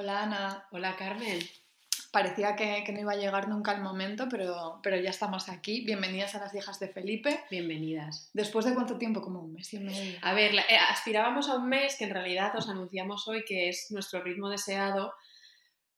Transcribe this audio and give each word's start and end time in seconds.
Hola 0.00 0.22
Ana. 0.22 0.66
Hola 0.70 0.96
Carmen. 0.96 1.38
Parecía 2.10 2.56
que, 2.56 2.90
no 2.90 3.00
iba 3.00 3.12
a 3.12 3.16
llegar 3.16 3.50
nunca 3.50 3.72
el 3.72 3.82
momento, 3.82 4.28
pero, 4.30 4.80
pero 4.82 4.96
ya 4.96 5.10
estamos 5.10 5.50
aquí. 5.50 5.84
Bienvenidas 5.84 6.34
a 6.34 6.38
las 6.38 6.54
hijas 6.54 6.80
de 6.80 6.88
Felipe. 6.88 7.44
Bienvenidas. 7.50 8.30
¿Después 8.32 8.64
de 8.64 8.72
cuánto 8.72 8.96
tiempo? 8.96 9.20
Como 9.20 9.40
un 9.40 9.52
mes 9.52 9.74
y 9.74 9.78
medio. 9.78 10.18
A 10.22 10.32
ver, 10.32 10.54
eh, 10.54 10.78
aspirábamos 10.88 11.50
a 11.50 11.56
un 11.56 11.68
mes, 11.68 11.96
que 11.98 12.04
en 12.04 12.14
realidad 12.14 12.56
os 12.56 12.70
anunciamos 12.70 13.28
hoy 13.28 13.44
que 13.44 13.68
es 13.68 13.88
nuestro 13.90 14.22
ritmo 14.22 14.48
deseado, 14.48 15.12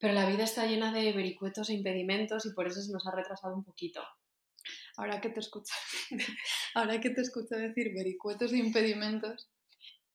pero 0.00 0.14
la 0.14 0.26
vida 0.26 0.42
está 0.42 0.66
llena 0.66 0.92
de 0.92 1.12
vericuetos 1.12 1.70
e 1.70 1.74
impedimentos 1.74 2.44
y 2.44 2.52
por 2.54 2.66
eso 2.66 2.82
se 2.82 2.90
nos 2.90 3.06
ha 3.06 3.14
retrasado 3.14 3.54
un 3.54 3.62
poquito. 3.62 4.02
Ahora 4.96 5.20
que 5.20 5.28
te 5.28 5.38
escucho, 5.38 5.72
ahora 6.74 6.98
que 6.98 7.10
te 7.10 7.20
escucho 7.20 7.54
decir 7.54 7.92
vericuetos 7.94 8.52
e 8.52 8.56
impedimentos, 8.56 9.48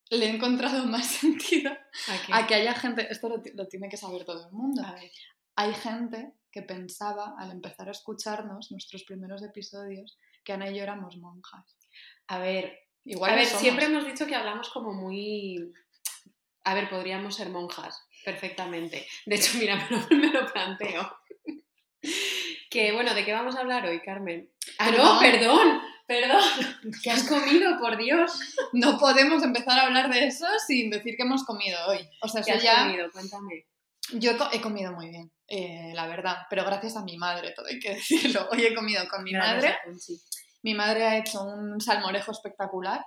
le 0.09 0.25
he 0.25 0.29
encontrado 0.29 0.85
más 0.85 1.05
sentido 1.21 1.71
¿A, 2.31 2.47
que 2.47 2.55
haya 2.55 2.73
gente, 2.73 3.07
esto 3.09 3.29
lo, 3.29 3.41
lo, 3.53 3.67
tiene 3.67 3.89
que 3.89 3.97
saber 3.97 4.25
todo 4.25 4.47
el 4.47 4.53
mundo. 4.53 4.83
A 4.85 4.93
ver 4.93 5.11
hay 5.57 5.73
gente 5.73 6.33
que 6.51 6.61
pensaba 6.61 7.35
al 7.37 7.51
empezar 7.51 7.87
a 7.89 7.91
escucharnos 7.91 8.71
nuestros 8.71 9.03
primeros 9.03 9.43
episodios 9.43 10.17
que 10.45 10.53
Ana 10.53 10.69
y 10.69 10.77
yo 10.77 10.83
éramos 10.83 11.17
monjas. 11.17 11.77
A 12.27 12.37
ver, 12.37 12.79
igual 13.03 13.31
a 13.31 13.35
ver, 13.35 13.45
siempre 13.47 13.85
hemos 13.85 14.05
dicho 14.05 14.27
que 14.27 14.35
hablamos 14.35 14.69
como 14.69 14.93
muy... 14.93 15.73
A 16.63 16.75
ver, 16.75 16.89
podríamos 16.89 17.35
ser 17.35 17.49
monjas, 17.49 18.07
perfectamente. 18.23 19.07
De 19.25 19.35
hecho, 19.35 19.57
mira, 19.57 19.75
me 20.11 20.31
lo, 20.31 20.45
planteo. 20.53 21.11
que 22.69 22.91
bueno, 22.91 23.15
¿de 23.15 23.25
qué 23.25 23.33
vamos 23.33 23.55
a 23.55 23.61
hablar 23.61 23.85
hoy, 23.87 23.99
Carmen? 24.01 24.51
Ah, 24.77 24.91
no, 24.91 25.19
perdón, 25.19 25.81
perdón. 26.07 26.41
¿Qué 27.03 27.11
has 27.11 27.27
comido, 27.27 27.77
por 27.79 27.97
Dios? 27.97 28.39
No 28.73 28.97
podemos 28.97 29.43
empezar 29.43 29.77
a 29.77 29.83
hablar 29.83 30.11
de 30.11 30.25
eso 30.25 30.47
sin 30.65 30.89
decir 30.89 31.15
que 31.15 31.23
hemos 31.23 31.43
comido 31.43 31.77
hoy. 31.87 32.09
O 32.21 32.27
sea, 32.27 32.41
¿Qué 32.41 32.53
has 32.53 32.63
ya... 32.63 32.85
comido? 32.85 33.11
Cuéntame. 33.11 33.65
Yo 34.13 34.31
he 34.53 34.61
comido 34.61 34.93
muy 34.93 35.09
bien, 35.09 35.29
eh, 35.47 35.91
la 35.93 36.07
verdad, 36.07 36.37
pero 36.49 36.63
gracias 36.63 36.95
a 36.95 37.03
mi 37.03 37.17
madre, 37.17 37.51
todo 37.53 37.65
hay 37.67 37.77
que 37.77 37.89
decirlo. 37.95 38.47
Hoy 38.51 38.65
he 38.65 38.73
comido 38.73 39.07
con 39.09 39.23
mi 39.23 39.33
madre. 39.33 39.77
Mi 40.63 40.73
madre 40.73 41.05
ha 41.05 41.17
hecho 41.17 41.43
un 41.43 41.79
salmorejo 41.81 42.31
espectacular 42.31 43.05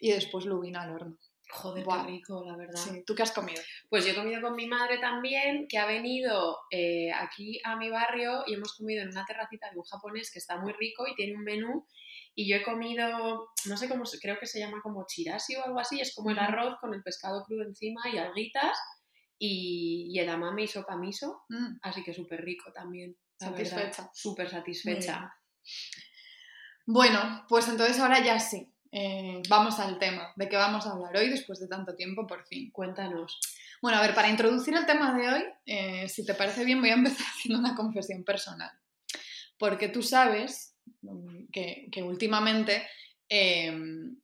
y 0.00 0.10
después 0.10 0.46
lubina 0.46 0.82
al 0.82 0.94
horno. 0.94 1.18
Joder, 1.50 1.84
qué 1.84 2.02
rico, 2.06 2.42
la 2.46 2.56
verdad. 2.56 2.80
¿Tú 3.06 3.14
qué 3.14 3.22
has 3.22 3.32
comido? 3.32 3.60
Pues 3.90 4.06
yo 4.06 4.12
he 4.12 4.14
comido 4.14 4.40
con 4.40 4.56
mi 4.56 4.66
madre 4.66 4.96
también, 4.98 5.66
que 5.68 5.76
ha 5.78 5.84
venido 5.84 6.60
eh, 6.70 7.12
aquí 7.12 7.60
a 7.62 7.76
mi 7.76 7.90
barrio 7.90 8.42
y 8.46 8.54
hemos 8.54 8.74
comido 8.74 9.02
en 9.02 9.10
una 9.10 9.26
terracita 9.26 9.70
de 9.70 9.76
un 9.76 9.84
japonés 9.84 10.30
que 10.32 10.38
está 10.38 10.56
muy 10.56 10.72
rico 10.72 11.06
y 11.06 11.14
tiene 11.14 11.36
un 11.36 11.44
menú. 11.44 11.86
Y 12.34 12.48
yo 12.48 12.56
he 12.56 12.62
comido, 12.62 13.50
no 13.66 13.76
sé 13.76 13.88
cómo, 13.88 14.04
creo 14.20 14.38
que 14.38 14.46
se 14.46 14.60
llama 14.60 14.80
como 14.82 15.06
chirasi 15.06 15.56
o 15.56 15.64
algo 15.64 15.78
así, 15.78 16.00
es 16.00 16.14
como 16.14 16.30
el 16.30 16.38
arroz 16.38 16.78
con 16.80 16.94
el 16.94 17.02
pescado 17.02 17.44
crudo 17.44 17.62
encima 17.62 18.00
y 18.12 18.18
alguitas 18.18 18.78
y, 19.38 20.08
y 20.10 20.18
edamame 20.18 20.62
y 20.62 20.68
sopa 20.68 20.96
miso, 20.96 21.42
mm. 21.48 21.78
así 21.82 22.02
que 22.02 22.14
súper 22.14 22.42
rico 22.42 22.72
también. 22.72 23.16
Satisfecha. 23.38 24.10
Súper 24.14 24.48
satisfecha. 24.48 25.34
Bueno, 26.86 27.44
pues 27.48 27.68
entonces 27.68 27.98
ahora 27.98 28.22
ya 28.24 28.38
sí. 28.38 28.72
Eh, 28.90 29.42
vamos 29.48 29.78
al 29.80 29.98
tema. 29.98 30.32
¿De 30.36 30.48
qué 30.48 30.56
vamos 30.56 30.86
a 30.86 30.92
hablar 30.92 31.16
hoy 31.16 31.30
después 31.30 31.58
de 31.60 31.66
tanto 31.66 31.94
tiempo, 31.94 32.26
por 32.26 32.46
fin? 32.46 32.70
Cuéntanos. 32.70 33.40
Bueno, 33.80 33.98
a 33.98 34.02
ver, 34.02 34.14
para 34.14 34.28
introducir 34.28 34.74
el 34.74 34.86
tema 34.86 35.16
de 35.16 35.28
hoy, 35.28 35.44
eh, 35.66 36.08
si 36.08 36.24
te 36.24 36.34
parece 36.34 36.64
bien, 36.64 36.80
voy 36.80 36.90
a 36.90 36.94
empezar 36.94 37.26
haciendo 37.34 37.58
una 37.58 37.74
confesión 37.74 38.24
personal. 38.24 38.70
Porque 39.58 39.88
tú 39.88 40.02
sabes 40.02 40.71
que, 41.52 41.88
que 41.90 42.02
últimamente 42.02 42.86
em, 43.28 44.16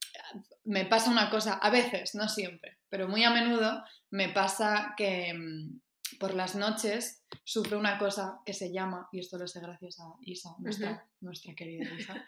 me 0.65 0.85
pasa 0.85 1.11
una 1.11 1.31
cosa, 1.31 1.55
a 1.55 1.71
veces, 1.71 2.15
no 2.15 2.29
siempre, 2.29 2.79
pero 2.89 3.09
muy 3.09 3.25
a 3.25 3.31
menudo 3.31 3.83
me 4.11 4.29
pasa 4.29 4.95
que 4.97 5.33
mm, 5.33 5.81
por 6.19 6.35
las 6.35 6.55
noches 6.55 7.25
sufro 7.45 7.79
una 7.79 7.99
cosa 7.99 8.41
que 8.45 8.53
se 8.53 8.73
llama, 8.73 9.09
y 9.13 9.21
esto 9.21 9.39
lo 9.39 9.47
sé 9.47 9.61
gracias 9.61 10.01
a 10.01 10.05
Isa, 10.23 10.51
nuestra, 10.59 11.07
nuestra 11.21 11.55
querida 11.55 11.89
Isa, 11.99 12.25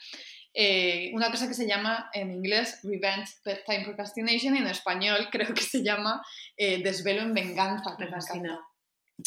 eh, 0.54 1.10
una 1.15 1.31
cosa 1.31 1.49
que 1.49 1.54
se 1.54 1.66
llama 1.66 2.10
en 2.12 2.31
inglés 2.31 2.81
Revenge 2.83 3.31
Bedtime 3.44 3.84
Procrastination 3.84 4.56
y 4.56 4.59
en 4.59 4.66
español 4.66 5.28
creo 5.31 5.53
que 5.54 5.62
se 5.62 5.83
llama 5.83 6.22
eh, 6.56 6.83
Desvelo 6.83 7.22
en 7.22 7.34
Venganza. 7.34 7.97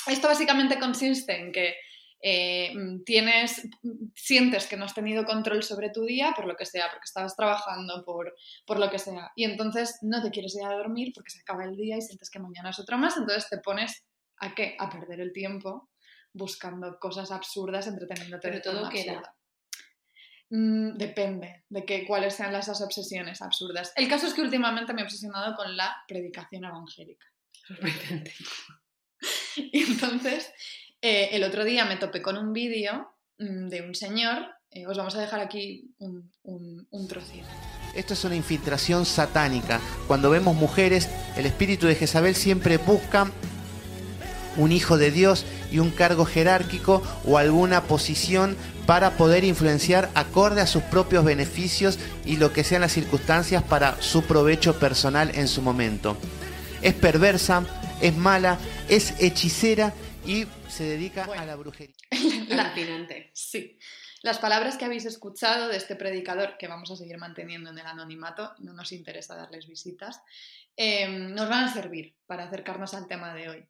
Esto 0.07 0.27
básicamente 0.27 0.79
consiste 0.79 1.39
en 1.39 1.51
que 1.51 1.75
eh, 2.25 2.73
tienes, 3.05 3.67
sientes 4.15 4.65
que 4.65 4.77
no 4.77 4.85
has 4.85 4.93
tenido 4.93 5.25
control 5.25 5.61
sobre 5.61 5.89
tu 5.89 6.05
día 6.05 6.31
por 6.33 6.45
lo 6.45 6.55
que 6.55 6.65
sea, 6.65 6.89
porque 6.89 7.03
estabas 7.03 7.35
trabajando, 7.35 8.05
por, 8.05 8.33
por 8.65 8.79
lo 8.79 8.89
que 8.89 8.97
sea, 8.97 9.33
y 9.35 9.43
entonces 9.43 9.97
no 10.01 10.23
te 10.23 10.31
quieres 10.31 10.55
ir 10.55 10.63
a 10.63 10.73
dormir 10.73 11.11
porque 11.13 11.31
se 11.31 11.41
acaba 11.41 11.65
el 11.65 11.75
día 11.75 11.97
y 11.97 12.01
sientes 12.01 12.29
que 12.29 12.39
mañana 12.39 12.69
es 12.69 12.79
otra 12.79 12.95
más, 12.95 13.17
entonces 13.17 13.49
te 13.49 13.57
pones 13.57 14.05
a 14.37 14.55
qué? 14.55 14.77
A 14.79 14.89
perder 14.89 15.19
el 15.19 15.33
tiempo 15.33 15.89
buscando 16.31 16.97
cosas 16.97 17.29
absurdas, 17.29 17.87
entreteniéndote 17.87 18.49
Pero 18.49 18.61
todo 18.61 18.89
queda. 18.89 19.35
Mm, 20.49 20.97
depende 20.97 21.65
de 21.67 21.83
que, 21.83 22.05
cuáles 22.05 22.35
sean 22.35 22.55
esas 22.55 22.81
obsesiones 22.81 23.41
absurdas. 23.41 23.91
El 23.97 24.07
caso 24.07 24.27
es 24.27 24.33
que 24.33 24.41
últimamente 24.41 24.93
me 24.93 25.01
he 25.01 25.03
obsesionado 25.03 25.55
con 25.57 25.75
la 25.75 25.93
predicación 26.07 26.63
evangélica. 26.63 27.27
y 29.57 29.83
entonces 29.83 30.53
eh, 31.03 31.35
el 31.35 31.43
otro 31.43 31.65
día 31.65 31.83
me 31.83 31.97
topé 31.97 32.21
con 32.21 32.37
un 32.37 32.53
vídeo 32.53 33.13
mm, 33.37 33.67
de 33.67 33.81
un 33.81 33.93
señor, 33.93 34.45
eh, 34.71 34.87
os 34.87 34.97
vamos 34.97 35.13
a 35.15 35.19
dejar 35.19 35.41
aquí 35.41 35.93
un, 35.97 36.31
un, 36.43 37.07
trocito. 37.09 37.45
Esto 37.93 38.13
es 38.13 38.23
una 38.23 38.37
infiltración 38.37 39.05
satánica. 39.05 39.81
Cuando 40.07 40.29
vemos 40.29 40.55
mujeres, 40.55 41.09
el 41.35 41.45
espíritu 41.45 41.87
de 41.87 41.95
Jezabel 41.95 42.35
siempre 42.35 42.77
busca 42.77 43.29
un 44.55 44.71
hijo 44.71 44.97
de 44.97 45.11
Dios 45.11 45.45
y 45.73 45.79
un 45.79 45.91
cargo 45.91 46.23
jerárquico 46.23 47.03
o 47.25 47.37
alguna 47.37 47.83
posición 47.83 48.55
para 48.85 49.17
poder 49.17 49.43
influenciar 49.43 50.09
acorde 50.15 50.61
a 50.61 50.67
sus 50.67 50.83
propios 50.83 51.25
beneficios 51.25 51.99
y 52.25 52.37
lo 52.37 52.53
que 52.53 52.63
sean 52.63 52.81
las 52.81 52.93
circunstancias 52.93 53.61
para 53.61 54.01
su 54.01 54.23
provecho 54.23 54.79
personal 54.79 55.31
en 55.35 55.49
su 55.49 55.61
momento. 55.61 56.15
Es 56.81 56.93
perversa, 56.93 57.65
es 58.01 58.15
mala, 58.15 58.57
es 58.87 59.15
hechicera 59.19 59.93
y 60.25 60.45
se 60.69 60.83
dedica 60.83 61.25
a 61.25 61.45
la 61.45 61.55
brujería. 61.55 61.95
sí. 63.33 63.77
Las 64.21 64.39
palabras 64.39 64.77
que 64.77 64.85
habéis 64.85 65.05
escuchado 65.05 65.67
de 65.67 65.75
este 65.75 65.97
predicador, 65.97 66.57
que 66.57 66.69
vamos 66.69 66.89
a 66.91 66.95
seguir 66.95 67.17
manteniendo 67.17 67.71
en 67.71 67.77
el 67.77 67.85
anonimato, 67.85 68.53
no 68.59 68.73
nos 68.73 68.93
interesa 68.93 69.35
darles 69.35 69.67
visitas, 69.67 70.21
em, 70.77 71.33
nos 71.33 71.49
van 71.49 71.65
a 71.65 71.73
servir 71.73 72.15
para 72.25 72.45
acercarnos 72.45 72.93
al 72.93 73.07
tema 73.07 73.33
de 73.33 73.49
hoy. 73.49 73.65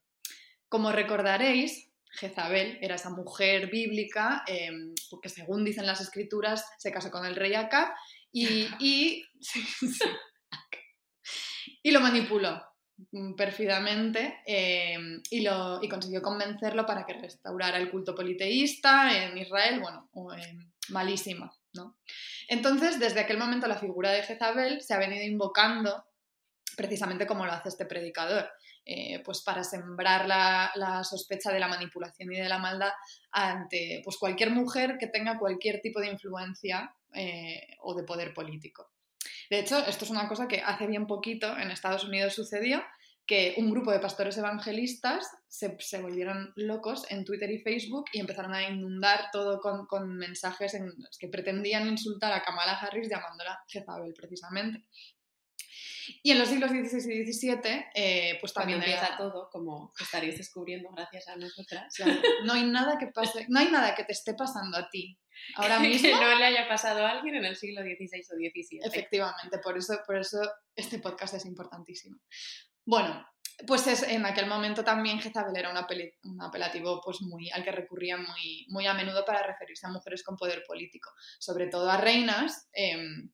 Como 0.69 0.92
recordaréis, 0.92 1.90
Jezabel 2.12 2.78
era 2.81 2.96
esa 2.96 3.09
mujer 3.09 3.72
bíblica 3.72 4.44
em, 4.46 4.94
que 5.22 5.30
según 5.30 5.66
dicen 5.66 5.88
las 5.88 6.02
escrituras 6.02 6.63
se 6.78 6.92
casó 6.92 7.09
con 7.09 7.25
el 7.25 7.36
rey 7.36 7.56
Acab 7.56 7.92
y, 8.31 8.68
y 8.80 9.25
lo 11.92 12.00
manipuló. 12.00 12.72
Mm, 13.12 13.34
perfidamente 13.34 14.42
eh, 14.46 14.98
y, 15.31 15.42
lo, 15.42 15.81
y 15.81 15.90
consiguió 15.90 16.22
convencerlo 16.22 16.86
para 16.86 17.06
que 17.06 17.14
restaurara 17.14 17.78
el 17.78 17.90
culto 17.90 18.14
politeísta 18.14 19.24
en 19.24 19.38
Israel, 19.38 19.80
bueno, 19.80 20.09
malísima, 20.90 21.52
¿no? 21.74 21.98
Entonces, 22.48 23.00
desde 23.00 23.22
aquel 23.22 23.38
momento 23.38 23.68
la 23.68 23.80
figura 23.80 24.12
de 24.12 24.24
Jezabel 24.24 24.81
se 24.81 24.94
ha 24.94 25.00
venido 25.00 25.24
invocando 25.26 26.06
precisamente 26.76 27.26
como 27.26 27.46
lo 27.46 27.52
hace 27.52 27.70
este 27.70 27.86
predicador, 27.86 28.50
eh, 28.86 29.22
pues 29.24 29.42
para 29.42 29.64
sembrar 29.64 30.28
la, 30.28 31.04
sospecha 31.04 31.51
de 31.51 31.60
la 31.60 31.68
manipulación 31.68 32.31
y 32.31 32.38
de 32.38 32.50
la 32.50 32.60
maldad 32.60 32.92
ante 33.31 34.01
pues 34.04 34.18
cualquier 34.18 34.51
mujer 34.51 34.98
que 35.00 35.07
tenga 35.07 35.39
cualquier 35.39 35.81
tipo 35.81 36.00
de 36.00 36.07
influencia 36.07 36.96
eh, 37.13 37.75
o 37.81 37.96
de 37.96 38.04
poder 38.04 38.34
político. 38.34 38.93
De 39.50 39.60
hecho, 39.60 39.80
esto 39.86 40.06
es 40.06 40.12
una 40.12 40.28
cosa 40.28 40.48
que 40.48 40.62
hace 40.62 40.88
bien 40.88 41.08
poquito 41.08 41.58
en 41.58 41.72
Estados 41.72 42.04
Unidos 42.04 42.34
sucedió, 42.34 42.84
que 43.25 43.56
un 43.58 43.72
grupo 43.72 43.92
de 43.92 44.00
pastores 44.00 44.38
evangelistas 44.38 45.30
se, 45.48 46.02
volvieron 46.02 46.52
locos 46.56 47.06
en 47.10 47.24
Twitter 47.24 47.50
y 47.52 47.60
Facebook 47.60 48.06
y 48.12 48.20
empezaron 48.20 48.54
a 48.54 48.68
inundar 48.68 49.30
todo 49.31 49.62
con, 49.62 50.18
mensajes 50.18 50.74
en 50.74 50.88
los 50.88 51.18
que 51.18 51.30
pretendían 51.30 51.88
insultar 51.88 52.34
a 52.34 52.44
Kamala 52.44 52.74
Harris 52.74 53.10
llamándola 53.10 53.64
Jezabel 53.68 54.14
precisamente. 54.14 54.84
Y 56.22 56.31
en 56.31 56.40
los 56.40 56.50
siglos 56.50 56.72
XVI 56.72 57.14
y 57.14 57.31
XVII, 57.31 57.86
eh, 57.96 58.38
pues 58.40 58.54
también 58.54 58.80
empieza 58.80 59.18
todo, 59.18 59.50
como 59.52 59.94
estaréis 60.00 60.38
descubriendo 60.38 60.90
gracias 60.92 61.28
a 61.28 61.36
nosotras. 61.36 61.94
no 62.46 62.54
hay 62.54 62.66
nada 62.66 62.98
que 62.98 63.08
pase, 63.08 63.46
no 63.50 63.60
hay 63.60 63.70
nada 63.70 63.96
que 63.96 64.04
te 64.04 64.12
esté 64.12 64.34
pasando 64.34 64.78
a 64.78 64.90
ti 64.90 65.18
ahora 65.56 65.80
mismo. 65.80 66.10
que 66.10 66.25
no 66.25 66.36
le 66.36 66.46
haya 66.46 66.68
pasado 66.68 67.06
a 67.06 67.12
alguien 67.12 67.36
en 67.36 67.46
el 67.46 67.56
siglo 67.56 67.81
XVI 67.81 68.22
o 68.31 68.36
XVII. 68.36 68.80
Efectivamente, 68.84 69.60
por 69.60 69.78
eso, 69.78 70.00
por 70.06 70.18
eso 70.18 70.40
este 70.75 71.00
podcast 71.00 71.36
es 71.36 71.46
importantísimo. 71.46 72.20
Bueno, 72.86 73.25
pues 73.68 73.88
es, 73.88 74.04
en 74.04 74.25
aquel 74.25 74.48
momento 74.48 74.84
también 74.84 75.20
Jezabel 75.20 75.56
era 75.56 75.72
un, 75.72 76.42
apelativo 76.42 77.02
pues 77.04 77.22
muy, 77.22 77.50
al 77.52 77.64
que 77.64 77.72
recurrían 77.72 78.24
muy, 78.24 78.66
muy 78.70 78.88
a 78.88 78.94
menudo 78.94 79.24
para 79.25 79.44
referirse 79.44 79.86
a 79.88 79.92
mujeres 79.92 80.24
con 80.24 80.36
poder 80.36 80.64
político, 80.66 81.12
sobre 81.40 81.68
todo 81.68 81.90
a 81.90 81.98
reinas. 81.98 82.68
Em, 82.74 83.31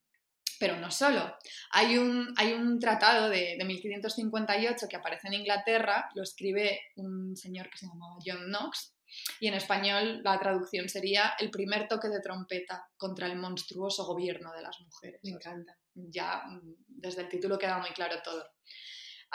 Pero 0.60 0.78
no 0.78 0.92
solo. 0.92 1.38
Hay 1.72 1.98
un, 1.98 2.34
hay 2.38 2.54
un 2.54 2.80
tratado 2.80 3.30
de, 3.30 3.56
de 3.58 3.66
1558 3.66 4.88
que 4.90 4.96
aparece 4.98 5.28
en 5.28 5.36
Inglaterra, 5.36 6.10
lo 6.16 6.24
escribe 6.24 6.82
un 6.98 7.36
señor 7.38 7.70
que 7.70 7.78
se 7.78 7.88
llamaba 7.88 8.18
John 8.26 8.46
Knox, 8.48 8.94
y 9.40 9.48
en 9.48 9.54
español 9.54 10.22
la 10.24 10.40
traducción 10.40 10.90
sería 10.90 11.34
el 11.40 11.50
primer 11.50 11.88
toque 11.88 12.10
de 12.10 12.22
trompeta 12.22 12.88
contra 12.98 13.28
el 13.28 13.38
monstruoso 13.38 14.06
gobierno 14.06 14.54
de 14.54 14.62
las 14.62 14.80
mujeres. 14.82 15.20
Me 15.24 15.32
encanta. 15.32 15.78
Ya 15.94 16.44
mm, 16.46 16.76
desde 16.88 17.22
el 17.22 17.30
título 17.30 17.58
queda 17.58 17.80
muy 17.80 17.92
claro 17.92 18.22
todo. 18.24 18.46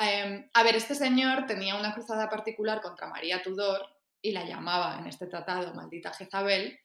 Eh, 0.01 0.51
a 0.53 0.63
ver, 0.63 0.77
este 0.77 0.95
señor 0.95 1.47
tenía 1.47 1.77
una 1.77 1.95
cruzada 1.95 2.29
particular 2.29 2.81
contra 2.81 3.09
María 3.09 3.43
Tudor 3.43 3.87
y 4.21 4.33
la 4.33 4.45
llamaba 4.45 4.99
en 4.99 5.07
este 5.07 5.27
tratado 5.27 5.75
maldita 5.75 6.13
Jezabel. 6.13 6.79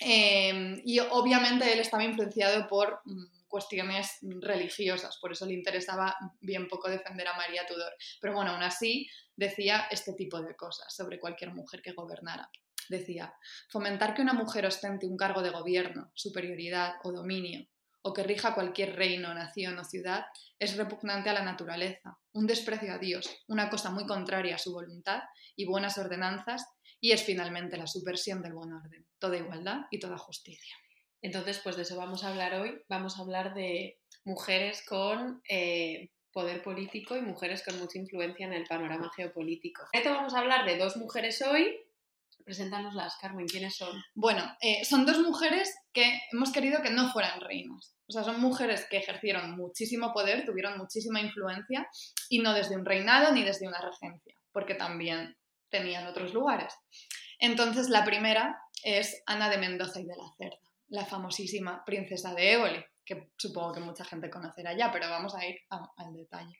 Eh, 0.00 0.82
y 0.84 0.98
obviamente 0.98 1.72
él 1.72 1.78
estaba 1.78 2.04
influenciado 2.04 2.66
por 2.66 3.00
mm, 3.04 3.24
cuestiones 3.54 4.18
religiosas, 4.40 5.16
por 5.20 5.30
eso 5.30 5.46
le 5.46 5.54
interesaba 5.54 6.16
bien 6.40 6.66
poco 6.66 6.90
defender 6.90 7.28
a 7.28 7.36
María 7.36 7.64
Tudor. 7.64 7.92
Pero 8.20 8.34
bueno, 8.34 8.50
aún 8.50 8.64
así 8.64 9.08
decía 9.36 9.86
este 9.92 10.14
tipo 10.14 10.42
de 10.42 10.56
cosas 10.56 10.92
sobre 10.92 11.20
cualquier 11.20 11.54
mujer 11.54 11.80
que 11.80 11.92
gobernara. 11.92 12.50
Decía, 12.88 13.32
fomentar 13.68 14.12
que 14.12 14.22
una 14.22 14.32
mujer 14.32 14.66
ostente 14.66 15.06
un 15.06 15.16
cargo 15.16 15.40
de 15.40 15.50
gobierno, 15.50 16.10
superioridad 16.14 16.94
o 17.04 17.12
dominio, 17.12 17.68
o 18.02 18.12
que 18.12 18.24
rija 18.24 18.56
cualquier 18.56 18.96
reino, 18.96 19.32
nación 19.32 19.78
o 19.78 19.84
ciudad, 19.84 20.26
es 20.58 20.76
repugnante 20.76 21.30
a 21.30 21.34
la 21.34 21.44
naturaleza, 21.44 22.18
un 22.32 22.48
desprecio 22.48 22.92
a 22.92 22.98
Dios, 22.98 23.44
una 23.46 23.70
cosa 23.70 23.90
muy 23.90 24.04
contraria 24.04 24.56
a 24.56 24.58
su 24.58 24.72
voluntad 24.72 25.22
y 25.54 25.64
buenas 25.64 25.96
ordenanzas, 25.96 26.66
y 27.00 27.12
es 27.12 27.22
finalmente 27.22 27.76
la 27.76 27.86
subversión 27.86 28.42
del 28.42 28.54
buen 28.54 28.72
orden, 28.72 29.06
toda 29.20 29.36
igualdad 29.36 29.82
y 29.92 30.00
toda 30.00 30.18
justicia. 30.18 30.74
Entonces, 31.24 31.58
pues 31.64 31.76
de 31.76 31.82
eso 31.82 31.96
vamos 31.96 32.22
a 32.22 32.28
hablar 32.28 32.54
hoy. 32.56 32.82
Vamos 32.86 33.18
a 33.18 33.22
hablar 33.22 33.54
de 33.54 33.98
mujeres 34.26 34.84
con 34.86 35.40
eh, 35.48 36.10
poder 36.30 36.62
político 36.62 37.16
y 37.16 37.22
mujeres 37.22 37.64
con 37.64 37.78
mucha 37.78 37.98
influencia 37.98 38.44
en 38.44 38.52
el 38.52 38.66
panorama 38.66 39.10
geopolítico. 39.16 39.84
Esto 39.92 40.10
vamos 40.10 40.34
a 40.34 40.40
hablar 40.40 40.66
de 40.66 40.76
dos 40.76 40.98
mujeres 40.98 41.40
hoy. 41.40 41.74
Preséntanoslas, 42.44 43.16
Carmen, 43.22 43.46
¿quiénes 43.46 43.74
son? 43.74 44.04
Bueno, 44.14 44.44
eh, 44.60 44.84
son 44.84 45.06
dos 45.06 45.18
mujeres 45.20 45.74
que 45.94 46.20
hemos 46.30 46.52
querido 46.52 46.82
que 46.82 46.90
no 46.90 47.10
fueran 47.10 47.40
reinas. 47.40 47.96
O 48.06 48.12
sea, 48.12 48.22
son 48.22 48.38
mujeres 48.38 48.86
que 48.90 48.98
ejercieron 48.98 49.56
muchísimo 49.56 50.12
poder, 50.12 50.44
tuvieron 50.44 50.76
muchísima 50.76 51.22
influencia 51.22 51.88
y 52.28 52.40
no 52.40 52.52
desde 52.52 52.76
un 52.76 52.84
reinado 52.84 53.32
ni 53.32 53.42
desde 53.44 53.66
una 53.66 53.80
regencia, 53.80 54.36
porque 54.52 54.74
también 54.74 55.38
tenían 55.70 56.06
otros 56.06 56.34
lugares. 56.34 56.74
Entonces, 57.38 57.88
la 57.88 58.04
primera 58.04 58.60
es 58.82 59.22
Ana 59.24 59.48
de 59.48 59.56
Mendoza 59.56 60.00
y 60.00 60.04
de 60.04 60.16
la 60.16 60.30
Cerda 60.36 60.73
la 60.94 61.04
famosísima 61.04 61.84
princesa 61.84 62.32
de 62.34 62.52
Éboli, 62.52 62.84
que 63.04 63.32
supongo 63.36 63.74
que 63.74 63.80
mucha 63.80 64.04
gente 64.04 64.30
conocerá 64.30 64.76
ya, 64.76 64.90
pero 64.92 65.10
vamos 65.10 65.34
a 65.34 65.44
ir 65.44 65.56
al 65.68 66.14
detalle. 66.14 66.56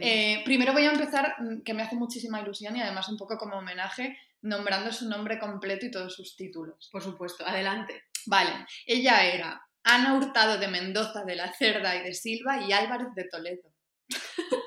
Eh, 0.00 0.42
primero 0.44 0.72
voy 0.72 0.84
a 0.84 0.92
empezar, 0.92 1.36
mm, 1.38 1.62
que 1.62 1.74
me 1.74 1.82
hace 1.82 1.94
muchísima 1.94 2.40
ilusión 2.40 2.74
y 2.76 2.80
además 2.80 3.08
un 3.08 3.18
poco 3.18 3.36
como 3.36 3.58
homenaje, 3.58 4.18
nombrando 4.40 4.92
su 4.92 5.08
nombre 5.08 5.38
completo 5.38 5.86
y 5.86 5.90
todos 5.90 6.14
sus 6.14 6.36
títulos. 6.36 6.88
Por 6.90 7.02
supuesto, 7.02 7.46
adelante. 7.46 8.04
Vale, 8.26 8.66
ella 8.86 9.24
era 9.24 9.62
Ana 9.84 10.14
Hurtado 10.14 10.58
de 10.58 10.68
Mendoza, 10.68 11.24
de 11.24 11.36
la 11.36 11.52
Cerda 11.52 11.94
y 11.94 12.02
de 12.02 12.14
Silva 12.14 12.62
y 12.62 12.72
Álvarez 12.72 13.08
de 13.14 13.28
Toledo. 13.28 13.70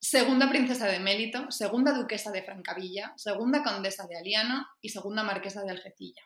segunda 0.00 0.50
princesa 0.50 0.86
de 0.88 0.98
Mélito, 0.98 1.50
segunda 1.50 1.92
duquesa 1.92 2.32
de 2.32 2.42
Francavilla, 2.42 3.14
segunda 3.16 3.62
condesa 3.62 4.06
de 4.08 4.18
Aliano 4.18 4.66
y 4.80 4.88
segunda 4.88 5.22
marquesa 5.22 5.62
de 5.62 5.70
Algecilla. 5.70 6.22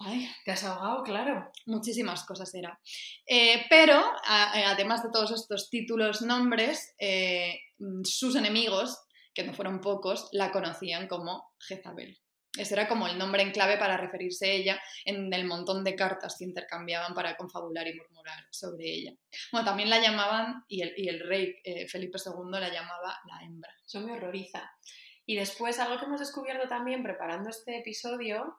Ay, 0.00 0.28
te 0.44 0.52
has 0.52 0.62
ahogado, 0.62 1.02
claro. 1.02 1.50
Muchísimas 1.66 2.24
cosas 2.24 2.54
era. 2.54 2.80
Eh, 3.26 3.66
pero, 3.68 3.98
eh, 3.98 4.64
además 4.64 5.02
de 5.02 5.10
todos 5.12 5.32
estos 5.32 5.68
títulos, 5.70 6.22
nombres, 6.22 6.94
eh, 7.00 7.58
sus 8.04 8.36
enemigos, 8.36 8.96
que 9.34 9.42
no 9.42 9.52
fueron 9.52 9.80
pocos, 9.80 10.28
la 10.32 10.52
conocían 10.52 11.08
como 11.08 11.52
Jezabel. 11.58 12.16
Ese 12.56 12.74
era 12.74 12.88
como 12.88 13.06
el 13.06 13.18
nombre 13.18 13.42
en 13.42 13.50
clave 13.50 13.76
para 13.76 13.96
referirse 13.96 14.46
a 14.46 14.52
ella 14.52 14.80
en 15.04 15.32
el 15.32 15.44
montón 15.44 15.84
de 15.84 15.94
cartas 15.94 16.36
que 16.38 16.44
intercambiaban 16.44 17.12
para 17.14 17.36
confabular 17.36 17.86
y 17.86 17.94
murmurar 17.94 18.44
sobre 18.50 18.86
ella. 18.86 19.12
Bueno, 19.52 19.66
también 19.66 19.90
la 19.90 20.00
llamaban, 20.00 20.64
y 20.68 20.82
el, 20.82 20.94
y 20.96 21.08
el 21.08 21.20
rey 21.20 21.54
Felipe 21.88 22.18
II 22.24 22.50
la 22.58 22.72
llamaba 22.72 23.20
la 23.26 23.44
hembra. 23.44 23.70
Eso 23.84 24.00
me 24.00 24.12
horroriza. 24.12 24.72
Y 25.26 25.36
después, 25.36 25.78
algo 25.78 25.98
que 25.98 26.06
hemos 26.06 26.20
descubierto 26.20 26.66
también 26.68 27.02
preparando 27.02 27.50
este 27.50 27.78
episodio, 27.78 28.58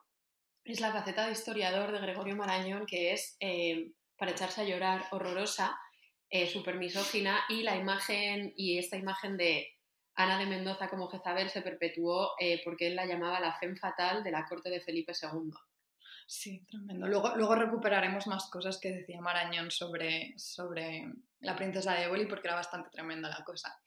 es 0.64 0.80
la 0.80 0.92
faceta 0.92 1.26
de 1.26 1.32
historiador 1.32 1.92
de 1.92 2.00
Gregorio 2.00 2.36
Marañón, 2.36 2.86
que 2.86 3.12
es, 3.12 3.36
eh, 3.40 3.92
para 4.16 4.32
echarse 4.32 4.60
a 4.60 4.64
llorar, 4.64 5.06
horrorosa, 5.10 5.78
eh, 6.28 6.46
súper 6.46 6.76
misógina, 6.76 7.40
y 7.48 7.62
la 7.62 7.76
imagen, 7.76 8.52
y 8.56 8.78
esta 8.78 8.96
imagen 8.96 9.36
de 9.36 9.68
Ana 10.14 10.38
de 10.38 10.46
Mendoza 10.46 10.88
como 10.88 11.08
Jezabel 11.08 11.50
se 11.50 11.62
perpetuó 11.62 12.32
eh, 12.38 12.60
porque 12.64 12.88
él 12.88 12.96
la 12.96 13.06
llamaba 13.06 13.40
la 13.40 13.54
femme 13.54 13.76
fatal 13.76 14.22
de 14.22 14.30
la 14.30 14.44
corte 14.44 14.68
de 14.68 14.80
Felipe 14.80 15.12
II. 15.20 15.50
Sí, 16.26 16.64
tremendo. 16.68 17.08
Luego, 17.08 17.34
luego 17.36 17.56
recuperaremos 17.56 18.26
más 18.28 18.48
cosas 18.50 18.78
que 18.78 18.92
decía 18.92 19.20
Marañón 19.20 19.70
sobre, 19.70 20.34
sobre 20.36 21.10
la 21.40 21.56
princesa 21.56 21.94
de 21.94 22.04
Éboli 22.04 22.26
porque 22.26 22.46
era 22.46 22.54
bastante 22.54 22.90
tremenda 22.90 23.28
la 23.28 23.42
cosa. 23.44 23.80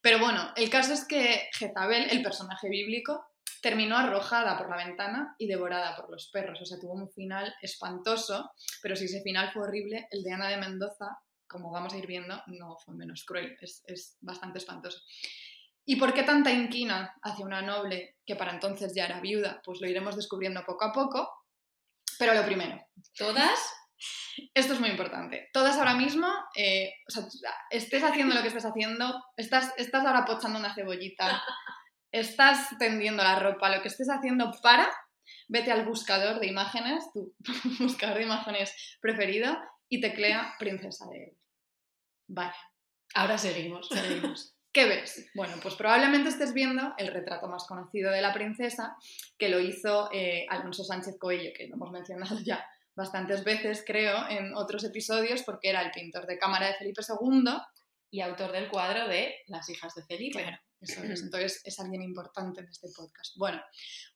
Pero 0.00 0.18
bueno, 0.18 0.52
el 0.56 0.70
caso 0.70 0.94
es 0.94 1.04
que 1.06 1.50
Jezabel, 1.52 2.08
el 2.10 2.22
personaje 2.22 2.68
bíblico, 2.70 3.31
terminó 3.62 3.96
arrojada 3.96 4.58
por 4.58 4.68
la 4.68 4.76
ventana 4.76 5.36
y 5.38 5.46
devorada 5.46 5.96
por 5.96 6.10
los 6.10 6.28
perros. 6.30 6.60
O 6.60 6.66
sea, 6.66 6.78
tuvo 6.80 6.94
un 6.94 7.08
final 7.10 7.54
espantoso, 7.62 8.50
pero 8.82 8.96
si 8.96 9.04
ese 9.04 9.22
final 9.22 9.52
fue 9.52 9.62
horrible, 9.62 10.08
el 10.10 10.24
de 10.24 10.32
Ana 10.32 10.48
de 10.48 10.56
Mendoza, 10.56 11.06
como 11.46 11.70
vamos 11.70 11.94
a 11.94 11.98
ir 11.98 12.06
viendo, 12.06 12.42
no 12.48 12.76
fue 12.84 12.94
menos 12.96 13.24
cruel, 13.24 13.56
es, 13.60 14.18
bastante 14.20 14.58
espantoso. 14.58 15.00
¿Y 15.84 15.96
por 15.96 16.12
qué 16.12 16.24
tanta 16.24 16.50
inquina 16.50 17.14
hacia 17.22 17.46
una 17.46 17.62
noble 17.62 18.16
que 18.26 18.36
para 18.36 18.52
entonces 18.52 18.94
ya 18.94 19.06
era 19.06 19.20
viuda? 19.20 19.62
Pues 19.64 19.80
lo 19.80 19.88
iremos 19.88 20.16
descubriendo 20.16 20.64
poco 20.64 20.84
a 20.84 20.92
poco. 20.92 21.30
Pero 22.18 22.34
lo 22.34 22.44
primero, 22.44 22.80
todas, 23.16 23.58
esto 24.54 24.72
es 24.74 24.80
muy 24.80 24.90
importante, 24.90 25.48
todas 25.52 25.76
ahora 25.76 25.94
mismo, 25.94 26.28
eh, 26.56 26.92
o 27.08 27.10
sea, 27.10 27.24
estés 27.70 28.02
haciendo 28.02 28.34
lo 28.34 28.42
que 28.42 28.48
estés 28.48 28.64
haciendo, 28.64 29.24
estás, 29.36 29.72
estás 29.76 30.04
ahora 30.04 30.24
pochando 30.24 30.58
una 30.58 30.74
cebollita, 30.74 31.42
estás 32.12 32.68
tendiendo 32.78 33.22
la 33.22 33.38
ropa, 33.38 33.74
lo 33.74 33.82
que 33.82 33.88
estés 33.88 34.08
haciendo, 34.08 34.52
para, 34.62 34.88
vete 35.48 35.72
al 35.72 35.84
buscador 35.84 36.38
de 36.38 36.46
imágenes, 36.46 37.04
tu 37.12 37.34
buscador 37.80 38.18
de 38.18 38.24
imágenes 38.24 38.98
preferido, 39.00 39.56
y 39.88 40.00
teclea 40.00 40.54
Princesa 40.58 41.06
de 41.10 41.24
él. 41.24 41.36
Vale. 42.28 42.54
Ahora 43.14 43.36
seguimos, 43.36 43.88
seguimos. 43.88 44.54
¿Qué 44.72 44.86
ves? 44.86 45.30
Bueno, 45.34 45.56
pues 45.62 45.74
probablemente 45.74 46.30
estés 46.30 46.54
viendo 46.54 46.94
el 46.96 47.08
retrato 47.08 47.46
más 47.46 47.66
conocido 47.66 48.10
de 48.10 48.22
la 48.22 48.32
princesa, 48.32 48.96
que 49.36 49.50
lo 49.50 49.60
hizo 49.60 50.08
eh, 50.10 50.46
Alonso 50.48 50.82
Sánchez 50.82 51.18
Coello, 51.18 51.50
que 51.54 51.68
lo 51.68 51.74
hemos 51.74 51.90
mencionado 51.90 52.38
ya 52.42 52.66
bastantes 52.94 53.44
veces, 53.44 53.84
creo, 53.86 54.26
en 54.30 54.54
otros 54.54 54.82
episodios, 54.84 55.42
porque 55.42 55.68
era 55.68 55.82
el 55.82 55.90
pintor 55.90 56.26
de 56.26 56.38
cámara 56.38 56.68
de 56.68 56.74
Felipe 56.74 57.02
II 57.06 57.52
y 58.10 58.22
autor 58.22 58.52
del 58.52 58.70
cuadro 58.70 59.08
de 59.08 59.34
Las 59.46 59.68
hijas 59.68 59.94
de 59.94 60.04
Felipe. 60.04 60.58
Entonces 60.82 61.60
es 61.64 61.80
alguien 61.80 62.02
importante 62.02 62.60
en 62.60 62.68
este 62.68 62.88
podcast. 62.94 63.36
Bueno, 63.36 63.60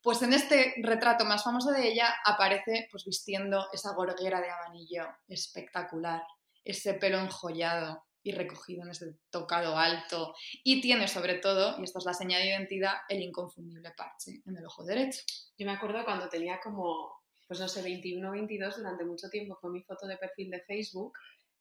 pues 0.03 0.23
en 0.23 0.33
este 0.33 0.75
retrato 0.83 1.25
más 1.25 1.45
famoso 1.45 1.71
de 1.71 1.89
ella 1.89 2.15
aparece 2.25 2.89
pues 2.91 3.05
vistiendo 3.05 3.69
esa 3.73 3.95
gorguera 3.95 4.41
de 4.41 4.51
abanillo 4.51 5.07
espectacular, 5.29 6.23
ese 6.65 6.95
pelo 6.95 7.19
enjollado 7.19 8.05
y 8.23 8.33
recogido 8.33 8.83
en 8.83 8.91
ese 8.91 9.15
tocado 9.31 9.79
alto 9.79 10.35
y 10.65 10.81
tiene 10.81 11.07
sobre 11.07 11.35
todo, 11.35 11.79
y 11.79 11.85
esta 11.85 12.01
es 12.01 12.05
la 12.05 12.15
señal 12.15 12.43
de 12.43 12.49
identidad, 12.49 12.95
el 13.09 13.23
inconfundible 13.23 13.93
parche 13.97 14.43
en 14.45 14.57
el 14.57 14.67
ojo 14.67 14.85
derecho. 14.85 15.23
Yo 15.57 15.65
me 15.65 15.73
acuerdo 15.73 16.05
cuando 16.05 16.29
tenía 16.29 16.59
como, 16.61 17.23
pues 17.47 17.61
no 17.61 17.69
sé, 17.69 17.83
21 17.83 18.29
o 18.29 18.33
22, 18.33 18.79
durante 18.79 19.05
mucho 19.05 19.29
tiempo 19.31 19.57
fue 19.61 19.71
mi 19.71 19.83
foto 19.85 20.09
de 20.09 20.17
perfil 20.17 20.51
de 20.51 20.61
Facebook, 20.63 21.13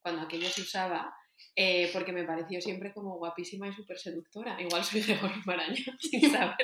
cuando 0.02 0.24
aquello 0.24 0.50
se 0.50 0.62
usaba 0.62 1.16
eh, 1.56 1.89
porque 1.94 2.12
me 2.12 2.25
pareció 2.25 2.60
siempre 2.62 2.94
como 2.94 3.18
guapísima 3.18 3.68
y 3.68 3.74
súper 3.74 3.98
seductora. 3.98 4.60
Igual 4.62 4.84
soy 4.84 5.01
Gregorio 5.04 5.42
Marañón, 5.46 5.98
sin 6.00 6.32
saberlo. 6.32 6.56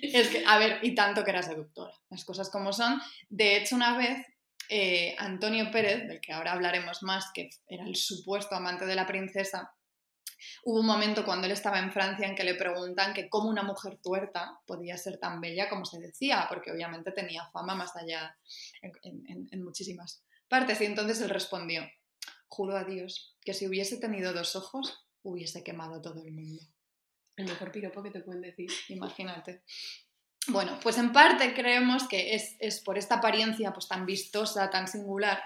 es 0.00 0.28
que, 0.28 0.44
a 0.46 0.58
ver, 0.58 0.78
y 0.82 0.94
tanto 0.94 1.24
que 1.24 1.30
era 1.30 1.42
seductora, 1.42 1.92
las 2.08 2.24
cosas 2.24 2.50
como 2.50 2.72
son. 2.72 3.00
De 3.28 3.56
hecho, 3.56 3.74
una 3.76 3.96
vez 3.96 4.26
eh, 4.68 5.14
Antonio 5.18 5.70
Pérez, 5.70 6.06
del 6.06 6.20
que 6.20 6.32
ahora 6.32 6.52
hablaremos 6.52 7.02
más, 7.02 7.30
que 7.34 7.50
era 7.66 7.84
el 7.84 7.96
supuesto 7.96 8.54
amante 8.54 8.86
de 8.86 8.94
la 8.94 9.06
princesa, 9.06 9.74
hubo 10.64 10.80
un 10.80 10.86
momento 10.86 11.24
cuando 11.24 11.46
él 11.46 11.52
estaba 11.52 11.78
en 11.80 11.92
Francia 11.92 12.26
en 12.26 12.34
que 12.34 12.44
le 12.44 12.54
preguntan 12.54 13.12
que 13.12 13.28
cómo 13.28 13.48
una 13.48 13.62
mujer 13.62 13.98
tuerta 14.02 14.60
podía 14.66 14.96
ser 14.96 15.18
tan 15.18 15.40
bella 15.40 15.68
como 15.68 15.84
se 15.84 16.00
decía, 16.00 16.46
porque 16.48 16.70
obviamente 16.70 17.10
tenía 17.10 17.48
fama 17.52 17.74
más 17.74 17.96
allá 17.96 18.36
en, 18.92 19.48
en 19.50 19.62
muchísimas 19.64 20.24
partes. 20.48 20.80
Y 20.80 20.86
entonces 20.86 21.20
él 21.20 21.30
respondió, 21.30 21.82
Juro 22.54 22.76
a 22.76 22.84
Dios 22.84 23.34
que 23.40 23.54
si 23.54 23.66
hubiese 23.66 23.96
tenido 23.96 24.34
dos 24.34 24.56
ojos, 24.56 25.06
hubiese 25.22 25.64
quemado 25.64 26.02
todo 26.02 26.22
el 26.22 26.32
mundo. 26.32 26.62
El 27.34 27.46
mejor 27.46 27.72
piropo 27.72 28.02
que 28.02 28.10
te 28.10 28.20
pueden 28.20 28.42
decir. 28.42 28.70
Imagínate. 28.90 29.62
Bueno, 30.48 30.78
pues 30.82 30.98
en 30.98 31.12
parte 31.12 31.54
creemos 31.54 32.06
que 32.06 32.34
es, 32.34 32.80
por 32.80 32.98
esta 32.98 33.14
apariencia 33.14 33.72
pues, 33.72 33.88
tan 33.88 34.04
vistosa, 34.04 34.68
tan 34.68 34.86
singular, 34.86 35.42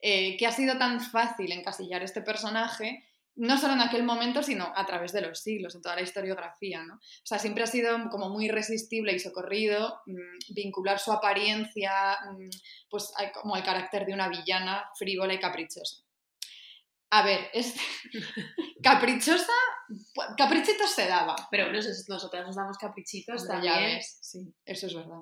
eh, 0.00 0.38
que 0.38 0.46
ha 0.46 0.50
sido 0.50 0.78
tan 0.78 1.02
fácil 1.02 1.52
encasillar 1.52 2.02
este 2.02 2.22
personaje 2.22 3.04
no 3.34 3.58
solo 3.58 3.74
en 3.74 3.82
aquel 3.82 4.02
momento, 4.02 4.42
sino 4.42 4.72
a 4.74 4.86
través 4.86 5.12
de 5.12 5.20
los 5.20 5.40
siglos, 5.40 5.74
en 5.74 5.82
toda 5.82 5.94
la 5.94 6.00
historiografía, 6.00 6.82
¿no? 6.84 6.94
O 6.94 7.26
sea, 7.26 7.38
siempre 7.38 7.64
ha 7.64 7.66
sido 7.66 8.08
como 8.08 8.30
muy 8.30 8.46
irresistible 8.46 9.12
y 9.12 9.18
socorrido 9.18 10.00
mm, 10.06 10.54
vincular 10.54 10.98
su 10.98 11.12
apariencia 11.12 12.16
mm, 12.32 12.48
pues, 12.88 13.12
como 13.34 13.58
el 13.58 13.62
carácter 13.62 14.06
de 14.06 14.14
una 14.14 14.30
villana 14.30 14.88
frívola 14.98 15.34
y 15.34 15.38
caprichosa. 15.38 16.05
A 17.18 17.22
ver, 17.22 17.48
es 17.52 17.74
caprichosa, 18.82 19.52
caprichitos 20.36 20.90
se 20.90 21.06
daba. 21.06 21.34
Pero 21.50 21.72
nosotras 21.72 22.46
nos 22.46 22.56
damos 22.56 22.76
caprichitos 22.78 23.46
también. 23.46 23.74
Ya 23.74 23.80
ves, 23.80 24.18
sí, 24.20 24.54
eso 24.64 24.86
es 24.86 24.94
verdad. 24.94 25.20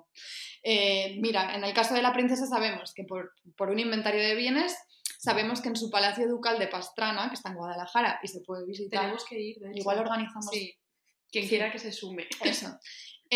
Eh, 0.63 1.17
mira, 1.21 1.55
en 1.55 1.63
el 1.63 1.73
caso 1.73 1.95
de 1.95 2.03
la 2.03 2.13
princesa 2.13 2.47
sabemos 2.47 2.93
que 2.95 3.05
por, 3.05 3.33
por 3.57 3.71
un 3.71 3.79
inventario 3.79 4.21
de 4.23 4.35
bienes 4.35 4.77
Sabemos 5.25 5.63
que 5.63 5.71
en 5.71 5.77
su 5.77 5.89
palacio 5.89 6.29
ducal 6.29 6.59
de 6.59 6.69
Pastrana, 6.69 7.29
que 7.29 7.35
está 7.35 7.49
en 7.49 7.57
Guadalajara 7.57 8.21
y 8.23 8.29
se 8.29 8.43
puede 8.43 8.67
visitar. 8.67 9.01
Tenemos 9.01 9.25
que 9.25 9.41
ir, 9.41 9.57
Igual 9.75 10.01
organizamos. 10.01 10.51
Sí. 10.53 10.75
Quien 11.31 11.49
quiera 11.49 11.73
que 11.73 11.79
se 11.79 11.93
sume. 11.93 12.29
Eso. 12.43 12.79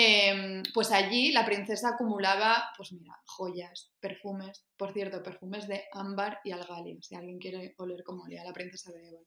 Em, 0.00 0.62
pues 0.72 0.92
allí 0.92 1.32
la 1.32 1.44
princesa 1.44 1.88
acumulaba, 1.88 2.70
pues 2.76 2.92
mira, 2.92 3.20
joyas, 3.26 3.90
perfumes, 3.98 4.64
por 4.76 4.92
cierto, 4.92 5.24
perfumes 5.24 5.66
de 5.66 5.86
ámbar 5.92 6.38
y 6.44 6.52
algalia, 6.52 6.94
si 7.00 7.16
alguien 7.16 7.40
quiere 7.40 7.74
oler 7.78 8.04
como 8.04 8.22
olía 8.22 8.44
la 8.44 8.52
princesa 8.52 8.92
de 8.92 9.08
Éboli. 9.08 9.26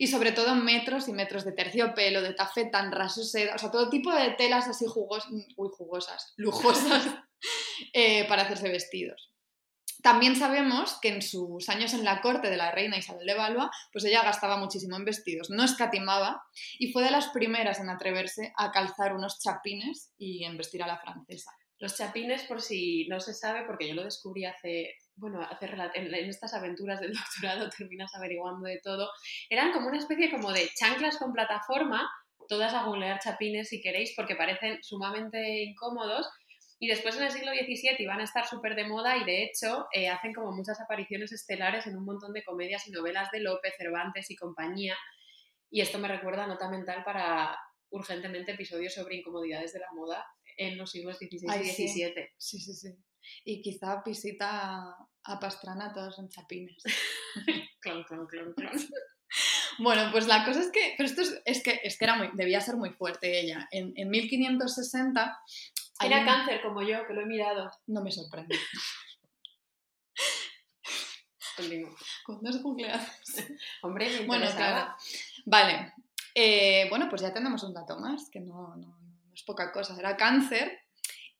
Y 0.00 0.08
sobre 0.08 0.32
todo 0.32 0.56
metros 0.56 1.06
y 1.06 1.12
metros 1.12 1.44
de 1.44 1.52
terciopelo, 1.52 2.22
de 2.22 2.34
tafetán, 2.34 2.90
raso 2.90 3.22
seda, 3.22 3.54
o 3.54 3.58
sea, 3.58 3.70
todo 3.70 3.88
tipo 3.88 4.12
de 4.12 4.30
telas 4.30 4.66
así 4.66 4.84
uy, 4.88 5.70
jugosas, 5.76 6.34
lujosas, 6.38 7.14
eh, 7.92 8.26
para 8.26 8.42
hacerse 8.42 8.70
vestidos. 8.70 9.32
También 10.04 10.36
sabemos 10.36 10.98
que 11.00 11.08
en 11.08 11.22
sus 11.22 11.70
años 11.70 11.94
en 11.94 12.04
la 12.04 12.20
corte 12.20 12.50
de 12.50 12.58
la 12.58 12.70
reina 12.70 12.98
Isabel 12.98 13.26
de 13.26 13.32
Valois, 13.32 13.70
pues 13.90 14.04
ella 14.04 14.22
gastaba 14.22 14.58
muchísimo 14.58 14.96
en 14.96 15.06
vestidos, 15.06 15.48
no 15.48 15.64
escatimaba 15.64 16.42
y 16.78 16.92
fue 16.92 17.02
de 17.02 17.10
las 17.10 17.28
primeras 17.28 17.80
en 17.80 17.88
atreverse 17.88 18.52
a 18.58 18.70
calzar 18.70 19.14
unos 19.14 19.40
chapines 19.40 20.12
y 20.18 20.44
en 20.44 20.58
vestir 20.58 20.82
a 20.82 20.86
la 20.86 20.98
francesa. 20.98 21.52
Los 21.78 21.96
chapines, 21.96 22.42
por 22.42 22.60
si 22.60 23.08
no 23.08 23.18
se 23.18 23.32
sabe, 23.32 23.64
porque 23.66 23.88
yo 23.88 23.94
lo 23.94 24.04
descubrí 24.04 24.44
hace, 24.44 24.94
bueno, 25.16 25.40
hace 25.40 25.64
en, 25.94 26.14
en 26.14 26.28
estas 26.28 26.52
aventuras 26.52 27.00
del 27.00 27.14
doctorado 27.40 27.70
terminas 27.70 28.14
averiguando 28.14 28.68
de 28.68 28.80
todo, 28.84 29.08
eran 29.48 29.72
como 29.72 29.88
una 29.88 29.96
especie 29.96 30.30
como 30.30 30.52
de 30.52 30.68
chanclas 30.78 31.16
con 31.16 31.32
plataforma, 31.32 32.06
todas 32.46 32.74
a 32.74 32.84
googlear 32.84 33.20
chapines 33.20 33.70
si 33.70 33.80
queréis, 33.80 34.12
porque 34.14 34.36
parecen 34.36 34.82
sumamente 34.82 35.62
incómodos, 35.62 36.28
y 36.78 36.88
después 36.88 37.16
en 37.16 37.24
el 37.24 37.30
siglo 37.30 37.52
XVII 37.52 37.96
iban 37.98 38.20
a 38.20 38.24
estar 38.24 38.46
súper 38.46 38.74
de 38.74 38.86
moda 38.86 39.16
y 39.16 39.24
de 39.24 39.44
hecho 39.44 39.86
eh, 39.92 40.08
hacen 40.08 40.34
como 40.34 40.52
muchas 40.52 40.80
apariciones 40.80 41.32
estelares 41.32 41.86
en 41.86 41.96
un 41.96 42.04
montón 42.04 42.32
de 42.32 42.44
comedias 42.44 42.86
y 42.88 42.90
novelas 42.90 43.30
de 43.30 43.40
López, 43.40 43.74
Cervantes 43.78 44.30
y 44.30 44.36
compañía. 44.36 44.96
Y 45.70 45.80
esto 45.80 45.98
me 45.98 46.08
recuerda 46.08 46.46
nota 46.46 46.68
mental 46.68 47.04
para 47.04 47.56
urgentemente 47.90 48.52
episodios 48.52 48.94
sobre 48.94 49.16
incomodidades 49.16 49.72
de 49.72 49.80
la 49.80 49.92
moda 49.94 50.26
en 50.56 50.76
los 50.76 50.90
siglos 50.90 51.18
XVI 51.18 51.46
y 51.60 51.70
XVII. 51.70 52.32
Sí. 52.36 52.58
sí, 52.58 52.74
sí, 52.74 52.88
Y 53.44 53.62
quizá 53.62 54.02
visita 54.04 54.96
a 55.24 55.40
Pastrana 55.40 55.92
todos 55.92 56.18
en 56.18 56.28
chapines. 56.28 56.82
clon, 57.80 58.04
clon, 58.04 58.26
clon, 58.26 58.52
clon. 58.54 58.72
Bueno, 59.78 60.10
pues 60.12 60.28
la 60.28 60.44
cosa 60.44 60.60
es 60.60 60.70
que, 60.70 60.94
pero 60.96 61.08
esto 61.08 61.22
es, 61.44 61.62
que, 61.62 61.80
es 61.82 61.98
que 61.98 62.04
era 62.04 62.16
muy, 62.16 62.30
debía 62.34 62.60
ser 62.60 62.76
muy 62.76 62.90
fuerte 62.90 63.40
ella. 63.40 63.66
En, 63.72 63.92
en 63.96 64.08
1560 64.08 65.36
era 66.06 66.24
cáncer 66.24 66.62
como 66.62 66.82
yo, 66.82 67.06
que 67.06 67.14
lo 67.14 67.22
he 67.22 67.26
mirado. 67.26 67.70
No 67.86 68.02
me 68.02 68.10
sorprende. 68.10 68.58
Con 72.24 72.42
dos 72.42 72.58
cumpleaños. 72.58 73.06
Hombre, 73.82 74.10
me 74.10 74.26
Bueno, 74.26 74.46
claro. 74.56 74.94
Vale. 75.44 75.92
Eh, 76.34 76.86
bueno, 76.90 77.08
pues 77.08 77.22
ya 77.22 77.32
tenemos 77.32 77.62
un 77.62 77.74
dato 77.74 77.96
más, 77.98 78.28
que 78.28 78.40
no, 78.40 78.74
es 79.32 79.42
poca 79.44 79.70
cosa. 79.72 79.96
Era 79.98 80.16
cáncer 80.16 80.80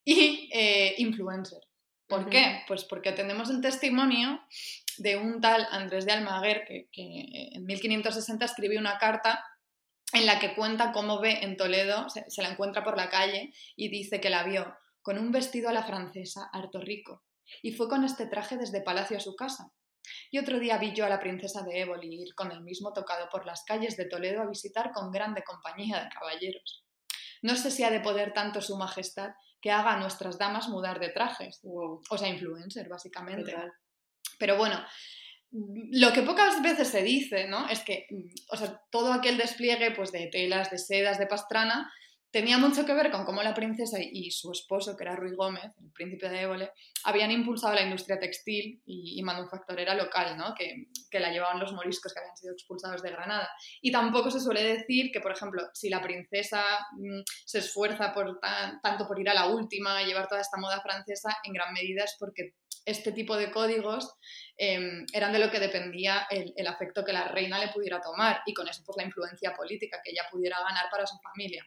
y 0.03 0.49
eh, 0.53 0.95
influencer. 0.99 1.61
¿Por 2.07 2.29
qué? 2.29 2.63
Pues 2.67 2.85
porque 2.85 3.11
tenemos 3.11 3.49
el 3.49 3.61
testimonio 3.61 4.39
de 4.97 5.17
un 5.17 5.41
tal 5.41 5.67
Andrés 5.71 6.05
de 6.05 6.13
Almaguer 6.13 6.63
que, 6.65 6.87
que 6.91 7.49
en 7.51 7.65
1560 7.65 8.45
escribió 8.45 8.79
una 8.79 8.99
carta 8.99 9.43
en 10.15 10.25
la 10.25 10.39
que 10.39 10.55
cuenta 10.55 10.91
cómo 10.91 11.19
ve 11.19 11.39
en 11.43 11.57
Toledo, 11.57 12.07
se, 12.09 12.41
la 12.41 12.49
encuentra 12.49 12.83
por 12.83 12.97
la 12.97 13.09
calle 13.09 13.53
y 13.75 13.89
dice 13.89 14.21
que 14.21 14.29
la 14.29 14.43
vio 14.43 14.73
con 15.01 15.19
un 15.19 15.31
vestido 15.31 15.69
a 15.69 15.73
la 15.73 15.83
francesa, 15.83 16.49
harto 16.51 16.79
rico, 16.79 17.23
y 17.61 17.73
fue 17.73 17.89
con 17.89 18.03
este 18.03 18.25
traje 18.25 18.57
desde 18.57 18.81
palacio 18.81 19.17
a 19.17 19.19
su 19.19 19.35
casa. 19.35 19.71
Y 20.31 20.39
otro 20.39 20.59
día 20.59 20.77
vi 20.77 20.93
yo 20.93 21.05
a 21.05 21.09
la 21.09 21.19
princesa 21.19 21.63
de 21.63 21.81
Éboli 21.81 22.21
ir 22.21 22.35
con 22.35 22.51
el 22.51 22.61
mismo 22.61 22.93
tocado 22.93 23.27
por 23.29 23.45
las 23.45 23.63
calles 23.65 23.97
de 23.97 24.05
Toledo 24.05 24.41
a 24.41 24.47
visitar 24.47 24.91
con 24.91 25.11
grande 25.11 25.43
compañía 25.43 26.03
de 26.03 26.09
caballeros. 26.09 26.85
No 27.41 27.55
sé 27.55 27.69
si 27.69 27.83
ha 27.83 27.91
de 27.91 27.99
poder 27.99 28.33
tanto 28.33 28.61
su 28.61 28.77
majestad 28.77 29.31
que 29.61 29.71
haga 29.71 29.93
a 29.93 29.99
nuestras 29.99 30.37
damas 30.37 30.69
mudar 30.69 30.99
de 30.99 31.09
trajes. 31.09 31.59
O 31.63 32.17
sea, 32.17 32.29
influencer, 32.29 32.87
básicamente. 32.87 33.55
Pero 34.39 34.57
bueno, 34.57 34.79
lo 35.91 36.11
que 36.11 36.21
pocas 36.21 36.61
veces 36.61 36.89
se 36.89 37.01
dice, 37.01 37.47
¿no? 37.47 37.67
Es 37.69 37.81
que, 37.81 38.07
mm, 38.09 38.29
o 38.51 38.57
sea, 38.57 38.81
todo 38.89 39.13
aquel 39.13 39.37
despliegue 39.37 39.91
pues, 39.91 40.11
de 40.11 40.27
telas, 40.27 40.69
de 40.69 40.77
sedas, 40.77 41.17
de 41.17 41.27
pastrana, 41.27 41.91
tenía 42.35 42.57
mucho 42.57 42.85
que 42.85 42.93
ver 42.93 43.11
con 43.11 43.23
cómo 43.23 43.41
la 43.41 43.53
princesa 43.53 43.97
y 44.01 44.29
su 44.29 44.51
esposo, 44.51 44.97
que 44.97 45.05
era 45.05 45.15
Ruy 45.15 45.33
Gómez, 45.35 45.71
el 45.81 45.89
príncipe 45.93 46.27
de 46.27 46.41
Évole, 46.41 46.71
habían 47.05 47.31
impulsado 47.31 47.73
la 47.73 47.83
industria 47.83 48.19
textil 48.19 48.81
y, 48.85 49.23
manufacturera 49.23 49.95
local, 49.95 50.37
¿no? 50.37 50.53
que, 50.53 50.87
que, 51.09 51.21
la 51.21 51.31
llevaban 51.31 51.61
los 51.61 51.71
moriscos 51.71 52.13
que 52.13 52.19
habían 52.19 52.35
sido 52.35 52.51
expulsados 52.51 53.01
de 53.01 53.11
Granada. 53.11 53.47
Y 53.81 53.89
tampoco 53.89 54.29
se 54.29 54.41
suele 54.41 54.63
decir 54.63 55.11
que, 55.13 55.21
por 55.21 55.31
ejemplo, 55.31 55.61
si 55.73 55.87
la 55.87 56.01
princesa 56.01 56.61
mm, 56.97 57.21
se 57.45 57.59
esfuerza 57.59 58.13
por 58.13 58.37
tanto 58.83 59.07
por 59.07 59.17
ir 59.17 59.29
a 59.29 59.33
la 59.33 59.47
última, 59.47 60.03
llevar 60.03 60.27
toda 60.27 60.41
esta 60.41 60.57
moda 60.57 60.81
francesa, 60.81 61.37
en 61.45 61.53
gran 61.53 61.73
medida 61.73 62.03
es 62.03 62.17
porque 62.19 62.55
este 62.85 63.11
tipo 63.11 63.35
de 63.35 63.51
códigos 63.51 64.15
em, 64.57 65.05
eran 65.13 65.33
de 65.33 65.39
lo 65.39 65.51
que 65.51 65.59
dependía 65.59 66.27
el, 66.29 66.53
el, 66.55 66.67
afecto 66.67 67.03
que 67.03 67.13
la 67.13 67.27
reina 67.27 67.59
le 67.59 67.69
pudiera 67.69 67.99
tomar 67.99 68.41
y 68.45 68.53
con 68.53 68.67
eso 68.67 68.83
pues 68.85 68.97
la 68.97 69.03
influencia 69.03 69.53
política 69.53 69.99
que 70.03 70.11
ella 70.11 70.23
pudiera 70.31 70.59
ganar 70.59 70.85
para 70.91 71.05
su 71.05 71.17
familia. 71.19 71.65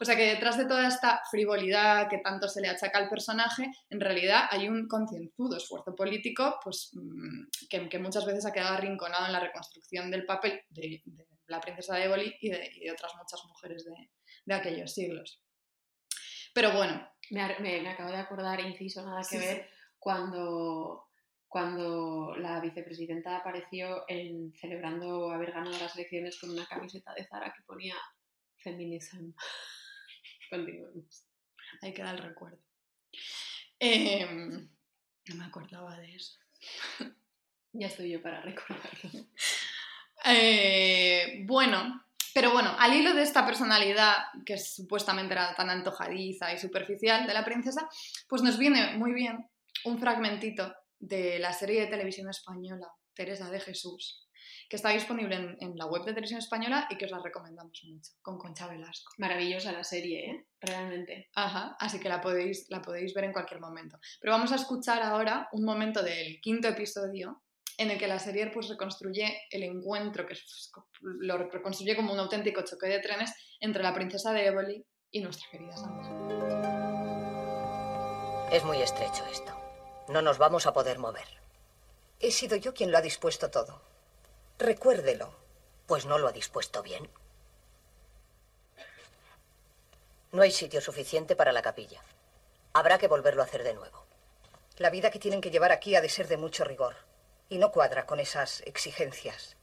O 0.00 0.04
sea 0.04 0.16
que 0.16 0.26
detrás 0.26 0.58
de 0.58 0.66
toda 0.66 0.86
esta 0.86 1.22
frivolidad 1.30 2.08
que 2.08 2.18
tanto 2.18 2.48
se 2.48 2.60
le 2.60 2.68
achaca 2.68 2.98
al 2.98 3.08
personaje, 3.08 3.70
en 3.88 4.00
realidad 4.00 4.44
hay 4.50 4.68
un 4.68 4.88
concienzudo 4.88 5.56
esfuerzo 5.56 5.94
político 5.94 6.58
pues, 6.62 6.90
mm, 6.92 7.46
que, 7.70 7.88
que, 7.88 7.98
muchas 7.98 8.26
veces 8.26 8.44
ha 8.44 8.52
quedado 8.52 8.74
arrinconado 8.74 9.26
en 9.26 9.32
la 9.32 9.40
reconstrucción 9.40 10.10
del 10.10 10.26
papel 10.26 10.60
de, 10.68 11.02
la 11.46 11.60
princesa 11.60 11.96
de 11.96 12.04
Éboli 12.04 12.36
y 12.40 12.50
de, 12.50 12.92
otras 12.92 13.14
muchas 13.16 13.42
mujeres 13.46 13.84
de, 13.84 14.10
de 14.44 14.54
aquellos 14.54 14.92
siglos. 14.92 15.40
Pero 16.52 16.72
bueno. 16.72 17.08
Me, 17.30 17.58
me, 17.58 17.88
acabo 17.88 18.10
de 18.10 18.18
acordar, 18.18 18.60
inciso, 18.60 19.04
nada 19.04 19.22
que 19.28 19.38
ver, 19.38 19.68
cuando, 20.06 21.08
cuando 21.48 22.36
la 22.36 22.60
vicepresidenta 22.60 23.38
apareció 23.38 24.04
celebrando 24.54 25.32
haber 25.32 25.50
ganado 25.50 25.76
las 25.80 25.96
elecciones 25.96 26.38
con 26.38 26.50
una 26.50 26.64
camiseta 26.64 27.12
de 27.12 27.26
Zara 27.26 27.52
que 27.52 27.64
ponía 27.64 27.96
feminism. 28.58 29.32
Continuemos. 30.48 31.26
Ahí 31.82 31.92
queda 31.92 32.12
el 32.12 32.18
recuerdo. 32.18 32.60
Em, 33.80 34.70
no 35.28 35.34
me 35.34 35.44
acordaba 35.44 35.98
de 35.98 36.14
eso. 36.14 36.38
ya 37.72 37.88
estoy 37.88 38.12
yo 38.12 38.22
para 38.22 38.42
recordarlo. 38.42 39.26
Eh, 40.24 41.42
bueno, 41.46 42.06
pero 42.32 42.52
bueno, 42.52 42.76
al 42.78 42.94
hilo 42.94 43.12
de 43.12 43.22
esta 43.22 43.44
personalidad 43.44 44.18
que 44.44 44.56
supuestamente 44.56 45.34
era 45.34 45.52
tan 45.56 45.68
antojadiza 45.68 46.52
y 46.52 46.58
superficial 46.60 47.26
de 47.26 47.34
la 47.34 47.44
princesa, 47.44 47.88
pues 48.28 48.42
nos 48.42 48.56
viene 48.56 48.96
muy 48.98 49.12
bien 49.12 49.48
un 49.86 49.98
fragmentito 49.98 50.74
de 50.98 51.38
la 51.38 51.52
serie 51.52 51.82
de 51.82 51.86
televisión 51.86 52.28
española 52.28 52.88
Teresa 53.14 53.50
de 53.50 53.60
Jesús, 53.60 54.28
que 54.68 54.76
está 54.76 54.90
disponible 54.90 55.56
en, 55.58 55.76
la 55.76 55.86
web 55.86 56.02
de 56.04 56.12
Televisión 56.12 56.38
Española 56.38 56.86
y 56.90 56.96
que 56.96 57.06
os 57.06 57.10
la 57.10 57.20
recomendamos 57.22 57.80
mucho, 57.84 58.12
con 58.20 58.38
Concha 58.38 58.68
Velasco. 58.68 59.12
Maravillosa 59.18 59.72
la 59.72 59.84
serie, 59.84 60.30
¿eh? 60.30 60.46
Realmente. 60.60 61.30
Ajá, 61.34 61.76
así 61.80 61.98
que 61.98 62.08
la 62.08 62.20
podéis, 62.20 62.66
la 62.68 62.82
podéis 62.82 63.14
ver 63.14 63.24
en 63.24 63.32
cualquier 63.32 63.60
momento. 63.60 63.98
Pero 64.20 64.32
vamos 64.32 64.52
a 64.52 64.56
escuchar 64.56 65.02
ahora 65.02 65.48
un 65.52 65.64
momento 65.64 66.02
del 66.02 66.40
quinto 66.40 66.68
episodio 66.68 67.42
en 67.78 67.90
el 67.90 67.98
que 67.98 68.06
la 68.06 68.18
serie 68.18 68.50
pues, 68.52 68.68
reconstruye 68.68 69.42
el 69.50 69.62
encuentro, 69.62 70.26
que 70.26 70.34
lo 71.02 71.38
reconstruye 71.38 71.96
como 71.96 72.12
un 72.12 72.18
auténtico 72.18 72.62
choque 72.62 72.88
de 72.88 73.00
trenes 73.00 73.32
entre 73.60 73.82
la 73.82 73.94
princesa 73.94 74.32
de 74.32 74.46
Éboli 74.46 74.84
y 75.10 75.20
nuestra 75.20 75.48
querida 75.50 75.76
Sandra. 75.76 76.86
Es 78.52 78.64
muy 78.64 78.80
estrecho 78.80 79.24
esto. 79.30 79.55
No 80.08 80.22
nos 80.22 80.38
vamos 80.38 80.66
a 80.66 80.72
poder 80.72 80.98
mover. 80.98 81.26
He 82.20 82.30
sido 82.30 82.56
yo 82.56 82.74
quien 82.74 82.90
lo 82.90 82.98
ha 82.98 83.02
dispuesto 83.02 83.50
todo. 83.50 83.82
Recuérdelo. 84.58 85.34
Pues 85.86 86.06
no 86.06 86.18
lo 86.18 86.28
ha 86.28 86.32
dispuesto 86.32 86.82
bien. 86.82 87.08
No 90.32 90.42
hay 90.42 90.50
sitio 90.50 90.80
suficiente 90.80 91.36
para 91.36 91.52
la 91.52 91.62
capilla. 91.62 92.02
Habrá 92.72 92.98
que 92.98 93.08
volverlo 93.08 93.42
a 93.42 93.44
hacer 93.44 93.62
de 93.62 93.74
nuevo. 93.74 94.04
La 94.78 94.90
vida 94.90 95.10
que 95.10 95.18
tienen 95.18 95.40
que 95.40 95.50
llevar 95.50 95.72
aquí 95.72 95.94
ha 95.94 96.00
de 96.00 96.08
ser 96.08 96.28
de 96.28 96.36
mucho 96.36 96.64
rigor. 96.64 96.96
y 97.48 97.58
no 97.58 97.70
cuadra 97.70 98.06
con 98.06 98.18
esas 98.20 98.60
exigencias. 98.62 99.56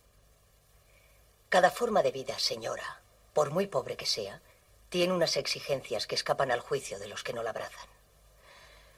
Cada 1.49 1.69
forma 1.69 2.01
de 2.01 2.11
vida, 2.11 2.39
señora, 2.39 3.01
por 3.33 3.51
muy 3.51 3.67
pobre 3.67 3.97
que 3.97 4.05
sea, 4.05 4.41
tiene 4.89 5.13
unas 5.13 5.37
exigencias 5.37 6.07
que 6.07 6.15
escapan 6.15 6.51
al 6.51 6.61
juicio 6.61 6.97
de 6.97 7.07
los 7.07 7.23
que 7.23 7.33
no 7.33 7.43
la 7.43 7.49
abrazan. 7.49 7.89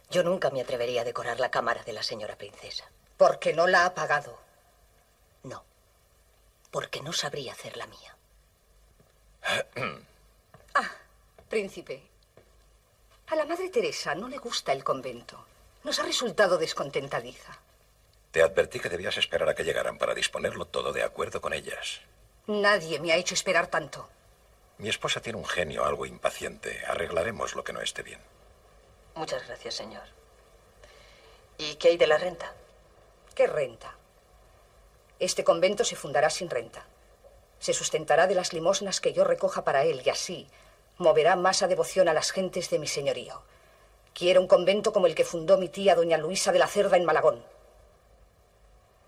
Yo 0.10 0.24
nunca 0.24 0.50
me 0.50 0.62
atrevería 0.62 1.02
a 1.02 1.06
decorar 1.06 1.40
la 1.40 1.52
cámara 1.52 1.84
de 1.84 1.94
la 1.94 2.04
señora 2.04 2.38
princesa. 2.38 2.86
Porque 3.18 3.54
no 3.54 3.68
la 3.68 3.86
ha 3.86 3.94
pagado. 3.94 4.38
No, 5.44 5.64
porque 6.72 7.02
no 7.02 7.14
sabría 7.14 7.54
hacer 7.54 7.78
la 7.78 7.88
mía. 7.88 8.18
Ah, 10.78 10.92
príncipe. 11.48 12.04
A 13.28 13.36
la 13.38 13.46
Madre 13.46 13.70
Teresa 13.70 14.14
no 14.14 14.28
le 14.28 14.38
gusta 14.38 14.74
el 14.74 14.84
convento. 14.84 15.46
Nos 15.86 16.00
ha 16.00 16.04
resultado 16.04 16.58
descontentadiza. 16.58 17.58
Te 18.32 18.44
advertí 18.44 18.82
que 18.82 18.90
debías 18.90 19.16
esperar 19.18 19.48
a 19.48 19.56
que 19.56 19.64
llegaran 19.64 19.98
para 19.98 20.14
disponerlo 20.14 20.66
todo 20.66 20.92
de 20.92 21.04
acuerdo 21.04 21.40
con 21.40 21.54
ellas. 21.54 22.02
Nadie 22.48 23.00
me 23.00 23.14
ha 23.14 23.16
hecho 23.16 23.36
esperar 23.36 23.68
tanto. 23.68 24.10
Mi 24.80 24.90
esposa 24.90 25.22
tiene 25.22 25.40
un 25.40 25.46
genio 25.46 25.86
algo 25.86 26.06
impaciente. 26.06 26.86
Arreglaremos 26.86 27.56
lo 27.56 27.64
que 27.64 27.72
no 27.72 27.80
esté 27.80 28.04
bien. 28.04 28.20
Muchas 29.16 29.48
gracias, 29.48 29.76
señor. 29.76 30.04
¿Y 31.58 31.76
qué 31.76 31.88
hay 31.88 31.98
de 31.98 32.06
la 32.06 32.18
renta? 32.18 32.54
¿Qué 33.34 33.48
renta? 33.48 33.96
Este 35.20 35.46
convento 35.46 35.86
se 35.86 35.96
fundará 35.96 36.30
sin 36.30 36.50
renta. 36.50 36.86
Se 37.60 37.74
sustentará 37.74 38.28
de 38.28 38.36
las 38.36 38.52
limosnas 38.52 39.00
que 39.00 39.14
yo 39.14 39.24
recoja 39.24 39.64
para 39.64 39.86
él 39.86 40.02
y 40.06 40.10
así 40.10 40.48
moverá 40.98 41.38
más 41.38 41.64
a 41.64 41.68
devoción 41.68 42.10
a 42.10 42.14
las 42.14 42.32
gentes 42.32 42.70
de 42.70 42.78
mi 42.78 42.88
señorío. 42.88 43.42
Quiero 44.14 44.42
un 44.42 44.48
convento 44.48 44.92
como 44.92 45.08
el 45.08 45.16
que 45.16 45.24
fundó 45.24 45.58
mi 45.58 45.70
tía 45.70 45.96
doña 45.96 46.18
Luisa 46.18 46.52
de 46.52 46.60
la 46.60 46.68
Cerda 46.68 46.98
en 46.98 47.06
Malagón. 47.06 47.44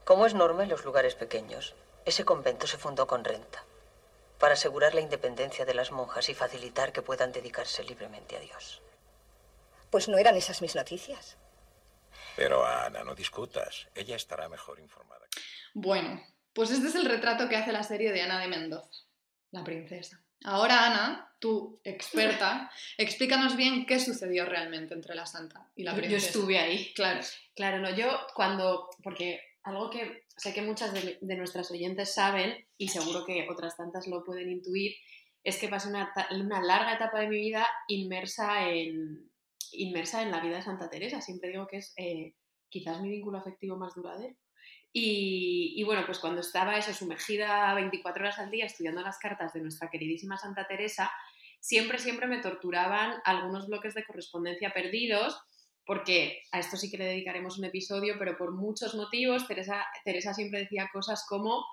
Como 0.06 0.26
es 0.26 0.34
norma 0.34 0.64
en 0.64 0.70
los 0.70 0.86
lugares 0.86 1.16
pequeños, 1.16 1.76
ese 2.06 2.24
convento 2.24 2.66
se 2.66 2.78
fundó 2.78 3.08
con 3.08 3.26
renta, 3.26 3.66
para 4.40 4.54
asegurar 4.54 4.96
la 4.96 5.02
independencia 5.02 5.66
de 5.66 5.74
las 5.74 5.92
monjas 5.92 6.30
y 6.30 6.34
facilitar 6.34 6.94
que 6.94 7.02
puedan 7.02 7.34
dedicarse 7.34 7.84
libremente 7.84 8.38
a 8.38 8.40
Dios. 8.40 8.82
Pues 9.89 10.08
no 10.08 10.17
eran 10.17 10.36
esas 10.36 10.62
mis 10.62 10.75
noticias. 10.75 11.38
Pero 12.36 12.65
Ana, 12.65 13.03
no 13.03 13.15
discutas. 13.15 13.88
Ella 13.96 14.15
estará 14.15 14.48
mejor 14.48 14.79
informada. 14.79 15.25
Bueno, 15.74 16.22
pues 16.53 16.72
este 16.72 16.88
es 16.88 16.96
el 16.96 17.06
retrato 17.06 17.50
que 17.50 17.56
hace 17.56 17.72
la 17.72 17.84
serie 17.84 18.12
de 18.12 18.22
Ana 18.22 18.39
de 18.39 18.48
Mendoza, 18.48 19.06
la 19.51 19.63
princesa. 19.63 20.22
Ahora, 20.44 20.86
Ana, 20.86 21.36
tú, 21.39 21.82
experta, 21.84 22.72
explícanos 22.98 23.56
bien 23.56 23.86
qué 23.86 24.00
sucedió 24.00 24.46
realmente 24.46 24.94
entre 24.94 25.15
la 25.15 25.25
santa 25.25 25.72
y 25.75 25.84
la 25.84 25.96
princesa. 25.96 26.12
Yo 26.12 26.17
estuve 26.17 26.60
ahí. 26.60 26.94
Claro. 26.94 27.22
Claro, 27.56 27.79
no, 27.79 27.89
yo 27.89 28.27
cuando, 28.36 28.89
porque 29.01 29.41
algo 29.63 29.89
que 29.89 30.25
sé 30.36 30.53
que 30.53 30.62
muchas 30.62 30.94
de, 30.94 31.17
de 31.20 31.36
nuestras 31.36 31.72
oyentes 31.72 32.13
saben, 32.13 32.67
y 32.77 32.89
seguro 32.89 33.25
que 33.25 33.48
otras 33.50 33.75
tantas 33.75 34.08
lo 34.08 34.24
pueden 34.24 34.50
intuir, 34.50 34.96
es 35.44 35.58
que 35.58 35.70
pasé 35.70 35.89
una, 35.89 36.13
una 36.32 36.62
larga 36.62 36.94
etapa 36.94 37.20
de 37.20 37.27
mi 37.27 37.38
vida 37.38 37.67
inmersa 37.88 38.70
en, 38.70 39.32
inmersa 39.74 40.21
en 40.21 40.31
la 40.31 40.39
vida 40.39 40.57
de 40.57 40.63
Santa 40.63 40.89
Teresa. 40.89 41.21
Siempre 41.21 41.50
digo 41.50 41.67
que 41.67 41.77
es 41.77 41.93
eh, 41.97 42.36
quizás 42.69 43.01
mi 43.01 43.09
vínculo 43.09 43.38
afectivo 43.38 43.77
más 43.77 43.93
duradero. 43.95 44.36
Y, 45.00 45.83
bueno, 45.83 46.03
pues 46.07 46.17
cuando 46.17 46.41
estaba 46.41 46.77
eso, 46.77 46.91
sumergida 46.91 47.71
24 47.75 48.24
horas 48.24 48.39
al 48.39 48.50
día 48.50 48.65
estudiando 48.65 49.01
las 49.01 49.19
cartas 49.19 49.53
de 49.53 49.62
nuestra 49.62 49.89
queridísima 49.91 50.38
Santa 50.38 50.65
Teresa, 50.65 51.12
siempre, 51.59 52.00
siempre 52.00 52.25
me 52.25 52.41
torturaban 52.41 53.13
algunos 53.24 53.67
bloques 53.67 53.93
de 53.93 54.03
correspondencia 54.03 54.71
perdidos 54.73 55.39
porque 55.86 56.41
a 56.51 56.60
esto 56.60 56.75
sí 56.75 56.91
que 56.91 56.97
le 56.97 57.06
dedicaremos 57.06 57.58
un 57.58 57.65
episodio, 57.65 58.15
pero 58.19 58.38
por 58.38 58.53
muchos 58.53 58.93
motivos 58.93 59.47
Teresa, 59.47 59.86
Teresa 60.03 60.34
siempre 60.34 60.60
decía 60.60 60.89
cosas 60.91 61.25
como 61.30 61.63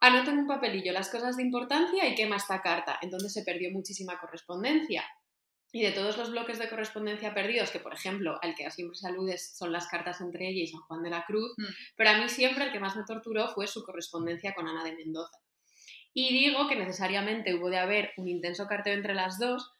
anoten 0.00 0.38
un 0.38 0.46
papelillo 0.46 0.92
las 0.92 1.08
cosas 1.08 1.36
de 1.36 1.44
importancia 1.44 2.06
y 2.06 2.14
quema 2.14 2.36
esta 2.36 2.60
carta. 2.60 2.98
Entonces 3.00 3.32
se 3.32 3.42
perdió 3.42 3.70
muchísima 3.70 4.18
correspondencia. 4.20 5.04
Y 5.72 5.82
de 5.82 5.92
todos 5.92 6.16
los 6.18 6.30
bloques 6.32 6.58
de 6.58 6.68
correspondencia 6.68 7.32
perdidos, 7.32 7.70
que 7.70 7.78
por 7.78 7.94
ejemplo 7.94 8.38
al 8.42 8.54
que 8.56 8.68
siempre 8.70 8.96
se 8.96 9.06
alude 9.06 9.38
son 9.38 9.70
las 9.72 9.86
cartas 9.86 10.20
entre 10.20 10.48
ella 10.48 10.62
y 10.62 10.66
San 10.66 10.80
Juan 10.80 11.02
de 11.02 11.10
la 11.10 11.24
Cruz, 11.24 11.52
Mm. 11.56 11.64
pero 11.96 12.10
a 12.10 12.18
mí 12.18 12.28
siempre 12.28 12.64
el 12.64 12.72
que 12.72 12.80
más 12.80 12.96
me 12.96 13.04
torturó 13.04 13.48
fue 13.48 13.66
su 13.68 13.84
correspondencia 13.84 14.52
con 14.54 14.66
Ana 14.68 14.82
de 14.82 14.96
Mendoza. 14.96 15.38
Y 16.12 16.32
digo 16.32 16.66
que 16.68 16.74
necesariamente 16.74 17.54
hubo 17.54 17.70
de 17.70 17.78
haber 17.78 18.12
un 18.16 18.26
intenso 18.28 18.66
carteo 18.66 18.94
entre 18.94 19.14
las 19.14 19.38
dos, 19.38 19.70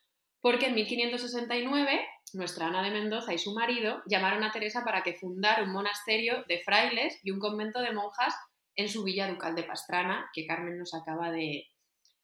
porque 0.40 0.66
en 0.66 0.74
1569 0.76 2.06
nuestra 2.34 2.68
Ana 2.68 2.82
de 2.84 2.92
Mendoza 2.92 3.34
y 3.34 3.38
su 3.38 3.52
marido 3.52 4.00
llamaron 4.06 4.44
a 4.44 4.52
Teresa 4.52 4.84
para 4.84 5.02
que 5.02 5.14
fundara 5.14 5.64
un 5.64 5.72
monasterio 5.72 6.44
de 6.46 6.60
frailes 6.60 7.18
y 7.24 7.32
un 7.32 7.40
convento 7.40 7.80
de 7.80 7.92
monjas 7.92 8.32
en 8.76 8.88
su 8.88 9.02
villa 9.02 9.26
ducal 9.28 9.56
de 9.56 9.64
Pastrana, 9.64 10.30
que 10.32 10.46
Carmen 10.46 10.78
nos 10.78 10.94
acaba 10.94 11.32
de, 11.32 11.66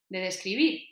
de 0.09 0.18
describir. 0.20 0.85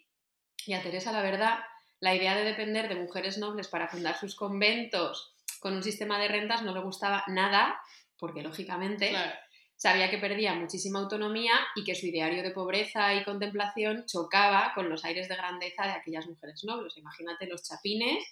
Y 0.67 0.73
a 0.73 0.83
Teresa, 0.83 1.13
la 1.13 1.23
verdad, 1.23 1.61
la 2.01 2.15
idea 2.15 2.35
de 2.37 2.45
depender 2.45 2.89
de 2.89 2.97
mujeres 2.97 3.39
nobles 3.39 3.69
para 3.69 3.89
fundar 3.89 4.17
sus 4.19 4.35
conventos 4.37 5.35
con 5.61 5.75
un 5.75 5.83
sistema 5.83 6.19
de 6.19 6.29
rentas 6.29 6.63
no 6.63 6.75
le 6.75 6.81
gustaba 6.81 7.25
nada, 7.29 7.81
porque 8.19 8.43
lógicamente 8.43 9.11
Claro. 9.11 9.33
sabía 9.77 10.11
que 10.11 10.19
perdía 10.19 10.55
muchísima 10.55 10.99
autonomía 11.01 11.55
y 11.75 11.85
que 11.85 11.95
su 11.95 12.07
ideario 12.07 12.43
de 12.43 12.51
pobreza 12.51 13.15
y 13.15 13.25
contemplación 13.25 14.05
chocaba 14.07 14.73
con 14.75 14.89
los 14.89 15.05
aires 15.05 15.29
de 15.29 15.37
grandeza 15.37 15.85
de 15.85 15.93
aquellas 15.93 16.27
mujeres 16.27 16.63
nobles. 16.65 16.97
Imagínate 16.99 17.47
los 17.47 17.67
chapines 17.69 18.23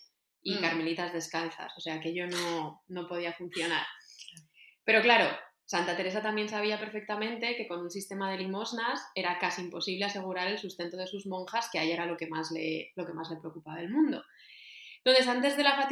y 0.42 0.56
Mm. 0.56 0.60
carmelitas 0.60 1.12
descalzas, 1.12 1.72
o 1.76 1.80
sea, 1.80 1.94
aquello 1.94 2.26
no, 2.26 2.82
no 2.88 3.06
podía 3.08 3.32
funcionar. 3.32 3.86
Pero 4.84 5.00
claro, 5.02 5.28
Santa 5.72 5.96
Teresa 5.96 6.20
también 6.20 6.50
sabía 6.50 6.78
perfectamente 6.78 7.56
que 7.56 7.66
con 7.66 7.80
un 7.80 7.90
sistema 7.90 8.30
de 8.30 8.36
limosnas 8.36 9.00
era 9.14 9.38
casi 9.38 9.62
imposible 9.62 10.04
asegurar 10.04 10.48
el 10.48 10.58
sustento 10.58 10.98
de 10.98 11.06
sus 11.06 11.26
monjas, 11.26 11.70
que 11.72 11.78
ahí 11.78 11.90
era 11.90 12.04
lo 12.04 12.18
que 12.18 12.26
más 12.26 12.50
le, 12.50 12.92
lo 12.94 13.06
que 13.06 13.14
más 13.14 13.30
le 13.30 13.38
preocupaba 13.38 13.78
del 13.78 13.88
mundo. 13.88 14.22
Entonces, 14.98 15.26
antes 15.26 15.56
de 15.56 15.62
la 15.62 15.88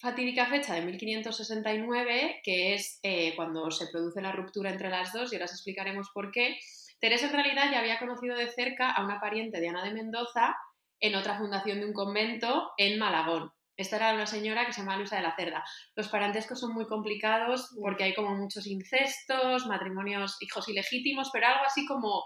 fatídica 0.00 0.46
fecha 0.46 0.74
de 0.74 0.82
1569, 0.82 2.40
que 2.42 2.74
es 2.74 2.98
eh, 3.04 3.34
cuando 3.36 3.70
se 3.70 3.86
produce 3.86 4.20
la 4.20 4.32
ruptura 4.32 4.70
entre 4.70 4.90
las 4.90 5.12
dos, 5.12 5.32
y 5.32 5.36
ahora 5.36 5.44
os 5.44 5.52
explicaremos 5.52 6.10
por 6.12 6.32
qué, 6.32 6.58
Teresa 6.98 7.26
en 7.26 7.32
realidad 7.32 7.70
ya 7.70 7.78
había 7.78 8.00
conocido 8.00 8.36
de 8.36 8.50
cerca 8.50 8.90
a 8.90 9.04
una 9.04 9.20
pariente 9.20 9.60
de 9.60 9.68
Ana 9.68 9.84
de 9.84 9.94
Mendoza 9.94 10.56
en 10.98 11.14
otra 11.14 11.38
fundación 11.38 11.78
de 11.78 11.86
un 11.86 11.92
convento 11.92 12.72
en 12.76 12.98
Malagón. 12.98 13.52
Esta 13.80 13.96
era 13.96 14.12
una 14.12 14.26
señora 14.26 14.66
que 14.66 14.74
se 14.74 14.82
llama 14.82 14.98
Luisa 14.98 15.16
de 15.16 15.22
la 15.22 15.34
Cerda. 15.34 15.64
Los 15.96 16.08
parentescos 16.08 16.60
son 16.60 16.74
muy 16.74 16.86
complicados 16.86 17.74
porque 17.80 18.04
hay 18.04 18.14
como 18.14 18.36
muchos 18.36 18.66
incestos, 18.66 19.66
matrimonios, 19.66 20.36
hijos 20.40 20.68
ilegítimos, 20.68 21.30
pero 21.32 21.46
algo 21.46 21.64
así 21.64 21.86
como 21.86 22.22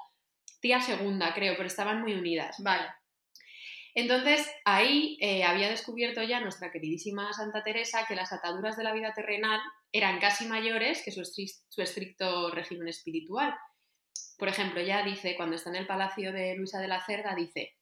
tía 0.61 0.81
segunda, 0.81 1.33
creo, 1.33 1.55
pero 1.57 1.69
estaban 1.69 2.01
muy 2.01 2.15
unidas. 2.15 2.57
Vale. 2.59 2.89
Entonces, 3.95 4.51
ahí 4.65 5.17
eh, 5.21 5.45
había 5.45 5.69
descubierto 5.69 6.25
ya 6.25 6.41
nuestra 6.41 6.73
queridísima 6.73 7.33
Santa 7.33 7.63
Teresa 7.63 8.05
que 8.09 8.17
las 8.17 8.33
ataduras 8.33 8.77
de 8.77 8.83
la 8.83 8.93
vida 8.93 9.13
terrenal 9.15 9.61
eran 9.93 10.19
casi 10.19 10.47
mayores 10.47 11.03
que 11.05 11.13
su, 11.13 11.23
su 11.25 11.83
estricto 11.83 12.51
régimen 12.51 12.89
espiritual. 12.89 13.55
Por 14.37 14.49
ejemplo, 14.49 14.83
ya 14.83 15.05
dice, 15.05 15.37
cuando 15.37 15.55
está 15.55 15.71
en 15.71 15.77
el 15.77 15.87
palacio 15.87 16.33
de 16.33 16.57
Luisa 16.57 16.81
de 16.81 16.89
la 16.89 17.05
Cerda, 17.05 17.37
dice, 17.37 17.77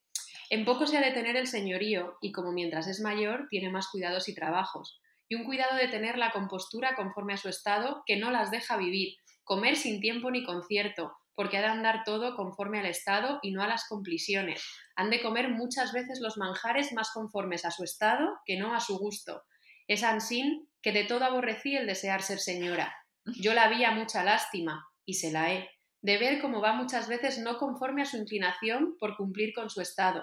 en 0.53 0.67
poco 0.67 0.87
se 0.87 0.99
ha 0.99 1.01
de 1.01 1.13
tener 1.13 1.35
el 1.37 1.47
señorío 1.47 2.19
y 2.21 2.31
como 2.31 2.53
mientras 2.53 2.87
es 2.87 3.01
mayor 3.01 3.47
tiene 3.49 3.71
más 3.71 3.89
cuidados 3.89 4.29
y 4.29 4.35
trabajos, 4.35 5.01
y 5.27 5.35
un 5.35 5.45
cuidado 5.45 5.77
de 5.77 5.89
tener 5.89 6.19
la 6.19 6.31
compostura 6.31 6.95
conforme 6.95 7.33
a 7.33 7.39
su 7.39 7.49
estado 7.49 8.03
que 8.05 8.19
no 8.19 8.31
las 8.31 8.51
deja 8.51 8.77
vivir, 8.77 9.15
comer 9.45 9.77
sin 9.77 9.99
tiempo 10.03 10.31
ni 10.31 10.45
concierto, 10.45 11.17
porque 11.35 11.57
ha 11.57 11.63
de 11.63 11.69
andar 11.69 12.05
todo 12.05 12.37
conforme 12.37 12.81
al 12.81 12.85
estado 12.85 13.39
y 13.41 13.53
no 13.53 13.63
a 13.63 13.67
las 13.67 13.89
complisiones. 13.89 14.63
Han 14.95 15.09
de 15.09 15.23
comer 15.23 15.49
muchas 15.49 15.95
veces 15.95 16.21
los 16.21 16.37
manjares 16.37 16.93
más 16.93 17.13
conformes 17.13 17.65
a 17.65 17.71
su 17.71 17.83
estado 17.83 18.29
que 18.45 18.59
no 18.59 18.75
a 18.75 18.81
su 18.81 18.99
gusto. 18.99 19.45
Es 19.89 20.03
ansín 20.03 20.69
que 20.83 20.93
de 20.93 21.05
todo 21.05 21.25
aborrecí 21.25 21.77
el 21.77 21.87
desear 21.87 22.21
ser 22.21 22.41
señora. 22.41 22.95
Yo 23.25 23.55
la 23.55 23.69
vi 23.69 23.85
a 23.85 23.93
mucha 23.93 24.23
lástima, 24.23 24.87
y 25.07 25.15
se 25.15 25.33
la 25.33 25.51
he, 25.55 25.71
de 26.03 26.19
ver 26.19 26.43
cómo 26.43 26.61
va 26.61 26.75
muchas 26.75 27.09
veces 27.09 27.39
no 27.39 27.57
conforme 27.57 28.03
a 28.03 28.05
su 28.05 28.19
inclinación 28.19 28.97
por 28.99 29.17
cumplir 29.17 29.55
con 29.55 29.71
su 29.71 29.81
estado, 29.81 30.23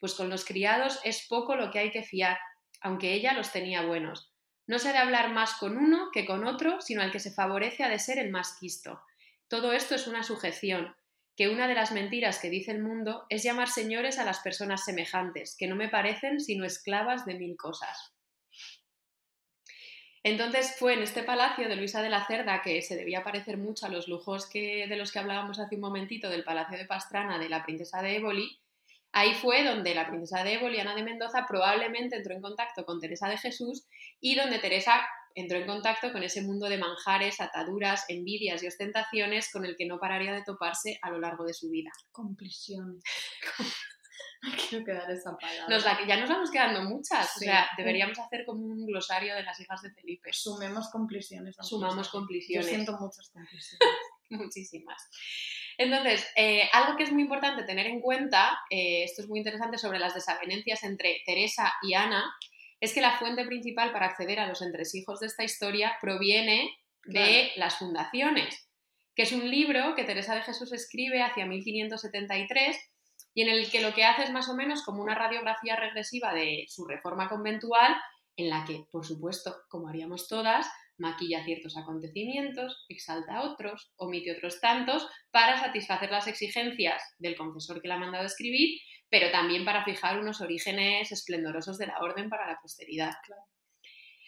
pues 0.00 0.14
con 0.14 0.30
los 0.30 0.44
criados 0.44 0.98
es 1.04 1.26
poco 1.28 1.54
lo 1.54 1.70
que 1.70 1.78
hay 1.78 1.90
que 1.90 2.02
fiar, 2.02 2.38
aunque 2.80 3.12
ella 3.12 3.34
los 3.34 3.52
tenía 3.52 3.82
buenos. 3.82 4.32
No 4.66 4.78
se 4.78 4.88
ha 4.88 4.92
de 4.92 4.98
hablar 4.98 5.32
más 5.32 5.54
con 5.54 5.76
uno 5.76 6.10
que 6.12 6.26
con 6.26 6.46
otro, 6.46 6.80
sino 6.80 7.02
al 7.02 7.12
que 7.12 7.20
se 7.20 7.32
favorece 7.32 7.84
ha 7.84 7.88
de 7.88 7.98
ser 7.98 8.18
el 8.18 8.30
más 8.30 8.56
quisto. 8.58 9.00
Todo 9.48 9.72
esto 9.72 9.94
es 9.94 10.06
una 10.06 10.22
sujeción, 10.22 10.94
que 11.36 11.48
una 11.48 11.68
de 11.68 11.74
las 11.74 11.92
mentiras 11.92 12.38
que 12.38 12.50
dice 12.50 12.70
el 12.70 12.82
mundo 12.82 13.26
es 13.28 13.42
llamar 13.42 13.68
señores 13.68 14.18
a 14.18 14.24
las 14.24 14.40
personas 14.40 14.84
semejantes, 14.84 15.56
que 15.58 15.66
no 15.66 15.76
me 15.76 15.88
parecen 15.88 16.40
sino 16.40 16.64
esclavas 16.64 17.26
de 17.26 17.34
mil 17.34 17.56
cosas. 17.56 18.14
Entonces 20.22 20.76
fue 20.78 20.94
en 20.94 21.02
este 21.02 21.22
palacio 21.22 21.68
de 21.68 21.76
Luisa 21.76 22.02
de 22.02 22.10
la 22.10 22.26
Cerda, 22.26 22.60
que 22.60 22.82
se 22.82 22.94
debía 22.94 23.24
parecer 23.24 23.56
mucho 23.56 23.86
a 23.86 23.88
los 23.88 24.06
lujos 24.06 24.46
que, 24.46 24.86
de 24.86 24.96
los 24.96 25.12
que 25.12 25.18
hablábamos 25.18 25.58
hace 25.58 25.76
un 25.76 25.80
momentito 25.80 26.28
del 26.28 26.44
palacio 26.44 26.76
de 26.76 26.84
Pastrana 26.84 27.38
de 27.38 27.48
la 27.48 27.64
princesa 27.64 28.02
de 28.02 28.16
Éboli, 28.16 28.60
ahí 29.12 29.34
fue 29.34 29.64
donde 29.64 29.94
la 29.94 30.08
princesa 30.08 30.44
de 30.44 30.54
Éboli, 30.54 30.78
Ana 30.80 30.94
de 30.94 31.02
Mendoza, 31.02 31.46
probablemente 31.48 32.16
entró 32.16 32.34
en 32.34 32.40
contacto 32.42 32.84
con 32.84 33.00
Teresa 33.00 33.28
de 33.28 33.38
Jesús 33.38 33.86
y 34.20 34.34
donde 34.36 34.58
Teresa 34.58 35.06
entró 35.34 35.58
en 35.58 35.66
contacto 35.66 36.12
con 36.12 36.22
ese 36.22 36.42
mundo 36.42 36.68
de 36.68 36.78
manjares, 36.78 37.40
ataduras, 37.40 38.04
envidias 38.08 38.62
y 38.62 38.66
ostentaciones 38.66 39.50
con 39.52 39.64
el 39.64 39.76
que 39.76 39.86
no 39.86 39.98
pararía 40.00 40.32
de 40.32 40.42
toparse 40.44 40.98
a 41.02 41.10
lo 41.10 41.20
largo 41.20 41.44
de 41.44 41.54
su 41.54 41.70
vida. 41.70 41.90
Compliciones. 42.12 43.02
Me 44.42 44.56
quiero 44.56 44.84
quedar 44.86 45.10
esa 45.10 45.36
palabra. 45.36 45.66
Nos 45.68 45.84
la- 45.84 46.06
ya 46.06 46.16
nos 46.18 46.28
vamos 46.30 46.50
quedando 46.50 46.82
muchas, 46.84 47.30
Sí. 47.34 47.44
o 47.44 47.50
sea, 47.50 47.68
deberíamos 47.76 48.18
hacer 48.18 48.44
como 48.46 48.64
un 48.64 48.86
glosario 48.86 49.34
de 49.34 49.42
las 49.42 49.60
hijas 49.60 49.82
de 49.82 49.90
Felipe. 49.92 50.32
Sumemos 50.32 50.88
compliciones. 50.90 51.56
aunque 51.58 51.68
Sumamos 51.68 52.06
sea. 52.06 52.12
compliciones. 52.12 52.66
Yo 52.66 52.72
siento 52.74 52.92
muchas 52.98 53.28
compliciones. 53.30 53.78
Muchísimas. 54.30 55.10
Entonces, 55.80 56.26
eh, 56.36 56.68
algo 56.74 56.94
que 56.98 57.04
es 57.04 57.10
muy 57.10 57.22
importante 57.22 57.62
tener 57.62 57.86
en 57.86 58.02
cuenta, 58.02 58.60
eh, 58.68 59.02
esto 59.02 59.22
es 59.22 59.28
muy 59.28 59.38
interesante 59.38 59.78
sobre 59.78 59.98
las 59.98 60.12
desavenencias 60.12 60.84
entre 60.84 61.22
Teresa 61.24 61.72
y 61.80 61.94
Ana, 61.94 62.22
es 62.80 62.92
que 62.92 63.00
la 63.00 63.18
fuente 63.18 63.46
principal 63.46 63.90
para 63.90 64.04
acceder 64.04 64.40
a 64.40 64.46
los 64.46 64.60
entresijos 64.60 65.20
de 65.20 65.28
esta 65.28 65.42
historia 65.42 65.96
proviene 65.98 66.68
de 67.04 67.52
las 67.56 67.78
fundaciones, 67.78 68.68
que 69.16 69.22
es 69.22 69.32
un 69.32 69.50
libro 69.50 69.94
que 69.94 70.04
Teresa 70.04 70.34
de 70.34 70.42
Jesús 70.42 70.70
escribe 70.74 71.22
hacia 71.22 71.46
1573 71.46 72.76
y 73.32 73.40
en 73.40 73.48
el 73.48 73.70
que 73.70 73.80
lo 73.80 73.94
que 73.94 74.04
hace 74.04 74.24
es 74.24 74.30
más 74.32 74.50
o 74.50 74.54
menos 74.54 74.82
como 74.82 75.02
una 75.02 75.14
radiografía 75.14 75.76
regresiva 75.76 76.34
de 76.34 76.66
su 76.68 76.84
reforma 76.84 77.30
conventual, 77.30 77.96
en 78.36 78.50
la 78.50 78.66
que, 78.66 78.84
por 78.92 79.06
supuesto, 79.06 79.56
como 79.70 79.88
haríamos 79.88 80.28
todas, 80.28 80.70
maquilla 81.00 81.44
ciertos 81.44 81.76
acontecimientos, 81.76 82.84
exalta 82.88 83.42
otros, 83.42 83.92
omite 83.96 84.32
otros 84.32 84.60
tantos, 84.60 85.08
para 85.30 85.58
satisfacer 85.58 86.10
las 86.10 86.28
exigencias 86.28 87.02
del 87.18 87.36
confesor 87.36 87.82
que 87.82 87.88
la 87.88 87.96
ha 87.96 87.98
mandado 87.98 88.26
escribir, 88.26 88.78
pero 89.08 89.30
también 89.30 89.64
para 89.64 89.84
fijar 89.84 90.20
unos 90.20 90.40
orígenes 90.40 91.10
esplendorosos 91.10 91.78
de 91.78 91.88
la 91.88 91.98
orden 91.98 92.28
para 92.28 92.46
la 92.46 92.58
posteridad. 92.60 93.12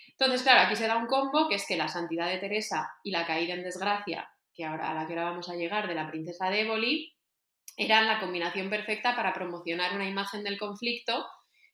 Entonces, 0.08 0.42
claro, 0.42 0.62
aquí 0.62 0.76
se 0.76 0.86
da 0.86 0.96
un 0.96 1.06
combo, 1.06 1.48
que 1.48 1.54
es 1.56 1.66
que 1.66 1.76
la 1.76 1.88
santidad 1.88 2.28
de 2.28 2.38
Teresa 2.38 2.90
y 3.02 3.10
la 3.10 3.26
caída 3.26 3.54
en 3.54 3.62
desgracia, 3.62 4.28
que 4.54 4.64
ahora 4.64 4.90
a 4.90 4.94
la 4.94 5.06
que 5.06 5.14
ahora 5.14 5.30
vamos 5.30 5.48
a 5.48 5.54
llegar, 5.54 5.88
de 5.88 5.94
la 5.94 6.10
princesa 6.10 6.50
de 6.50 6.62
Éboli, 6.62 7.14
eran 7.76 8.06
la 8.06 8.20
combinación 8.20 8.68
perfecta 8.68 9.16
para 9.16 9.32
promocionar 9.32 9.94
una 9.94 10.08
imagen 10.08 10.44
del 10.44 10.58
conflicto 10.58 11.26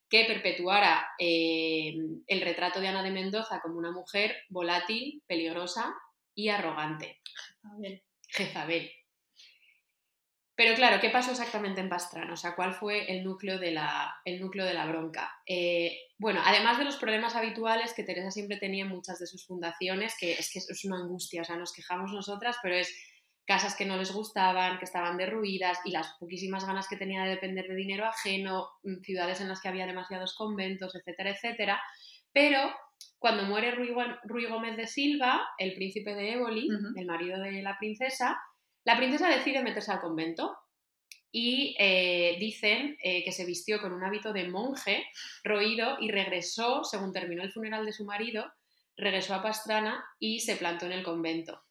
que 0.08 0.24
perpetuara 0.24 1.08
eh, 1.18 1.94
el 2.26 2.40
retrato 2.40 2.80
de 2.80 2.88
Ana 2.88 3.02
de 3.02 3.10
Mendoza 3.10 3.60
como 3.60 3.78
una 3.78 3.92
mujer 3.92 4.36
volátil, 4.48 5.22
peligrosa 5.26 5.94
y 6.34 6.48
arrogante. 6.48 7.20
Jezabel. 7.62 8.02
Jezabel. 8.28 8.92
Pero 10.58 10.74
claro, 10.74 11.00
¿qué 11.00 11.10
pasó 11.10 11.30
exactamente 11.30 11.80
en 11.80 11.88
Pastrana? 11.88 12.32
O 12.32 12.36
sea, 12.36 12.56
¿cuál 12.56 12.74
fue 12.74 13.12
el 13.12 13.22
núcleo 13.22 13.60
de 13.60 13.70
la, 13.70 14.16
el 14.24 14.40
núcleo 14.40 14.66
de 14.66 14.74
la 14.74 14.86
bronca? 14.86 15.32
Eh, 15.46 15.96
bueno, 16.18 16.40
además 16.44 16.78
de 16.78 16.84
los 16.84 16.96
problemas 16.96 17.36
habituales 17.36 17.94
que 17.94 18.02
Teresa 18.02 18.32
siempre 18.32 18.56
tenía 18.56 18.84
en 18.84 18.90
muchas 18.90 19.20
de 19.20 19.28
sus 19.28 19.46
fundaciones, 19.46 20.16
que 20.18 20.32
es 20.32 20.50
que 20.52 20.58
es 20.58 20.84
una 20.84 20.98
angustia, 20.98 21.42
o 21.42 21.44
sea, 21.44 21.54
nos 21.54 21.72
quejamos 21.72 22.10
nosotras, 22.12 22.56
pero 22.60 22.74
es 22.74 22.92
casas 23.48 23.74
que 23.74 23.86
no 23.86 23.96
les 23.96 24.12
gustaban, 24.12 24.78
que 24.78 24.84
estaban 24.84 25.16
derruidas 25.16 25.78
y 25.86 25.90
las 25.90 26.14
poquísimas 26.20 26.66
ganas 26.66 26.86
que 26.86 26.98
tenía 26.98 27.24
de 27.24 27.30
depender 27.30 27.66
de 27.66 27.74
dinero 27.74 28.04
ajeno, 28.04 28.68
mm, 28.82 29.00
ciudades 29.02 29.40
en 29.40 29.48
las 29.48 29.62
que 29.62 29.68
había 29.68 29.86
demasiados 29.86 30.34
conventos, 30.34 30.94
etcétera, 30.94 31.30
etcétera. 31.30 31.80
Pero 32.30 32.60
cuando 33.18 33.44
muere 33.44 33.70
Ruy, 33.72 33.88
Gó- 33.88 34.20
Ruy 34.24 34.44
Gómez 34.46 34.76
de 34.76 34.86
Silva, 34.86 35.48
el 35.56 35.74
príncipe 35.74 36.14
de 36.14 36.34
Éboli, 36.34 36.68
el 36.96 37.06
marido 37.06 37.40
de 37.40 37.62
la 37.62 37.78
princesa, 37.78 38.38
la 38.84 38.98
princesa 38.98 39.28
decide 39.30 39.62
meterse 39.62 39.92
al 39.92 40.00
convento 40.00 40.54
y 41.32 41.74
eh, 41.78 42.36
dicen 42.38 42.96
eh, 43.02 43.24
que 43.24 43.32
se 43.32 43.46
vistió 43.46 43.80
con 43.80 43.92
un 43.92 44.04
hábito 44.04 44.32
de 44.34 44.48
monje 44.48 45.06
roído 45.42 45.96
y 46.00 46.10
regresó, 46.10 46.84
según 46.84 47.12
terminó 47.12 47.42
el 47.42 47.52
funeral 47.52 47.86
de 47.86 47.92
su 47.92 48.04
marido, 48.04 48.52
regresó 48.96 49.34
a 49.34 49.42
Pastrana 49.42 50.04
y 50.18 50.40
se 50.40 50.56
plantó 50.56 50.84
en 50.86 50.92
el 50.92 51.02
convento. 51.02 51.62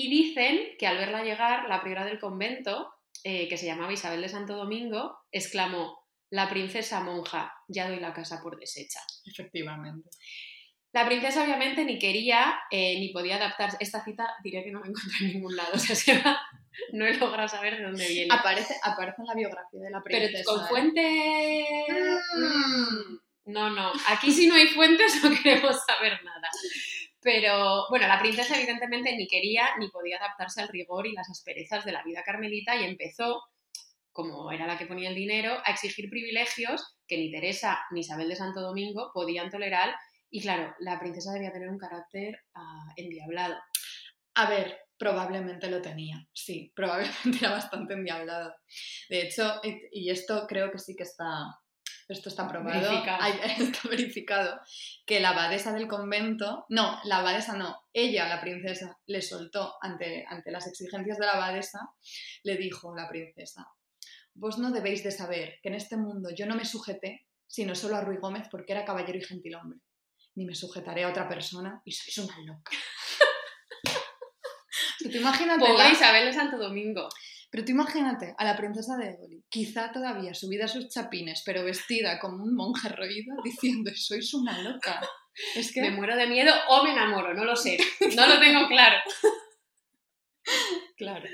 Y 0.00 0.08
dicen 0.08 0.60
que 0.78 0.86
al 0.86 0.96
verla 0.96 1.24
llegar, 1.24 1.68
la 1.68 1.82
priora 1.82 2.04
del 2.04 2.20
convento, 2.20 2.92
eh, 3.24 3.48
que 3.48 3.56
se 3.56 3.66
llamaba 3.66 3.92
Isabel 3.92 4.22
de 4.22 4.28
Santo 4.28 4.54
Domingo, 4.54 5.18
exclamó, 5.32 5.98
la 6.30 6.48
princesa 6.48 7.00
monja, 7.00 7.52
ya 7.66 7.88
doy 7.88 7.98
la 7.98 8.12
casa 8.12 8.40
por 8.40 8.58
deshecha. 8.60 9.00
Efectivamente. 9.26 10.08
La 10.92 11.04
princesa 11.04 11.42
obviamente 11.42 11.84
ni 11.84 11.98
quería 11.98 12.60
eh, 12.70 12.98
ni 13.00 13.08
podía 13.08 13.36
adaptarse. 13.36 13.76
Esta 13.80 14.04
cita 14.04 14.24
diré 14.44 14.62
que 14.62 14.70
no 14.70 14.80
me 14.80 14.88
encuentro 14.88 15.18
en 15.20 15.32
ningún 15.32 15.56
lado, 15.56 15.70
o 15.74 15.78
sea, 15.78 15.96
se 15.96 16.16
va- 16.18 16.40
no 16.92 17.04
he 17.04 17.14
logrado 17.14 17.48
saber 17.48 17.76
de 17.78 17.82
dónde 17.82 18.06
viene. 18.08 18.32
Aparece, 18.32 18.74
aparece 18.82 19.16
en 19.22 19.26
la 19.26 19.34
biografía 19.34 19.80
de 19.80 19.90
la 19.90 20.00
Pero 20.04 20.18
princesa. 20.18 20.44
con 20.52 20.60
¿eh? 20.64 20.68
fuente... 20.68 21.74
Mm. 22.36 23.18
No, 23.46 23.70
no, 23.70 23.90
aquí 24.08 24.30
si 24.30 24.46
no 24.46 24.54
hay 24.54 24.68
fuentes 24.68 25.10
no 25.24 25.30
queremos 25.42 25.76
saber 25.86 26.22
nada. 26.22 26.48
Pero 27.30 27.84
bueno, 27.90 28.08
la 28.08 28.18
princesa 28.18 28.56
evidentemente 28.56 29.14
ni 29.14 29.28
quería 29.28 29.76
ni 29.78 29.90
podía 29.90 30.16
adaptarse 30.16 30.62
al 30.62 30.68
rigor 30.68 31.06
y 31.06 31.12
las 31.12 31.28
asperezas 31.28 31.84
de 31.84 31.92
la 31.92 32.02
vida 32.02 32.22
carmelita 32.22 32.74
y 32.74 32.84
empezó, 32.84 33.42
como 34.12 34.50
era 34.50 34.66
la 34.66 34.78
que 34.78 34.86
ponía 34.86 35.10
el 35.10 35.14
dinero, 35.14 35.58
a 35.62 35.70
exigir 35.70 36.08
privilegios 36.08 36.96
que 37.06 37.18
ni 37.18 37.30
Teresa 37.30 37.80
ni 37.90 38.00
Isabel 38.00 38.30
de 38.30 38.36
Santo 38.36 38.62
Domingo 38.62 39.10
podían 39.12 39.50
tolerar. 39.50 39.94
Y 40.30 40.40
claro, 40.40 40.74
la 40.78 40.98
princesa 40.98 41.34
debía 41.34 41.52
tener 41.52 41.68
un 41.68 41.76
carácter 41.76 42.40
ah, 42.54 42.94
endiablado. 42.96 43.56
A 44.32 44.48
ver, 44.48 44.78
probablemente 44.96 45.68
lo 45.68 45.82
tenía, 45.82 46.26
sí, 46.32 46.72
probablemente 46.74 47.12
era 47.42 47.50
bastante 47.50 47.92
endiablado. 47.92 48.54
De 49.10 49.20
hecho, 49.20 49.60
y 49.62 49.76
y 49.92 50.10
esto 50.10 50.46
creo 50.48 50.70
que 50.72 50.78
sí 50.78 50.96
que 50.96 51.02
está, 51.02 51.44
esto 52.08 52.28
está 52.30 52.48
probado, 52.48 52.80
Verificado. 52.80 53.22
hay- 53.22 53.40
está 53.58 53.88
verificado, 53.88 54.60
que 55.06 55.20
la 55.20 55.30
abadesa 55.30 55.72
del 55.72 55.86
convento, 55.88 56.64
no, 56.68 56.98
la 57.04 57.18
abadesa 57.18 57.54
no, 57.56 57.76
ella, 57.92 58.28
la 58.28 58.40
princesa, 58.40 58.98
le 59.06 59.20
soltó 59.22 59.74
ante, 59.82 60.24
ante 60.28 60.50
las 60.50 60.66
exigencias 60.66 61.18
de 61.18 61.26
la 61.26 61.32
abadesa, 61.32 61.80
le 62.42 62.56
dijo 62.56 62.94
la 62.96 63.08
princesa, 63.08 63.66
vos 64.34 64.58
no 64.58 64.70
debéis 64.70 65.02
de 65.04 65.10
saber 65.10 65.58
que 65.62 65.68
en 65.68 65.74
este 65.74 65.96
mundo 65.96 66.30
yo 66.34 66.46
no 66.46 66.54
me 66.54 66.64
sujeté, 66.64 67.26
sino 67.46 67.74
solo 67.74 67.96
a 67.96 68.00
Ruy 68.00 68.16
Gómez 68.18 68.48
porque 68.50 68.72
era 68.72 68.84
caballero 68.84 69.18
y 69.18 69.24
gentilhombre, 69.24 69.78
ni 70.34 70.44
me 70.46 70.54
sujetaré 70.54 71.04
a 71.04 71.08
otra 71.10 71.28
persona 71.28 71.80
y 71.84 71.92
sois 71.92 72.18
una 72.18 72.38
loca. 72.44 72.70
Pobre 75.58 75.84
la- 75.84 75.90
Isabel 75.92 76.26
de 76.26 76.32
Santo 76.32 76.58
Domingo. 76.58 77.08
Pero 77.50 77.64
tú 77.64 77.72
imagínate 77.72 78.34
a 78.36 78.44
la 78.44 78.56
princesa 78.56 78.96
de 78.96 79.10
Éboli, 79.10 79.42
quizá 79.48 79.90
todavía 79.92 80.34
subida 80.34 80.66
a 80.66 80.68
sus 80.68 80.88
chapines, 80.88 81.42
pero 81.46 81.64
vestida 81.64 82.18
como 82.20 82.42
un 82.44 82.54
monje 82.54 82.88
roído, 82.88 83.34
diciendo, 83.44 83.90
sois 83.94 84.32
una 84.34 84.60
loca. 84.62 85.00
Es 85.54 85.72
que... 85.72 85.80
Me 85.80 85.90
muero 85.92 86.16
de 86.16 86.26
miedo 86.26 86.52
o 86.68 86.82
me 86.84 86.92
enamoro, 86.92 87.32
no 87.34 87.44
lo 87.44 87.54
sé. 87.56 87.78
No 88.16 88.26
lo 88.26 88.38
tengo 88.40 88.66
claro. 88.68 88.98
Claro. 90.96 91.28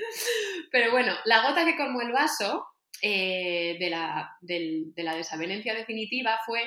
Pero 0.71 0.91
bueno, 0.91 1.13
la 1.25 1.47
gota 1.47 1.65
que 1.65 1.75
colmó 1.77 2.01
el 2.01 2.11
vaso 2.11 2.65
eh, 3.01 3.77
de, 3.79 3.89
la, 3.89 4.29
del- 4.41 4.93
de 4.93 5.03
la 5.03 5.15
desavenencia 5.15 5.73
definitiva 5.73 6.39
fue 6.45 6.61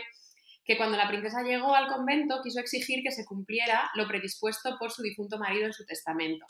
que 0.65 0.77
cuando 0.77 0.97
la 0.97 1.09
princesa 1.09 1.43
llegó 1.43 1.75
al 1.75 1.89
convento 1.89 2.41
quiso 2.43 2.61
exigir 2.61 3.03
que 3.03 3.13
se 3.13 3.25
cumpliera 3.25 3.91
lo 3.95 4.07
predispuesto 4.09 4.77
por 4.79 4.91
su 4.91 5.03
difunto 5.03 5.39
marido 5.39 5.67
en 5.67 5.73
su 5.73 5.85
testamento. 5.87 6.45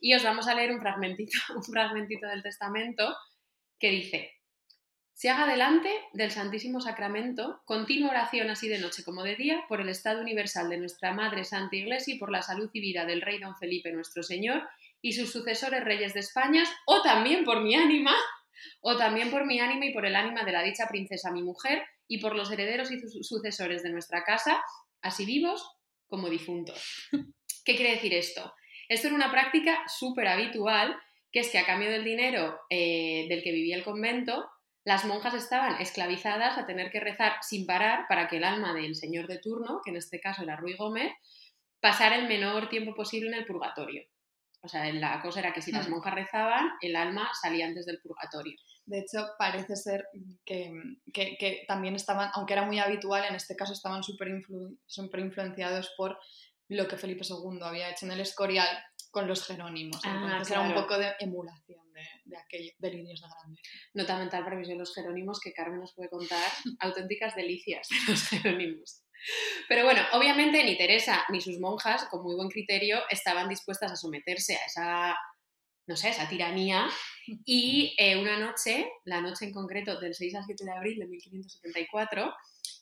Y 0.00 0.14
os 0.14 0.22
vamos 0.22 0.46
a 0.48 0.54
leer 0.54 0.70
un 0.72 0.80
fragmentito, 0.80 1.38
un 1.56 1.62
fragmentito 1.62 2.26
del 2.26 2.42
testamento 2.42 3.16
que 3.78 3.90
dice, 3.90 4.32
se 5.12 5.30
haga 5.30 5.46
delante 5.46 5.90
del 6.12 6.30
Santísimo 6.30 6.80
Sacramento 6.80 7.60
continua 7.64 8.10
oración 8.10 8.50
así 8.50 8.68
de 8.68 8.78
noche 8.78 9.02
como 9.02 9.24
de 9.24 9.34
día 9.34 9.64
por 9.68 9.80
el 9.80 9.88
estado 9.88 10.20
universal 10.20 10.68
de 10.68 10.78
nuestra 10.78 11.12
Madre 11.12 11.44
Santa 11.44 11.74
Iglesia 11.74 12.14
y 12.14 12.18
por 12.18 12.30
la 12.30 12.42
salud 12.42 12.70
y 12.72 12.80
vida 12.80 13.04
del 13.04 13.20
Rey 13.22 13.38
Don 13.40 13.56
Felipe 13.56 13.90
nuestro 13.92 14.22
Señor 14.22 14.68
y 15.02 15.12
sus 15.12 15.32
sucesores 15.32 15.84
reyes 15.84 16.14
de 16.14 16.20
España, 16.20 16.64
o 16.86 17.02
también 17.02 17.44
por 17.44 17.62
mi 17.62 17.76
ánima, 17.76 18.14
o 18.80 18.96
también 18.96 19.30
por 19.30 19.44
mi 19.46 19.60
ánima 19.60 19.86
y 19.86 19.92
por 19.92 20.04
el 20.06 20.16
ánima 20.16 20.44
de 20.44 20.50
la 20.52 20.62
dicha 20.62 20.88
princesa 20.88 21.30
mi 21.30 21.42
mujer, 21.42 21.84
y 22.08 22.18
por 22.18 22.34
los 22.34 22.50
herederos 22.50 22.90
y 22.90 22.98
su- 23.00 23.22
sucesores 23.22 23.84
de 23.84 23.90
nuestra 23.90 24.24
casa, 24.24 24.60
así 25.00 25.24
vivos 25.24 25.68
como 26.08 26.28
difuntos. 26.28 27.08
¿Qué 27.64 27.76
quiere 27.76 27.92
decir 27.94 28.12
esto? 28.14 28.52
Esto 28.88 29.08
era 29.08 29.16
una 29.16 29.30
práctica 29.30 29.82
súper 29.86 30.28
habitual, 30.28 30.96
que 31.30 31.40
es 31.40 31.50
que 31.50 31.58
a 31.58 31.66
cambio 31.66 31.90
del 31.90 32.04
dinero 32.04 32.58
eh, 32.70 33.26
del 33.28 33.42
que 33.42 33.52
vivía 33.52 33.76
el 33.76 33.84
convento, 33.84 34.48
las 34.84 35.04
monjas 35.04 35.34
estaban 35.34 35.80
esclavizadas 35.82 36.56
a 36.56 36.66
tener 36.66 36.90
que 36.90 37.00
rezar 37.00 37.34
sin 37.42 37.66
parar 37.66 38.06
para 38.08 38.28
que 38.28 38.38
el 38.38 38.44
alma 38.44 38.72
del 38.72 38.94
señor 38.96 39.26
de 39.26 39.38
turno, 39.38 39.80
que 39.84 39.90
en 39.90 39.96
este 39.96 40.20
caso 40.20 40.42
era 40.42 40.56
Ruy 40.56 40.74
Gómez, 40.76 41.12
pasara 41.80 42.16
el 42.16 42.26
menor 42.28 42.68
tiempo 42.70 42.94
posible 42.94 43.28
en 43.28 43.34
el 43.34 43.44
purgatorio. 43.46 44.02
O 44.62 44.68
sea, 44.68 44.90
la 44.92 45.20
cosa 45.20 45.38
era 45.40 45.52
que 45.52 45.62
si 45.62 45.70
las 45.70 45.86
Hmm. 45.86 45.92
monjas 45.92 46.14
rezaban, 46.14 46.70
el 46.80 46.96
alma 46.96 47.30
salía 47.40 47.66
antes 47.66 47.86
del 47.86 48.00
purgatorio. 48.00 48.56
De 48.86 49.00
hecho, 49.00 49.28
parece 49.38 49.76
ser 49.76 50.06
que, 50.44 50.72
que- 51.12 51.36
que 51.38 51.64
también 51.68 51.94
estaban, 51.94 52.30
aunque 52.34 52.54
era 52.54 52.64
muy 52.64 52.78
habitual, 52.80 53.24
en 53.28 53.34
este 53.36 53.54
caso 53.54 53.72
estaban 53.74 54.02
súper 54.02 54.28
influ- 54.28 54.76
súper 54.86 55.20
influenciados 55.20 55.92
por 55.96 56.18
lo 56.68 56.86
que 56.86 56.96
Felipe 56.96 57.24
II 57.28 57.60
había 57.62 57.90
hecho 57.90 58.06
en 58.06 58.12
el 58.12 58.20
Escorial 58.20 58.68
con 59.10 59.26
los 59.26 59.46
Jerónimos. 59.46 60.00
Ah, 60.04 60.20
Entonces 60.22 60.50
era 60.50 60.60
un 60.60 60.68
claro. 60.68 60.82
poco 60.82 60.98
de 60.98 61.12
emulación 61.18 61.92
de, 61.92 62.02
de 62.24 62.36
aquello, 62.36 62.72
delirios 62.78 63.20
de 63.20 63.28
grandeza. 63.28 63.62
Nota 63.94 64.18
mental 64.18 64.44
previsión 64.44 64.78
los 64.78 64.94
jerónimos 64.94 65.40
que 65.40 65.52
Carmen 65.52 65.80
nos 65.80 65.94
puede 65.94 66.10
contar 66.10 66.50
auténticas 66.80 67.34
delicias 67.34 67.88
de 67.88 68.12
los 68.12 68.28
jerónimos. 68.28 69.02
Pero 69.68 69.84
bueno, 69.84 70.02
obviamente 70.12 70.62
ni 70.64 70.76
Teresa 70.76 71.24
ni 71.30 71.40
sus 71.40 71.58
monjas, 71.58 72.04
con 72.04 72.22
muy 72.22 72.34
buen 72.34 72.48
criterio, 72.48 73.00
estaban 73.10 73.48
dispuestas 73.48 73.92
a 73.92 73.96
someterse 73.96 74.56
a 74.56 74.64
esa, 74.66 75.16
no 75.86 75.96
sé, 75.96 76.10
esa 76.10 76.28
tiranía. 76.28 76.88
Y 77.44 77.94
eh, 77.98 78.16
una 78.16 78.38
noche, 78.38 78.90
la 79.04 79.20
noche 79.20 79.46
en 79.46 79.52
concreto 79.52 79.98
del 80.00 80.14
6 80.14 80.34
al 80.36 80.44
7 80.44 80.64
de 80.64 80.72
abril 80.72 80.98
de 80.98 81.06
1574, 81.06 82.32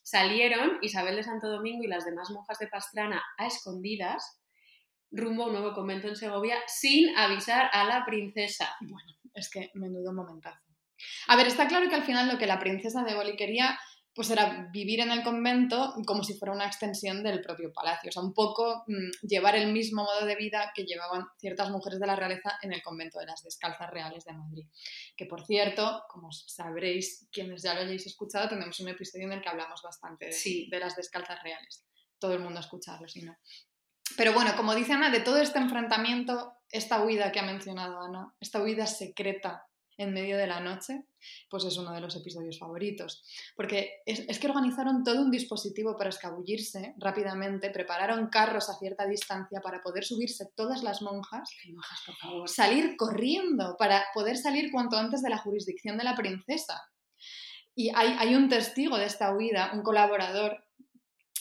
salieron 0.07 0.79
Isabel 0.83 1.16
de 1.16 1.25
Santo 1.25 1.49
Domingo 1.49 1.83
y 1.83 1.88
las 1.88 2.05
demás 2.05 2.31
monjas 2.31 2.61
de 2.61 2.69
Pastrana 2.69 3.21
a 3.38 3.47
escondidas 3.47 4.40
rumbo 5.11 5.42
a 5.42 5.47
un 5.47 5.55
nuevo 5.55 5.75
convento 5.75 6.07
en 6.07 6.14
Segovia 6.14 6.59
sin 6.69 7.16
avisar 7.16 7.69
a 7.73 7.83
la 7.83 8.05
princesa. 8.07 8.73
Bueno, 8.83 9.12
es 9.35 9.51
que 9.51 9.73
menudo 9.75 10.12
momentazo. 10.12 10.62
A 11.27 11.35
ver, 11.35 11.49
está 11.49 11.66
claro 11.66 11.88
que 11.88 11.97
al 11.97 12.05
final 12.05 12.29
lo 12.29 12.38
que 12.38 12.47
la 12.47 12.61
princesa 12.61 13.03
de 13.03 13.16
Boli 13.16 13.35
quería 13.35 13.77
pues 14.16 14.31
era 14.31 14.68
vivir 14.72 15.00
en 15.00 15.11
el 15.11 15.22
convento 15.22 15.94
como 16.07 16.24
si 16.24 16.38
fuera 16.38 16.55
una 16.55 16.66
extensión 16.66 17.22
del 17.22 17.42
propio 17.42 17.70
palacio, 17.70 18.09
o 18.09 18.12
sea, 18.12 18.22
un 18.22 18.33
poco 18.33 18.83
mm, 18.87 19.26
llevar 19.26 19.57
el 19.57 19.70
mismo 19.70 20.05
modo 20.05 20.24
de 20.24 20.35
vida 20.37 20.72
que 20.74 20.85
llevaban 20.85 21.26
ciertas 21.38 21.70
mujeres 21.70 22.00
de 22.00 22.07
la 22.07 22.16
realeza 22.16 22.59
en 22.62 22.72
el 22.72 22.83
convento 22.83 23.18
de 23.18 23.26
las 23.26 23.42
Descalzas 23.42 23.90
Reales 23.90 24.24
de 24.24 24.33
Madrid. 24.33 24.66
Que 25.14 25.26
por 25.26 25.44
cierto, 25.44 26.05
como 26.09 26.33
sabréis 26.33 27.29
quienes 27.31 27.62
ya 27.62 27.74
lo 27.74 27.83
hayáis 27.83 28.07
escuchado, 28.07 28.48
tenemos 28.48 28.81
un 28.81 28.88
episodio 28.88 29.26
en 29.26 29.33
el 29.33 29.42
que 29.42 29.50
hablamos 29.50 29.83
bastante 29.83 30.31
de, 30.31 30.66
de 30.70 30.81
las 30.81 30.96
Descalzas 30.96 31.42
Reales. 31.42 31.85
Todo 32.18 32.33
el 32.33 32.40
mundo 32.40 32.59
ha 32.59 32.62
escuchado, 32.62 33.07
si 33.07 33.20
no. 33.20 33.37
Pero 34.16 34.33
bueno, 34.33 34.57
como 34.57 34.74
dice 34.74 34.94
Ana, 34.94 35.11
de 35.11 35.20
todo 35.20 35.37
este 35.37 35.59
enfrentamiento, 35.59 36.55
esta 36.70 37.05
huida 37.05 37.33
que 37.33 37.40
ha 37.40 37.42
mencionado 37.42 38.00
Ana, 38.00 38.35
esta 38.40 38.62
huida 38.62 38.87
secreta 38.87 39.66
en 39.99 40.13
medio 40.13 40.37
de 40.37 40.47
la 40.47 40.61
noche, 40.61 41.05
pues 41.49 41.65
es 41.65 41.77
uno 41.79 41.93
de 41.93 42.01
los 42.01 42.15
episodios 42.17 42.59
favoritos. 42.59 43.25
Porque 43.55 44.03
es, 44.05 44.39
que 44.39 44.47
organizaron 44.47 45.03
todo 45.03 45.23
un 45.23 45.31
dispositivo 45.31 45.97
para 45.97 46.11
escabullirse 46.11 46.95
rápidamente, 46.99 47.71
prepararon 47.71 48.29
carros 48.29 48.69
a 48.69 48.79
cierta 48.79 49.07
distancia 49.07 49.61
para 49.61 49.83
poder 49.83 50.05
subirse 50.05 50.51
todas 50.55 50.83
las 50.83 51.03
monjas, 51.03 51.49
salir 52.47 52.97
corriendo 52.97 53.77
para 53.79 54.05
poder 54.15 54.37
salir 54.37 54.71
cuanto 54.71 54.97
antes 54.97 55.23
de 55.23 55.31
la 55.31 55.39
jurisdicción 55.39 55.97
de 55.97 56.05
la 56.05 56.15
princesa. 56.15 56.83
Y 57.75 57.91
hay, 57.95 58.35
un 58.35 58.49
testigo 58.49 58.97
de 58.97 59.05
esta 59.05 59.35
huida, 59.35 59.71
un 59.75 59.83
colaborador 59.83 60.65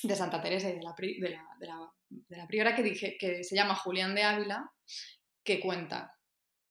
de 0.04 0.16
Santa 0.16 0.42
Teresa 0.42 0.70
y 0.70 0.74
de 0.74 0.84
la, 0.84 0.94
de 0.98 2.38
la, 2.38 2.48
priora 2.48 2.76
que, 2.76 2.84
dije, 2.84 3.18
que 3.18 3.44
se 3.44 3.56
llama 3.56 3.76
Julián 3.76 4.14
de 4.14 4.24
Ávila, 4.24 4.70
que 5.44 5.62
cuenta 5.62 6.15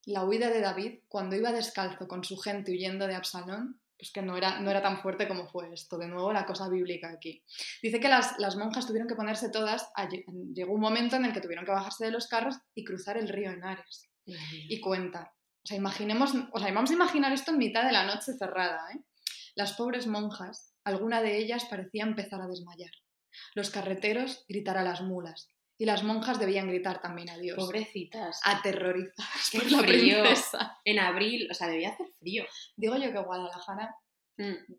la 0.06 0.24
huida 0.24 0.50
de 0.50 0.60
David 0.60 1.00
cuando 1.08 1.36
iba 1.36 1.52
descalzo 1.52 2.08
con 2.08 2.24
su 2.24 2.36
gente 2.36 2.72
huyendo 2.72 3.06
de 3.06 3.14
Absalón, 3.14 3.80
pues 3.96 4.10
que 4.10 4.22
no 4.22 4.36
era, 4.36 4.60
no 4.60 4.70
era 4.70 4.82
tan 4.82 5.00
fuerte 5.00 5.28
como 5.28 5.46
fue 5.46 5.72
esto. 5.72 5.96
De 5.98 6.08
nuevo, 6.08 6.32
la 6.32 6.46
cosa 6.46 6.68
bíblica 6.68 7.10
aquí. 7.10 7.42
Dice 7.82 8.00
que 8.00 8.08
las, 8.08 8.56
monjas 8.56 8.86
tuvieron 8.86 9.08
que 9.08 9.14
ponerse 9.14 9.50
todas, 9.50 9.88
llegó 10.52 10.74
un 10.74 10.80
momento 10.80 11.16
en 11.16 11.24
el 11.24 11.32
que 11.32 11.40
tuvieron 11.40 11.64
que 11.64 11.70
bajarse 11.70 12.04
de 12.04 12.10
los 12.10 12.26
carros 12.26 12.56
y 12.74 12.84
cruzar 12.84 13.16
el 13.16 13.28
río 13.28 13.50
Henares. 13.50 14.10
Y 14.68 14.80
cuenta. 14.80 15.32
O 15.62 15.66
sea, 15.66 15.76
imaginemos, 15.76 16.34
o 16.52 16.58
sea, 16.58 16.72
vamos 16.72 16.90
a 16.90 16.94
imaginar 16.94 17.32
esto 17.32 17.52
en 17.52 17.58
mitad 17.58 17.84
de 17.84 17.92
la 17.92 18.04
noche 18.04 18.32
cerrada. 18.34 18.90
¿eh? 18.92 19.00
Las 19.54 19.74
pobres 19.74 20.06
monjas, 20.06 20.74
alguna 20.84 21.22
de 21.22 21.38
ellas 21.38 21.64
parecía 21.66 22.02
empezar 22.02 22.40
a 22.40 22.46
desmayar. 22.46 22.90
Los 23.54 23.70
carreteros 23.70 24.44
gritar 24.48 24.76
a 24.76 24.84
las 24.84 25.00
mulas 25.02 25.53
y 25.76 25.87
las 25.87 26.04
monjas 26.04 26.38
debían 26.38 26.68
gritar 26.68 27.00
también 27.02 27.30
a 27.30 27.38
Dios. 27.38 27.56
Pobrecitas. 27.56 28.40
Aterrorizadas 28.44 29.50
Qué 29.50 29.58
por 29.58 29.84
frío. 29.84 30.22
En 30.84 30.98
abril, 30.98 31.48
o 31.50 31.54
sea, 31.54 31.68
debía 31.68 31.90
hacer 31.90 32.06
frío. 32.20 32.44
Digo 32.76 32.96
yo 32.96 33.12
que 33.12 33.18
Guadalajara. 33.18 33.96
Mm. 34.37 34.74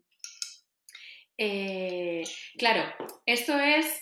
Eh, 1.38 2.22
claro, 2.56 2.84
esto 3.26 3.58
es. 3.58 4.00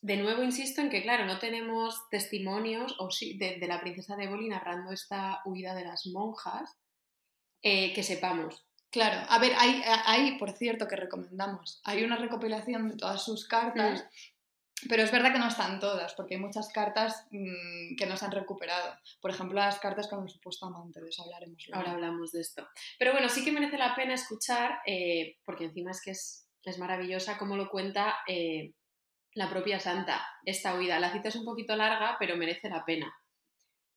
De 0.00 0.18
nuevo 0.18 0.42
insisto 0.42 0.82
en 0.82 0.90
que, 0.90 1.02
claro, 1.02 1.24
no 1.24 1.38
tenemos 1.38 2.08
testimonios 2.10 2.94
o 2.98 3.10
sí, 3.10 3.38
de, 3.38 3.58
la 3.66 3.80
princesa 3.80 4.16
de 4.16 4.28
Boli 4.28 4.50
narrando 4.50 4.92
esta 4.92 5.40
huida 5.46 5.74
de 5.74 5.86
las 5.86 6.04
monjas 6.04 6.76
eh, 7.62 7.94
que 7.94 8.02
sepamos. 8.02 8.66
Claro, 8.90 9.26
a 9.30 9.38
ver, 9.38 9.54
hay, 9.56 9.82
hay, 10.04 10.38
por 10.38 10.52
cierto, 10.52 10.86
que 10.86 10.96
recomendamos. 10.96 11.80
Hay 11.84 12.04
una 12.04 12.16
recopilación 12.16 12.90
de 12.90 12.96
todas 12.96 13.24
sus 13.24 13.48
cartas 13.48 14.02
mm. 14.02 14.33
Pero 14.88 15.02
es 15.02 15.10
verdad 15.10 15.32
que 15.32 15.38
no 15.38 15.48
están 15.48 15.80
todas, 15.80 16.14
porque 16.14 16.34
hay 16.34 16.40
muchas 16.40 16.70
cartas 16.70 17.26
mm, 17.30 17.96
que 17.96 18.06
no 18.06 18.16
se 18.16 18.24
han 18.24 18.32
recuperado. 18.32 18.96
Por 19.20 19.30
ejemplo, 19.30 19.58
las 19.58 19.78
cartas 19.78 20.08
con 20.08 20.22
el 20.22 20.28
supuesto 20.28 20.66
amante, 20.66 21.00
de 21.00 21.08
eso 21.08 21.22
hablaremos 21.22 21.66
luego. 21.66 21.80
Ahora 21.80 21.92
hablamos 21.92 22.32
de 22.32 22.40
esto. 22.40 22.66
Pero 22.98 23.12
bueno, 23.12 23.28
sí 23.28 23.44
que 23.44 23.52
merece 23.52 23.78
la 23.78 23.94
pena 23.94 24.14
escuchar, 24.14 24.78
eh, 24.86 25.38
porque 25.44 25.64
encima 25.64 25.90
es 25.90 26.02
que 26.02 26.10
es, 26.10 26.40
maravillosa 26.78 27.36
cómo 27.36 27.56
lo 27.56 27.68
cuenta 27.68 28.16
eh, 28.26 28.72
la 29.34 29.50
propia 29.50 29.78
santa, 29.80 30.26
esta 30.44 30.74
huida. 30.74 30.98
La 30.98 31.12
cita 31.12 31.28
es 31.28 31.36
un 31.36 31.44
poquito 31.44 31.76
larga, 31.76 32.16
pero 32.18 32.36
merece 32.36 32.70
la 32.70 32.84
pena. 32.84 33.14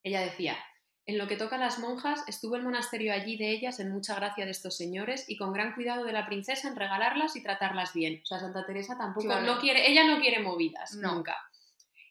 Ella 0.03 0.21
decía, 0.21 0.57
en 1.07 1.17
lo 1.17 1.27
que 1.29 1.37
toca 1.37 1.55
a 1.55 1.59
las 1.59 1.79
monjas, 1.79 2.21
estuvo 2.27 2.57
el 2.57 2.63
monasterio 2.63 3.13
allí 3.13 3.37
de 3.37 3.49
ellas 3.51 3.79
en 3.79 3.91
mucha 3.91 4.13
gracia 4.13 4.43
de 4.43 4.51
estos 4.51 4.75
señores 4.75 5.23
y 5.29 5.37
con 5.37 5.53
gran 5.53 5.73
cuidado 5.73 6.03
de 6.03 6.11
la 6.11 6.25
princesa 6.25 6.67
en 6.67 6.75
regalarlas 6.75 7.37
y 7.37 7.41
tratarlas 7.41 7.93
bien. 7.93 8.19
O 8.23 8.25
sea, 8.25 8.39
Santa 8.39 8.65
Teresa 8.65 8.97
tampoco 8.97 9.39
no 9.39 9.57
quiere, 9.57 9.89
ella 9.89 10.05
no 10.05 10.19
quiere 10.19 10.41
movidas, 10.41 10.95
nunca. 10.95 11.37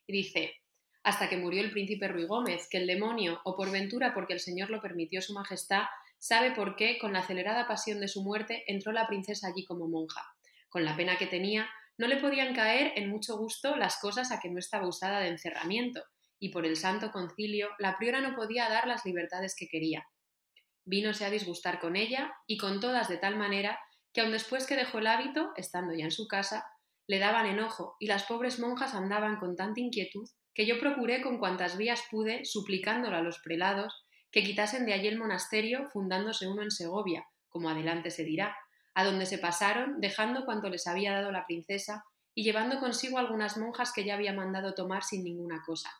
Y 0.06 0.14
dice, 0.14 0.54
hasta 1.02 1.28
que 1.28 1.36
murió 1.36 1.62
el 1.62 1.72
príncipe 1.72 2.08
Ruy 2.08 2.24
Gómez, 2.24 2.68
que 2.70 2.78
el 2.78 2.86
demonio, 2.86 3.42
o 3.44 3.54
por 3.54 3.70
ventura 3.70 4.14
porque 4.14 4.32
el 4.32 4.40
Señor 4.40 4.70
lo 4.70 4.80
permitió 4.80 5.20
su 5.20 5.34
majestad, 5.34 5.82
sabe 6.18 6.52
por 6.52 6.74
qué, 6.74 6.96
con 6.98 7.12
la 7.12 7.18
acelerada 7.18 7.68
pasión 7.68 8.00
de 8.00 8.08
su 8.08 8.22
muerte, 8.22 8.64
entró 8.66 8.92
la 8.92 9.06
princesa 9.06 9.48
allí 9.48 9.66
como 9.66 9.88
monja. 9.88 10.22
Con 10.70 10.86
la 10.86 10.96
pena 10.96 11.18
que 11.18 11.26
tenía, 11.26 11.68
no 11.98 12.06
le 12.08 12.16
podían 12.16 12.54
caer 12.54 12.94
en 12.96 13.10
mucho 13.10 13.36
gusto 13.36 13.76
las 13.76 13.98
cosas 13.98 14.32
a 14.32 14.40
que 14.40 14.48
no 14.48 14.58
estaba 14.58 14.88
usada 14.88 15.20
de 15.20 15.28
encerramiento, 15.28 16.02
y 16.38 16.50
por 16.50 16.66
el 16.66 16.76
Santo 16.76 17.10
Concilio 17.10 17.70
la 17.78 17.96
priora 17.98 18.20
no 18.20 18.34
podía 18.34 18.68
dar 18.68 18.86
las 18.86 19.04
libertades 19.04 19.54
que 19.56 19.68
quería. 19.68 20.06
Vínose 20.84 21.24
a 21.24 21.30
disgustar 21.30 21.80
con 21.80 21.96
ella 21.96 22.32
y 22.46 22.58
con 22.58 22.80
todas 22.80 23.08
de 23.08 23.18
tal 23.18 23.36
manera 23.36 23.78
que 24.12 24.20
aun 24.20 24.32
después 24.32 24.66
que 24.66 24.76
dejó 24.76 24.98
el 24.98 25.08
hábito, 25.08 25.52
estando 25.56 25.94
ya 25.94 26.04
en 26.04 26.10
su 26.10 26.26
casa, 26.26 26.64
le 27.06 27.18
daban 27.18 27.46
enojo 27.46 27.96
y 28.00 28.06
las 28.06 28.24
pobres 28.24 28.58
monjas 28.58 28.94
andaban 28.94 29.36
con 29.36 29.56
tanta 29.56 29.80
inquietud 29.80 30.28
que 30.54 30.66
yo 30.66 30.80
procuré 30.80 31.20
con 31.20 31.38
cuantas 31.38 31.76
vías 31.76 32.02
pude, 32.10 32.44
suplicándolo 32.46 33.16
a 33.16 33.20
los 33.20 33.40
prelados, 33.40 34.06
que 34.30 34.42
quitasen 34.42 34.86
de 34.86 34.94
allí 34.94 35.06
el 35.06 35.18
monasterio, 35.18 35.86
fundándose 35.90 36.48
uno 36.48 36.62
en 36.62 36.70
Segovia, 36.70 37.26
como 37.48 37.68
adelante 37.68 38.10
se 38.10 38.24
dirá, 38.24 38.56
a 38.94 39.04
donde 39.04 39.26
se 39.26 39.36
pasaron, 39.36 40.00
dejando 40.00 40.46
cuanto 40.46 40.70
les 40.70 40.86
había 40.86 41.12
dado 41.12 41.30
la 41.30 41.46
princesa 41.46 42.04
y 42.34 42.42
llevando 42.42 42.80
consigo 42.80 43.18
algunas 43.18 43.58
monjas 43.58 43.92
que 43.92 44.04
ya 44.04 44.14
había 44.14 44.32
mandado 44.32 44.74
tomar 44.74 45.02
sin 45.04 45.24
ninguna 45.24 45.62
cosa 45.66 45.90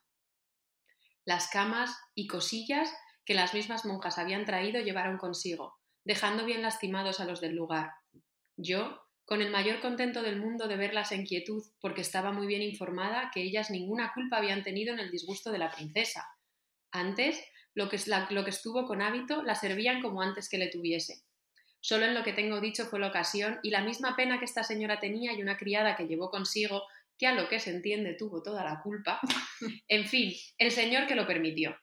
las 1.27 1.49
camas 1.49 1.95
y 2.15 2.29
cosillas 2.29 2.91
que 3.25 3.35
las 3.35 3.53
mismas 3.53 3.85
monjas 3.85 4.17
habían 4.17 4.47
traído 4.47 4.81
llevaron 4.81 5.19
consigo, 5.19 5.77
dejando 6.05 6.47
bien 6.47 6.63
lastimados 6.63 7.21
a 7.21 7.25
los 7.25 7.41
del 7.41 7.57
lugar. 7.57 7.91
Yo, 8.57 9.03
con 9.25 9.43
el 9.43 9.51
mayor 9.51 9.81
contento 9.81 10.23
del 10.23 10.41
mundo 10.41 10.69
de 10.69 10.77
verlas 10.77 11.11
en 11.11 11.27
quietud, 11.27 11.65
porque 11.81 12.01
estaba 12.01 12.31
muy 12.31 12.47
bien 12.47 12.63
informada 12.63 13.33
que 13.35 13.43
ellas 13.43 13.71
ninguna 13.71 14.13
culpa 14.15 14.37
habían 14.39 14.63
tenido 14.63 14.95
en 14.95 15.01
el 15.01 15.11
disgusto 15.11 15.51
de 15.51 15.59
la 15.59 15.73
princesa. 15.73 16.25
Antes, 16.93 17.43
lo 17.75 17.89
que, 17.89 17.99
lo 18.31 18.45
que 18.45 18.51
estuvo 18.51 18.87
con 18.87 19.03
hábito, 19.03 19.43
la 19.43 19.57
servían 19.57 20.01
como 20.01 20.23
antes 20.23 20.49
que 20.49 20.59
le 20.59 20.69
tuviese. 20.69 21.25
Solo 21.81 22.05
en 22.05 22.15
lo 22.15 22.23
que 22.23 22.33
tengo 22.33 22.61
dicho 22.61 22.87
fue 22.87 23.01
la 23.01 23.09
ocasión 23.09 23.59
y 23.65 23.71
la 23.71 23.83
misma 23.83 24.15
pena 24.15 24.39
que 24.39 24.45
esta 24.45 24.63
señora 24.63 25.01
tenía 25.01 25.33
y 25.33 25.43
una 25.43 25.57
criada 25.57 25.97
que 25.97 26.07
llevó 26.07 26.31
consigo 26.31 26.83
que 27.19 27.27
a 27.27 27.35
lo 27.35 27.49
que 27.49 27.61
se 27.61 27.71
entiende 27.71 28.15
tuvo 28.15 28.43
toda 28.43 28.65
la 28.65 28.81
culpa. 28.83 29.21
En 29.89 30.07
fin, 30.07 30.33
el 30.59 30.71
Señor 30.71 31.07
que 31.07 31.15
lo 31.15 31.27
permitió. 31.27 31.77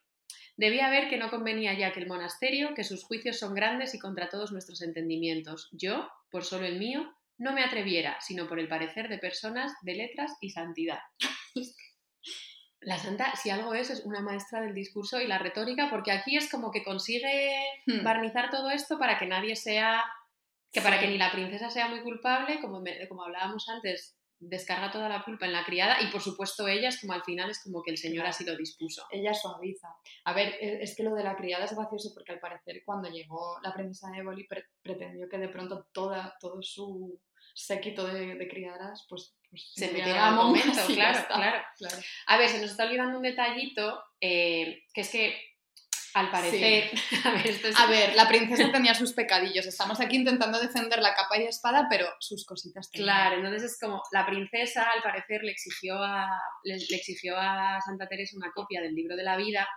Debía 0.56 0.90
ver 0.90 1.10
que 1.10 1.18
no 1.18 1.32
convenía 1.32 1.74
ya 1.74 1.92
que 1.92 2.00
el 2.00 2.08
monasterio, 2.08 2.76
que 2.76 2.84
sus 2.84 3.04
juicios 3.04 3.40
son 3.40 3.56
grandes 3.56 3.96
y 3.96 4.00
contra 4.00 4.30
todos 4.30 4.52
nuestros 4.52 4.82
entendimientos. 4.84 5.70
Yo, 5.72 6.08
por 6.30 6.44
solo 6.44 6.66
el 6.66 6.78
mío, 6.78 7.12
no 7.38 7.54
me 7.54 7.64
atreviera, 7.64 8.18
sino 8.22 8.48
por 8.48 8.60
el 8.60 8.68
parecer 8.68 9.10
de 9.10 9.18
personas 9.18 9.74
de 9.82 9.96
letras 9.96 10.38
y 10.42 10.52
santidad. 10.52 11.00
La 12.82 12.98
santa, 12.98 13.34
si 13.38 13.50
algo 13.50 13.74
es, 13.74 13.90
es 13.90 14.02
una 14.02 14.20
maestra 14.22 14.60
del 14.60 14.74
discurso 14.74 15.22
y 15.22 15.26
la 15.26 15.38
retórica, 15.38 15.90
porque 15.90 16.12
aquí 16.12 16.36
es 16.36 16.52
como 16.52 16.70
que 16.70 16.84
consigue 16.84 17.56
hmm. 17.86 18.04
barnizar 18.04 18.50
todo 18.50 18.70
esto 18.72 19.00
para 19.00 19.18
que 19.18 19.26
nadie 19.26 19.56
sea, 19.56 20.04
que 20.70 20.82
para 20.82 21.00
que 21.00 21.08
ni 21.08 21.18
la 21.18 21.32
princesa 21.32 21.70
sea 21.70 21.88
muy 21.88 22.02
culpable, 22.02 22.60
como, 22.60 22.84
como 23.08 23.24
hablábamos 23.24 23.70
antes, 23.70 24.18
descarga 24.50 24.92
toda 24.92 25.10
la 25.10 25.24
culpa 25.24 25.46
en 25.46 25.54
la 25.54 25.66
criada 25.66 26.02
y 26.02 26.08
por 26.12 26.22
supuesto 26.22 26.68
ella 26.68 26.90
es 26.90 27.00
como 27.00 27.14
al 27.14 27.24
final 27.24 27.50
es 27.50 27.62
como 27.64 27.82
que 27.82 27.92
el 27.92 27.98
señor 27.98 28.26
así 28.26 28.44
lo 28.46 28.56
dispuso. 28.56 29.06
Ella 29.12 29.34
suaviza. 29.34 29.90
A 30.26 30.34
ver, 30.34 30.56
e, 30.60 30.84
es 30.84 30.96
que 30.96 31.04
lo 31.04 31.16
de 31.16 31.24
la 31.24 31.36
criada 31.36 31.66
es 31.66 31.76
gracioso 31.76 32.12
porque 32.14 32.32
al 32.32 32.40
parecer 32.40 32.84
cuando 32.86 33.10
llegó 33.10 33.60
la 33.62 33.74
princesa 33.74 34.10
de 34.12 34.24
pretendió 34.82 35.30
que 35.30 35.38
de 35.38 35.50
pronto 35.50 35.88
toda, 35.92 36.38
todo 36.40 36.62
su 36.62 37.20
séquito 37.54 38.08
de, 38.08 38.36
de 38.36 38.48
criadas 38.48 39.06
pues, 39.10 39.36
pues 39.50 39.72
se 39.76 39.88
metiera 39.92 40.30
al 40.30 40.36
momento, 40.36 40.80
claro, 40.88 41.28
claro, 41.78 41.98
A 42.28 42.38
ver, 42.38 42.50
se 42.50 42.60
nos 42.62 42.72
está 42.72 42.86
olvidando 42.86 43.18
un 43.18 43.24
detallito 43.24 44.04
eh, 44.20 44.84
que 44.94 45.02
es 45.02 45.10
que 45.10 45.53
al 46.16 46.30
parecer, 46.32 46.92
a, 47.26 47.32
ver, 47.32 47.48
esto 47.48 47.68
es- 47.70 47.76
A 47.78 47.86
ver, 47.88 48.16
la 48.16 48.28
princesa 48.28 48.72
tenía 48.72 48.94
sus 48.94 49.14
pecadillos. 49.14 49.66
Estamos 49.66 50.00
aquí 50.00 50.16
intentando 50.18 50.60
defender 50.60 51.00
la 51.02 51.16
capa 51.16 51.38
y 51.40 51.44
espada, 51.44 51.88
pero 51.90 52.08
sus 52.20 52.46
cositas. 52.46 52.90
Claro, 52.92 53.38
entonces 53.38 53.64
es 53.64 53.80
como 53.80 54.02
la 54.12 54.26
princesa 54.26 54.90
al 54.92 55.02
parecer 55.02 55.42
le 55.44 55.52
exigió 55.52 55.96
a, 56.04 56.28
le, 56.64 56.76
le 56.78 56.96
exigió 56.98 57.36
a 57.38 57.80
Santa 57.86 58.08
Teresa 58.08 58.38
una 58.38 58.52
copia 58.54 58.82
del 58.82 58.94
libro 58.94 59.16
de 59.16 59.24
la 59.24 59.38
vida 59.38 59.68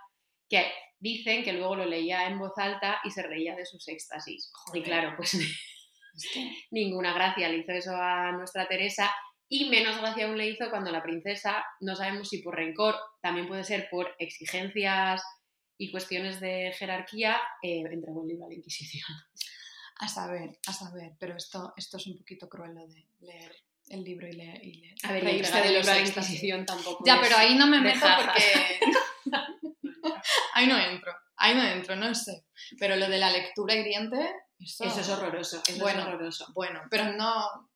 que 0.49 0.71
dicen 0.99 1.43
que 1.43 1.53
luego 1.53 1.75
lo 1.75 1.85
leía 1.85 2.25
en 2.27 2.39
voz 2.39 2.53
alta 2.57 2.99
y 3.03 3.11
se 3.11 3.21
reía 3.23 3.55
de 3.55 3.65
sus 3.65 3.87
éxtasis. 3.87 4.49
Joder. 4.53 4.81
Y 4.81 4.85
claro, 4.85 5.13
pues 5.17 5.33
Es 6.17 6.29
que- 6.33 6.51
ninguna 6.71 7.13
gracia 7.13 7.47
le 7.49 7.57
hizo 7.57 7.71
eso 7.73 7.95
a 7.95 8.31
nuestra 8.31 8.67
Teresa 8.67 9.11
y 9.49 9.69
menos 9.69 9.97
gracia 9.99 10.25
aún 10.25 10.37
le 10.37 10.49
hizo 10.49 10.69
cuando 10.69 10.91
la 10.91 11.03
princesa, 11.03 11.63
no 11.79 11.95
sabemos 11.95 12.27
si 12.29 12.41
por 12.41 12.55
rencor, 12.55 12.95
también 13.21 13.47
puede 13.47 13.63
ser 13.63 13.87
por 13.89 14.13
exigencias 14.19 15.21
y 15.77 15.91
cuestiones 15.91 16.39
de 16.39 16.73
jerarquía, 16.77 17.39
eh, 17.61 17.83
entregó 17.89 18.21
el 18.23 18.29
libro 18.29 18.45
a 18.45 18.49
la 18.49 18.55
Inquisición. 18.55 19.09
A 19.99 20.07
saber, 20.07 20.59
a 20.67 20.73
saber, 20.73 21.13
pero 21.19 21.35
esto, 21.35 21.73
esto 21.75 21.97
es 21.97 22.05
un 22.07 22.17
poquito 22.17 22.47
cruel 22.47 22.75
lo 22.75 22.87
de 22.87 23.07
leer 23.21 23.55
el 23.89 24.03
libro 24.03 24.27
y 24.27 24.33
leer. 24.33 24.63
Y 24.63 24.81
leer 24.81 24.95
A 25.03 25.11
ver, 25.13 25.23
reírse 25.23 25.47
entregar 25.47 25.67
el 25.67 25.73
libro 25.73 25.91
a 25.91 25.95
la. 25.95 26.01
Inquisición 26.01 26.65
tampoco 26.65 27.03
Ya, 27.05 27.19
pero 27.21 27.37
ahí 27.37 27.55
no 27.55 27.67
me 27.67 27.81
meto 27.81 28.05
porque. 28.17 28.79
ahí 30.53 30.67
no 30.67 30.77
entro, 30.77 31.13
ahí 31.37 31.55
no 31.55 31.63
entro, 31.63 31.95
no 31.95 32.13
sé. 32.13 32.45
Pero 32.77 32.95
lo 32.95 33.07
de 33.09 33.17
la 33.17 33.31
lectura 33.31 33.75
hiriente, 33.75 34.17
eso, 34.59 34.83
Eso 34.83 34.99
es 34.99 35.09
horroroso, 35.09 35.63
eso 35.67 35.79
Bueno. 35.79 36.01
es 36.01 36.07
horroroso. 36.07 36.51
Bueno, 36.53 36.81
pero 36.89 37.13
no. 37.13 37.67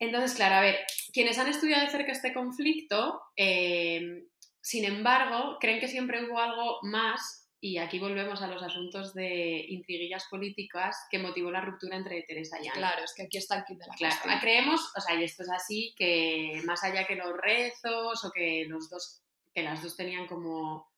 Entonces, 0.00 0.34
claro, 0.34 0.56
a 0.56 0.60
ver, 0.60 0.84
quienes 1.12 1.38
han 1.38 1.48
estudiado 1.48 1.84
de 1.84 1.90
cerca 1.90 2.12
este 2.12 2.34
conflicto, 2.34 3.20
eh, 3.36 4.24
sin 4.64 4.86
embargo, 4.86 5.58
creen 5.60 5.78
que 5.78 5.88
siempre 5.88 6.24
hubo 6.24 6.38
algo 6.40 6.78
más, 6.82 7.50
y 7.60 7.76
aquí 7.76 7.98
volvemos 7.98 8.40
a 8.40 8.46
los 8.46 8.62
asuntos 8.62 9.12
de 9.12 9.66
intriguillas 9.68 10.26
políticas, 10.30 10.96
que 11.10 11.18
motivó 11.18 11.50
la 11.50 11.60
ruptura 11.60 11.96
entre 11.98 12.22
Teresa 12.22 12.56
y 12.62 12.68
Ana. 12.68 12.74
Claro, 12.74 13.04
es 13.04 13.12
que 13.14 13.24
aquí 13.24 13.36
está 13.36 13.58
el 13.58 13.64
kit 13.64 13.78
de 13.78 13.86
la 13.86 13.94
Claro, 13.94 14.14
cuestión. 14.22 14.40
creemos, 14.40 14.80
o 14.96 15.00
sea, 15.02 15.20
y 15.20 15.24
esto 15.24 15.42
es 15.42 15.50
así, 15.50 15.94
que 15.98 16.62
más 16.64 16.82
allá 16.82 17.06
que 17.06 17.14
los 17.14 17.36
rezos 17.36 18.24
o 18.24 18.30
que 18.32 18.64
los 18.66 18.88
dos, 18.88 19.20
que 19.54 19.62
las 19.62 19.82
dos 19.82 19.98
tenían 19.98 20.26
como 20.26 20.88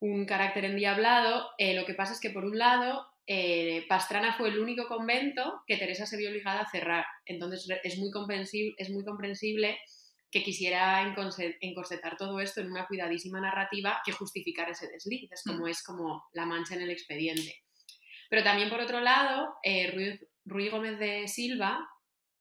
un 0.00 0.24
carácter 0.24 0.64
endiablado, 0.64 1.50
eh, 1.58 1.74
lo 1.74 1.84
que 1.84 1.92
pasa 1.92 2.14
es 2.14 2.20
que 2.20 2.30
por 2.30 2.46
un 2.46 2.56
lado 2.56 3.06
eh, 3.26 3.84
Pastrana 3.90 4.38
fue 4.38 4.48
el 4.48 4.58
único 4.58 4.88
convento 4.88 5.62
que 5.66 5.76
Teresa 5.76 6.06
se 6.06 6.16
vio 6.16 6.30
obligada 6.30 6.62
a 6.62 6.70
cerrar, 6.70 7.04
entonces 7.26 7.68
es 7.82 7.98
muy 7.98 8.10
comprensible, 8.10 8.74
es 8.78 8.88
muy 8.88 9.04
comprensible 9.04 9.78
que 10.30 10.42
quisiera 10.42 11.02
encorsetar 11.60 12.16
todo 12.16 12.40
esto 12.40 12.60
en 12.60 12.70
una 12.70 12.86
cuidadísima 12.86 13.40
narrativa 13.40 14.00
que 14.04 14.12
justificara 14.12 14.72
ese 14.72 14.88
desliz, 14.88 15.30
es 15.30 15.42
como 15.44 15.66
es 15.68 15.82
como 15.82 16.24
la 16.32 16.46
mancha 16.46 16.74
en 16.74 16.82
el 16.82 16.90
expediente. 16.90 17.62
Pero 18.28 18.42
también 18.42 18.68
por 18.68 18.80
otro 18.80 19.00
lado, 19.00 19.54
eh, 19.62 19.90
Ruiz, 19.92 20.26
Ruy 20.44 20.68
Gómez 20.68 20.98
de 20.98 21.28
Silva, 21.28 21.88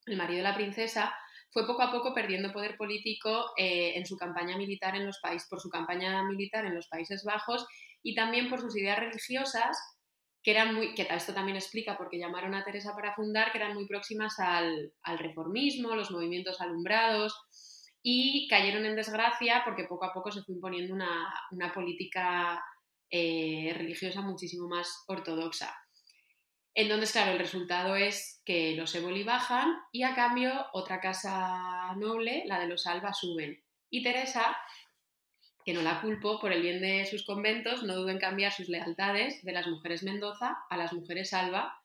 el 0.06 0.18
marido 0.18 0.38
de 0.38 0.50
la 0.50 0.56
princesa, 0.56 1.16
fue 1.52 1.66
poco 1.66 1.84
a 1.84 1.92
poco 1.92 2.14
perdiendo 2.14 2.52
poder 2.52 2.76
político 2.76 3.46
eh, 3.58 3.94
en 3.96 4.06
su 4.06 4.18
campaña 4.18 4.58
militar 4.58 4.96
en 4.96 5.06
los 5.06 5.20
países, 5.20 5.48
por 5.48 5.62
su 5.62 5.70
campaña 5.70 6.22
militar 6.24 6.66
en 6.66 6.76
los 6.76 6.88
Países 6.88 7.24
Bajos 7.24 7.66
y 8.04 8.14
también 8.14 8.50
por 8.50 8.60
sus 8.60 8.76
ideas 8.76 9.00
religiosas 9.00 9.78
que 10.44 10.52
eran 10.52 10.76
muy, 10.76 10.94
que 10.94 11.08
esto 11.10 11.34
también 11.34 11.56
explica 11.56 11.98
porque 11.98 12.20
llamaron 12.20 12.54
a 12.54 12.64
Teresa 12.64 12.94
para 12.94 13.16
fundar, 13.16 13.52
que 13.52 13.58
eran 13.58 13.74
muy 13.74 13.88
próximas 13.88 14.38
al, 14.38 14.94
al 15.02 15.18
reformismo, 15.18 15.96
los 15.96 16.12
movimientos 16.12 16.62
alumbrados 16.62 17.34
y 18.08 18.48
cayeron 18.48 18.86
en 18.86 18.96
desgracia 18.96 19.64
porque 19.66 19.86
poco 19.86 20.06
a 20.06 20.14
poco 20.14 20.32
se 20.32 20.44
fue 20.44 20.54
imponiendo 20.54 20.94
una, 20.94 21.34
una 21.50 21.74
política 21.74 22.64
eh, 23.10 23.74
religiosa 23.76 24.22
muchísimo 24.22 24.68
más 24.68 25.04
ortodoxa. 25.08 25.76
Entonces, 26.76 27.12
claro, 27.12 27.32
el 27.32 27.40
resultado 27.40 27.96
es 27.96 28.44
que 28.46 28.76
los 28.76 28.94
Éboli 28.94 29.24
bajan 29.24 29.74
y 29.92 30.04
a 30.04 30.14
cambio 30.14 30.54
otra 30.74 31.02
casa 31.02 31.96
noble, 31.96 32.44
la 32.46 32.60
de 32.60 32.68
los 32.68 32.86
Alba, 32.86 33.12
suben. 33.12 33.60
Y 33.90 34.04
Teresa, 34.04 34.56
que 35.66 35.74
no 35.74 35.82
la 35.82 36.00
culpo 36.00 36.40
por 36.40 36.52
el 36.52 36.62
bien 36.62 36.82
de 36.82 37.08
sus 37.08 37.26
conventos, 37.26 37.82
no 37.82 37.96
duda 37.96 38.12
en 38.12 38.20
cambiar 38.20 38.52
sus 38.52 38.70
lealtades 38.70 39.42
de 39.44 39.52
las 39.52 39.66
mujeres 39.66 40.04
Mendoza 40.04 40.56
a 40.70 40.78
las 40.78 40.94
mujeres 40.94 41.34
Alba. 41.34 41.82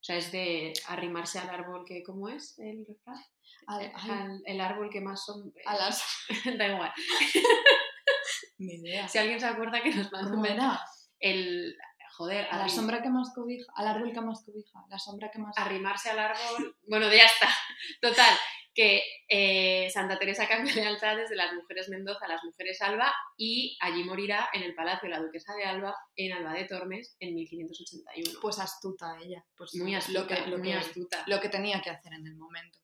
O 0.00 0.04
sea, 0.04 0.16
es 0.16 0.30
de 0.30 0.74
arrimarse 0.86 1.40
al 1.40 1.50
árbol 1.50 1.84
que, 1.84 2.04
¿cómo 2.04 2.28
es 2.28 2.56
el 2.60 2.86
refrán? 2.86 3.18
Al- 3.66 3.92
ay, 3.94 4.10
Al- 4.10 4.42
el 4.46 4.60
árbol 4.60 4.88
que 4.90 5.00
más 5.00 5.24
son... 5.24 5.52
a 5.66 5.76
las. 5.76 6.02
da 6.58 6.68
igual. 6.68 6.92
Ni 8.58 8.74
idea. 8.74 9.08
Si 9.08 9.18
alguien 9.18 9.40
se 9.40 9.46
acuerda 9.46 9.82
que 9.82 9.94
nos 9.94 10.10
manda 10.12 10.28
un 10.28 10.34
¿Cómo 10.36 10.46
era? 10.46 10.80
el... 11.20 11.76
Joder, 12.18 12.46
A 12.50 12.56
la 12.56 12.68
sombra 12.70 13.02
que 13.02 13.10
más 13.10 13.30
cobija, 13.34 13.70
al 13.76 13.88
árbol 13.88 14.10
que 14.10 14.22
más 14.22 14.42
cobija, 14.42 14.78
la 14.88 14.98
sombra 14.98 15.30
que 15.30 15.38
más. 15.38 15.52
arrimarse 15.58 16.08
al 16.08 16.18
árbol. 16.18 16.74
Bueno, 16.88 17.12
ya 17.12 17.24
está. 17.24 17.46
Total, 18.00 18.34
que 18.72 19.02
eh, 19.28 19.90
Santa 19.90 20.18
Teresa 20.18 20.48
cambia 20.48 20.74
lealtades 20.74 21.28
de 21.28 21.36
las 21.36 21.52
mujeres 21.52 21.90
Mendoza 21.90 22.24
a 22.24 22.28
las 22.28 22.42
mujeres 22.42 22.80
Alba 22.80 23.12
y 23.36 23.76
allí 23.82 24.02
morirá 24.02 24.48
en 24.54 24.62
el 24.62 24.74
Palacio 24.74 25.10
de 25.10 25.14
la 25.14 25.20
Duquesa 25.20 25.52
de 25.56 25.64
Alba 25.66 25.94
en 26.14 26.32
Alba 26.32 26.54
de 26.54 26.64
Tormes 26.64 27.16
en 27.20 27.34
1581. 27.34 28.38
Pues 28.40 28.58
astuta 28.60 29.14
ella. 29.22 29.44
Pues 29.54 29.74
muy 29.74 29.94
astuta, 29.94 30.18
lo 30.20 30.26
que, 30.26 30.46
lo 30.46 30.56
muy 30.56 30.68
que- 30.68 30.74
astuta. 30.74 31.22
lo 31.26 31.38
que 31.38 31.50
tenía 31.50 31.82
que 31.82 31.90
hacer 31.90 32.14
en 32.14 32.26
el 32.26 32.36
momento. 32.36 32.78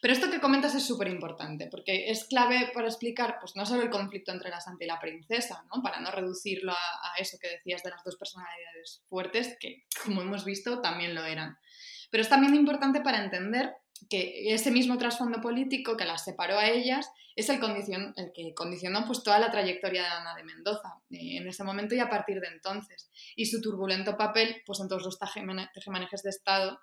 Pero 0.00 0.12
esto 0.12 0.30
que 0.30 0.40
comentas 0.40 0.74
es 0.74 0.86
súper 0.86 1.08
importante, 1.08 1.68
porque 1.70 2.10
es 2.10 2.24
clave 2.24 2.70
para 2.74 2.88
explicar, 2.88 3.38
pues 3.40 3.56
no 3.56 3.64
solo 3.66 3.82
el 3.82 3.90
conflicto 3.90 4.32
entre 4.32 4.50
la 4.50 4.60
santa 4.60 4.84
y 4.84 4.88
la 4.88 5.00
princesa, 5.00 5.64
¿no? 5.74 5.82
Para 5.82 6.00
no 6.00 6.10
reducirlo 6.10 6.72
a, 6.72 7.18
eso 7.18 7.38
que 7.40 7.48
decías 7.48 7.82
de 7.82 7.90
las 7.90 8.04
dos 8.04 8.16
personalidades 8.16 9.02
fuertes, 9.08 9.56
que 9.58 9.84
como 10.04 10.22
hemos 10.22 10.44
visto 10.44 10.80
también 10.80 11.14
lo 11.14 11.24
eran. 11.24 11.58
Pero 12.10 12.22
es 12.22 12.28
también 12.28 12.54
importante 12.54 13.00
para 13.00 13.22
entender 13.22 13.74
que 14.10 14.52
ese 14.52 14.70
mismo 14.70 14.98
trasfondo 14.98 15.40
político 15.40 15.96
que 15.96 16.04
las 16.04 16.24
separó 16.24 16.58
a 16.58 16.68
ellas 16.68 17.10
es 17.34 17.50
el, 17.50 17.60
que 17.60 18.54
condicionó 18.54 19.04
pues, 19.06 19.22
toda 19.22 19.38
la 19.38 19.50
trayectoria 19.50 20.02
de 20.02 20.08
Ana 20.08 20.34
de 20.34 20.44
Mendoza 20.44 20.98
eh, 21.10 21.36
en 21.36 21.46
ese 21.46 21.64
momento 21.64 21.94
y 21.94 22.00
a 22.00 22.08
partir 22.08 22.40
de 22.40 22.48
entonces. 22.48 23.10
Y 23.36 23.46
su 23.46 23.60
turbulento 23.60 24.16
papel 24.16 24.62
pues, 24.64 24.80
en 24.80 24.88
todos 24.88 25.02
los 25.02 25.18
tejemanejes 25.18 26.22
de 26.22 26.30
Estado 26.30 26.80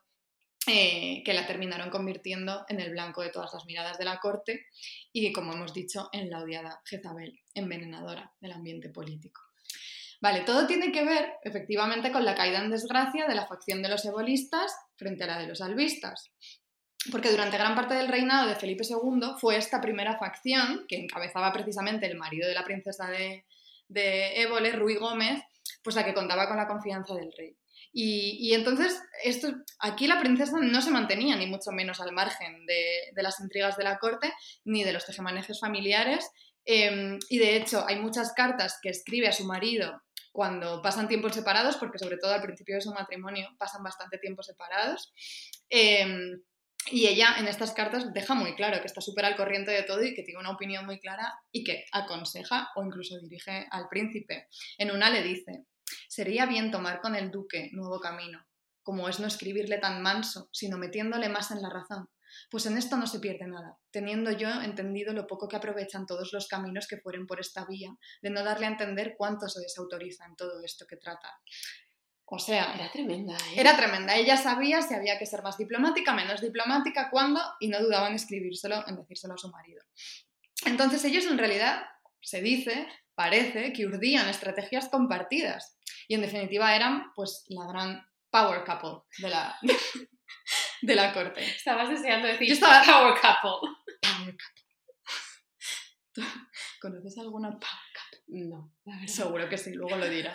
eh, 0.65 1.23
que 1.25 1.33
la 1.33 1.45
terminaron 1.45 1.89
convirtiendo 1.89 2.63
en 2.69 2.79
el 2.79 2.91
blanco 2.91 3.21
de 3.21 3.29
todas 3.29 3.51
las 3.53 3.65
miradas 3.65 3.97
de 3.97 4.05
la 4.05 4.19
corte 4.19 4.67
y, 5.11 5.33
como 5.33 5.51
hemos 5.53 5.73
dicho, 5.73 6.07
en 6.13 6.29
la 6.29 6.39
odiada 6.39 6.81
Jezabel, 6.85 7.37
envenenadora 7.53 8.31
del 8.39 8.53
ambiente 8.53 8.89
político. 8.89 9.41
Vale, 10.21 10.41
todo 10.41 10.65
tiene 10.65 10.93
que 10.93 11.03
ver, 11.03 11.33
efectivamente, 11.43 12.13
con 12.13 12.23
la 12.23 12.33
caída 12.33 12.59
en 12.59 12.69
desgracia 12.69 13.27
de 13.27 13.35
la 13.35 13.45
facción 13.45 13.81
de 13.81 13.89
los 13.89 14.05
ebolistas 14.05 14.73
frente 14.95 15.25
a 15.25 15.27
la 15.27 15.37
de 15.37 15.47
los 15.47 15.59
albistas. 15.59 16.31
Porque 17.11 17.29
durante 17.29 17.57
gran 17.57 17.75
parte 17.75 17.95
del 17.95 18.07
reinado 18.07 18.47
de 18.47 18.55
Felipe 18.55 18.85
II 18.89 19.33
fue 19.37 19.57
esta 19.57 19.81
primera 19.81 20.17
facción, 20.17 20.85
que 20.87 20.95
encabezaba 20.95 21.51
precisamente 21.51 22.05
el 22.05 22.17
marido 22.17 22.47
de 22.47 22.53
la 22.53 22.63
princesa 22.63 23.07
de, 23.07 23.43
de 23.89 24.71
Ruy 24.77 24.95
Gómez, 24.95 25.43
pues 25.83 25.97
la 25.97 26.05
que 26.05 26.13
contaba 26.13 26.47
con 26.47 26.55
la 26.55 26.67
confianza 26.67 27.13
del 27.15 27.33
rey. 27.37 27.57
Y, 27.95 28.53
entonces, 28.53 28.99
esto, 29.23 29.53
aquí 29.79 30.07
la 30.07 30.19
princesa 30.19 30.57
no 30.59 30.81
se 30.81 30.89
mantenía 30.89 31.35
ni 31.35 31.45
mucho 31.45 31.71
menos 31.71 32.01
al 32.01 32.11
margen 32.11 32.65
de, 32.65 33.21
las 33.21 33.39
intrigas 33.39 33.77
de 33.77 33.83
la 33.83 33.99
corte 33.99 34.33
ni 34.65 34.83
de 34.83 34.93
los 34.93 35.05
tejemanejes 35.05 35.59
familiares. 35.59 36.27
eh, 36.65 37.17
y 37.29 37.37
de 37.37 37.55
hecho, 37.55 37.85
hay 37.87 37.99
muchas 37.99 38.33
cartas 38.33 38.79
que 38.81 38.89
escribe 38.89 39.27
a 39.27 39.31
su 39.33 39.45
marido 39.45 40.01
cuando 40.31 40.81
pasan 40.81 41.07
tiempos 41.07 41.35
separados, 41.35 41.77
porque 41.77 41.99
sobre 41.99 42.17
todo 42.17 42.33
al 42.33 42.41
principio 42.41 42.75
de 42.75 42.81
su 42.81 42.91
matrimonio 42.91 43.49
pasan 43.59 43.83
bastante 43.83 44.17
tiempo 44.17 44.41
separados. 44.43 45.13
eh, 45.69 46.37
y 46.91 47.07
ella 47.07 47.35
en 47.37 47.47
estas 47.47 47.71
cartas 47.71 48.13
deja 48.13 48.33
muy 48.33 48.55
claro 48.55 48.79
que 48.81 48.87
está 48.87 48.99
súper 48.99 49.25
al 49.25 49.35
corriente 49.35 49.71
de 49.71 49.83
todo 49.83 50.03
y 50.03 50.13
que 50.13 50.23
tiene 50.23 50.39
una 50.39 50.51
opinión 50.51 50.85
muy 50.85 50.99
clara 50.99 51.33
y 51.51 51.63
que 51.63 51.85
aconseja 51.91 52.69
o 52.75 52.83
incluso 52.83 53.19
dirige 53.19 53.67
al 53.71 53.87
príncipe. 53.89 54.47
En 54.77 54.91
una 54.91 55.09
le 55.09 55.23
dice, 55.23 55.65
sería 56.07 56.45
bien 56.45 56.71
tomar 56.71 57.01
con 57.01 57.15
el 57.15 57.31
duque 57.31 57.69
nuevo 57.73 57.99
camino, 57.99 58.45
como 58.81 59.07
es 59.09 59.19
no 59.19 59.27
escribirle 59.27 59.77
tan 59.77 60.01
manso, 60.01 60.49
sino 60.51 60.77
metiéndole 60.77 61.29
más 61.29 61.51
en 61.51 61.61
la 61.61 61.69
razón. 61.69 62.09
Pues 62.49 62.65
en 62.65 62.77
esto 62.77 62.97
no 62.97 63.07
se 63.07 63.19
pierde 63.19 63.47
nada, 63.47 63.77
teniendo 63.91 64.31
yo 64.31 64.49
entendido 64.61 65.13
lo 65.13 65.27
poco 65.27 65.47
que 65.47 65.55
aprovechan 65.55 66.05
todos 66.05 66.33
los 66.33 66.47
caminos 66.47 66.87
que 66.87 66.97
fueren 66.97 67.27
por 67.27 67.39
esta 67.39 67.65
vía, 67.65 67.95
de 68.21 68.29
no 68.29 68.43
darle 68.43 68.65
a 68.65 68.69
entender 68.69 69.15
cuánto 69.17 69.47
se 69.47 69.61
desautoriza 69.61 70.25
en 70.25 70.35
todo 70.35 70.63
esto 70.63 70.85
que 70.87 70.97
trata. 70.97 71.29
O 72.25 72.39
sea, 72.39 72.73
Era 72.73 72.91
tremenda, 72.91 73.35
¿eh? 73.35 73.59
era 73.59 73.77
tremenda. 73.77 74.15
Ella 74.15 74.37
sabía 74.37 74.81
si 74.81 74.95
había 74.95 75.19
que 75.19 75.25
ser 75.27 75.43
más 75.43 75.57
diplomática, 75.57 76.15
menos 76.15 76.41
diplomática, 76.41 77.09
cuándo, 77.11 77.39
y 77.59 77.67
no 77.67 77.79
dudaba 77.79 78.07
en 78.07 78.15
escribírselo, 78.15 78.87
en 78.87 78.95
decírselo 78.95 79.35
a 79.35 79.37
su 79.37 79.49
marido. 79.49 79.83
Entonces 80.65 81.03
ellos 81.05 81.25
en 81.27 81.37
realidad, 81.37 81.83
se 82.21 82.41
dice, 82.41 82.87
parece 83.13 83.71
que 83.73 83.85
urdían 83.85 84.27
estrategias 84.29 84.89
compartidas. 84.89 85.77
Y 86.07 86.15
en 86.15 86.21
definitiva 86.21 86.75
eran 86.75 87.11
pues 87.15 87.45
la 87.49 87.65
gran 87.67 88.05
power 88.29 88.63
couple 88.65 89.03
de 89.19 89.29
la, 89.29 89.57
de 90.81 90.95
la 90.95 91.13
corte. 91.13 91.43
Estabas 91.43 91.89
deseando 91.89 92.27
decir 92.27 92.47
Yo 92.47 92.53
estaba- 92.55 92.83
Power 92.83 93.13
Couple. 93.13 93.69
Power 94.01 94.35
couple. 94.37 96.25
¿Conoces 96.81 97.17
alguna 97.17 97.49
power 97.51 97.61
couple? 97.93 98.19
No, 98.27 98.73
la 98.85 98.95
verdad. 98.99 99.07
Seguro 99.13 99.49
que 99.49 99.57
sí, 99.57 99.73
luego 99.73 99.95
lo 99.97 100.07
dirás. 100.09 100.33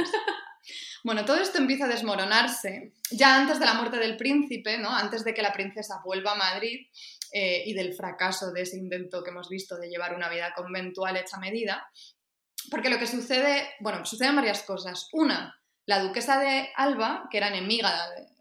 Bueno, 1.04 1.24
todo 1.24 1.36
esto 1.40 1.58
empieza 1.58 1.84
a 1.84 1.88
desmoronarse 1.88 2.92
ya 3.10 3.36
antes 3.36 3.58
de 3.60 3.64
la 3.66 3.74
muerte 3.74 3.98
del 3.98 4.16
príncipe, 4.16 4.78
¿no? 4.78 4.90
antes 4.94 5.24
de 5.24 5.32
que 5.32 5.42
la 5.42 5.52
princesa 5.52 6.00
vuelva 6.04 6.32
a 6.32 6.36
Madrid 6.36 6.88
eh, 7.32 7.62
y 7.66 7.72
del 7.72 7.94
fracaso 7.94 8.52
de 8.52 8.62
ese 8.62 8.76
intento 8.76 9.22
que 9.22 9.30
hemos 9.30 9.48
visto 9.48 9.76
de 9.78 9.88
llevar 9.88 10.14
una 10.14 10.28
vida 10.28 10.52
conventual 10.54 11.16
hecha 11.16 11.38
medida. 11.38 11.88
Porque 12.70 12.90
lo 12.90 12.98
que 12.98 13.06
sucede, 13.06 13.70
bueno, 13.80 14.04
suceden 14.04 14.36
varias 14.36 14.62
cosas. 14.64 15.08
Una, 15.12 15.57
la 15.88 16.00
duquesa 16.00 16.38
de 16.38 16.68
Alba, 16.76 17.28
que 17.30 17.38
era 17.38 17.48
enemiga, 17.48 17.90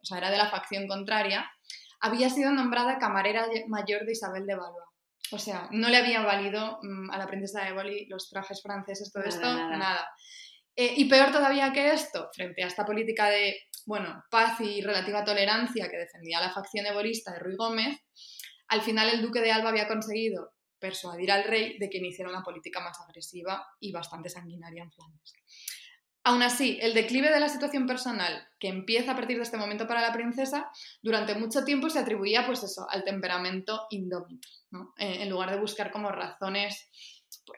o 0.01 0.05
sea, 0.05 0.17
era 0.17 0.29
de 0.29 0.37
la 0.37 0.49
facción 0.49 0.85
contraria, 0.85 1.49
había 2.01 2.29
sido 2.29 2.51
nombrada 2.51 2.99
camarera 2.99 3.47
mayor 3.69 4.05
de 4.05 4.11
Isabel 4.11 4.45
de 4.45 4.55
Valois. 4.55 4.83
O 5.31 5.39
sea, 5.39 5.69
no 5.71 5.87
le 5.87 5.95
había 5.95 6.21
valido 6.23 6.79
mm, 6.81 7.09
a 7.09 7.17
la 7.17 7.25
princesa 7.25 7.63
de 7.63 7.71
Boli 7.71 8.05
los 8.07 8.29
trajes 8.29 8.61
franceses, 8.61 9.13
todo 9.13 9.23
Nada, 9.23 9.33
esto, 9.33 9.47
nada. 9.47 9.77
nada. 9.77 10.09
Eh, 10.75 10.93
y 10.97 11.05
peor 11.05 11.31
todavía 11.31 11.71
que 11.71 11.93
esto, 11.93 12.29
frente 12.33 12.65
a 12.65 12.67
esta 12.67 12.85
política 12.85 13.29
de, 13.29 13.55
bueno, 13.85 14.25
paz 14.29 14.59
y 14.59 14.81
relativa 14.81 15.23
tolerancia 15.23 15.89
que 15.89 15.97
defendía 15.97 16.41
la 16.41 16.51
facción 16.51 16.85
ebolista 16.85 17.31
de 17.31 17.39
Ruy 17.39 17.55
Gómez, 17.55 17.97
al 18.67 18.81
final 18.81 19.07
el 19.09 19.21
duque 19.21 19.39
de 19.39 19.53
Alba 19.53 19.69
había 19.69 19.87
conseguido 19.87 20.51
persuadir 20.79 21.31
al 21.31 21.45
rey 21.45 21.77
de 21.79 21.89
que 21.89 21.97
iniciara 21.99 22.29
una 22.29 22.43
política 22.43 22.81
más 22.81 22.99
agresiva 22.99 23.65
y 23.79 23.93
bastante 23.93 24.29
sanguinaria 24.29 24.83
en 24.83 24.91
Flandes. 24.91 25.33
Aún 26.27 26.43
así, 26.43 26.77
el 26.81 26.93
declive 26.93 27.29
de 27.31 27.39
la 27.39 27.47
situación 27.47 27.87
personal 27.87 28.33
que 28.59 28.67
empieza 28.67 29.13
a 29.13 29.15
partir 29.15 29.37
de 29.37 29.43
este 29.43 29.55
momento 29.55 29.87
para 29.87 30.01
la 30.01 30.11
princesa, 30.11 30.69
durante 31.01 31.35
mucho 31.35 31.63
tiempo 31.63 31.89
se 31.89 31.99
atribuía 31.99 32.45
pues 32.45 32.63
eso, 32.63 32.85
al 32.89 33.05
temperamento 33.05 33.87
indómito. 33.91 34.49
Eh, 34.97 35.19
en 35.21 35.29
lugar 35.29 35.51
de 35.51 35.59
buscar 35.59 35.89
como 35.89 36.11
razones, 36.11 36.89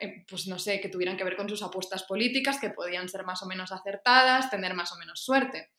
eh, 0.00 0.24
pues 0.28 0.46
no 0.46 0.56
sé, 0.60 0.80
que 0.80 0.88
tuvieran 0.88 1.16
que 1.16 1.24
ver 1.24 1.36
con 1.36 1.48
sus 1.48 1.64
apuestas 1.64 2.04
políticas, 2.04 2.60
que 2.60 2.70
podían 2.70 3.08
ser 3.08 3.24
más 3.24 3.42
o 3.42 3.46
menos 3.46 3.72
acertadas, 3.72 4.50
tener 4.50 4.74
más 4.74 4.92
o 4.92 4.98
menos 4.98 5.20
suerte. 5.20 5.70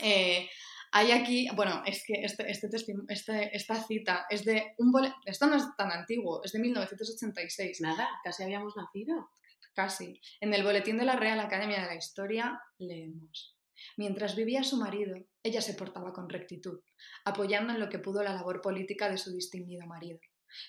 Eh, 0.00 0.48
hay 0.92 1.10
aquí, 1.10 1.48
bueno, 1.56 1.82
es 1.86 2.04
que 2.06 2.22
este, 2.22 2.48
este 2.48 2.68
este- 3.08 3.56
esta 3.56 3.82
cita 3.82 4.26
es 4.30 4.44
de 4.44 4.74
un 4.78 4.92
bole- 4.92 5.14
esto 5.24 5.46
no 5.48 5.56
es 5.56 5.64
tan 5.76 5.90
antiguo, 5.90 6.40
es 6.44 6.52
de 6.52 6.60
1986, 6.60 7.80
Nada, 7.80 8.08
casi 8.22 8.44
habíamos 8.44 8.76
nacido. 8.76 9.30
Casi. 9.74 10.20
En 10.40 10.54
el 10.54 10.62
boletín 10.62 10.98
de 10.98 11.04
la 11.04 11.16
Real 11.16 11.40
Academia 11.40 11.80
de 11.80 11.86
la 11.86 11.94
Historia 11.94 12.60
leemos. 12.78 13.56
Mientras 13.96 14.36
vivía 14.36 14.62
su 14.62 14.76
marido, 14.76 15.16
ella 15.42 15.60
se 15.60 15.74
portaba 15.74 16.12
con 16.12 16.28
rectitud, 16.28 16.80
apoyando 17.24 17.72
en 17.72 17.80
lo 17.80 17.88
que 17.88 17.98
pudo 17.98 18.22
la 18.22 18.34
labor 18.34 18.60
política 18.60 19.10
de 19.10 19.18
su 19.18 19.32
distinguido 19.32 19.86
marido. 19.86 20.20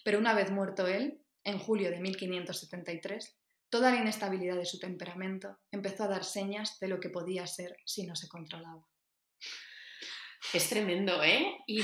Pero 0.03 0.19
una 0.19 0.33
vez 0.33 0.51
muerto 0.51 0.87
él, 0.87 1.21
en 1.43 1.59
julio 1.59 1.91
de 1.91 1.99
1573, 1.99 3.37
toda 3.69 3.91
la 3.91 3.99
inestabilidad 3.99 4.55
de 4.55 4.65
su 4.65 4.79
temperamento 4.79 5.57
empezó 5.71 6.03
a 6.03 6.07
dar 6.07 6.23
señas 6.23 6.79
de 6.79 6.87
lo 6.87 6.99
que 6.99 7.09
podía 7.09 7.45
ser 7.47 7.75
si 7.85 8.05
no 8.05 8.15
se 8.15 8.27
controlaba. 8.27 8.87
Es 10.53 10.69
tremendo, 10.69 11.23
¿eh? 11.23 11.57
¿Y 11.65 11.81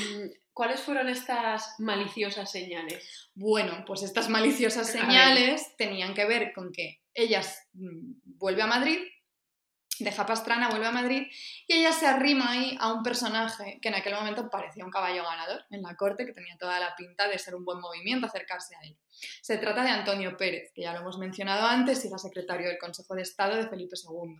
cuáles 0.53 0.81
fueron 0.81 1.09
estas 1.09 1.75
maliciosas 1.79 2.51
señales? 2.51 3.31
Bueno, 3.33 3.83
pues 3.85 4.03
estas 4.03 4.29
maliciosas 4.29 4.87
señales 4.91 5.75
tenían 5.77 6.13
que 6.13 6.25
ver 6.25 6.53
con 6.53 6.71
que 6.71 7.01
ella 7.13 7.41
mm, 7.73 8.13
vuelve 8.23 8.61
a 8.61 8.67
Madrid, 8.67 8.99
deja 9.99 10.25
Pastrana, 10.25 10.69
vuelve 10.69 10.85
a 10.85 10.91
Madrid, 10.91 11.27
y 11.67 11.73
ella 11.73 11.91
se 11.91 12.07
arrima 12.07 12.51
ahí 12.51 12.77
a 12.79 12.93
un 12.93 13.03
personaje 13.03 13.79
que 13.81 13.89
en 13.89 13.95
aquel 13.95 14.13
momento 14.13 14.49
parecía 14.49 14.85
un 14.85 14.91
caballo 14.91 15.23
ganador 15.23 15.63
en 15.71 15.81
la 15.81 15.95
corte, 15.95 16.25
que 16.25 16.33
tenía 16.33 16.57
toda 16.57 16.79
la 16.79 16.95
pinta 16.95 17.27
de 17.27 17.39
ser 17.39 17.55
un 17.55 17.65
buen 17.65 17.79
movimiento 17.79 18.27
acercarse 18.27 18.75
a 18.75 18.81
él. 18.81 18.97
Se 19.41 19.57
trata 19.57 19.83
de 19.83 19.89
Antonio 19.89 20.37
Pérez, 20.37 20.71
que 20.73 20.83
ya 20.83 20.93
lo 20.93 20.99
hemos 20.99 21.17
mencionado 21.17 21.65
antes, 21.67 22.03
y 22.03 22.07
era 22.07 22.17
secretario 22.17 22.67
del 22.67 22.77
Consejo 22.77 23.15
de 23.15 23.23
Estado 23.23 23.55
de 23.55 23.67
Felipe 23.67 23.95
II. 23.95 24.35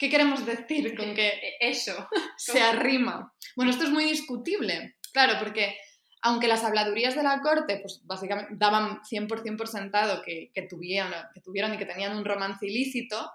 ¿Qué 0.00 0.08
queremos 0.08 0.46
decir 0.46 0.96
con 0.96 1.14
que 1.14 1.28
Eh, 1.28 1.56
Eso. 1.60 2.08
se 2.38 2.62
arrima. 2.62 3.34
Bueno, 3.54 3.70
esto 3.70 3.84
es 3.84 3.90
muy 3.90 4.04
discutible, 4.04 4.96
claro, 5.12 5.34
porque 5.38 5.76
aunque 6.22 6.48
las 6.48 6.64
habladurías 6.64 7.14
de 7.14 7.22
la 7.22 7.40
corte, 7.42 7.78
pues 7.82 8.00
básicamente 8.04 8.54
daban 8.56 9.02
100% 9.02 9.58
por 9.58 9.68
sentado 9.68 10.22
que, 10.22 10.50
que 10.54 10.62
tuvieron, 10.62 11.12
que 11.34 11.42
tuvieron 11.42 11.74
y 11.74 11.76
que 11.76 11.84
tenían 11.84 12.16
un 12.16 12.24
romance 12.24 12.66
ilícito, 12.66 13.30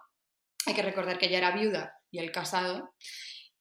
hay 0.66 0.74
que 0.74 0.82
recordar 0.82 1.20
que 1.20 1.28
ella 1.28 1.38
era 1.38 1.52
viuda 1.52 2.00
y 2.10 2.18
él 2.18 2.32
casado, 2.32 2.96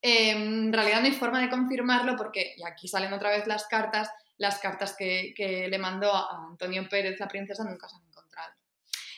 eh, 0.00 0.30
en 0.30 0.72
realidad 0.72 1.00
no 1.00 1.06
hay 1.06 1.12
forma 1.12 1.42
de 1.42 1.50
confirmarlo 1.50 2.16
porque, 2.16 2.54
y 2.56 2.64
aquí 2.64 2.88
salen 2.88 3.12
otra 3.12 3.30
vez 3.30 3.46
las 3.46 3.66
cartas, 3.66 4.10
las 4.38 4.58
cartas 4.58 4.94
que, 4.96 5.34
que 5.36 5.68
le 5.68 5.78
mandó 5.78 6.10
a 6.14 6.46
Antonio 6.50 6.88
Pérez, 6.88 7.20
la 7.20 7.28
princesa, 7.28 7.64
nunca 7.64 7.86
se 7.86 7.96
han. 7.96 8.03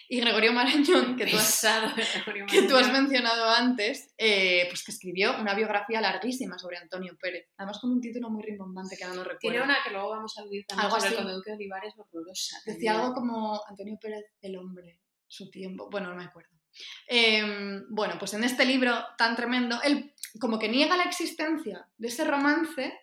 Y 0.09 0.21
Gregorio 0.21 0.53
Marañón, 0.53 1.17
que 1.17 1.27
tú 1.27 1.37
has, 1.37 1.67
que 2.51 2.63
tú 2.63 2.75
mencionado 2.93 3.49
antes, 3.49 4.15
eh, 4.17 4.67
pues 4.69 4.85
que 4.85 4.93
escribió 4.93 5.39
una 5.41 5.55
biografía 5.55 6.01
larguísima 6.01 6.59
sobre 6.59 6.79
Antonio 6.79 7.17
Pérez, 7.21 7.49
además 7.57 7.79
con 7.81 7.91
un 7.91 8.01
título 8.01 8.31
muy 8.31 8.43
rimbombante 8.43 8.97
que 8.97 9.05
ahora 9.05 9.17
no 9.17 9.25
recuerdo. 9.25 9.41
Tiene 9.41 9.63
una 9.63 9.77
que 9.83 9.91
luego 9.91 10.11
vamos 10.11 10.37
a 10.39 10.43
aludir 10.43 10.65
también 10.67 10.87
Algo 10.87 11.01
sobre 11.01 11.17
así. 11.17 11.27
el 11.27 11.35
duque 11.35 11.51
de 11.51 11.57
Olivares, 11.57 11.95
horrorosa. 11.97 12.59
Decía 12.65 12.95
algo 12.95 13.15
como 13.15 13.61
Antonio 13.69 13.99
Pérez, 14.01 14.25
el 14.41 14.57
hombre, 14.57 15.01
su 15.27 15.51
tiempo, 15.51 15.89
bueno, 15.91 16.11
no 16.11 16.17
me 16.17 16.25
acuerdo. 16.25 16.51
Eh, 17.09 17.83
bueno, 17.89 18.17
pues 18.19 18.35
en 18.35 18.45
este 18.45 18.65
libro 18.65 18.93
tan 19.17 19.35
tremendo, 19.35 19.81
él 19.83 20.13
como 20.39 20.59
que 20.59 20.69
niega 20.69 20.97
la 20.97 21.05
existencia 21.05 21.89
de 21.97 22.09
ese 22.09 22.25
romance 22.25 23.01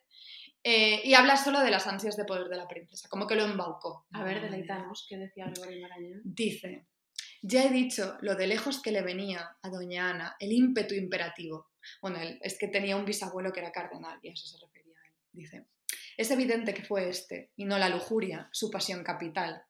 eh, 0.63 1.01
y 1.03 1.13
habla 1.13 1.35
solo 1.35 1.59
de 1.59 1.71
las 1.71 1.87
ansias 1.87 2.15
de 2.15 2.23
poder 2.23 2.47
de 2.47 2.55
la 2.55 2.67
princesa, 2.67 3.09
como 3.09 3.27
que 3.27 3.35
lo 3.35 3.43
embaucó. 3.43 4.05
A 4.13 4.23
ver, 4.23 4.41
deleitanos, 4.41 5.05
¿qué 5.09 5.17
decía 5.17 5.47
Gregorio 5.47 5.81
Marañón? 5.81 6.21
Dice, 6.23 6.87
ya 7.45 7.65
he 7.65 7.69
dicho 7.69 8.17
lo 8.21 8.35
de 8.35 8.47
lejos 8.47 8.81
que 8.81 8.91
le 8.91 9.01
venía 9.01 9.57
a 9.61 9.69
doña 9.69 10.09
Ana 10.09 10.37
el 10.39 10.53
ímpetu 10.53 10.95
imperativo. 10.95 11.67
Bueno, 12.01 12.19
él, 12.21 12.39
es 12.41 12.57
que 12.57 12.69
tenía 12.69 12.95
un 12.95 13.03
bisabuelo 13.03 13.51
que 13.51 13.59
era 13.59 13.73
cardenal 13.73 14.17
y 14.21 14.29
a 14.29 14.31
eso 14.31 14.47
se 14.47 14.57
refería 14.65 14.95
él. 15.05 15.13
Dice, 15.33 15.65
es 16.15 16.31
evidente 16.31 16.73
que 16.73 16.85
fue 16.85 17.09
este, 17.09 17.51
y 17.57 17.65
no 17.65 17.77
la 17.77 17.89
lujuria, 17.89 18.47
su 18.53 18.71
pasión 18.71 19.03
capital. 19.03 19.61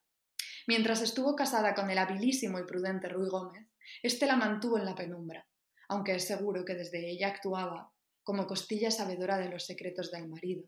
Mientras 0.68 1.02
estuvo 1.02 1.36
casada 1.36 1.74
con 1.74 1.90
el 1.90 1.98
habilísimo 1.98 2.60
y 2.60 2.66
prudente 2.66 3.10
Ruy 3.10 3.28
Gómez, 3.28 3.68
este 4.04 4.28
la 4.28 4.36
mantuvo 4.36 4.78
en 4.78 4.86
la 4.86 4.94
penumbra, 4.94 5.48
aunque 5.90 6.14
es 6.14 6.28
seguro 6.28 6.64
que 6.64 6.76
desde 6.76 7.10
ella 7.10 7.30
actuaba 7.30 7.92
como 8.24 8.46
costilla 8.46 8.92
sabedora 8.92 9.40
de 9.40 9.50
los 9.50 9.66
secretos 9.66 10.12
del 10.12 10.30
marido, 10.30 10.64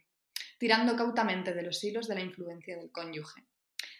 tirando 0.57 0.95
cautamente 0.95 1.53
de 1.53 1.61
los 1.61 1.83
hilos 1.83 2.07
de 2.07 2.15
la 2.15 2.21
influencia 2.21 2.75
del 2.77 2.91
cónyuge. 2.91 3.45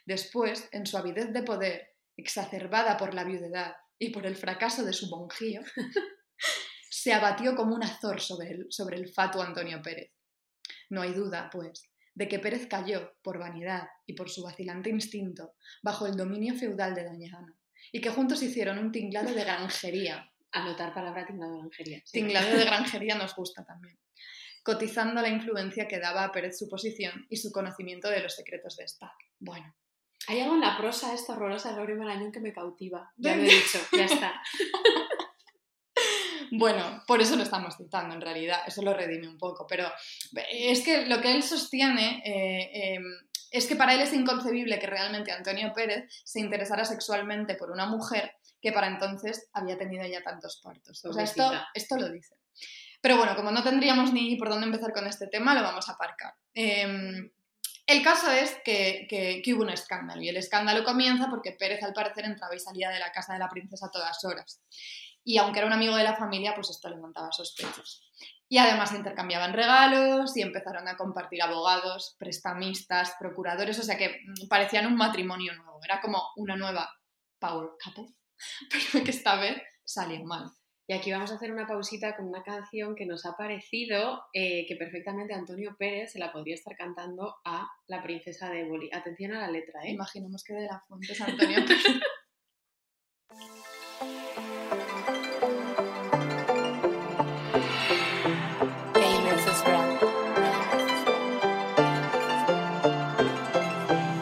Después, 0.06 0.68
en 0.72 0.88
su 0.88 0.97
avidez 0.97 1.32
de 1.32 1.43
poder, 1.43 1.94
exacerbada 2.18 2.97
por 2.97 3.13
la 3.13 3.24
viudedad 3.24 3.76
y 3.97 4.09
por 4.09 4.26
el 4.26 4.36
fracaso 4.36 4.84
de 4.84 4.93
su 4.93 5.09
monjío, 5.09 5.61
se 6.89 7.13
abatió 7.13 7.55
como 7.55 7.76
un 7.76 7.84
azor 7.84 8.22
sobre 8.22 8.51
el, 8.51 8.66
sobre 8.70 8.97
el 8.97 9.11
fatuo 9.13 9.41
Antonio 9.41 9.82
Pérez. 9.82 10.11
No 10.89 11.01
hay 11.01 11.13
duda, 11.13 11.49
pues, 11.51 11.89
de 12.13 12.28
que 12.28 12.39
Pérez 12.39 12.68
cayó, 12.68 13.13
por 13.22 13.38
vanidad 13.39 13.88
y 14.05 14.13
por 14.13 14.30
su 14.30 14.43
vacilante 14.43 14.89
instinto, 14.89 15.55
bajo 15.84 16.07
el 16.07 16.16
dominio 16.16 16.55
feudal 16.55 16.95
de 16.95 17.03
Doña 17.03 17.38
Ana, 17.38 17.57
y 17.91 18.01
que 18.01 18.09
juntos 18.09 18.41
hicieron 18.41 18.80
un 18.80 18.91
tinglado 18.91 19.34
de 19.34 19.43
granjería. 19.43 20.32
Anotar 20.51 20.93
palabra 20.93 21.26
tinglado 21.26 21.51
de 21.53 21.59
granjería. 21.59 22.01
sí. 22.05 22.20
Tinglado 22.20 22.57
de 22.57 22.66
granjería 22.66 23.16
nos 23.16 23.36
gusta 23.36 23.66
también. 23.66 23.99
Cotizando 24.63 25.22
la 25.22 25.30
influencia 25.30 25.88
que 25.88 25.99
daba 25.99 26.24
a 26.24 26.32
Pérez 26.32 26.57
su 26.57 26.68
posición 26.68 27.28
y 27.30 27.38
su 27.38 27.51
conocimiento 27.51 28.09
de 28.09 28.22
los 28.22 28.36
secretos 28.36 28.78
de 28.78 28.86
Estado. 28.86 29.11
Bueno, 29.38 29.76
Hay 30.28 30.41
algo 30.41 30.55
en 30.55 30.61
la 30.61 30.78
prosa 30.78 31.13
esta 31.13 31.34
horrorosa 31.34 31.70
de 31.70 31.76
Gregorio 31.76 31.97
Marañón 31.97 32.32
que 32.32 32.39
me 32.39 32.53
cautiva. 32.53 33.11
Ya 33.18 33.36
lo 33.36 33.43
he 33.43 33.45
dicho, 33.45 33.80
ya 33.91 34.05
está. 34.05 34.41
Bueno, 36.51 37.03
por 37.07 37.22
eso 37.22 37.36
lo 37.36 37.43
estamos 37.43 37.76
citando 37.76 38.16
en 38.16 38.22
realidad, 38.22 38.59
eso 38.66 38.82
lo 38.82 38.93
redime 38.93 39.28
un 39.28 39.38
poco, 39.38 39.66
pero 39.68 39.91
es 40.51 40.82
que 40.82 41.05
lo 41.05 41.20
que 41.22 41.34
él 41.34 41.43
sostiene 41.43 42.22
eh, 42.26 42.95
eh, 42.95 42.99
es 43.51 43.68
que 43.68 43.76
para 43.76 43.93
él 43.93 44.01
es 44.01 44.13
inconcebible 44.13 44.80
que 44.80 44.88
realmente 44.88 45.32
Antonio 45.32 45.74
Pérez 45.74 46.05
se 46.24 46.39
interesara 46.39 46.86
sexualmente 46.86 47.55
por 47.55 47.72
una 47.72 47.86
mujer 47.86 48.34
que 48.61 48.72
para 48.72 48.88
entonces 48.88 49.49
había 49.53 49.78
tenido 49.78 50.05
ya 50.05 50.22
tantos 50.24 50.61
partos. 50.63 51.03
O 51.05 51.13
sea, 51.13 51.24
esto, 51.24 51.51
esto 51.74 51.97
lo 51.97 52.09
dice. 52.09 52.36
Pero 53.01 53.18
bueno, 53.18 53.36
como 53.36 53.51
no 53.51 53.63
tendríamos 53.63 54.13
ni 54.13 54.36
por 54.36 54.49
dónde 54.49 54.66
empezar 54.66 54.91
con 54.91 55.07
este 55.07 55.28
tema, 55.28 55.53
lo 55.53 55.61
vamos 55.61 55.88
a 55.89 55.93
aparcar. 55.93 56.34
Eh, 56.53 57.32
el 57.88 58.03
caso 58.03 58.31
es 58.31 58.55
que, 58.63 59.07
que- 59.09 59.53
hubo 59.53 59.61
un 59.63 59.69
escándalo 59.69 60.21
y 60.21 60.29
el 60.29 60.38
escándalo 60.38 60.83
comienza 60.83 61.29
porque 61.29 61.51
Pérez 61.51 61.83
al 61.83 61.93
parecer 61.93 62.25
entraba 62.25 62.55
y 62.55 62.59
salía 62.59 62.89
de 62.89 62.99
la 62.99 63.11
casa 63.11 63.33
de 63.33 63.39
la 63.39 63.49
princesa 63.49 63.88
a 63.88 63.91
todas 63.91 64.23
horas. 64.25 64.61
Y 65.23 65.38
aunque 65.38 65.59
era 65.59 65.67
un 65.67 65.73
amigo 65.73 65.95
de 65.95 66.03
la 66.03 66.15
familia, 66.15 66.53
pues 66.53 66.69
esto 66.69 66.89
levantaba 66.89 67.31
sospechas. 67.31 68.01
Y 68.47 68.59
además 68.59 68.93
intercambiaban 68.93 69.53
regalos 69.53 70.38
y 70.38 70.41
empezaron 70.43 70.88
a 70.88 70.97
compartir 70.97 71.41
abogados, 71.41 72.15
prestamistas, 72.19 73.13
procuradores, 73.19 73.79
o 73.79 73.83
sea 73.83 73.97
que 73.97 74.19
mm, 74.23 74.47
parecían 74.47 74.86
un 74.86 74.95
matrimonio 74.95 75.53
nuevo. 75.55 75.79
Era 75.83 75.99
como 75.99 76.21
una 76.36 76.55
nueva 76.55 76.88
power 77.39 77.69
couple, 77.83 78.13
pero 78.69 79.03
que 79.03 79.11
esta 79.11 79.36
vez 79.36 79.61
salió 79.83 80.23
mal. 80.25 80.51
Y 80.88 80.93
aquí 80.93 81.11
vamos 81.11 81.31
a 81.31 81.36
hacer 81.36 81.51
una 81.51 81.65
pausita 81.65 82.15
con 82.15 82.27
una 82.27 82.43
canción 82.43 82.95
que 82.95 83.07
nos 83.07 83.25
ha 83.25 83.36
parecido 83.36 84.23
eh, 84.33 84.65
que 84.67 84.75
perfectamente 84.75 85.33
Antonio 85.33 85.75
Pérez 85.77 86.11
se 86.11 86.19
la 86.19 86.31
podría 86.31 86.53
estar 86.53 86.75
cantando 86.75 87.36
a 87.43 87.67
la 87.88 88.03
princesa 88.03 88.51
de 88.51 88.65
Boli. 88.65 88.89
Atención 88.93 89.33
a 89.33 89.41
la 89.41 89.51
letra, 89.51 89.83
¿eh? 89.83 89.91
Imaginemos 89.91 90.43
que 90.43 90.53
de 90.53 90.67
la 90.67 90.79
fuente 90.88 91.13
es 91.13 91.21
Antonio 91.21 91.65
Pérez. 91.65 91.83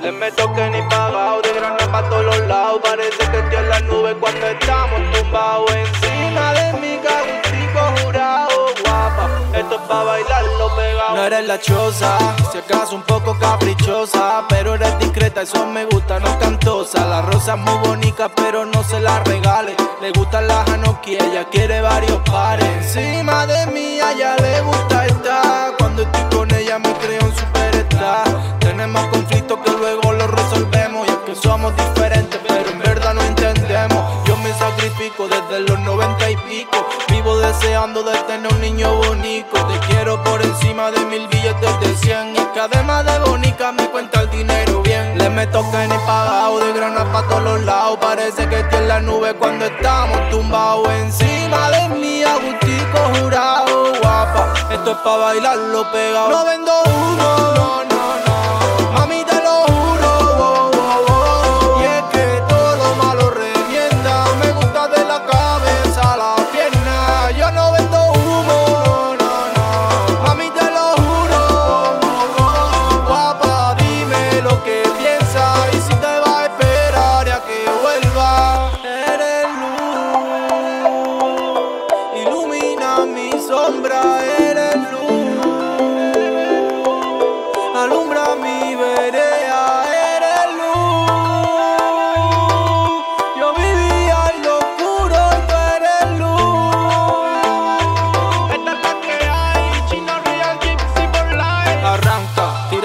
Le 0.04 0.12
meto 0.12 0.54
que 0.54 0.70
ni 0.70 0.82
pagado, 0.90 1.42
de 1.42 1.54
grana 1.54 1.90
pa' 1.90 2.10
todos 2.10 2.26
los 2.26 2.40
lados. 2.40 2.82
Parece 2.84 3.18
que 3.32 3.40
estoy 3.40 3.56
en 3.56 3.70
la 3.70 3.80
nube 3.80 4.14
cuando 4.20 4.48
estamos 4.48 5.00
tumbados. 5.14 5.72
Encima 5.74 6.52
de 6.52 6.74
mi 6.74 6.98
cagustico 6.98 8.04
jurado, 8.04 8.66
guapa. 8.84 9.30
Esto 9.54 9.76
es 9.76 9.82
pa' 9.88 10.04
bailarlo 10.04 10.76
pegado. 10.76 11.16
No 11.16 11.24
eres 11.24 11.48
la 11.48 11.58
choza, 11.58 12.18
si 12.52 12.58
acaso 12.58 12.96
un 12.96 13.04
poco 13.04 13.40
caprichosa. 13.40 14.44
Pero 14.50 14.76
eres 14.76 15.00
discreta, 15.00 15.44
eso 15.44 15.66
me 15.68 15.86
gusta, 15.86 16.20
no 16.20 16.38
cantosa. 16.38 17.06
La 17.06 17.22
rosa 17.22 17.54
es 17.54 17.62
muy 17.62 17.88
bonita, 17.88 18.28
pero 18.28 18.66
no 18.66 18.84
se 18.84 19.00
la 19.00 19.24
regale. 19.24 19.74
Le 20.02 20.12
gustan 20.12 20.50
las 20.50 20.68
anoquí, 20.68 21.16
ella 21.16 21.46
quiere 21.50 21.80
varios 21.80 22.20
pares. 22.30 22.68
Encima 22.68 23.46
de 23.48 23.68
mí, 23.68 24.02
a 24.02 24.12
ella 24.12 24.36
le 24.36 24.60
gusta 24.64 25.06
estar. 25.06 25.78
Cuando 25.78 26.02
estoy 26.02 26.24
con 26.38 26.54
ella 26.54 26.78
me 26.78 26.92
creo 26.96 27.24
un 27.24 27.34
superstar. 27.34 28.33
Tenemos 28.64 29.06
conflictos 29.08 29.60
que 29.64 29.72
luego 29.72 30.14
los 30.14 30.30
resolvemos. 30.30 31.08
Y 31.08 31.12
es 31.12 31.18
que 31.26 31.36
somos 31.36 31.76
diferentes, 31.76 32.40
pero 32.48 32.70
en 32.70 32.80
verdad 32.80 33.14
no 33.14 33.22
entendemos. 33.22 34.02
Yo 34.26 34.36
me 34.38 34.54
sacrifico 34.54 35.28
desde 35.28 35.62
los 35.62 35.80
noventa 35.80 36.30
y 36.30 36.36
pico. 36.38 36.88
Vivo 37.10 37.38
deseando 37.38 38.04
de 38.04 38.18
tener 38.24 38.52
un 38.52 38.62
niño 38.62 38.96
bonito. 38.96 39.54
Te 39.68 39.80
quiero 39.88 40.24
por 40.24 40.42
encima 40.42 40.92
de 40.92 41.00
mil 41.06 41.28
billetes 41.28 41.80
de 41.82 41.96
cien. 41.98 42.36
Y 42.36 42.38
es 42.40 42.48
que 42.48 42.60
además 42.60 43.06
de 43.06 43.20
bonita 43.20 43.72
me 43.72 43.86
cuenta 43.90 44.22
el 44.22 44.30
dinero 44.30 44.82
bien. 44.82 45.18
Le 45.18 45.30
meto 45.30 45.64
que 45.72 45.88
ni 45.88 45.98
pagado 46.06 46.60
de 46.60 46.74
grana 46.74 47.12
pa' 47.12 47.28
todos 47.28 47.44
los 47.44 47.64
lados. 47.64 47.98
Parece 48.00 48.48
que 48.48 48.60
estoy 48.60 48.80
en 48.80 48.88
la 48.88 49.00
nube 49.02 49.34
cuando 49.36 49.66
estamos 49.66 50.30
tumbados. 50.30 50.90
Encima 50.90 51.70
de 51.72 51.90
mí, 51.90 52.24
agustico 52.24 53.00
jurado, 53.20 53.94
guapa. 54.02 54.54
Esto 54.72 54.92
es 54.92 54.98
pa' 54.98 55.18
bailarlo 55.18 55.92
pegado. 55.92 56.30
No 56.30 56.46
vendo 56.46 56.72
humo, 56.86 57.84
no. 57.88 57.93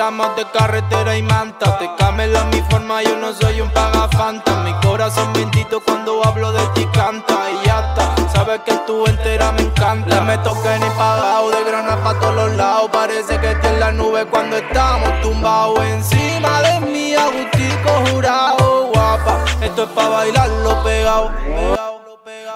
Tiramos 0.09 0.37
de 0.37 0.47
carretera 0.47 1.19
y 1.19 1.23
manta. 1.23 1.77
Te 1.77 1.95
camela 1.99 2.43
mi 2.45 2.63
forma, 2.71 3.03
yo 3.03 3.15
no 3.19 3.31
soy 3.35 3.61
un 3.61 3.71
pagafanta. 3.71 4.63
Mi 4.63 4.73
corazón 4.81 5.35
bendito 5.35 5.81
cuando 5.81 6.27
hablo 6.27 6.51
de 6.51 6.67
ti 6.69 6.87
canta 6.95 7.51
y 7.51 7.67
ya 7.67 7.81
está. 7.91 8.15
Sabes 8.33 8.61
que 8.65 8.73
tú 8.87 9.05
entera 9.05 9.53
me 9.53 9.61
encanta. 9.61 10.15
Le 10.15 10.21
meto 10.23 10.55
que 10.63 10.79
ni 10.79 10.89
pagado 10.97 11.51
de 11.51 11.63
grana 11.63 12.03
pa' 12.03 12.19
todos 12.19 12.57
lados. 12.57 12.89
Parece 12.91 13.39
que 13.39 13.51
estoy 13.51 13.71
en 13.71 13.81
la 13.81 13.93
nube 13.93 14.25
cuando 14.25 14.57
estamos 14.57 15.21
tumbados. 15.21 15.79
Encima 15.85 16.63
de 16.63 16.81
mí, 16.81 17.15
agustico 17.15 17.91
jurado, 18.11 18.87
guapa. 18.95 19.45
Esto 19.61 19.83
es 19.83 19.91
pa' 19.91 20.09
bailarlo 20.09 20.83
pegado. 20.85 21.31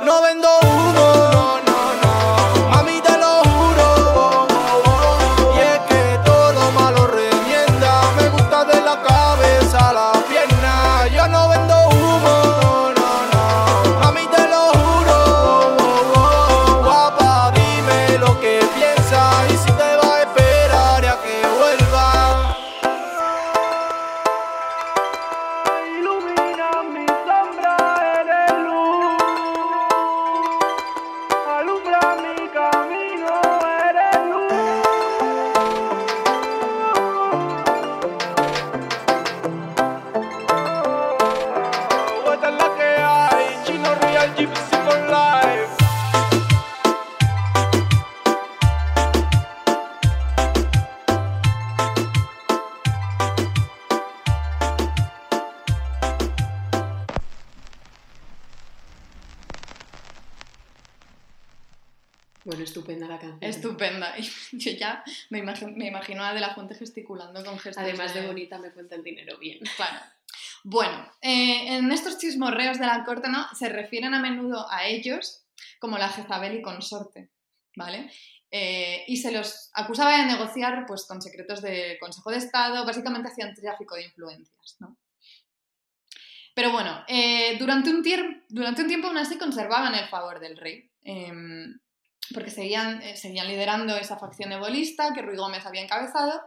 No 0.02 0.22
vendo 0.22 0.48
humo, 0.62 1.58
imagino, 66.12 66.24
a 66.24 66.34
De 66.34 66.40
La 66.40 66.54
Fuente 66.54 66.74
gesticulando 66.74 67.44
con 67.44 67.58
gestos. 67.58 67.82
Además 67.82 68.14
de 68.14 68.26
bonita, 68.26 68.58
me 68.58 68.72
cuenta 68.72 68.94
el 68.94 69.02
dinero 69.02 69.38
bien. 69.38 69.60
Claro. 69.76 69.98
Bueno, 70.64 71.10
eh, 71.20 71.76
en 71.76 71.90
estos 71.90 72.18
chismorreos 72.18 72.78
de 72.78 72.86
la 72.86 73.04
corte 73.04 73.28
¿no? 73.28 73.46
se 73.54 73.68
refieren 73.68 74.14
a 74.14 74.20
menudo 74.20 74.70
a 74.70 74.86
ellos 74.86 75.44
como 75.80 75.98
la 75.98 76.08
Jezabel 76.08 76.56
y 76.56 76.62
consorte, 76.62 77.30
¿vale? 77.74 78.10
Eh, 78.50 79.04
y 79.08 79.16
se 79.16 79.32
los 79.32 79.70
acusaba 79.74 80.18
de 80.18 80.26
negociar 80.26 80.84
pues, 80.86 81.04
con 81.06 81.20
secretos 81.20 81.62
del 81.62 81.98
Consejo 81.98 82.30
de 82.30 82.36
Estado, 82.36 82.84
básicamente 82.84 83.28
hacían 83.28 83.54
tráfico 83.54 83.96
de 83.96 84.04
influencias, 84.04 84.76
¿no? 84.78 84.96
Pero 86.54 86.70
bueno, 86.70 87.02
eh, 87.08 87.56
durante, 87.58 87.90
un 87.90 88.02
durante 88.48 88.82
un 88.82 88.88
tiempo 88.88 89.08
aún 89.08 89.16
así 89.16 89.38
conservaban 89.38 89.94
el 89.94 90.06
favor 90.08 90.38
del 90.38 90.58
rey, 90.58 90.90
em, 91.02 91.78
porque 92.32 92.50
seguían, 92.50 93.02
eh, 93.02 93.16
seguían 93.16 93.48
liderando 93.48 93.96
esa 93.96 94.18
facción 94.18 94.52
ebolista 94.52 95.12
que 95.14 95.22
Ruy 95.22 95.36
Gómez 95.36 95.66
había 95.66 95.82
encabezado, 95.82 96.40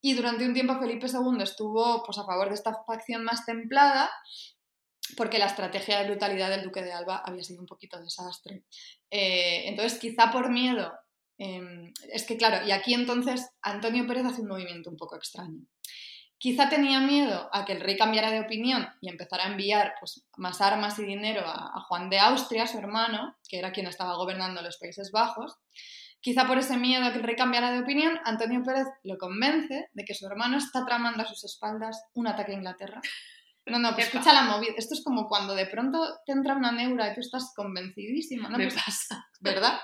y 0.00 0.14
durante 0.14 0.46
un 0.46 0.54
tiempo 0.54 0.78
Felipe 0.78 1.06
II 1.06 1.42
estuvo 1.42 2.02
pues, 2.04 2.18
a 2.18 2.24
favor 2.24 2.48
de 2.48 2.54
esta 2.54 2.72
facción 2.86 3.24
más 3.24 3.44
templada, 3.44 4.10
porque 5.16 5.38
la 5.38 5.46
estrategia 5.46 5.98
de 5.98 6.08
brutalidad 6.08 6.50
del 6.50 6.62
duque 6.62 6.82
de 6.82 6.92
Alba 6.92 7.22
había 7.24 7.42
sido 7.42 7.60
un 7.60 7.66
poquito 7.66 7.98
desastre. 8.00 8.64
Eh, 9.10 9.68
entonces, 9.68 9.98
quizá 9.98 10.30
por 10.30 10.50
miedo, 10.50 10.92
eh, 11.38 11.92
es 12.12 12.24
que 12.24 12.36
claro, 12.36 12.66
y 12.66 12.72
aquí 12.72 12.94
entonces 12.94 13.48
Antonio 13.62 14.06
Pérez 14.06 14.26
hace 14.26 14.42
un 14.42 14.48
movimiento 14.48 14.90
un 14.90 14.96
poco 14.96 15.16
extraño. 15.16 15.60
Quizá 16.38 16.68
tenía 16.68 17.00
miedo 17.00 17.48
a 17.52 17.64
que 17.64 17.72
el 17.72 17.80
rey 17.80 17.96
cambiara 17.96 18.30
de 18.30 18.40
opinión 18.40 18.88
y 19.00 19.08
empezara 19.08 19.44
a 19.44 19.48
enviar 19.48 19.94
pues, 19.98 20.24
más 20.36 20.60
armas 20.60 20.98
y 21.00 21.04
dinero 21.04 21.42
a, 21.44 21.72
a 21.76 21.80
Juan 21.88 22.10
de 22.10 22.20
Austria, 22.20 22.66
su 22.66 22.78
hermano, 22.78 23.36
que 23.48 23.58
era 23.58 23.72
quien 23.72 23.86
estaba 23.86 24.14
gobernando 24.14 24.62
los 24.62 24.78
Países 24.78 25.10
Bajos. 25.10 25.56
Quizá 26.20 26.46
por 26.46 26.58
ese 26.58 26.76
miedo 26.76 27.04
a 27.04 27.12
que 27.12 27.18
el 27.18 27.24
rey 27.24 27.36
cambiara 27.36 27.70
de 27.72 27.80
opinión, 27.80 28.18
Antonio 28.24 28.62
Pérez 28.64 28.86
lo 29.04 29.18
convence 29.18 29.88
de 29.92 30.04
que 30.04 30.14
su 30.14 30.26
hermano 30.26 30.58
está 30.58 30.84
tramando 30.84 31.22
a 31.22 31.26
sus 31.26 31.44
espaldas 31.44 32.04
un 32.14 32.26
ataque 32.26 32.52
a 32.52 32.56
Inglaterra. 32.56 33.00
No, 33.66 33.78
no, 33.78 33.94
pues 33.94 34.06
escucha 34.06 34.32
la 34.32 34.42
movida. 34.42 34.72
Esto 34.76 34.94
es 34.94 35.04
como 35.04 35.28
cuando 35.28 35.54
de 35.54 35.66
pronto 35.66 35.98
te 36.24 36.32
entra 36.32 36.54
una 36.56 36.72
neura 36.72 37.10
y 37.10 37.14
tú 37.14 37.20
estás 37.20 37.52
convencidísima, 37.54 38.48
¿no? 38.48 38.58
Me 38.58 38.64
Pues, 38.68 38.82
pasa. 38.82 39.26
¿Verdad? 39.40 39.78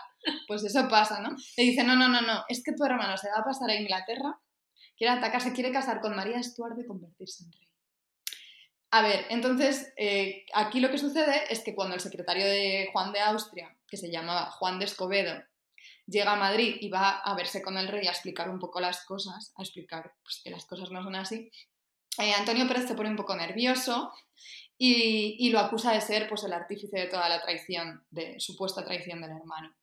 Pues 0.49 0.65
eso 0.65 0.89
pasa, 0.89 1.21
¿no? 1.21 1.31
Le 1.57 1.65
dice, 1.65 1.85
no, 1.85 1.95
no, 1.95 2.09
no, 2.09 2.23
no, 2.23 2.45
es 2.49 2.63
que 2.65 2.73
tu 2.73 2.85
hermano 2.85 3.17
se 3.19 3.29
va 3.29 3.39
a 3.41 3.45
pasar 3.45 3.69
a 3.71 3.75
Inglaterra, 3.75 4.39
quiere 4.97 5.15
atacar, 5.15 5.41
se 5.41 5.53
quiere 5.53 5.73
casar 5.73 6.01
con 6.01 6.17
María 6.17 6.43
Stuart 6.43 6.79
y 6.79 6.87
convertirse 6.87 7.45
en 7.45 7.53
rey. 7.53 7.69
A 8.91 9.03
ver, 9.03 9.27
entonces, 9.31 9.93
eh, 9.97 10.47
aquí 10.55 10.79
lo 10.79 10.91
que 10.91 10.99
sucede 10.99 11.43
es 11.51 11.61
que 11.61 11.75
cuando 11.75 11.95
el 11.95 12.01
secretario 12.01 12.45
de 12.45 12.91
Juan 12.93 13.13
de 13.13 13.21
Austria, 13.21 13.77
que 13.89 13.97
se 13.97 14.11
llamaba 14.11 14.51
Juan 14.53 14.79
de 14.79 14.85
Escobedo, 14.85 15.43
llega 16.07 16.33
a 16.33 16.37
Madrid 16.37 16.77
y 16.81 16.89
va 16.91 17.19
a 17.19 17.35
verse 17.35 17.63
con 17.63 17.77
el 17.77 17.89
rey 17.89 18.07
a 18.07 18.13
explicar 18.13 18.49
un 18.49 18.61
poco 18.61 18.81
las 18.81 19.05
cosas, 19.05 19.53
a 19.57 19.63
explicar 19.63 20.13
pues, 20.23 20.41
que 20.45 20.51
las 20.51 20.65
cosas 20.67 20.91
no 20.91 21.03
son 21.03 21.17
así, 21.17 21.51
eh, 22.19 22.33
Antonio 22.33 22.69
Pérez 22.69 22.87
se 22.87 22.95
pone 22.95 23.11
un 23.11 23.17
poco 23.17 23.35
nervioso 23.35 24.13
y, 24.79 25.37
y 25.39 25.51
lo 25.51 25.59
acusa 25.59 25.93
de 25.93 26.01
ser 26.01 26.29
pues, 26.29 26.45
el 26.45 26.53
artífice 26.53 26.99
de 26.99 27.07
toda 27.07 27.29
la 27.29 27.43
traición, 27.43 28.05
de 28.11 28.39
supuesta 28.39 28.85
traición 28.85 29.21
del 29.21 29.33
hermano. 29.33 29.75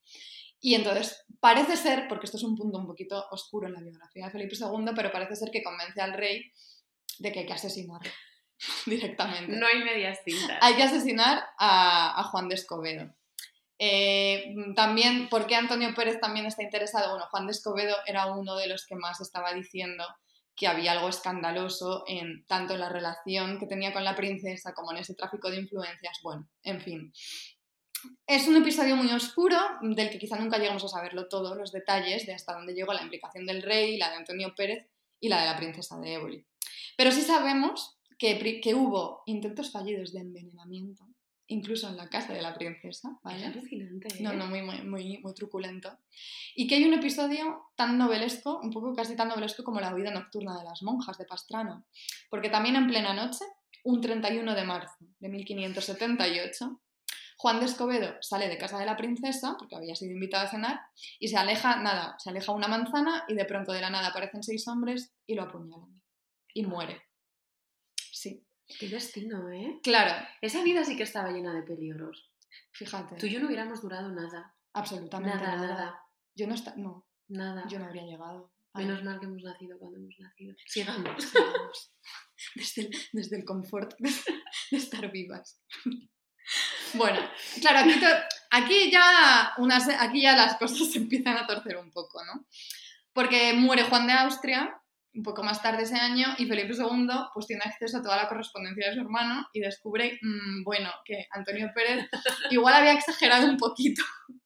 Y 0.62 0.76
entonces 0.76 1.26
parece 1.40 1.76
ser, 1.76 2.08
porque 2.08 2.26
esto 2.26 2.38
es 2.38 2.44
un 2.44 2.56
punto 2.56 2.78
un 2.78 2.88
poquito 2.88 3.26
oscuro 3.32 3.68
en 3.68 3.74
la 3.74 3.82
biografía 3.82 4.26
de 4.26 4.32
Felipe 4.32 4.56
II, 4.56 4.92
pero 4.96 5.12
parece 5.12 5.36
ser 5.36 5.50
que 5.50 5.64
convence 5.64 6.00
al 6.00 6.14
rey 6.14 6.52
de 7.20 7.32
que 7.32 7.40
hay 7.40 7.46
que 7.46 7.54
asesinar 7.54 8.02
directamente. 8.86 9.58
No 9.58 9.66
hay 9.66 9.84
medias 9.84 10.24
tintas. 10.24 10.60
Hay 10.62 10.76
que 10.76 10.84
asesinar 10.84 11.44
a, 11.58 12.20
a 12.20 12.24
Juan 12.26 12.48
de 12.48 12.56
Escobedo. 12.56 13.14
Eh, 13.84 14.54
también, 14.76 15.28
¿por 15.28 15.48
qué 15.48 15.56
Antonio 15.56 15.92
Pérez 15.96 16.20
también 16.20 16.46
está 16.46 16.62
interesado? 16.62 17.10
Bueno, 17.10 17.26
Juan 17.32 17.48
de 17.48 17.52
Escobedo 17.54 17.96
era 18.06 18.28
uno 18.28 18.56
de 18.56 18.68
los 18.68 18.86
que 18.86 18.96
más 18.96 19.20
estaba 19.22 19.56
diciendo 19.56 20.06
que 20.56 20.68
había 20.68 20.92
algo 20.92 21.10
escandaloso 21.10 22.04
en 22.06 22.46
tanto 22.46 22.76
en 22.76 22.82
la 22.82 22.90
relación 22.90 23.58
que 23.58 23.66
tenía 23.66 23.92
con 23.92 24.04
la 24.04 24.16
princesa 24.16 24.76
como 24.76 24.92
en 24.92 25.00
ese 25.00 25.16
tráfico 25.16 25.50
de 25.50 25.62
influencias. 25.62 26.20
Bueno, 26.22 26.48
en 26.62 26.80
fin. 26.80 27.12
Es 28.28 28.48
un 28.48 28.58
episodio 28.58 28.96
muy 28.96 29.12
oscuro, 29.12 29.58
del 29.82 30.10
que 30.10 30.20
quizá 30.20 30.38
nunca 30.38 30.58
llegamos 30.58 30.84
a 30.84 30.88
saberlo 30.88 31.28
todo, 31.28 31.56
los 31.56 31.72
detalles 31.72 32.26
de 32.26 32.34
hasta 32.34 32.54
dónde 32.54 32.74
llegó 32.74 32.94
la 32.94 33.04
implicación 33.04 33.46
del 33.46 33.62
rey, 33.62 33.98
la 33.98 34.10
de 34.10 34.18
Antonio 34.18 34.54
Pérez 34.56 34.88
y 35.20 35.30
la 35.30 35.40
de 35.42 35.46
la 35.46 35.58
princesa 35.58 36.00
de 36.00 36.14
Éboli. 36.14 36.46
Pero 36.98 37.12
sí 37.12 37.22
sabemos 37.22 37.98
que, 38.18 38.62
que 38.62 38.76
hubo 38.76 39.24
intentos 39.26 39.72
fallidos 39.72 40.14
de 40.14 40.20
envenenamiento, 40.20 41.06
incluso 41.48 41.90
en 41.90 41.98
la 41.98 42.10
casa 42.10 42.34
de 42.34 42.42
la 42.42 42.54
princesa, 42.54 43.10
Es 43.10 43.24
¿vale? 43.24 43.46
alucinante. 43.46 44.08
¿eh? 44.08 44.22
No, 44.22 44.34
no, 44.34 44.48
muy, 44.48 44.62
muy, 44.62 44.82
muy, 44.82 45.18
muy 45.20 45.34
truculento. 45.34 45.98
Y 46.56 46.68
que 46.68 46.76
hay 46.76 46.86
un 46.86 46.94
episodio 46.94 47.72
tan 47.76 47.98
novelesco, 47.98 48.60
un 48.60 48.72
poco 48.72 48.96
casi 48.96 49.16
tan 49.16 49.28
novelesco 49.28 49.64
como 49.64 49.80
la 49.80 49.94
vida 49.94 50.12
nocturna 50.12 50.58
de 50.58 50.64
las 50.64 50.82
monjas 50.82 51.18
de 51.18 51.26
Pastrano. 51.26 51.86
Porque 52.30 52.50
también 52.50 52.76
en 52.76 52.88
plena 52.88 53.14
noche, 53.14 53.46
un 53.84 54.00
31 54.02 54.56
de 54.56 54.64
marzo 54.64 54.96
de 55.20 55.30
1578, 55.30 56.80
Juan 57.42 57.60
de 57.60 57.66
Escobedo 57.66 58.16
sale 58.22 58.48
de 58.50 58.58
casa 58.60 58.78
de 58.78 58.86
la 58.86 58.96
princesa, 58.96 59.56
porque 59.58 59.76
había 59.76 59.96
sido 59.96 60.12
invitado 60.14 60.46
a 60.46 60.50
cenar, 60.52 60.80
y 61.20 61.28
se 61.30 61.38
aleja, 61.38 61.78
nada, 61.82 62.16
se 62.20 62.30
aleja 62.30 62.52
una 62.52 62.68
manzana 62.68 63.26
y 63.28 63.34
de 63.34 63.46
pronto 63.46 63.72
de 63.74 63.82
la 63.82 63.90
nada 63.90 64.10
aparecen 64.10 64.44
seis 64.44 64.68
hombres 64.68 65.12
y 65.26 65.34
lo 65.34 65.42
apuñalan. 65.44 66.02
Y 66.54 66.64
muere. 66.68 67.02
Sí. 68.12 68.46
Qué 68.80 68.88
destino, 68.90 69.50
¿eh? 69.52 69.80
Claro, 69.82 70.24
Esa 70.42 70.62
vida 70.62 70.84
sí 70.84 70.96
que 70.96 71.02
estaba 71.04 71.32
llena 71.32 71.52
de 71.56 71.64
peligros. 71.64 72.30
fíjate. 72.74 73.16
Tú 73.16 73.26
y 73.26 73.32
yo 73.32 73.40
no 73.40 73.48
hubiéramos 73.48 73.82
durado 73.82 74.10
nada. 74.12 74.54
Absolutamente 74.74 75.36
Nada, 75.36 75.56
nada. 75.56 75.68
nada, 75.68 76.02
Yo 76.36 76.46
no, 76.46 76.54
esta- 76.54 76.76
no, 76.76 77.08
nada. 77.28 77.66
yo 77.68 77.80
no 77.80 77.86
habría 77.86 78.04
llegado. 78.04 78.52
Menos 78.76 79.04
mal 79.04 79.20
que 79.20 79.26
hemos 79.26 79.42
nacido 79.44 79.80
cuando 79.80 79.98
hemos 79.98 80.16
nacido. 80.20 80.56
Sigamos. 80.68 81.24
Sigamos. 81.32 81.92
Desde 82.56 82.82
el, 82.84 82.90
desde 83.14 83.38
el 83.38 83.46
confort 83.46 83.94
de 84.00 84.12
estar 84.78 85.12
vivas. 85.12 85.60
Bueno, 86.94 87.20
claro, 87.62 87.80
aquí, 87.80 88.00
to- 88.00 88.26
aquí, 88.52 88.92
ya 88.92 89.54
unas, 89.58 89.88
aquí 90.00 90.22
ya 90.22 90.36
las 90.36 90.56
cosas 90.58 90.78
se 90.92 90.98
empiezan 91.00 91.38
a 91.38 91.48
torcer 91.48 91.78
un 91.78 91.92
poco, 91.92 92.24
¿no? 92.26 92.46
Porque 93.14 93.54
muere 93.54 93.84
Juan 93.84 94.08
de 94.08 94.14
Austria 94.14 94.78
un 95.14 95.24
poco 95.24 95.44
más 95.44 95.62
tarde 95.62 95.84
ese 95.84 95.98
año 95.98 96.28
y 96.38 96.46
Felipe 96.46 96.74
II 96.74 97.06
pues 97.34 97.46
tiene 97.46 97.64
acceso 97.66 97.98
a 97.98 98.02
toda 98.02 98.16
la 98.16 98.30
correspondencia 98.30 98.88
de 98.88 98.94
su 98.96 99.02
hermano 99.02 99.46
y 99.52 99.60
descubre, 99.60 100.18
mm, 100.22 100.64
bueno, 100.64 100.90
que 101.04 101.28
Antonio 101.32 101.70
Pérez 101.76 102.08
igual 102.52 102.74
había 102.76 102.94
exagerado 102.94 103.48
un 103.48 103.58
poquito 103.58 104.02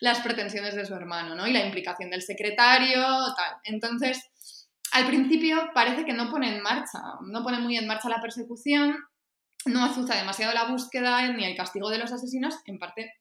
las 0.00 0.20
pretensiones 0.20 0.74
de 0.74 0.86
su 0.86 0.94
hermano, 0.94 1.34
¿no? 1.34 1.46
Y 1.46 1.52
la 1.52 1.64
implicación 1.64 2.08
del 2.10 2.22
secretario, 2.22 3.02
tal. 3.36 3.56
Entonces, 3.64 4.68
al 4.92 5.06
principio 5.06 5.68
parece 5.74 6.06
que 6.06 6.14
no 6.14 6.30
pone 6.30 6.56
en 6.56 6.62
marcha, 6.62 7.00
no 7.20 7.42
pone 7.42 7.58
muy 7.58 7.76
en 7.76 7.86
marcha 7.86 8.08
la 8.08 8.22
persecución, 8.22 8.96
no 9.66 9.84
azuza 9.84 10.16
demasiado 10.16 10.52
la 10.54 10.64
búsqueda 10.64 11.30
ni 11.32 11.44
el 11.44 11.56
castigo 11.56 11.90
de 11.90 11.98
los 11.98 12.12
asesinos, 12.12 12.54
en 12.66 12.78
parte 12.78 13.12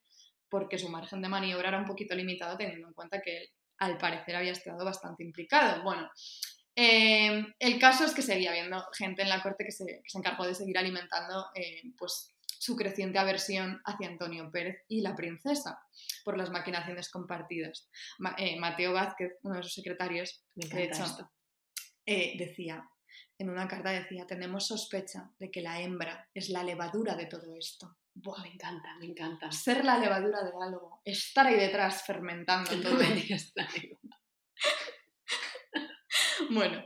porque 0.50 0.78
su 0.80 0.90
margen 0.90 1.22
de 1.22 1.28
maniobra 1.28 1.70
era 1.70 1.78
un 1.80 1.86
poquito 1.86 2.16
limitado 2.16 2.58
teniendo 2.58 2.88
en 2.88 2.94
cuenta 2.94 3.22
que 3.22 3.38
él, 3.38 3.50
al 3.80 3.98
parecer, 3.98 4.36
había 4.36 4.54
estado 4.54 4.84
bastante 4.86 5.24
implicado. 5.24 5.84
Bueno, 5.84 6.10
eh, 6.76 7.46
el 7.60 7.80
caso 7.80 8.06
es 8.06 8.14
que 8.14 8.22
seguía 8.22 8.52
habiendo 8.52 8.84
gente 8.98 9.24
en 9.24 9.30
la 9.30 9.42
corte 9.42 9.66
que 9.66 9.72
se, 9.72 9.86
que 9.86 10.10
se 10.10 10.18
encargó 10.18 10.46
de 10.46 10.56
seguir 10.56 10.78
alimentando 10.78 11.48
eh, 11.54 11.82
pues, 11.98 12.34
su 12.60 12.76
creciente 12.76 13.20
aversión 13.20 13.82
hacia 13.86 14.08
Antonio 14.08 14.50
Pérez 14.52 14.84
y 14.88 15.02
la 15.02 15.16
princesa 15.16 15.80
por 16.24 16.38
las 16.38 16.50
maquinaciones 16.50 17.10
compartidas. 17.10 17.90
Ma- 18.20 18.36
eh, 18.38 18.58
Mateo 18.58 18.94
Vázquez, 18.94 19.34
uno 19.44 19.58
de 19.58 19.64
sus 19.64 19.74
secretarios, 19.74 20.44
Me 20.56 20.68
de 20.68 20.84
hecho, 20.86 21.04
decía, 22.06 22.84
en 23.40 23.50
una 23.50 23.68
carta 23.68 23.92
decía, 23.92 24.26
tenemos 24.26 24.68
sospecha 24.68 25.32
de 25.40 25.52
que 25.52 25.62
la 25.62 25.80
hembra 25.80 26.28
es 26.34 26.50
la 26.50 26.64
levadura 26.64 27.16
de 27.16 27.28
todo 27.28 27.56
esto. 27.56 27.98
Buah, 28.16 28.42
Me 28.42 28.54
encanta, 28.54 28.96
me 29.00 29.06
encanta. 29.06 29.52
ser 29.52 29.86
la 29.86 30.00
levadura 30.00 30.44
de 30.44 30.52
algo, 30.60 31.02
estar 31.06 31.46
ahí 31.46 31.56
detrás 31.56 32.04
fermentando 32.04 32.72
No 32.76 32.82
todo. 32.90 32.98
Bueno, 36.50 36.84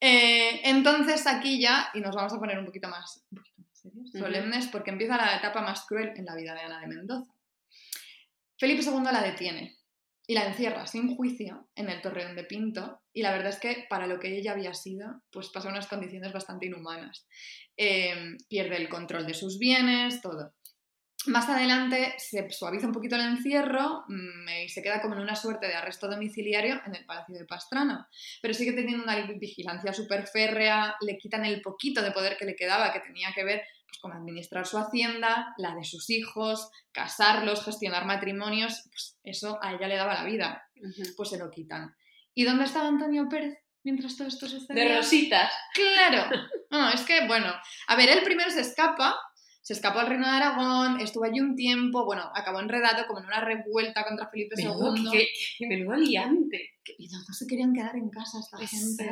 eh, 0.00 0.60
entonces 0.64 1.26
aquí 1.26 1.60
ya, 1.60 1.90
y 1.94 2.00
nos 2.00 2.14
vamos 2.14 2.32
a 2.32 2.38
poner 2.38 2.58
un 2.58 2.66
poquito 2.66 2.88
más, 2.88 3.24
un 3.30 3.38
poquito 3.38 3.62
más 3.62 3.78
serios, 3.78 4.08
Ujú. 4.14 4.18
solemnes, 4.18 4.68
porque 4.68 4.90
empieza 4.90 5.16
la 5.16 5.36
etapa 5.36 5.62
más 5.62 5.84
cruel 5.86 6.12
en 6.16 6.24
la 6.24 6.34
vida 6.36 6.54
de 6.54 6.60
Ana 6.60 6.80
de 6.80 6.86
Mendoza. 6.86 7.32
Felipe 8.58 8.82
II 8.82 9.02
la 9.04 9.22
detiene 9.22 9.78
y 10.30 10.34
la 10.34 10.46
encierra 10.46 10.86
sin 10.86 11.16
juicio 11.16 11.66
en 11.74 11.90
el 11.90 12.00
Torreón 12.02 12.36
de 12.36 12.44
Pinto, 12.44 13.02
y 13.12 13.22
la 13.22 13.32
verdad 13.32 13.48
es 13.48 13.58
que 13.58 13.84
para 13.90 14.06
lo 14.06 14.20
que 14.20 14.38
ella 14.38 14.52
había 14.52 14.74
sido, 14.74 15.24
pues 15.32 15.48
pasa 15.48 15.70
unas 15.70 15.88
condiciones 15.88 16.32
bastante 16.32 16.66
inhumanas. 16.66 17.26
Eh, 17.76 18.36
pierde 18.48 18.76
el 18.76 18.88
control 18.88 19.26
de 19.26 19.34
sus 19.34 19.58
bienes, 19.58 20.22
todo. 20.22 20.54
Más 21.26 21.48
adelante 21.48 22.14
se 22.18 22.48
suaviza 22.48 22.86
un 22.86 22.92
poquito 22.92 23.16
el 23.16 23.22
encierro 23.22 24.04
mm, 24.06 24.48
y 24.66 24.68
se 24.68 24.84
queda 24.84 25.02
como 25.02 25.16
en 25.16 25.22
una 25.22 25.34
suerte 25.34 25.66
de 25.66 25.74
arresto 25.74 26.08
domiciliario 26.08 26.80
en 26.86 26.94
el 26.94 27.04
Palacio 27.06 27.36
de 27.36 27.44
Pastrana. 27.44 28.08
Pero 28.40 28.54
sigue 28.54 28.72
teniendo 28.72 29.02
una 29.02 29.20
vigilancia 29.26 29.92
súper 29.92 30.28
férrea, 30.28 30.94
le 31.00 31.18
quitan 31.18 31.44
el 31.44 31.60
poquito 31.60 32.02
de 32.02 32.12
poder 32.12 32.36
que 32.36 32.44
le 32.44 32.54
quedaba, 32.54 32.92
que 32.92 33.00
tenía 33.00 33.32
que 33.34 33.42
ver 33.42 33.64
pues, 33.90 33.98
con 34.00 34.12
administrar 34.12 34.66
su 34.66 34.78
hacienda, 34.78 35.54
la 35.58 35.74
de 35.74 35.84
sus 35.84 36.08
hijos, 36.10 36.70
casarlos, 36.92 37.64
gestionar 37.64 38.04
matrimonios. 38.06 38.82
Pues 38.90 39.18
eso 39.24 39.58
a 39.62 39.72
ella 39.74 39.88
le 39.88 39.96
daba 39.96 40.14
la 40.14 40.24
vida, 40.24 40.62
pues 41.16 41.28
se 41.30 41.38
lo 41.38 41.50
quitan. 41.50 41.94
¿Y 42.34 42.44
dónde 42.44 42.64
estaba 42.64 42.88
Antonio 42.88 43.28
Pérez 43.28 43.58
mientras 43.82 44.16
todo 44.16 44.28
esto 44.28 44.48
sucedía? 44.48 44.84
De 44.84 44.96
rositas. 44.96 45.52
Claro. 45.74 46.30
No, 46.72 46.88
es 46.88 47.00
que, 47.00 47.26
bueno, 47.26 47.52
a 47.88 47.96
ver, 47.96 48.08
él 48.10 48.22
primero 48.22 48.48
se 48.48 48.60
escapa, 48.60 49.16
se 49.60 49.72
escapó 49.72 49.98
al 49.98 50.06
Reino 50.06 50.24
de 50.28 50.36
Aragón, 50.36 51.00
estuvo 51.00 51.24
allí 51.24 51.40
un 51.40 51.56
tiempo, 51.56 52.04
bueno, 52.04 52.30
acabó 52.32 52.60
enredado 52.60 53.08
como 53.08 53.18
en 53.18 53.26
una 53.26 53.40
revuelta 53.40 54.04
contra 54.04 54.28
Felipe 54.30 54.54
Menudo, 54.56 54.94
II. 54.94 55.08
qué- 55.10 55.26
qué- 55.58 55.66
menudo 55.66 55.96
liante. 55.96 56.78
Y 56.96 57.08
no, 57.08 57.18
no 57.26 57.34
se 57.34 57.48
querían 57.48 57.72
quedar 57.74 57.96
en 57.96 58.08
casa 58.08 58.38
esta 58.38 58.56
gente. 58.58 59.10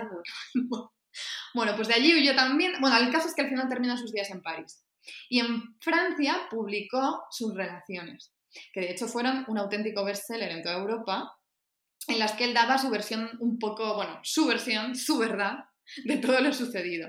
Bueno, 1.54 1.74
pues 1.76 1.88
de 1.88 1.94
allí 1.94 2.14
huyó 2.14 2.34
también. 2.34 2.74
Bueno, 2.80 2.96
el 2.96 3.10
caso 3.10 3.28
es 3.28 3.34
que 3.34 3.42
al 3.42 3.48
final 3.48 3.68
termina 3.68 3.96
sus 3.96 4.12
días 4.12 4.30
en 4.30 4.42
París. 4.42 4.84
Y 5.28 5.40
en 5.40 5.76
Francia 5.80 6.48
publicó 6.50 7.24
sus 7.30 7.54
relaciones, 7.54 8.32
que 8.72 8.80
de 8.80 8.90
hecho 8.90 9.08
fueron 9.08 9.44
un 9.48 9.58
auténtico 9.58 10.04
bestseller 10.04 10.50
en 10.50 10.62
toda 10.62 10.76
Europa, 10.76 11.32
en 12.06 12.18
las 12.18 12.32
que 12.32 12.44
él 12.44 12.54
daba 12.54 12.78
su 12.78 12.90
versión 12.90 13.30
un 13.40 13.58
poco, 13.58 13.94
bueno, 13.94 14.20
su 14.22 14.46
versión, 14.46 14.96
su 14.96 15.18
verdad 15.18 15.64
de 16.04 16.16
todo 16.18 16.40
lo 16.40 16.52
sucedido. 16.52 17.08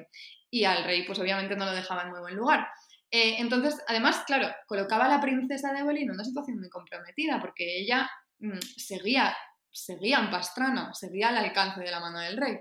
Y 0.50 0.64
al 0.66 0.84
rey, 0.84 1.06
pues 1.06 1.20
obviamente 1.20 1.56
no 1.56 1.66
lo 1.66 1.72
dejaba 1.72 2.04
en 2.04 2.10
muy 2.10 2.20
buen 2.20 2.36
lugar. 2.36 2.68
Eh, 3.12 3.38
entonces, 3.40 3.78
además, 3.88 4.24
claro, 4.26 4.54
colocaba 4.68 5.06
a 5.06 5.10
la 5.10 5.22
princesa 5.22 5.72
de 5.74 5.80
Evelyn 5.80 6.04
en 6.04 6.12
una 6.12 6.24
situación 6.24 6.60
muy 6.60 6.70
comprometida, 6.70 7.40
porque 7.40 7.80
ella 7.80 8.10
mm, 8.40 8.60
seguía, 8.78 9.36
seguía 9.72 10.20
en 10.20 10.30
Pastrana, 10.30 10.94
seguía 10.94 11.30
al 11.30 11.38
alcance 11.38 11.82
de 11.82 11.92
la 11.92 12.00
mano 12.00 12.20
del 12.20 12.38
rey. 12.38 12.60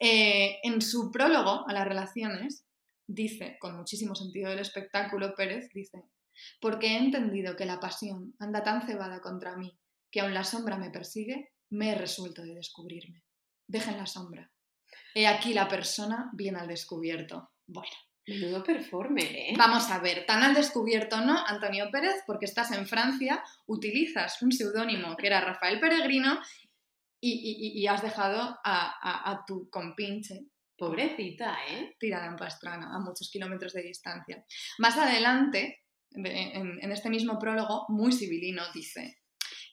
Eh, 0.00 0.58
en 0.62 0.80
su 0.80 1.10
prólogo 1.10 1.68
a 1.68 1.72
las 1.72 1.86
relaciones, 1.86 2.64
dice, 3.06 3.56
con 3.60 3.76
muchísimo 3.76 4.14
sentido 4.14 4.50
del 4.50 4.60
espectáculo, 4.60 5.34
Pérez 5.34 5.70
dice, 5.72 6.04
porque 6.60 6.88
he 6.88 6.98
entendido 6.98 7.56
que 7.56 7.66
la 7.66 7.80
pasión 7.80 8.34
anda 8.38 8.62
tan 8.62 8.86
cebada 8.86 9.20
contra 9.20 9.56
mí 9.56 9.76
que 10.10 10.20
aun 10.20 10.34
la 10.34 10.44
sombra 10.44 10.76
me 10.76 10.90
persigue, 10.90 11.52
me 11.70 11.90
he 11.90 11.94
resuelto 11.94 12.42
de 12.42 12.54
descubrirme. 12.54 13.24
Dejen 13.66 13.98
la 13.98 14.06
sombra. 14.06 14.50
He 15.14 15.26
aquí 15.26 15.52
la 15.52 15.68
persona 15.68 16.30
bien 16.32 16.56
al 16.56 16.68
descubierto. 16.68 17.50
Bueno, 17.66 17.92
Menudo 18.26 18.62
performer, 18.62 19.34
¿eh? 19.34 19.54
vamos 19.56 19.90
a 19.90 20.00
ver, 20.00 20.26
tan 20.26 20.42
al 20.42 20.54
descubierto 20.54 21.18
no, 21.22 21.46
Antonio 21.46 21.90
Pérez, 21.90 22.22
porque 22.26 22.44
estás 22.44 22.70
en 22.72 22.86
Francia, 22.86 23.42
utilizas 23.66 24.42
un 24.42 24.52
seudónimo 24.52 25.16
que 25.16 25.28
era 25.28 25.40
Rafael 25.40 25.80
Peregrino 25.80 26.38
y, 27.20 27.32
y- 27.32 27.80
y- 27.82 27.86
has 27.86 28.02
dejado 28.02 28.40
a, 28.40 28.60
a- 28.64 29.30
a 29.30 29.44
tu 29.46 29.68
compinche 29.70 30.46
Pobrecita, 30.76 31.56
¿eh? 31.68 31.96
tirada 31.98 32.26
en 32.26 32.36
Pastrana, 32.36 32.94
a 32.94 33.00
muchos 33.00 33.28
kilómetros 33.32 33.72
de 33.72 33.82
distancia. 33.82 34.44
Más 34.78 34.96
adelante, 34.96 35.82
de- 36.10 36.52
en, 36.52 36.78
en 36.80 36.92
este 36.92 37.10
mismo 37.10 37.36
prólogo, 37.38 37.84
muy 37.88 38.12
civilino, 38.12 38.62
dice 38.72 39.18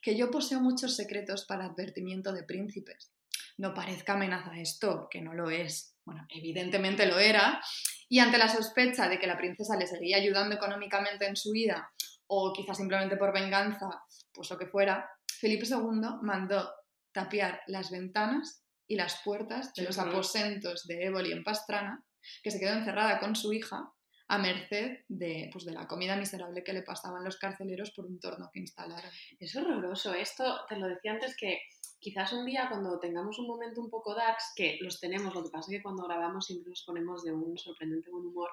que 0.01 0.17
yo 0.17 0.31
poseo 0.31 0.59
muchos 0.61 0.95
secretos 0.95 1.45
para 1.45 1.65
advertimiento 1.65 2.33
de 2.33 2.43
príncipes. 2.43 3.11
No 3.57 3.73
parezca 3.73 4.13
amenaza 4.13 4.59
esto, 4.59 5.07
que 5.09 5.21
no 5.21 5.33
lo 5.35 5.49
es. 5.51 5.95
Bueno, 6.05 6.25
evidentemente 6.29 7.05
lo 7.05 7.19
era. 7.19 7.61
Y 8.09 8.19
ante 8.19 8.37
la 8.39 8.47
sospecha 8.49 9.07
de 9.07 9.19
que 9.19 9.27
la 9.27 9.37
princesa 9.37 9.77
le 9.77 9.87
seguía 9.87 10.17
ayudando 10.17 10.55
económicamente 10.55 11.25
en 11.27 11.35
su 11.35 11.51
vida, 11.51 11.91
o 12.27 12.51
quizás 12.53 12.77
simplemente 12.77 13.17
por 13.17 13.31
venganza, 13.33 13.87
pues 14.33 14.49
lo 14.49 14.57
que 14.57 14.65
fuera, 14.67 15.07
Felipe 15.39 15.65
II 15.67 16.19
mandó 16.23 16.69
tapiar 17.15 17.61
las 17.67 17.89
ventanas 17.89 18.61
y 18.87 18.97
las 18.97 19.21
puertas 19.23 19.73
de 19.73 19.83
los 19.83 19.97
aposentos 19.97 20.85
de 20.85 21.05
Éboli 21.05 21.31
en 21.31 21.43
Pastrana, 21.43 22.03
que 22.43 22.51
se 22.51 22.59
quedó 22.59 22.73
encerrada 22.73 23.19
con 23.19 23.35
su 23.35 23.53
hija 23.53 23.89
a 24.27 24.37
merced 24.37 24.99
de, 25.07 25.49
pues, 25.53 25.65
de 25.65 25.71
la 25.71 25.87
comida 25.87 26.15
miserable 26.17 26.63
que 26.63 26.73
le 26.73 26.81
pasaban 26.81 27.23
los 27.23 27.37
carceleros 27.37 27.91
por 27.91 28.05
un 28.05 28.19
torno 28.19 28.49
que 28.51 28.59
instalaron. 28.59 29.09
Es 29.39 29.55
horroroso. 29.55 30.13
Esto, 30.13 30.65
te 30.67 30.75
lo 30.77 30.87
decía 30.87 31.13
antes 31.13 31.37
que 31.37 31.61
quizás 31.99 32.33
un 32.33 32.45
día 32.45 32.67
cuando 32.67 32.99
tengamos 32.99 33.39
un 33.39 33.47
momento 33.47 33.79
un 33.81 33.89
poco 33.89 34.13
darks, 34.13 34.51
que 34.55 34.77
los 34.81 34.99
tenemos, 34.99 35.33
lo 35.33 35.43
que 35.43 35.51
pasa 35.51 35.71
es 35.71 35.77
que 35.77 35.83
cuando 35.83 36.03
grabamos 36.03 36.45
siempre 36.47 36.69
nos 36.71 36.83
ponemos 36.83 37.23
de 37.23 37.31
un 37.31 37.57
sorprendente 37.57 38.11
buen 38.11 38.25
humor, 38.25 38.49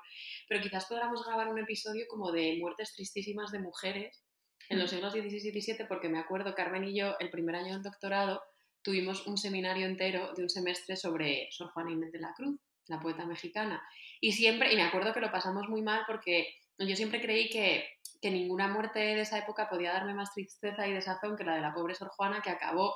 pero 0.49 0.63
quizás 0.63 0.87
podamos 0.87 1.25
grabar 1.27 1.49
un 1.49 1.59
episodio 1.59 2.07
como 2.09 2.31
de 2.31 2.59
muertes 2.61 2.95
tristísimas 2.95 3.51
de 3.51 3.59
mujeres 3.59 4.23
en 4.69 4.79
los 4.79 4.93
Mm. 4.93 4.95
siglos 4.95 5.13
XVI 5.13 5.49
y 5.49 5.61
XVII, 5.61 5.87
porque 5.89 6.09
me 6.09 6.19
acuerdo, 6.19 6.55
Carmen 6.55 6.85
y 6.85 6.97
yo, 6.97 7.17
el 7.19 7.31
primer 7.31 7.57
año 7.57 7.75
del 7.75 7.83
doctorado, 7.83 8.43
tuvimos 8.83 9.27
un 9.27 9.37
seminario 9.37 9.87
entero 9.87 10.33
de 10.35 10.43
un 10.43 10.49
semestre 10.49 10.97
sobre 10.97 11.49
Sor 11.51 11.71
Juana 11.73 11.93
Inés 11.93 12.13
de 12.13 12.21
la 12.21 12.35
Cruz, 12.35 12.61
la 12.87 13.01
poeta 13.01 13.27
mexicana. 13.27 13.83
Y 14.21 14.33
siempre, 14.33 14.73
y 14.73 14.77
me 14.77 14.83
acuerdo 14.83 15.13
que 15.13 15.21
lo 15.21 15.31
pasamos 15.31 15.69
muy 15.69 15.83
mal 15.83 16.03
porque 16.07 16.55
yo 16.79 16.97
siempre 16.97 17.21
creí 17.21 17.49
que, 17.49 17.87
que 18.21 18.31
ninguna 18.31 18.69
muerte 18.69 18.99
de 18.99 19.21
esa 19.21 19.39
época 19.39 19.69
podía 19.69 19.93
darme 19.93 20.15
más 20.15 20.33
tristeza 20.33 20.87
y 20.87 20.93
desazón 20.93 21.37
que 21.37 21.45
la 21.45 21.55
de 21.55 21.61
la 21.61 21.75
pobre 21.75 21.95
Sor 21.95 22.09
Juana, 22.09 22.43
que 22.43 22.51
acabó, 22.51 22.95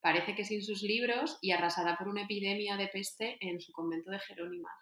parece 0.00 0.34
que 0.34 0.44
sin 0.44 0.62
sus 0.62 0.82
libros 0.82 1.38
y 1.40 1.52
arrasada 1.52 1.96
por 1.96 2.08
una 2.08 2.22
epidemia 2.22 2.76
de 2.76 2.88
peste 2.88 3.36
en 3.40 3.60
su 3.60 3.72
convento 3.72 4.10
de 4.10 4.20
Jerónimas. 4.20 4.72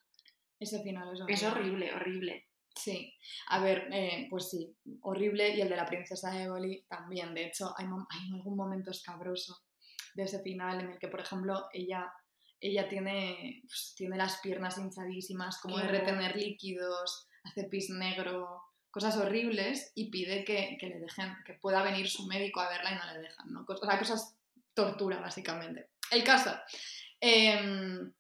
Ese 0.59 0.82
final 0.82 1.12
es 1.12 1.20
Es 1.28 1.42
horrible, 1.50 1.92
horrible. 1.92 2.46
Sí, 2.76 3.14
a 3.48 3.61
ver, 3.61 3.88
eh, 3.92 4.26
pues 4.28 4.50
sí, 4.50 4.76
horrible 5.02 5.57
y 5.57 5.61
el 5.61 5.68
de 5.68 5.76
la 5.76 5.86
princesa 5.86 6.42
Éboli 6.42 6.84
también. 6.88 7.32
De 7.32 7.46
hecho, 7.46 7.72
hay, 7.76 7.86
hay 7.86 8.32
algún 8.32 8.57
momento 8.57 8.90
escabroso 8.90 9.64
de 10.15 10.25
ese 10.25 10.41
final 10.41 10.81
en 10.81 10.91
el 10.91 10.99
que, 10.99 11.09
por 11.09 11.21
ejemplo, 11.21 11.69
ella, 11.73 12.12
ella 12.61 12.89
tiene, 12.89 13.62
pues, 13.67 13.95
tiene 13.97 14.17
las 14.17 14.39
piernas 14.39 14.79
hinchadísimas, 14.79 15.59
como 15.59 15.79
de 15.79 15.89
retener 15.89 16.37
líquidos, 16.37 17.29
hace 17.45 17.65
pis 17.65 17.91
negro, 17.91 18.62
cosas 18.91 19.17
horribles 19.17 19.91
y 19.95 20.11
pide 20.11 20.45
que, 20.45 20.77
que 20.79 20.87
le 20.87 21.01
dejen, 21.01 21.37
que 21.45 21.55
pueda 21.55 21.83
venir 21.83 22.09
su 22.09 22.27
médico 22.27 22.61
a 22.61 22.69
verla 22.69 22.93
y 22.93 22.95
no 22.95 23.12
le 23.12 23.21
dejan, 23.21 23.53
¿no? 23.53 23.67
O 23.69 23.77
sea, 23.77 23.99
cosas 23.99 24.37
tortura, 24.73 25.21
básicamente. 25.21 25.91
El 26.11 26.23
caso. 26.25 26.53
em, 27.21 28.12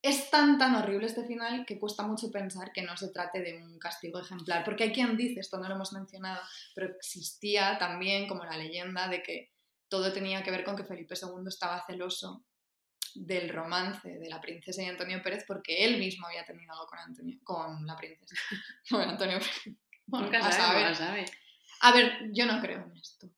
es 0.00 0.30
tan 0.30 0.58
tan 0.58 0.76
horrible 0.76 1.06
este 1.06 1.24
final 1.24 1.66
que 1.66 1.78
cuesta 1.78 2.04
mucho 2.04 2.30
pensar 2.30 2.72
que 2.72 2.82
no 2.82 2.96
se 2.96 3.08
trate 3.08 3.40
de 3.40 3.56
un 3.56 3.78
castigo 3.78 4.20
ejemplar, 4.20 4.64
porque 4.64 4.84
hay 4.84 4.92
quien 4.92 5.16
dice, 5.16 5.40
esto 5.40 5.58
no 5.58 5.68
lo 5.68 5.74
hemos 5.74 5.92
mencionado, 5.92 6.40
pero 6.74 6.94
existía 6.96 7.78
también 7.78 8.28
como 8.28 8.44
la 8.44 8.56
leyenda 8.56 9.08
de 9.08 9.22
que 9.22 9.52
todo 9.88 10.12
tenía 10.12 10.42
que 10.42 10.50
ver 10.50 10.64
con 10.64 10.76
que 10.76 10.84
Felipe 10.84 11.14
II 11.20 11.46
estaba 11.48 11.84
celoso 11.86 12.44
del 13.14 13.48
romance 13.48 14.08
de 14.18 14.28
la 14.28 14.40
princesa 14.40 14.82
y 14.82 14.86
Antonio 14.86 15.22
Pérez 15.22 15.44
porque 15.46 15.84
él 15.84 15.98
mismo 15.98 16.26
había 16.26 16.44
tenido 16.44 16.72
algo 16.72 16.86
con, 16.86 16.98
Antonio, 16.98 17.38
con 17.42 17.86
la 17.86 17.96
princesa. 17.96 18.34
Con 18.90 19.00
Antonio 19.02 19.38
Pérez. 19.38 19.76
Bueno, 20.06 20.26
Nunca 20.26 20.38
a 20.46 20.52
sabe, 20.52 20.80
saber. 20.80 20.96
sabe. 20.96 21.24
A 21.80 21.92
ver, 21.92 22.30
yo 22.32 22.46
no 22.46 22.60
creo 22.60 22.82
en 22.84 22.96
esto. 22.96 23.28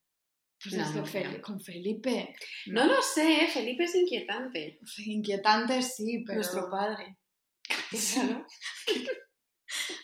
Pues 0.63 0.75
No, 0.75 0.83
es 0.83 0.89
que 0.91 0.99
no, 0.99 1.05
Fel- 1.07 1.37
no. 1.37 1.41
con 1.41 1.59
Felipe. 1.59 2.35
No 2.67 2.85
lo 2.85 3.01
sé. 3.01 3.47
Felipe 3.51 3.85
es 3.85 3.95
inquietante. 3.95 4.79
Inquietante 5.05 5.81
sí, 5.81 6.23
pero. 6.25 6.35
Nuestro 6.37 6.69
padre. 6.69 7.17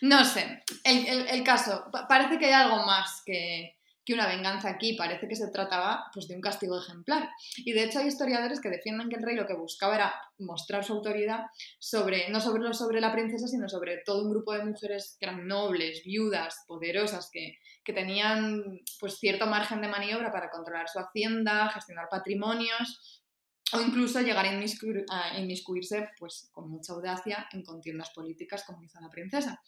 No 0.01 0.23
sé, 0.23 0.63
el, 0.83 1.05
el- 1.07 1.27
el 1.27 1.43
caso, 1.43 1.85
pa- 1.91 2.07
parece 2.07 2.37
que 2.39 2.45
hay 2.45 2.53
algo 2.53 2.85
más 2.85 3.21
que, 3.25 3.76
que 4.08 4.14
una 4.14 4.26
venganza 4.26 4.70
aquí, 4.70 4.93
parece 4.93 5.28
que 5.28 5.36
se 5.36 5.51
trataba 5.51 6.05
pues, 6.14 6.30
de 6.30 6.36
un 6.36 6.39
castigo 6.39 6.80
ejemplar. 6.80 7.30
Y 7.58 7.74
de 7.74 7.84
hecho 7.84 7.99
hay 7.99 8.08
historiadores 8.08 8.62
que 8.62 8.70
defienden 8.70 9.10
que 9.10 9.18
el 9.18 9.24
rey 9.24 9.36
lo 9.36 9.45
que 9.45 9.53
buscaba 9.53 9.95
era 9.95 10.16
mostrar 10.39 10.86
su 10.86 10.93
autoridad 10.93 11.41
sobre, 11.78 12.30
no 12.30 12.39
sobre, 12.39 12.74
sobre 12.74 13.01
la 13.01 13.12
princesa, 13.12 13.47
sino 13.49 13.68
sobre 13.68 13.97
todo 14.05 14.24
un 14.24 14.32
grupo 14.32 14.53
de 14.53 14.64
mujeres 14.64 15.18
que 15.20 15.26
eran 15.26 15.45
nobles, 15.45 16.03
viudas, 16.05 16.64
poderosas, 16.70 17.30
que, 17.34 17.58
que 17.84 17.91
tenían 17.91 18.80
pues, 19.01 19.18
cierto 19.20 19.45
margen 19.45 19.82
de 19.82 19.89
maniobra 19.89 20.32
para 20.32 20.49
controlar 20.51 20.88
su 20.88 20.99
hacienda, 20.99 21.68
gestionar 21.68 22.08
patrimonios 22.10 23.22
o 23.74 23.82
incluso 23.82 24.22
llegar 24.22 24.45
a, 24.45 24.53
inmiscuir- 24.53 25.03
a 25.10 25.38
inmiscuirse 25.38 26.12
pues, 26.18 26.49
con 26.53 26.70
mucha 26.70 26.93
audacia 26.93 27.49
en 27.51 27.66
contiendas 27.66 28.12
políticas 28.12 28.64
como 28.66 28.82
hizo 28.84 29.01
la 29.01 29.10
princesa. 29.10 29.62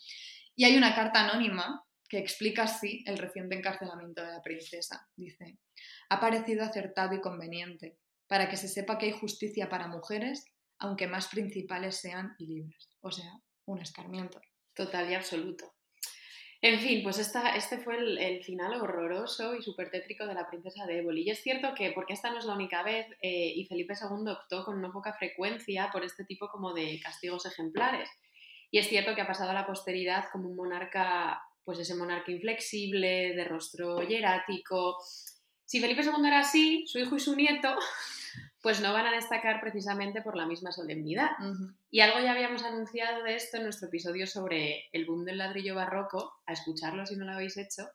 Y 0.55 0.63
hay 0.63 0.77
una 0.77 0.95
carta 0.95 1.27
anónima 1.27 1.83
que 2.09 2.17
explica 2.17 2.63
así 2.63 3.03
el 3.05 3.17
reciente 3.17 3.55
encarcelamiento 3.55 4.21
de 4.23 4.31
la 4.31 4.41
princesa. 4.41 5.07
Dice, 5.15 5.57
ha 6.09 6.19
parecido 6.19 6.65
acertado 6.65 7.15
y 7.15 7.21
conveniente 7.21 7.97
para 8.27 8.49
que 8.49 8.57
se 8.57 8.67
sepa 8.67 8.97
que 8.97 9.05
hay 9.05 9.11
justicia 9.11 9.69
para 9.69 9.87
mujeres, 9.87 10.45
aunque 10.79 11.07
más 11.07 11.27
principales 11.27 11.97
sean 11.97 12.35
y 12.39 12.47
libres. 12.47 12.89
O 13.01 13.11
sea, 13.11 13.31
un 13.65 13.79
escarmiento. 13.79 14.41
Total 14.73 15.09
y 15.09 15.13
absoluto. 15.13 15.73
En 16.61 16.79
fin, 16.79 17.03
pues 17.03 17.19
esta, 17.19 17.55
este 17.55 17.77
fue 17.77 17.97
el, 17.97 18.43
final 18.43 18.81
horroroso 18.81 19.55
y 19.55 19.61
súper 19.61 19.89
tétrico 19.89 20.25
de 20.25 20.33
la 20.33 20.49
princesa 20.49 20.85
de 20.85 20.97
Éboli. 20.97 21.23
Y 21.23 21.29
es 21.29 21.41
cierto 21.41 21.73
que, 21.73 21.91
porque 21.91 22.13
esta 22.13 22.31
no 22.31 22.39
es 22.39 22.45
la 22.45 22.53
única 22.53 22.83
vez, 22.83 23.07
eh, 23.21 23.53
y 23.55 23.65
Felipe 23.65 23.93
II 23.93 24.29
optó 24.29 24.65
con 24.65 24.81
no 24.81 24.91
poca 24.91 25.13
frecuencia 25.13 25.89
por 25.91 26.03
este 26.03 26.25
tipo 26.25 26.49
como 26.49 26.73
de 26.73 26.99
castigos 27.01 27.45
ejemplares. 27.45 28.09
Y 28.71 28.77
es 28.77 28.89
cierto 28.89 29.15
que 29.15 29.21
ha 29.21 29.27
pasado 29.27 29.51
a 29.51 29.53
la 29.53 29.65
posteridad 29.65 30.25
como 30.31 30.49
un 30.49 30.57
monarca, 30.57 31.41
pues 31.69 31.77
ese 31.77 31.93
monarca 31.93 32.31
inflexible, 32.31 33.35
de 33.35 33.43
rostro 33.43 34.01
hierático. 34.01 34.97
Si 35.65 35.79
Felipe 35.79 36.01
II 36.01 36.25
era 36.25 36.39
así, 36.39 36.83
su 36.87 36.97
hijo 36.97 37.15
y 37.15 37.19
su 37.19 37.35
nieto, 37.35 37.75
pues 38.63 38.81
no 38.81 38.91
van 38.91 39.05
a 39.05 39.11
destacar 39.11 39.61
precisamente 39.61 40.23
por 40.23 40.35
la 40.35 40.47
misma 40.47 40.71
solemnidad. 40.71 41.29
Y 41.91 41.99
algo 41.99 42.21
ya 42.21 42.31
habíamos 42.31 42.63
anunciado 42.63 43.21
de 43.21 43.35
esto 43.35 43.57
en 43.57 43.65
nuestro 43.65 43.87
episodio 43.87 44.25
sobre 44.25 44.89
el 44.93 45.05
boom 45.05 45.25
del 45.25 45.37
ladrillo 45.37 45.75
barroco, 45.75 46.41
a 46.47 46.53
escucharlo 46.53 47.05
si 47.05 47.15
no 47.17 47.25
lo 47.25 47.33
habéis 47.33 47.55
hecho. 47.57 47.87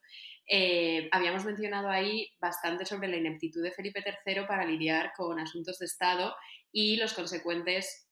Eh, 0.47 1.09
habíamos 1.11 1.45
mencionado 1.45 1.89
ahí 1.89 2.31
bastante 2.39 2.87
sobre 2.87 3.09
la 3.09 3.17
ineptitud 3.17 3.61
de 3.61 3.73
Felipe 3.73 4.05
III 4.25 4.47
para 4.47 4.65
lidiar 4.65 5.13
con 5.17 5.41
asuntos 5.41 5.81
de 5.81 5.87
Estado 5.87 6.33
y 6.71 6.97
los 6.97 7.13
consecuentes 7.13 8.07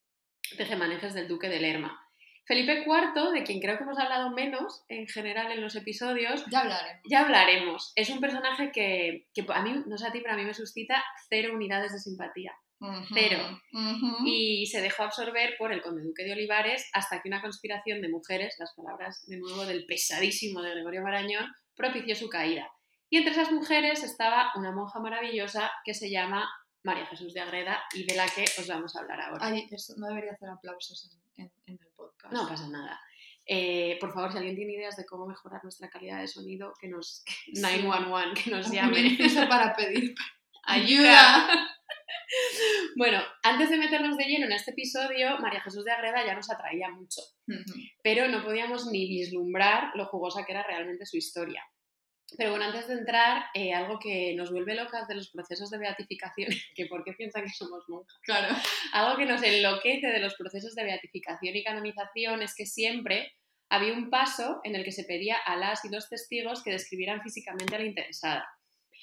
tejemanejes 0.57 1.13
del 1.13 1.29
duque 1.29 1.47
de 1.47 1.61
Lerma. 1.61 2.05
Felipe 2.45 2.83
IV, 2.85 3.31
de 3.33 3.43
quien 3.43 3.59
creo 3.61 3.77
que 3.77 3.83
hemos 3.83 3.97
hablado 3.99 4.29
menos 4.31 4.83
en 4.89 5.07
general 5.07 5.51
en 5.51 5.61
los 5.61 5.75
episodios, 5.75 6.43
Ya 6.51 6.59
hablaremos. 6.61 7.01
ya 7.09 7.21
hablaremos. 7.21 7.93
Es 7.95 8.09
un 8.09 8.19
personaje 8.19 8.71
que, 8.71 9.27
que 9.33 9.45
a 9.47 9.61
mí, 9.61 9.83
no 9.87 9.97
sé 9.97 10.07
a 10.07 10.11
ti, 10.11 10.19
pero 10.21 10.33
a 10.33 10.37
mí 10.37 10.43
me 10.43 10.53
suscita 10.53 11.03
cero 11.29 11.53
unidades 11.55 11.93
de 11.93 11.99
simpatía 11.99 12.53
Ujú, 12.79 13.05
Cero. 13.13 13.37
ujú. 13.71 14.17
y 14.25 14.65
se 14.67 14.81
dejó 14.81 15.03
absorber 15.03 15.55
por 15.57 15.71
el 15.71 15.81
conde 15.81 16.03
duque 16.03 16.23
de 16.25 16.33
Olivares 16.33 16.89
hasta 16.91 17.21
que 17.21 17.29
una 17.29 17.41
conspiración 17.41 18.01
de 18.01 18.09
mujeres, 18.09 18.55
las 18.59 18.73
palabras 18.75 19.23
de 19.27 19.37
nuevo 19.37 19.65
del 19.65 19.85
pesadísimo 19.85 20.61
de 20.61 20.71
Gregorio 20.71 21.01
Marañón, 21.01 21.49
propició 21.77 22.13
su 22.15 22.27
caída. 22.29 22.69
Y 23.09 23.17
entre 23.17 23.31
esas 23.31 23.51
mujeres 23.53 24.03
estaba 24.03 24.51
una 24.55 24.71
monja 24.73 24.99
maravillosa 24.99 25.71
que 25.85 25.93
se 25.93 26.09
llama 26.09 26.49
María 26.83 27.05
Jesús 27.05 27.33
de 27.33 27.39
Agreda 27.39 27.81
y 27.93 28.05
de 28.05 28.15
la 28.15 28.25
que 28.27 28.43
os 28.59 28.67
vamos 28.67 28.93
a 28.97 28.99
hablar 28.99 29.21
ahora. 29.21 29.45
Ay, 29.45 29.65
eso 29.71 29.93
no 29.97 30.07
debería 30.07 30.33
hacer 30.33 30.49
aplausos 30.49 31.09
en, 31.37 31.45
en- 31.45 31.51
en 31.67 31.77
podcast. 32.23 32.43
No 32.43 32.49
pasa 32.49 32.67
nada. 32.69 32.99
Eh, 33.45 33.97
por 33.99 34.13
favor, 34.13 34.31
si 34.31 34.37
alguien 34.37 34.55
tiene 34.55 34.73
ideas 34.73 34.95
de 34.95 35.05
cómo 35.05 35.27
mejorar 35.27 35.61
nuestra 35.63 35.89
calidad 35.89 36.21
de 36.21 36.27
sonido, 36.27 36.73
que 36.79 36.87
nos 36.87 37.23
911, 37.61 38.41
que 38.41 38.51
nos 38.51 38.71
llame. 38.71 38.99
inciso 38.99 39.47
para 39.49 39.75
pedir 39.75 40.15
¡Ayuda! 40.65 41.49
bueno, 42.95 43.21
antes 43.43 43.69
de 43.69 43.77
meternos 43.77 44.15
de 44.15 44.23
lleno 44.23 44.45
en 44.45 44.53
este 44.53 44.71
episodio, 44.71 45.37
María 45.39 45.61
Jesús 45.61 45.83
de 45.83 45.91
Agreda 45.91 46.25
ya 46.25 46.35
nos 46.35 46.49
atraía 46.49 46.89
mucho, 46.89 47.21
pero 48.01 48.29
no 48.29 48.43
podíamos 48.43 48.87
ni 48.87 49.07
vislumbrar 49.09 49.91
lo 49.95 50.05
jugosa 50.05 50.45
que 50.45 50.53
era 50.53 50.63
realmente 50.63 51.05
su 51.05 51.17
historia. 51.17 51.63
Pero 52.37 52.51
bueno, 52.51 52.65
antes 52.65 52.87
de 52.87 52.95
entrar, 52.95 53.45
eh, 53.53 53.73
algo 53.73 53.99
que 53.99 54.33
nos 54.35 54.51
vuelve 54.51 54.75
locas 54.75 55.07
de 55.07 55.15
los 55.15 55.29
procesos 55.29 55.69
de 55.69 55.77
beatificación, 55.77 56.49
que 56.75 56.85
por 56.87 57.03
qué 57.03 57.13
piensan 57.13 57.43
que 57.43 57.49
somos 57.49 57.87
monjas, 57.87 58.17
Claro. 58.23 58.55
algo 58.93 59.17
que 59.17 59.25
nos 59.25 59.43
enloquece 59.43 60.07
de 60.07 60.19
los 60.19 60.35
procesos 60.35 60.73
de 60.75 60.83
beatificación 60.83 61.55
y 61.55 61.63
canonización 61.63 62.41
es 62.41 62.55
que 62.55 62.65
siempre 62.65 63.33
había 63.69 63.93
un 63.93 64.09
paso 64.09 64.61
en 64.63 64.75
el 64.75 64.83
que 64.83 64.91
se 64.91 65.03
pedía 65.03 65.37
a 65.37 65.55
las 65.55 65.83
y 65.85 65.89
los 65.89 66.09
testigos 66.09 66.63
que 66.63 66.71
describieran 66.71 67.21
físicamente 67.21 67.75
a 67.75 67.79
la 67.79 67.85
interesada. 67.85 68.47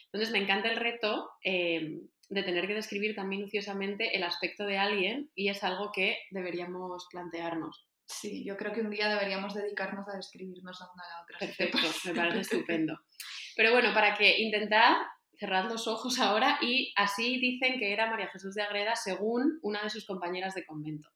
Entonces 0.07 0.31
me 0.33 0.39
encanta 0.39 0.69
el 0.71 0.77
reto 0.77 1.31
eh, 1.45 2.01
de 2.29 2.43
tener 2.43 2.67
que 2.67 2.75
describir 2.75 3.15
tan 3.15 3.29
minuciosamente 3.29 4.17
el 4.17 4.23
aspecto 4.23 4.65
de 4.65 4.79
alguien 4.79 5.31
y 5.35 5.49
es 5.49 5.63
algo 5.65 5.91
que 5.93 6.19
deberíamos 6.31 7.07
plantearnos. 7.11 7.87
Sí, 8.11 8.45
yo 8.45 8.57
creo 8.57 8.73
que 8.73 8.81
un 8.81 8.91
día 8.91 9.09
deberíamos 9.09 9.55
dedicarnos 9.55 10.09
a 10.09 10.17
describirnos 10.17 10.79
la 10.81 10.87
una 10.93 11.05
a 11.05 11.09
la 11.09 11.23
otra. 11.23 11.39
Perfecto, 11.39 11.79
me 12.07 12.15
parece 12.15 12.41
estupendo. 12.41 12.99
Pero 13.57 13.71
bueno, 13.73 13.95
para 13.95 14.17
que 14.17 14.41
intentad 14.41 14.97
cerrad 15.39 15.71
los 15.71 15.87
ojos 15.87 16.19
ahora 16.19 16.59
y 16.61 16.93
así 16.97 17.39
dicen 17.39 17.79
que 17.79 17.93
era 17.93 18.11
María 18.11 18.29
Jesús 18.29 18.55
de 18.55 18.63
Agreda 18.63 18.97
según 18.97 19.61
una 19.63 19.83
de 19.83 19.91
sus 19.91 20.07
compañeras 20.07 20.55
de 20.55 20.67
convento. 20.67 21.09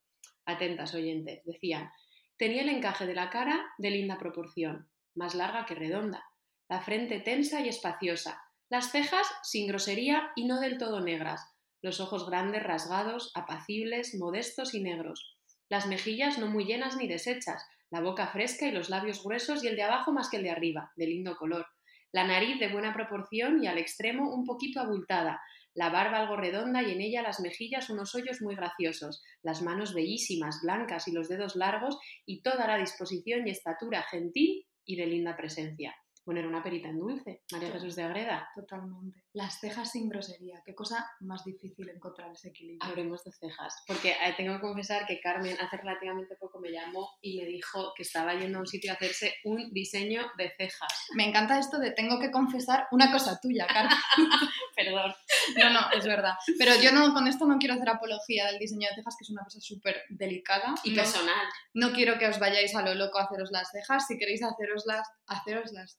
Atentas 0.47 0.95
oyentes, 0.95 1.43
decían, 1.45 1.91
tenía 2.39 2.63
el 2.63 2.69
encaje 2.69 3.07
de 3.07 3.15
la 3.15 3.29
cara 3.29 3.65
de 3.79 3.91
linda 3.91 4.17
proporción, 4.19 4.89
más 5.15 5.35
larga 5.35 5.67
que 5.67 5.75
redonda, 5.75 6.25
la 6.69 6.81
frente 6.81 7.19
tensa 7.19 7.61
y 7.61 7.69
espaciosa, 7.69 8.41
las 8.71 8.93
cejas 8.93 9.27
sin 9.43 9.67
grosería 9.67 10.31
y 10.37 10.47
no 10.47 10.61
del 10.61 10.79
todo 10.79 11.01
negras, 11.01 11.55
los 11.83 12.01
ojos 12.01 12.29
grandes, 12.29 12.63
rasgados, 12.63 13.33
apacibles, 13.35 14.15
modestos 14.15 14.75
y 14.75 14.81
negros, 14.81 15.34
las 15.69 15.87
mejillas 15.87 16.39
no 16.39 16.47
muy 16.47 16.65
llenas 16.65 16.97
ni 16.97 17.09
deshechas, 17.09 17.67
la 17.91 18.01
boca 18.01 18.27
fresca 18.27 18.67
y 18.67 18.73
los 18.73 18.91
labios 18.91 19.23
gruesos 19.23 19.65
y 19.65 19.69
el 19.69 19.77
de 19.77 19.83
abajo 19.83 20.13
más 20.13 20.29
que 20.29 20.39
el 20.39 20.43
de 20.43 20.51
arriba, 20.51 20.93
de 20.97 21.07
lindo 21.07 21.37
color, 21.37 21.67
la 22.13 22.25
nariz 22.25 22.59
de 22.61 22.69
buena 22.69 22.95
proporción 22.95 23.63
y 23.63 23.67
al 23.67 23.79
extremo 23.79 24.35
un 24.35 24.45
poquito 24.45 24.81
abultada, 24.81 25.41
la 25.75 25.91
barba 25.91 26.19
algo 26.19 26.37
redonda 26.37 26.83
y 26.83 26.93
en 26.93 27.01
ella 27.01 27.23
las 27.23 27.41
mejillas 27.41 27.91
unos 27.91 28.15
hoyos 28.15 28.41
muy 28.41 28.55
graciosos, 28.55 29.23
las 29.43 29.63
manos 29.63 29.93
bellísimas, 29.93 30.61
blancas 30.63 31.09
y 31.09 31.13
los 31.13 31.29
dedos 31.29 31.57
largos 31.57 31.99
y 32.25 32.43
toda 32.43 32.69
la 32.69 32.79
disposición 32.79 33.47
y 33.47 33.51
estatura 33.51 34.03
gentil 34.03 34.65
y 34.85 34.97
de 34.97 35.07
linda 35.07 35.37
presencia. 35.37 35.97
Bueno, 36.25 36.41
era 36.41 36.49
una 36.49 36.63
perita 36.63 36.89
en 36.89 37.01
dulce, 37.01 37.43
María 37.51 37.73
Jesús 37.73 37.97
de 37.97 38.05
Agreda. 38.05 38.49
Totalmente. 38.55 39.24
Las 39.35 39.59
cejas 39.59 39.91
sin 39.91 40.09
grosería. 40.09 40.63
Qué 40.65 40.77
cosa 40.77 41.05
más 41.19 41.45
difícil 41.45 41.89
encontrar 41.89 42.31
ese 42.31 42.51
equilibrio. 42.51 42.89
Hablemos 42.89 43.25
de 43.25 43.33
cejas, 43.33 43.83
porque 43.85 44.13
eh, 44.13 44.35
tengo 44.37 44.55
que 44.55 44.61
confesar 44.61 45.07
que 45.07 45.19
Carmen 45.21 45.57
hace 45.61 45.77
relativamente 45.77 46.37
poco 46.39 46.61
me 46.61 46.71
llamó 46.71 47.11
y 47.21 47.41
me 47.41 47.47
dijo 47.47 47.93
que 47.97 48.05
estaba 48.05 48.35
yendo 48.35 48.59
a 48.59 48.61
un 48.61 48.67
sitio 48.69 48.93
a 48.93 48.95
hacerse 48.95 49.35
un 49.43 49.73
diseño 49.73 50.23
de 50.39 50.53
cejas. 50.57 51.09
Me 51.17 51.29
encanta 51.29 51.59
esto 51.59 51.81
de 51.81 51.91
tengo 51.91 52.21
que 52.21 52.31
confesar 52.31 52.87
una 52.93 53.11
cosa 53.11 53.41
tuya, 53.43 53.67
Carmen. 53.67 53.99
Perdón. 54.77 55.13
No, 55.57 55.71
no, 55.71 55.91
es 55.91 56.07
verdad. 56.07 56.35
Pero 56.57 56.81
yo 56.81 56.93
no, 56.93 57.13
con 57.13 57.27
esto 57.27 57.45
no 57.45 57.59
quiero 57.59 57.75
hacer 57.75 57.89
apología 57.89 58.47
del 58.47 58.61
diseño 58.61 58.89
de 58.89 58.95
cejas, 58.95 59.17
que 59.19 59.25
es 59.25 59.31
una 59.31 59.43
cosa 59.43 59.59
súper 59.61 60.01
delicada. 60.11 60.77
Y 60.85 60.91
no, 60.91 60.97
personal. 60.97 61.49
no 61.75 61.93
quiero 61.93 62.19
que 62.21 62.29
os 62.29 62.39
vayáis 62.39 62.77
a 62.77 62.83
lo 62.83 62.95
loco 62.95 63.19
a 63.19 63.25
haceros 63.25 63.51
las 63.51 63.69
cejas. 63.73 64.07
Si 64.07 64.17
queréis 64.17 64.45
haceroslas, 64.45 65.09
haceroslas 65.27 65.99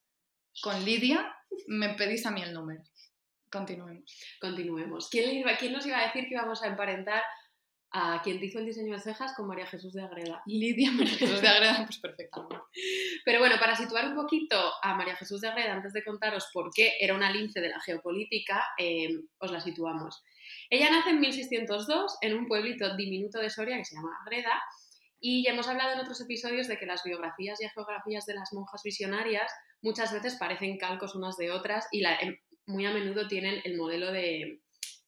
con 0.62 0.84
Lidia, 0.84 1.34
me 1.68 1.90
pedís 1.90 2.24
a 2.26 2.30
mí 2.30 2.42
el 2.42 2.54
número. 2.54 2.82
Continuemos. 3.58 4.22
Continuemos. 4.40 5.08
¿Quién, 5.10 5.26
le 5.28 5.34
iba- 5.40 5.56
quién 5.56 5.72
nos 5.72 5.86
iba 5.86 5.98
a 5.98 6.06
decir 6.06 6.24
que 6.28 6.34
íbamos 6.34 6.62
a 6.62 6.66
emparentar 6.68 7.22
a 7.92 8.20
quien 8.22 8.42
hizo 8.42 8.58
el 8.58 8.66
diseño 8.66 8.94
de 8.94 9.00
cejas 9.00 9.32
con 9.34 9.46
María 9.46 9.66
Jesús 9.66 9.92
de 9.94 10.02
Agreda? 10.02 10.42
Lidia 10.46 10.90
María 10.92 11.14
Jesús 11.14 11.40
de 11.40 11.48
Agreda, 11.48 11.84
pues 11.86 11.98
perfectamente. 11.98 12.56
Pero 13.24 13.38
bueno, 13.38 13.56
para 13.58 13.74
situar 13.76 14.06
un 14.06 14.14
poquito 14.14 14.72
a 14.82 14.94
María 14.94 15.16
Jesús 15.16 15.40
de 15.40 15.48
Agreda, 15.48 15.72
antes 15.74 15.92
de 15.92 16.04
contaros 16.04 16.48
por 16.52 16.70
qué 16.74 16.92
era 17.00 17.14
una 17.14 17.30
lince 17.30 17.60
de 17.60 17.68
la 17.70 17.80
geopolítica, 17.80 18.64
eh, 18.78 19.08
os 19.38 19.50
la 19.52 19.60
situamos. 19.60 20.22
Ella 20.68 20.90
nace 20.90 21.10
en 21.10 21.20
1602 21.20 22.18
en 22.20 22.34
un 22.36 22.46
pueblito 22.46 22.94
diminuto 22.96 23.38
de 23.38 23.50
Soria 23.50 23.76
que 23.78 23.84
se 23.84 23.94
llama 23.96 24.10
Agreda, 24.24 24.60
y 25.18 25.44
ya 25.44 25.52
hemos 25.52 25.66
hablado 25.66 25.94
en 25.94 26.00
otros 26.00 26.20
episodios 26.20 26.68
de 26.68 26.78
que 26.78 26.84
las 26.86 27.02
biografías 27.02 27.60
y 27.62 27.68
geografías 27.70 28.26
de 28.26 28.34
las 28.34 28.52
monjas 28.52 28.82
visionarias 28.84 29.50
muchas 29.80 30.12
veces 30.12 30.36
parecen 30.36 30.76
calcos 30.76 31.14
unas 31.14 31.36
de 31.38 31.50
otras 31.50 31.88
y 31.90 32.00
la- 32.02 32.16
em, 32.16 32.36
muy 32.66 32.86
a 32.86 32.92
menudo 32.92 33.28
tienen 33.28 33.60
el 33.64 33.76
modelo 33.76 34.12
de, 34.12 34.62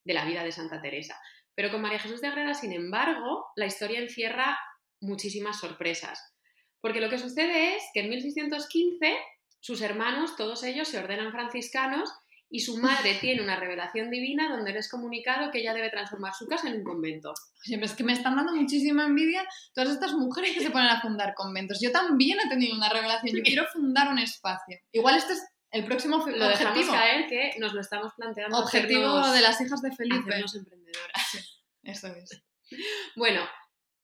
de 0.04 0.14
la 0.14 0.24
vida 0.24 0.44
de 0.44 0.52
Santa 0.52 0.80
Teresa. 0.80 1.18
Pero 1.54 1.70
con 1.70 1.80
María 1.80 1.98
Jesús 1.98 2.20
de 2.20 2.28
Agreda, 2.28 2.54
sin 2.54 2.72
embargo, 2.72 3.46
la 3.56 3.66
historia 3.66 4.00
encierra 4.00 4.58
muchísimas 5.00 5.58
sorpresas. 5.58 6.34
Porque 6.80 7.00
lo 7.00 7.10
que 7.10 7.18
sucede 7.18 7.76
es 7.76 7.82
que 7.92 8.00
en 8.00 8.10
1615 8.10 9.16
sus 9.60 9.80
hermanos, 9.82 10.36
todos 10.36 10.62
ellos, 10.62 10.88
se 10.88 10.98
ordenan 10.98 11.32
franciscanos 11.32 12.10
y 12.50 12.60
su 12.60 12.78
madre 12.78 13.18
tiene 13.20 13.42
una 13.42 13.56
revelación 13.56 14.10
divina 14.10 14.48
donde 14.48 14.72
le 14.72 14.78
es 14.78 14.88
comunicado 14.88 15.50
que 15.50 15.58
ella 15.58 15.74
debe 15.74 15.90
transformar 15.90 16.32
su 16.34 16.46
casa 16.46 16.68
en 16.68 16.78
un 16.78 16.84
convento. 16.84 17.30
Oye, 17.66 17.76
pero 17.76 17.86
es 17.86 17.92
que 17.92 18.04
me 18.04 18.12
están 18.12 18.36
dando 18.36 18.54
muchísima 18.54 19.04
envidia 19.04 19.46
todas 19.74 19.90
estas 19.90 20.12
mujeres 20.14 20.54
que 20.54 20.60
se 20.60 20.70
ponen 20.70 20.88
a 20.88 21.00
fundar 21.00 21.34
conventos. 21.34 21.80
Yo 21.82 21.92
también 21.92 22.38
he 22.40 22.48
tenido 22.48 22.74
una 22.74 22.88
revelación. 22.88 23.36
Yo 23.36 23.42
quiero 23.42 23.66
fundar 23.66 24.08
un 24.08 24.18
espacio. 24.18 24.78
Igual 24.92 25.16
este 25.16 25.34
es 25.34 25.42
el 25.70 25.84
próximo 25.84 26.18
Lo 26.18 26.48
dejamos 26.48 26.72
objetivo. 26.78 26.92
caer 26.92 27.26
que 27.26 27.58
nos 27.58 27.74
lo 27.74 27.80
estamos 27.80 28.12
planteando. 28.14 28.58
Objetivo 28.58 29.30
de 29.30 29.40
las 29.40 29.60
hijas 29.60 29.82
de 29.82 29.92
Felipe. 29.92 30.34
emprendedoras. 30.36 31.58
Eso 31.82 32.08
es. 32.08 32.42
Bueno, 33.16 33.40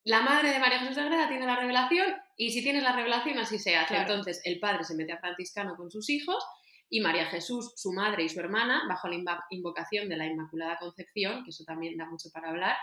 la 0.05 0.23
madre 0.23 0.49
de 0.49 0.59
María 0.59 0.79
Jesús 0.79 0.97
de 0.97 1.03
Agreda 1.03 1.29
tiene 1.29 1.45
la 1.45 1.57
revelación 1.57 2.15
y 2.35 2.51
si 2.51 2.63
tienes 2.63 2.83
la 2.83 2.93
revelación 2.93 3.39
así 3.39 3.59
se 3.59 3.77
hace. 3.77 3.89
Claro. 3.95 4.11
Entonces 4.11 4.41
el 4.45 4.59
padre 4.59 4.85
se 4.85 4.95
mete 4.95 5.13
a 5.13 5.19
franciscano 5.19 5.77
con 5.77 5.91
sus 5.91 6.09
hijos 6.09 6.43
y 6.89 7.01
María 7.01 7.27
Jesús, 7.27 7.73
su 7.77 7.93
madre 7.93 8.25
y 8.25 8.29
su 8.29 8.41
hermana, 8.41 8.85
bajo 8.89 9.09
la 9.09 9.17
invocación 9.51 10.09
de 10.09 10.17
la 10.17 10.27
Inmaculada 10.27 10.79
Concepción, 10.79 11.45
que 11.45 11.51
eso 11.51 11.65
también 11.65 11.97
da 11.97 12.07
mucho 12.07 12.31
para 12.33 12.51
hablar, 12.51 12.77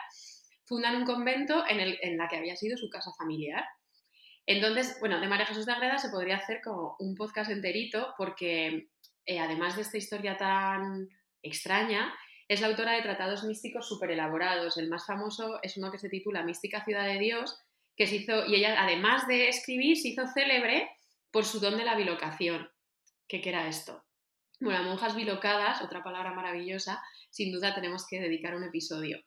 fundan 0.66 0.96
un 0.96 1.06
convento 1.06 1.64
en, 1.68 1.80
el, 1.80 1.98
en 2.02 2.18
la 2.18 2.28
que 2.28 2.38
había 2.38 2.56
sido 2.56 2.78
su 2.78 2.90
casa 2.90 3.12
familiar. 3.18 3.64
Entonces, 4.46 4.98
bueno, 5.00 5.20
de 5.20 5.28
María 5.28 5.46
Jesús 5.46 5.66
de 5.66 5.72
Agreda 5.72 5.98
se 5.98 6.10
podría 6.10 6.38
hacer 6.38 6.62
como 6.64 6.96
un 7.00 7.16
podcast 7.16 7.52
enterito 7.52 8.14
porque 8.18 8.90
eh, 9.26 9.40
además 9.40 9.76
de 9.76 9.84
esta 9.84 9.98
historia 9.98 10.38
tan 10.38 11.10
extraña, 11.44 12.14
es 12.48 12.60
la 12.60 12.68
autora 12.68 12.94
de 12.94 13.02
tratados 13.02 13.44
místicos 13.44 13.88
súper 13.88 14.12
elaborados. 14.12 14.78
El 14.78 14.90
más 14.90 15.06
famoso 15.06 15.60
es 15.64 15.78
uno 15.78 15.92
que 15.92 16.00
se 16.00 16.10
titula 16.10 16.44
Mística 16.44 16.84
Ciudad 16.84 17.06
de 17.06 17.20
Dios, 17.20 17.58
que 17.96 18.08
se 18.08 18.18
hizo, 18.18 18.46
y 18.46 18.56
ella, 18.56 18.82
además 18.82 19.28
de 19.28 19.48
escribir, 19.48 19.98
se 19.98 20.10
hizo 20.10 20.28
célebre 20.28 20.90
por 21.32 21.46
su 21.46 21.60
don 21.60 21.78
de 21.78 21.86
la 21.86 21.96
bilocación. 21.96 22.70
¿Qué 23.28 23.42
era 23.46 23.68
esto? 23.68 24.04
Bueno, 24.60 24.84
monjas 24.84 25.16
bilocadas, 25.16 25.82
otra 25.82 26.04
palabra 26.04 26.34
maravillosa, 26.34 27.02
sin 27.30 27.54
duda 27.54 27.74
tenemos 27.74 28.06
que 28.06 28.20
dedicar 28.20 28.56
un 28.56 28.66
episodio. 28.66 29.20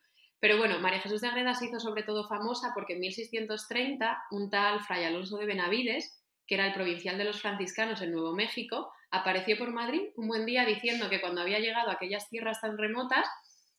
Pero 0.44 0.58
bueno, 0.58 0.78
María 0.78 1.00
Jesús 1.00 1.22
de 1.22 1.28
Agreda 1.28 1.54
se 1.54 1.64
hizo 1.64 1.80
sobre 1.80 2.02
todo 2.02 2.28
famosa 2.28 2.72
porque 2.74 2.92
en 2.92 3.00
1630 3.00 4.24
un 4.30 4.50
tal 4.50 4.78
Fray 4.82 5.04
Alonso 5.04 5.38
de 5.38 5.46
Benavides, 5.46 6.22
que 6.46 6.56
era 6.56 6.66
el 6.66 6.74
provincial 6.74 7.16
de 7.16 7.24
los 7.24 7.40
franciscanos 7.40 8.02
en 8.02 8.12
Nuevo 8.12 8.34
México, 8.34 8.92
apareció 9.10 9.56
por 9.56 9.72
Madrid 9.72 10.02
un 10.16 10.28
buen 10.28 10.44
día 10.44 10.66
diciendo 10.66 11.08
que 11.08 11.22
cuando 11.22 11.40
había 11.40 11.60
llegado 11.60 11.88
a 11.88 11.94
aquellas 11.94 12.28
tierras 12.28 12.60
tan 12.60 12.76
remotas 12.76 13.26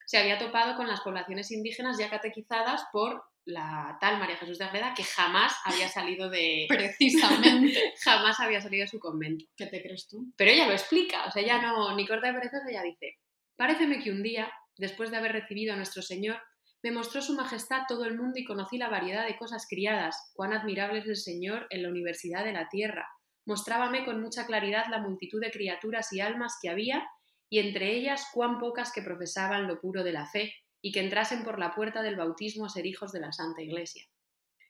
se 0.08 0.18
había 0.18 0.40
topado 0.40 0.76
con 0.76 0.88
las 0.88 1.02
poblaciones 1.02 1.52
indígenas 1.52 2.00
ya 2.00 2.10
catequizadas 2.10 2.84
por 2.92 3.22
la 3.46 4.00
tal 4.02 4.18
María 4.18 4.38
Jesús 4.38 4.58
de 4.58 4.66
Agreda 4.66 4.96
que 4.96 5.04
jamás 5.04 5.56
había 5.66 5.88
salido 5.88 6.32
de 6.32 6.66
Precisamente. 6.68 7.94
jamás 8.04 8.40
había 8.40 8.60
salido 8.60 8.86
de 8.86 8.90
su 8.90 8.98
convento. 8.98 9.46
¿Qué 9.56 9.68
te 9.68 9.84
crees 9.84 10.08
tú? 10.08 10.34
Pero 10.36 10.50
ella 10.50 10.66
lo 10.66 10.74
explica, 10.74 11.26
o 11.26 11.32
sea, 11.32 11.44
ella 11.44 11.62
no, 11.62 11.96
ni 11.96 12.08
corta 12.08 12.26
de 12.26 12.34
perezosa, 12.34 12.68
ella 12.68 12.82
dice, 12.82 13.20
paréceme 13.56 14.04
que 14.04 14.10
un 14.10 14.24
día, 14.24 14.52
después 14.78 15.12
de 15.12 15.18
haber 15.18 15.34
recibido 15.34 15.72
a 15.72 15.78
nuestro 15.78 16.02
Señor, 16.02 16.42
me 16.86 16.92
mostró 16.92 17.20
su 17.20 17.34
majestad 17.34 17.82
todo 17.88 18.06
el 18.06 18.16
mundo 18.16 18.38
y 18.38 18.46
conocí 18.46 18.78
la 18.78 18.90
variedad 18.90 19.26
de 19.26 19.38
cosas 19.38 19.66
criadas, 19.68 20.32
cuán 20.36 20.54
admirable 20.54 21.00
es 21.00 21.08
el 21.08 21.16
Señor 21.16 21.66
en 21.72 21.82
la 21.82 21.90
universidad 21.90 22.46
de 22.46 22.54
la 22.54 22.70
tierra. 22.70 23.08
Mostrábame 23.48 24.06
con 24.06 24.22
mucha 24.22 24.46
claridad 24.46 24.86
la 24.92 25.00
multitud 25.00 25.42
de 25.42 25.50
criaturas 25.50 26.14
y 26.14 26.20
almas 26.20 26.60
que 26.62 26.70
había, 26.70 27.04
y 27.50 27.58
entre 27.58 27.96
ellas 27.96 28.28
cuán 28.32 28.60
pocas 28.60 28.92
que 28.94 29.02
profesaban 29.02 29.66
lo 29.66 29.82
puro 29.82 30.04
de 30.04 30.12
la 30.12 30.28
fe, 30.28 30.54
y 30.80 30.92
que 30.92 31.00
entrasen 31.00 31.44
por 31.44 31.58
la 31.58 31.74
puerta 31.74 32.04
del 32.04 32.18
bautismo 32.18 32.68
a 32.68 32.70
ser 32.70 32.86
hijos 32.86 33.12
de 33.12 33.22
la 33.22 33.32
Santa 33.32 33.64
Iglesia. 33.64 34.06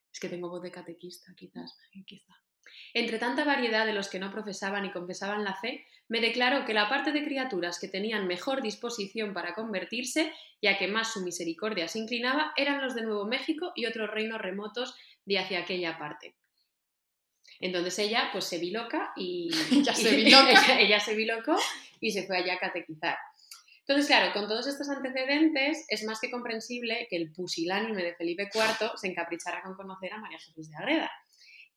Es 0.09 0.17
que 0.21 0.29
tengo 0.29 0.47
voz 0.47 0.61
de 0.61 0.71
catequista, 0.71 1.33
quizás. 1.35 1.77
Quizá. 2.05 2.33
Entre 2.93 3.19
tanta 3.19 3.43
variedad 3.43 3.85
de 3.85 3.93
los 3.93 4.09
que 4.09 4.19
no 4.19 4.31
profesaban 4.31 4.85
y 4.85 4.91
confesaban 4.91 5.43
la 5.43 5.55
fe, 5.55 5.85
me 6.07 6.21
declaró 6.21 6.65
que 6.65 6.73
la 6.73 6.89
parte 6.89 7.11
de 7.11 7.23
criaturas 7.23 7.79
que 7.79 7.87
tenían 7.87 8.27
mejor 8.27 8.61
disposición 8.61 9.33
para 9.33 9.53
convertirse, 9.53 10.31
ya 10.61 10.77
que 10.77 10.87
más 10.87 11.13
su 11.13 11.21
misericordia 11.21 11.87
se 11.87 11.99
inclinaba, 11.99 12.53
eran 12.55 12.81
los 12.81 12.95
de 12.95 13.03
Nuevo 13.03 13.25
México 13.25 13.71
y 13.75 13.85
otros 13.85 14.09
reinos 14.09 14.41
remotos 14.41 14.95
de 15.25 15.39
hacia 15.39 15.59
aquella 15.59 15.97
parte. 15.97 16.35
Entonces 17.59 17.97
ella 17.99 18.29
pues 18.31 18.45
se 18.45 18.59
biloca 18.59 19.13
y 19.15 19.49
Ella 19.71 19.93
se 19.93 20.15
biloca. 20.15 20.51
ella, 20.51 20.79
ella 20.79 20.99
se 20.99 21.15
bilocó 21.15 21.55
y 21.99 22.11
se 22.11 22.27
fue 22.27 22.37
allá 22.37 22.55
a 22.55 22.59
catequizar. 22.59 23.17
Entonces, 23.87 24.07
claro, 24.07 24.33
con 24.33 24.47
todos 24.47 24.65
estos 24.65 24.89
antecedentes 24.89 25.85
es 25.89 26.03
más 26.05 26.19
que 26.19 26.31
comprensible 26.31 27.05
que 27.07 27.17
el 27.17 27.31
pusilánime 27.31 28.03
de 28.03 28.15
Felipe 28.15 28.49
IV 28.51 28.91
se 28.95 29.07
encaprichara 29.07 29.61
con 29.61 29.75
conocer 29.75 30.11
a 30.11 30.17
María 30.17 30.39
Jesús 30.39 30.71
de 30.71 30.75
Agreda. 30.75 31.11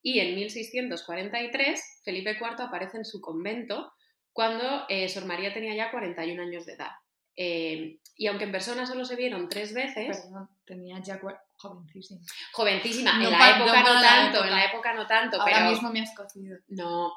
Y 0.01 0.19
en 0.19 0.35
1643 0.35 2.01
Felipe 2.03 2.31
IV 2.39 2.61
aparece 2.61 2.97
en 2.97 3.05
su 3.05 3.19
convento 3.21 3.91
cuando 4.31 4.85
eh, 4.89 5.09
Sor 5.09 5.25
María 5.25 5.53
tenía 5.53 5.75
ya 5.75 5.91
41 5.91 6.41
años 6.41 6.65
de 6.65 6.73
edad. 6.73 6.91
Eh, 7.35 7.99
y 8.15 8.27
aunque 8.27 8.43
en 8.45 8.51
persona 8.51 8.85
solo 8.85 9.05
se 9.05 9.15
vieron 9.15 9.47
tres 9.49 9.73
veces, 9.73 10.17
Perdón, 10.21 10.49
tenía 10.65 10.99
ya 11.01 11.19
jovencísima. 11.57 12.21
jovencísima, 12.51 13.17
No 13.17 13.25
en 13.25 13.31
la 13.31 13.49
época 13.57 13.79
no 13.81 14.01
tanto, 14.01 14.37
época. 14.39 14.47
en 14.47 14.53
la 14.55 14.65
época 14.65 14.93
no 14.93 15.07
tanto, 15.07 15.41
Ahora 15.41 15.55
pero 15.57 15.69
mismo 15.71 15.91
me 15.91 16.01
has 16.01 16.13
cocido. 16.15 16.57
no. 16.67 17.11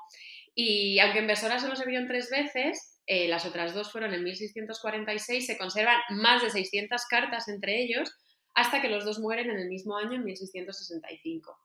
Y 0.54 0.98
aunque 0.98 1.20
en 1.20 1.26
persona 1.26 1.58
solo 1.58 1.74
se 1.76 1.86
vieron 1.86 2.06
tres 2.06 2.28
veces, 2.30 3.00
eh, 3.06 3.26
las 3.26 3.46
otras 3.46 3.72
dos 3.74 3.90
fueron 3.90 4.12
en 4.14 4.22
1646, 4.22 5.46
se 5.46 5.56
conservan 5.58 5.98
más 6.10 6.42
de 6.42 6.50
600 6.50 7.06
cartas 7.06 7.48
entre 7.48 7.80
ellos, 7.82 8.12
hasta 8.54 8.82
que 8.82 8.88
los 8.90 9.04
dos 9.04 9.18
mueren 9.18 9.50
en 9.50 9.58
el 9.58 9.68
mismo 9.68 9.96
año, 9.96 10.12
en 10.14 10.24
1665. 10.24 11.56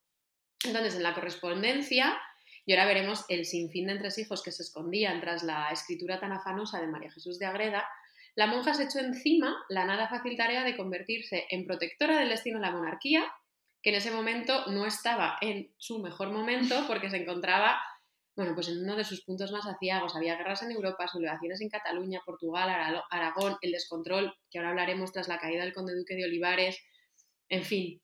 Entonces, 0.64 0.96
en 0.96 1.04
la 1.04 1.14
correspondencia, 1.14 2.18
y 2.66 2.74
ahora 2.74 2.86
veremos 2.86 3.26
el 3.30 3.46
sinfín 3.46 3.88
de 3.88 3.94
entresijos 3.94 4.44
que 4.44 4.52
se 4.52 4.64
escondían 4.64 5.22
tras 5.22 5.44
la 5.44 5.70
escritura 5.70 6.20
tan 6.20 6.32
afanosa 6.32 6.82
de 6.82 6.88
María 6.88 7.12
Jesús 7.12 7.40
de 7.40 7.46
Agreda, 7.46 7.88
la 8.36 8.48
monja 8.48 8.74
se 8.74 8.84
echó 8.84 9.00
encima 9.00 9.56
la 9.70 9.86
nada 9.86 10.08
fácil 10.10 10.36
tarea 10.38 10.64
de 10.64 10.76
convertirse 10.78 11.46
en 11.50 11.66
protectora 11.66 12.20
del 12.20 12.30
destino 12.30 12.60
de 12.60 12.66
la 12.66 12.72
monarquía, 12.72 13.26
que 13.82 13.90
en 13.92 13.96
ese 13.96 14.12
momento 14.12 14.66
no 14.68 14.86
estaba 14.86 15.38
en 15.42 15.72
su 15.78 16.00
mejor 16.00 16.32
momento 16.32 16.84
porque 16.88 17.10
se 17.10 17.18
encontraba 17.18 17.80
Bueno, 18.36 18.54
pues 18.54 18.68
en 18.68 18.84
uno 18.84 18.96
de 18.96 19.04
sus 19.04 19.24
puntos 19.24 19.52
más 19.52 19.66
aciagos 19.66 20.16
había 20.16 20.36
guerras 20.36 20.62
en 20.62 20.70
Europa, 20.72 21.08
sublevaciones 21.08 21.60
en 21.62 21.70
Cataluña, 21.70 22.22
Portugal, 22.24 22.70
Ara- 22.70 23.04
Aragón, 23.10 23.58
el 23.62 23.72
descontrol, 23.72 24.32
que 24.52 24.60
ahora 24.60 24.70
hablaremos 24.70 25.12
tras 25.12 25.28
la 25.28 25.40
caída 25.40 25.64
del 25.64 25.74
conde 25.74 25.96
duque 25.96 26.14
de 26.16 26.26
Olivares, 26.26 26.78
en 27.50 27.64
fin, 27.64 28.00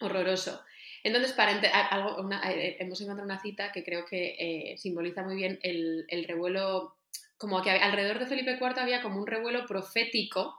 horroroso. 0.00 0.62
Entonces, 1.02 1.32
para 1.32 1.52
algo, 1.90 2.22
una- 2.22 2.40
eh, 2.52 2.76
hemos 2.80 3.00
encontrado 3.00 3.26
una 3.26 3.40
cita 3.40 3.72
que 3.72 3.82
creo 3.84 4.04
que 4.06 4.36
eh, 4.38 4.78
simboliza 4.78 5.22
muy 5.22 5.36
bien 5.36 5.58
el, 5.62 6.04
el 6.08 6.24
revuelo, 6.24 6.96
como 7.36 7.60
que 7.62 7.70
alrededor 7.70 8.18
de 8.18 8.26
Felipe 8.26 8.56
IV 8.60 8.80
había 8.80 9.02
como 9.02 9.18
un 9.20 9.26
revuelo 9.26 9.66
profético 9.66 10.56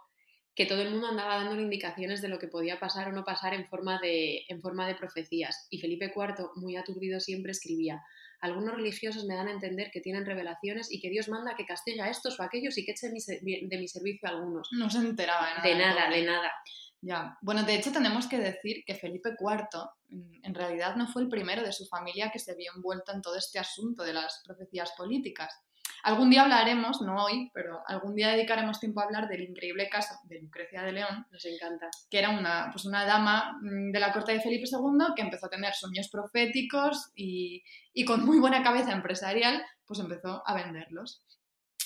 que 0.55 0.65
todo 0.67 0.81
el 0.83 0.91
mundo 0.91 1.07
andaba 1.07 1.37
dando 1.37 1.59
indicaciones 1.59 2.21
de 2.21 2.27
lo 2.27 2.37
que 2.37 2.47
podía 2.47 2.79
pasar 2.79 3.07
o 3.07 3.11
no 3.11 3.23
pasar 3.23 3.53
en 3.55 3.67
forma 3.67 3.99
de, 3.99 4.45
en 4.47 4.61
forma 4.61 4.87
de 4.87 4.93
profecías. 4.95 5.67
Y 5.71 5.79
Felipe 5.79 6.11
IV, 6.15 6.51
muy 6.55 6.75
aturdido 6.75 7.19
siempre, 7.19 7.51
escribía, 7.53 8.03
algunos 8.39 8.75
religiosos 8.75 9.25
me 9.25 9.35
dan 9.35 9.47
a 9.47 9.51
entender 9.51 9.89
que 9.91 10.01
tienen 10.01 10.25
revelaciones 10.25 10.91
y 10.91 10.99
que 10.99 11.09
Dios 11.09 11.29
manda 11.29 11.55
que 11.55 11.65
castigue 11.65 12.01
a 12.01 12.09
estos 12.09 12.39
o 12.39 12.43
a 12.43 12.47
aquellos 12.47 12.77
y 12.77 12.85
que 12.85 12.91
eche 12.91 13.07
de 13.07 13.13
mi, 13.13 13.87
servicio 13.87 14.27
a 14.27 14.31
algunos. 14.31 14.67
No 14.73 14.89
se 14.89 14.99
enteraba 14.99 15.47
de 15.47 15.53
nada. 15.55 15.67
De 15.69 15.75
nada, 15.75 16.09
de 16.09 16.23
nada. 16.23 16.51
Ya. 17.05 17.37
Bueno, 17.41 17.63
de 17.63 17.75
hecho 17.75 17.91
tenemos 17.91 18.27
que 18.27 18.37
decir 18.37 18.83
que 18.85 18.95
Felipe 18.95 19.31
IV 19.37 19.89
en 20.41 20.55
realidad 20.55 20.95
no 20.95 21.05
fue 21.05 21.23
el 21.23 21.27
primero 21.27 21.61
de 21.61 21.73
su 21.73 21.85
familia 21.85 22.31
que 22.31 22.39
se 22.39 22.55
vio 22.55 22.71
envuelto 22.73 23.11
en 23.11 23.21
todo 23.21 23.35
este 23.35 23.59
asunto 23.59 24.03
de 24.03 24.13
las 24.13 24.41
profecías 24.45 24.93
políticas. 24.95 25.53
Algún 26.03 26.29
día 26.29 26.43
hablaremos, 26.43 27.01
no 27.01 27.25
hoy, 27.25 27.51
pero 27.53 27.81
algún 27.87 28.15
día 28.15 28.29
dedicaremos 28.29 28.79
tiempo 28.79 29.01
a 29.01 29.03
hablar 29.03 29.27
del 29.27 29.41
increíble 29.41 29.89
caso 29.89 30.15
de 30.23 30.39
Lucrecia 30.39 30.81
de 30.81 30.93
León, 30.93 31.25
Nos 31.29 31.43
encanta. 31.45 31.89
que 32.09 32.19
era 32.19 32.29
una, 32.29 32.69
pues 32.71 32.85
una 32.85 33.05
dama 33.05 33.57
mm, 33.61 33.91
de 33.91 33.99
la 33.99 34.13
corte 34.13 34.31
de 34.31 34.39
Felipe 34.39 34.69
II 34.71 35.13
que 35.13 35.23
empezó 35.23 35.47
a 35.47 35.49
tener 35.49 35.73
sueños 35.73 36.07
proféticos 36.09 37.11
y, 37.15 37.63
y 37.93 38.05
con 38.05 38.25
muy 38.25 38.39
buena 38.39 38.63
cabeza 38.63 38.93
empresarial, 38.93 39.61
pues 39.85 39.99
empezó 39.99 40.41
a 40.45 40.53
venderlos. 40.53 41.21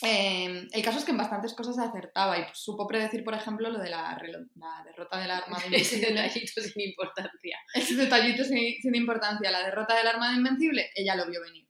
Eh, 0.03 0.67
el 0.71 0.83
caso 0.83 0.99
es 0.99 1.05
que 1.05 1.11
en 1.11 1.17
bastantes 1.17 1.55
cosas 1.55 1.79
acertaba 1.79 2.37
y 2.37 2.45
supo 2.53 2.87
predecir, 2.87 3.23
por 3.23 3.33
ejemplo, 3.33 3.69
lo 3.69 3.79
de 3.79 3.89
la, 3.89 4.17
la 4.55 4.83
derrota 4.85 5.19
del 5.19 5.31
Armada 5.31 5.63
Ese 5.71 5.95
Invencible. 5.95 6.07
detallito 6.09 6.61
sin 6.61 6.81
importancia. 6.89 7.57
Ese 7.73 7.95
detallito 7.95 8.43
sin, 8.43 8.79
sin 8.81 8.95
importancia, 8.95 9.49
la 9.49 9.63
derrota 9.63 9.95
del 9.95 10.07
Armada 10.07 10.35
Invencible, 10.35 10.91
ella 10.95 11.15
lo 11.15 11.27
vio 11.27 11.41
venir. 11.41 11.67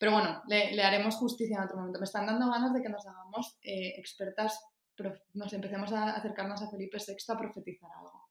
Pero 0.00 0.12
bueno, 0.12 0.42
le, 0.48 0.72
le 0.74 0.82
haremos 0.82 1.16
justicia 1.16 1.56
en 1.56 1.64
otro 1.64 1.76
momento. 1.76 1.98
Me 1.98 2.04
están 2.04 2.26
dando 2.26 2.50
ganas 2.50 2.72
de 2.72 2.82
que 2.82 2.88
nos 2.88 3.06
hagamos 3.06 3.58
eh, 3.62 3.94
expertas, 3.96 4.60
nos 5.34 5.52
empecemos 5.52 5.92
a 5.92 6.16
acercarnos 6.16 6.60
a 6.62 6.70
Felipe 6.70 6.98
VI 6.98 7.14
a 7.28 7.38
profetizar 7.38 7.90
algo. 7.96 8.28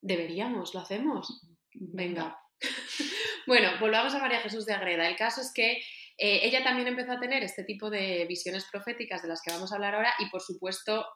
Deberíamos, 0.00 0.74
lo 0.74 0.80
hacemos. 0.80 1.40
Venga. 1.74 2.38
Bueno, 3.44 3.70
volvamos 3.80 4.14
a 4.14 4.20
María 4.20 4.40
Jesús 4.40 4.66
de 4.66 4.72
Agreda. 4.72 5.08
El 5.08 5.16
caso 5.16 5.40
es 5.40 5.52
que 5.52 5.82
eh, 6.18 6.40
ella 6.44 6.62
también 6.62 6.88
empezó 6.88 7.12
a 7.12 7.20
tener 7.20 7.42
este 7.42 7.64
tipo 7.64 7.90
de 7.90 8.24
visiones 8.28 8.66
proféticas 8.70 9.22
de 9.22 9.28
las 9.28 9.42
que 9.42 9.52
vamos 9.52 9.72
a 9.72 9.76
hablar 9.76 9.94
ahora 9.94 10.12
y 10.18 10.28
por 10.30 10.40
supuesto 10.42 11.06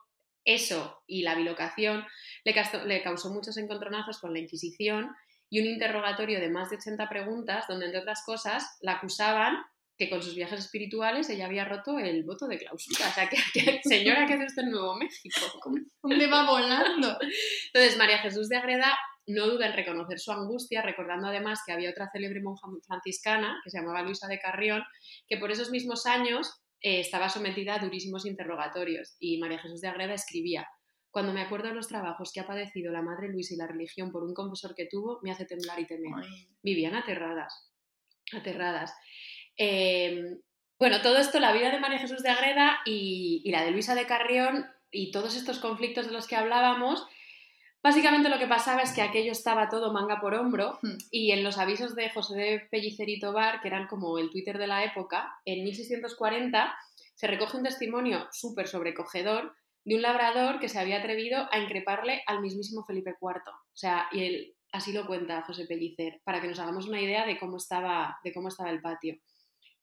eso 0.45 1.03
y 1.07 1.23
la 1.23 1.35
bilocación 1.35 2.05
le, 2.45 2.53
casto- 2.53 2.85
le 2.85 3.01
causó 3.03 3.31
muchos 3.33 3.57
encontronazos 3.57 4.19
con 4.19 4.33
la 4.33 4.39
Inquisición 4.39 5.09
y 5.49 5.59
un 5.61 5.65
interrogatorio 5.67 6.39
de 6.39 6.49
más 6.49 6.69
de 6.69 6.77
80 6.77 7.09
preguntas 7.09 7.65
donde 7.67 7.85
entre 7.87 8.01
otras 8.01 8.23
cosas 8.25 8.77
la 8.81 8.93
acusaban 8.93 9.57
que 9.97 10.09
con 10.09 10.21
sus 10.21 10.35
viajes 10.35 10.59
espirituales 10.59 11.29
ella 11.29 11.47
había 11.47 11.65
roto 11.65 11.97
el 11.97 12.23
voto 12.23 12.47
de 12.47 12.59
clausura. 12.59 13.09
O 13.09 13.13
sea, 13.13 13.27
que, 13.29 13.37
que- 13.53 13.81
señora, 13.83 14.25
¿qué 14.27 14.33
hace 14.35 14.45
usted 14.45 14.63
en 14.63 14.71
Nuevo 14.71 14.95
México? 14.95 15.35
¿Dónde 16.03 16.27
va 16.27 16.45
volando? 16.49 17.17
Entonces, 17.73 17.97
María 17.97 18.19
Jesús 18.19 18.47
de 18.47 18.57
Agreda 18.57 18.97
no 19.27 19.47
duda 19.47 19.67
en 19.67 19.73
reconocer 19.73 20.19
su 20.19 20.31
angustia, 20.31 20.81
recordando 20.81 21.27
además 21.27 21.61
que 21.65 21.73
había 21.73 21.89
otra 21.89 22.09
célebre 22.11 22.41
monja 22.41 22.67
franciscana, 22.85 23.59
que 23.63 23.69
se 23.69 23.77
llamaba 23.77 24.01
Luisa 24.01 24.27
de 24.27 24.39
Carrión, 24.39 24.83
que 25.27 25.37
por 25.37 25.51
esos 25.51 25.69
mismos 25.69 26.05
años 26.05 26.61
eh, 26.81 27.01
estaba 27.01 27.29
sometida 27.29 27.75
a 27.75 27.79
durísimos 27.79 28.25
interrogatorios. 28.25 29.17
Y 29.19 29.37
María 29.37 29.59
Jesús 29.59 29.81
de 29.81 29.89
Agreda 29.89 30.13
escribía, 30.13 30.67
cuando 31.11 31.33
me 31.33 31.41
acuerdo 31.41 31.67
de 31.67 31.75
los 31.75 31.87
trabajos 31.87 32.31
que 32.31 32.39
ha 32.39 32.47
padecido 32.47 32.91
la 32.91 33.01
Madre 33.01 33.29
Luisa 33.29 33.53
y 33.53 33.57
la 33.57 33.67
religión 33.67 34.11
por 34.11 34.23
un 34.23 34.33
confesor 34.33 34.75
que 34.75 34.85
tuvo, 34.85 35.19
me 35.23 35.31
hace 35.31 35.45
temblar 35.45 35.79
y 35.79 35.87
temer. 35.87 36.25
Vivían 36.63 36.95
aterradas, 36.95 37.71
aterradas. 38.33 38.93
Eh, 39.57 40.37
bueno, 40.79 41.01
todo 41.01 41.17
esto, 41.17 41.39
la 41.39 41.53
vida 41.53 41.71
de 41.71 41.79
María 41.79 41.99
Jesús 41.99 42.21
de 42.21 42.29
Agreda 42.29 42.79
y, 42.85 43.41
y 43.43 43.51
la 43.51 43.63
de 43.63 43.71
Luisa 43.71 43.95
de 43.95 44.05
Carrión 44.05 44.67
y 44.91 45.11
todos 45.11 45.35
estos 45.35 45.59
conflictos 45.59 46.05
de 46.05 46.13
los 46.13 46.27
que 46.27 46.35
hablábamos, 46.35 47.05
básicamente 47.87 48.27
lo 48.27 48.37
que 48.37 48.47
pasaba 48.47 48.81
es 48.81 48.91
que 48.91 49.01
aquello 49.01 49.31
estaba 49.31 49.69
todo 49.69 49.93
manga 49.93 50.19
por 50.19 50.33
hombro 50.33 50.77
Hmm. 50.81 50.97
y 51.09 51.31
en 51.31 51.43
los 51.43 51.57
avisos 51.57 51.95
de 51.95 52.09
José 52.09 52.35
de 52.35 52.59
Pellicer 52.69 53.07
y 53.07 53.19
Tobar, 53.19 53.61
que 53.61 53.69
eran 53.69 53.87
como 53.87 54.17
el 54.17 54.29
Twitter 54.29 54.57
de 54.57 54.67
la 54.67 54.83
época, 54.83 55.33
en 55.45 55.63
1640 55.63 56.75
se 57.15 57.27
recoge 57.27 57.57
un 57.57 57.63
testimonio 57.63 58.27
súper 58.31 58.67
sobrecogedor 58.67 59.55
de 59.85 59.95
un 59.95 60.01
labrador 60.01 60.59
que 60.59 60.67
se 60.67 60.79
había 60.79 60.99
atrevido 60.99 61.47
a 61.51 61.59
increparle 61.59 62.21
al 62.27 62.41
mismísimo 62.41 62.83
Felipe 62.83 63.15
IV. 63.21 63.41
O 63.47 63.77
sea, 63.77 64.07
y 64.11 64.23
él 64.25 64.55
así 64.73 64.91
lo 64.91 65.07
cuenta 65.07 65.43
José 65.43 65.65
Pellicer, 65.65 66.21
para 66.25 66.41
que 66.41 66.47
nos 66.49 66.59
hagamos 66.59 66.87
una 66.87 67.01
idea 67.01 67.25
de 67.25 67.39
cómo 67.39 67.55
estaba, 67.55 68.19
de 68.23 68.33
cómo 68.33 68.49
estaba 68.49 68.69
el 68.69 68.81
patio. 68.81 69.15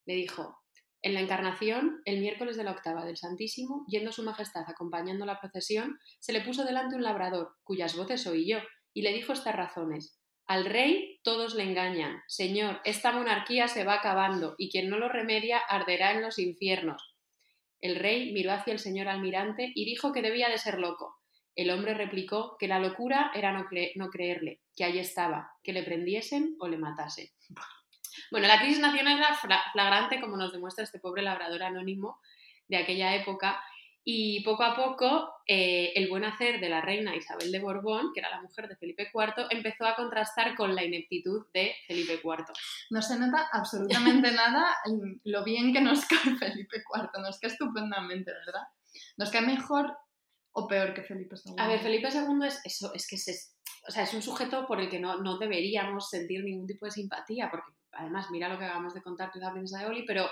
Le 0.04 0.14
dijo, 0.14 0.62
en 1.04 1.12
la 1.12 1.20
encarnación, 1.20 2.00
el 2.06 2.18
miércoles 2.20 2.56
de 2.56 2.64
la 2.64 2.70
octava 2.70 3.04
del 3.04 3.18
Santísimo, 3.18 3.84
yendo 3.88 4.10
su 4.10 4.22
majestad 4.22 4.64
acompañando 4.66 5.26
la 5.26 5.38
procesión, 5.38 5.98
se 6.18 6.32
le 6.32 6.40
puso 6.40 6.64
delante 6.64 6.96
un 6.96 7.02
labrador, 7.02 7.56
cuyas 7.62 7.94
voces 7.94 8.26
oí 8.26 8.48
yo, 8.48 8.60
y 8.94 9.02
le 9.02 9.12
dijo 9.12 9.34
estas 9.34 9.54
razones. 9.54 10.18
Al 10.46 10.64
rey 10.64 11.20
todos 11.22 11.54
le 11.54 11.64
engañan. 11.64 12.22
Señor, 12.26 12.80
esta 12.84 13.12
monarquía 13.12 13.68
se 13.68 13.84
va 13.84 13.96
acabando, 13.96 14.54
y 14.56 14.70
quien 14.70 14.88
no 14.88 14.98
lo 14.98 15.10
remedia 15.10 15.58
arderá 15.58 16.12
en 16.12 16.22
los 16.22 16.38
infiernos. 16.38 17.14
El 17.82 17.96
rey 17.96 18.32
miró 18.32 18.52
hacia 18.52 18.72
el 18.72 18.78
señor 18.78 19.08
almirante 19.08 19.72
y 19.74 19.84
dijo 19.84 20.10
que 20.10 20.22
debía 20.22 20.48
de 20.48 20.56
ser 20.56 20.78
loco. 20.78 21.18
El 21.54 21.68
hombre 21.68 21.92
replicó 21.92 22.56
que 22.58 22.66
la 22.66 22.78
locura 22.78 23.30
era 23.34 23.52
no, 23.52 23.68
no 23.96 24.08
creerle, 24.08 24.62
que 24.74 24.84
ahí 24.84 24.98
estaba, 24.98 25.52
que 25.62 25.74
le 25.74 25.82
prendiesen 25.82 26.56
o 26.60 26.66
le 26.66 26.78
matasen. 26.78 27.28
Bueno, 28.30 28.48
la 28.48 28.58
crisis 28.60 28.80
nacional 28.80 29.18
era 29.18 29.34
flagrante, 29.72 30.20
como 30.20 30.36
nos 30.36 30.52
demuestra 30.52 30.84
este 30.84 30.98
pobre 30.98 31.22
labrador 31.22 31.62
anónimo 31.62 32.20
de 32.68 32.78
aquella 32.78 33.14
época, 33.14 33.62
y 34.06 34.44
poco 34.44 34.62
a 34.62 34.76
poco 34.76 35.32
eh, 35.46 35.92
el 35.94 36.10
buen 36.10 36.24
hacer 36.24 36.60
de 36.60 36.68
la 36.68 36.82
reina 36.82 37.16
Isabel 37.16 37.50
de 37.50 37.58
Borbón, 37.58 38.12
que 38.12 38.20
era 38.20 38.28
la 38.28 38.42
mujer 38.42 38.68
de 38.68 38.76
Felipe 38.76 39.10
IV, 39.12 39.46
empezó 39.48 39.86
a 39.86 39.96
contrastar 39.96 40.54
con 40.54 40.74
la 40.74 40.84
ineptitud 40.84 41.46
de 41.54 41.74
Felipe 41.86 42.20
IV. 42.22 42.44
No 42.90 43.00
se 43.00 43.18
nota 43.18 43.48
absolutamente 43.50 44.30
nada 44.32 44.76
lo 45.24 45.42
bien 45.42 45.72
que 45.72 45.80
nos 45.80 46.04
cae 46.04 46.36
Felipe 46.38 46.82
IV. 46.94 47.22
Nos 47.22 47.38
cae 47.38 47.50
estupendamente, 47.50 48.30
¿verdad? 48.30 48.64
Nos 49.16 49.30
cae 49.30 49.40
mejor 49.40 49.96
o 50.52 50.68
peor 50.68 50.92
que 50.92 51.02
Felipe 51.02 51.36
II. 51.42 51.54
A 51.56 51.66
ver, 51.66 51.80
Felipe 51.80 52.08
II 52.12 52.46
es 52.46 52.60
eso, 52.62 52.92
es 52.94 53.08
que 53.08 53.16
es, 53.16 53.56
o 53.88 53.90
sea, 53.90 54.02
es 54.02 54.12
un 54.12 54.22
sujeto 54.22 54.66
por 54.66 54.80
el 54.80 54.90
que 54.90 55.00
no, 55.00 55.16
no 55.16 55.38
deberíamos 55.38 56.10
sentir 56.10 56.44
ningún 56.44 56.66
tipo 56.66 56.84
de 56.84 56.92
simpatía, 56.92 57.50
porque 57.50 57.72
además 57.96 58.30
mira 58.30 58.48
lo 58.48 58.58
que 58.58 58.64
acabamos 58.64 58.94
de 58.94 59.02
contar 59.02 59.30
y 59.34 59.38
la 59.38 59.52
princesa 59.52 59.80
de 59.82 59.86
Oli, 59.90 60.04
pero 60.06 60.28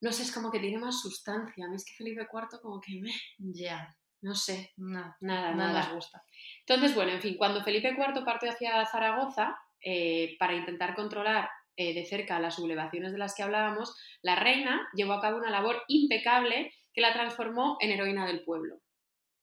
no 0.00 0.12
sé, 0.12 0.22
es 0.22 0.32
como 0.32 0.50
que 0.50 0.60
tiene 0.60 0.78
más 0.78 1.00
sustancia. 1.00 1.64
A 1.64 1.68
mí 1.68 1.76
es 1.76 1.84
que 1.84 1.92
Felipe 1.94 2.26
IV 2.32 2.60
como 2.62 2.80
que 2.80 3.00
me, 3.00 3.10
Ya, 3.38 3.94
no 4.20 4.34
sé, 4.34 4.72
no, 4.76 5.14
nada, 5.20 5.54
nada. 5.54 5.80
nos 5.84 5.92
gusta. 5.94 6.22
Entonces, 6.66 6.94
bueno, 6.94 7.12
en 7.12 7.20
fin, 7.22 7.36
cuando 7.36 7.62
Felipe 7.64 7.88
IV 7.96 8.24
partió 8.24 8.50
hacia 8.50 8.84
Zaragoza 8.86 9.56
eh, 9.80 10.36
para 10.38 10.54
intentar 10.54 10.94
controlar 10.94 11.48
eh, 11.76 11.94
de 11.94 12.04
cerca 12.06 12.40
las 12.40 12.56
sublevaciones 12.56 13.12
de 13.12 13.18
las 13.18 13.34
que 13.34 13.42
hablábamos, 13.44 13.94
la 14.22 14.34
reina 14.36 14.88
llevó 14.94 15.12
a 15.14 15.20
cabo 15.20 15.36
una 15.38 15.50
labor 15.50 15.82
impecable 15.88 16.72
que 16.92 17.00
la 17.00 17.12
transformó 17.12 17.76
en 17.80 17.92
heroína 17.92 18.26
del 18.26 18.42
pueblo. 18.44 18.80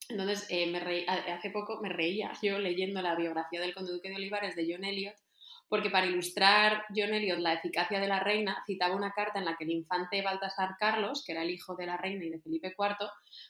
Entonces, 0.09 0.45
eh, 0.49 0.67
me 0.69 0.79
reí- 0.79 1.05
ha- 1.07 1.33
hace 1.35 1.49
poco 1.49 1.79
me 1.81 1.89
reía 1.89 2.31
yo 2.41 2.59
leyendo 2.59 3.01
la 3.01 3.15
biografía 3.15 3.59
del 3.61 3.73
conde 3.73 3.93
duque 3.93 4.09
de 4.09 4.15
Olivares 4.15 4.55
de 4.55 4.67
John 4.71 4.83
Eliot, 4.83 5.15
porque 5.67 5.89
para 5.89 6.05
ilustrar 6.05 6.85
John 6.95 7.13
Eliot 7.13 7.39
la 7.39 7.53
eficacia 7.53 7.99
de 7.99 8.07
la 8.07 8.19
reina, 8.19 8.63
citaba 8.67 8.95
una 8.95 9.11
carta 9.11 9.39
en 9.39 9.45
la 9.45 9.55
que 9.55 9.63
el 9.63 9.71
infante 9.71 10.21
Baltasar 10.21 10.75
Carlos, 10.79 11.23
que 11.25 11.31
era 11.31 11.41
el 11.43 11.49
hijo 11.49 11.75
de 11.75 11.85
la 11.87 11.97
reina 11.97 12.23
y 12.25 12.29
de 12.29 12.39
Felipe 12.39 12.73
IV, 12.77 12.95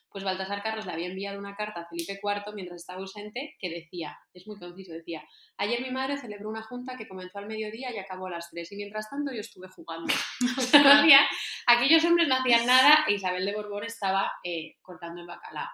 pues 0.09 0.23
Baltasar 0.23 0.63
Carlos 0.63 0.85
le 0.85 0.93
había 0.93 1.07
enviado 1.07 1.37
una 1.39 1.55
carta 1.55 1.81
a 1.81 1.87
Felipe 1.87 2.19
IV 2.23 2.53
mientras 2.53 2.81
estaba 2.81 2.99
ausente 2.99 3.55
que 3.59 3.69
decía, 3.69 4.17
es 4.33 4.47
muy 4.47 4.57
conciso, 4.57 4.93
decía, 4.93 5.23
ayer 5.57 5.81
mi 5.81 5.91
madre 5.91 6.17
celebró 6.17 6.49
una 6.49 6.63
junta 6.63 6.95
que 6.97 7.07
comenzó 7.07 7.39
al 7.39 7.47
mediodía 7.47 7.93
y 7.93 7.97
acabó 7.97 8.27
a 8.27 8.31
las 8.31 8.49
3 8.49 8.71
y 8.71 8.75
mientras 8.77 9.09
tanto 9.09 9.33
yo 9.33 9.41
estuve 9.41 9.67
jugando. 9.69 10.13
O 10.57 10.61
sea, 10.61 10.81
no 10.81 10.91
hacía- 10.91 11.27
aquellos 11.67 12.03
hombres 12.05 12.27
no 12.27 12.35
hacían 12.35 12.65
nada 12.65 13.05
e 13.07 13.13
Isabel 13.13 13.45
de 13.45 13.53
Borbón 13.53 13.83
estaba 13.83 14.31
eh, 14.43 14.75
cortando 14.81 15.21
el 15.21 15.27
bacalao. 15.27 15.67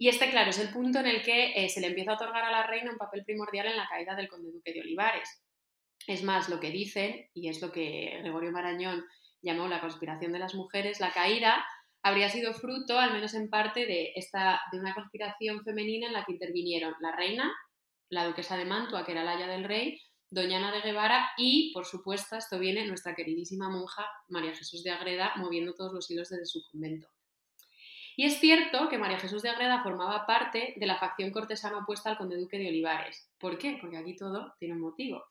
Y 0.00 0.08
este, 0.08 0.30
claro, 0.30 0.48
es 0.48 0.58
el 0.58 0.70
punto 0.70 0.98
en 1.00 1.06
el 1.06 1.22
que 1.22 1.52
eh, 1.54 1.68
se 1.68 1.78
le 1.82 1.88
empieza 1.88 2.12
a 2.12 2.14
otorgar 2.14 2.42
a 2.42 2.50
la 2.50 2.66
reina 2.66 2.90
un 2.90 2.96
papel 2.96 3.22
primordial 3.22 3.66
en 3.66 3.76
la 3.76 3.86
caída 3.86 4.14
del 4.14 4.30
conde 4.30 4.50
duque 4.50 4.72
de 4.72 4.80
Olivares. 4.80 5.42
Es 6.06 6.22
más, 6.22 6.48
lo 6.48 6.58
que 6.58 6.70
dicen, 6.70 7.28
y 7.34 7.50
es 7.50 7.60
lo 7.60 7.70
que 7.70 8.16
Gregorio 8.22 8.50
Marañón 8.50 9.04
llamó 9.42 9.68
la 9.68 9.82
conspiración 9.82 10.32
de 10.32 10.38
las 10.38 10.54
mujeres, 10.54 11.00
la 11.00 11.12
caída 11.12 11.66
habría 12.02 12.30
sido 12.30 12.54
fruto, 12.54 12.98
al 12.98 13.12
menos 13.12 13.34
en 13.34 13.50
parte, 13.50 13.84
de, 13.84 14.12
esta, 14.14 14.62
de 14.72 14.80
una 14.80 14.94
conspiración 14.94 15.62
femenina 15.64 16.06
en 16.06 16.14
la 16.14 16.24
que 16.24 16.32
intervinieron 16.32 16.94
la 17.02 17.14
reina, 17.14 17.52
la 18.08 18.24
duquesa 18.24 18.56
de 18.56 18.64
Mantua, 18.64 19.04
que 19.04 19.12
era 19.12 19.22
la 19.22 19.32
haya 19.32 19.48
del 19.48 19.64
rey, 19.64 20.00
doña 20.30 20.56
Ana 20.56 20.72
de 20.72 20.80
Guevara 20.80 21.32
y, 21.36 21.74
por 21.74 21.84
supuesto, 21.84 22.36
esto 22.36 22.58
viene 22.58 22.86
nuestra 22.86 23.14
queridísima 23.14 23.68
monja 23.68 24.06
María 24.28 24.54
Jesús 24.54 24.82
de 24.82 24.92
Agreda 24.92 25.34
moviendo 25.36 25.74
todos 25.74 25.92
los 25.92 26.10
hilos 26.10 26.30
desde 26.30 26.46
su 26.46 26.62
convento. 26.72 27.06
Y 28.20 28.26
es 28.26 28.38
cierto 28.38 28.90
que 28.90 28.98
María 28.98 29.18
Jesús 29.18 29.40
de 29.40 29.48
Agreda 29.48 29.82
formaba 29.82 30.26
parte 30.26 30.74
de 30.76 30.86
la 30.86 30.98
facción 30.98 31.30
cortesana 31.30 31.78
opuesta 31.78 32.10
al 32.10 32.18
conde 32.18 32.36
duque 32.36 32.58
de 32.58 32.68
Olivares. 32.68 33.30
¿Por 33.38 33.56
qué? 33.56 33.78
Porque 33.80 33.96
aquí 33.96 34.14
todo 34.14 34.52
tiene 34.58 34.74
un 34.74 34.82
motivo. 34.82 35.24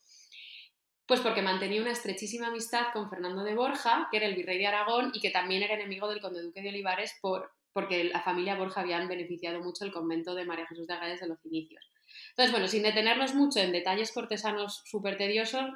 Pues 1.06 1.20
porque 1.22 1.44
mantenía 1.44 1.84
una 1.84 1.92
estrechísima 1.92 2.48
amistad 2.48 2.88
con 2.92 3.08
Fernando 3.08 3.44
de 3.44 3.54
Borja, 3.54 4.08
que 4.10 4.18
era 4.18 4.26
el 4.26 4.34
virrey 4.34 4.58
de 4.58 4.66
Aragón 4.66 5.12
y 5.14 5.20
que 5.20 5.30
también 5.30 5.62
era 5.62 5.76
enemigo 5.76 6.10
del 6.10 6.20
conde 6.20 6.42
duque 6.42 6.64
de 6.64 6.70
Olivares 6.70 7.16
por, 7.22 7.52
porque 7.74 8.06
la 8.06 8.24
familia 8.24 8.56
Borja 8.56 8.82
habían 8.82 9.08
beneficiado 9.08 9.60
mucho 9.60 9.86
el 9.86 9.92
convento 9.92 10.34
de 10.34 10.46
María 10.46 10.66
Jesús 10.66 10.88
de 10.88 10.96
Agreda 10.96 11.12
desde 11.12 11.28
los 11.28 11.46
inicios. 11.46 11.88
Entonces, 12.32 12.52
bueno, 12.52 12.68
sin 12.68 12.82
detenernos 12.82 13.36
mucho 13.36 13.60
en 13.60 13.72
detalles 13.72 14.12
cortesanos 14.12 14.82
súper 14.86 15.16
tediosos, 15.16 15.70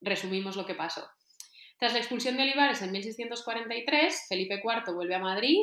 resumimos 0.00 0.54
lo 0.54 0.66
que 0.66 0.76
pasó. 0.76 1.10
Tras 1.80 1.94
la 1.94 1.98
expulsión 1.98 2.36
de 2.36 2.44
Olivares 2.44 2.80
en 2.80 2.92
1643, 2.92 4.26
Felipe 4.28 4.62
IV 4.62 4.94
vuelve 4.94 5.16
a 5.16 5.18
Madrid 5.18 5.58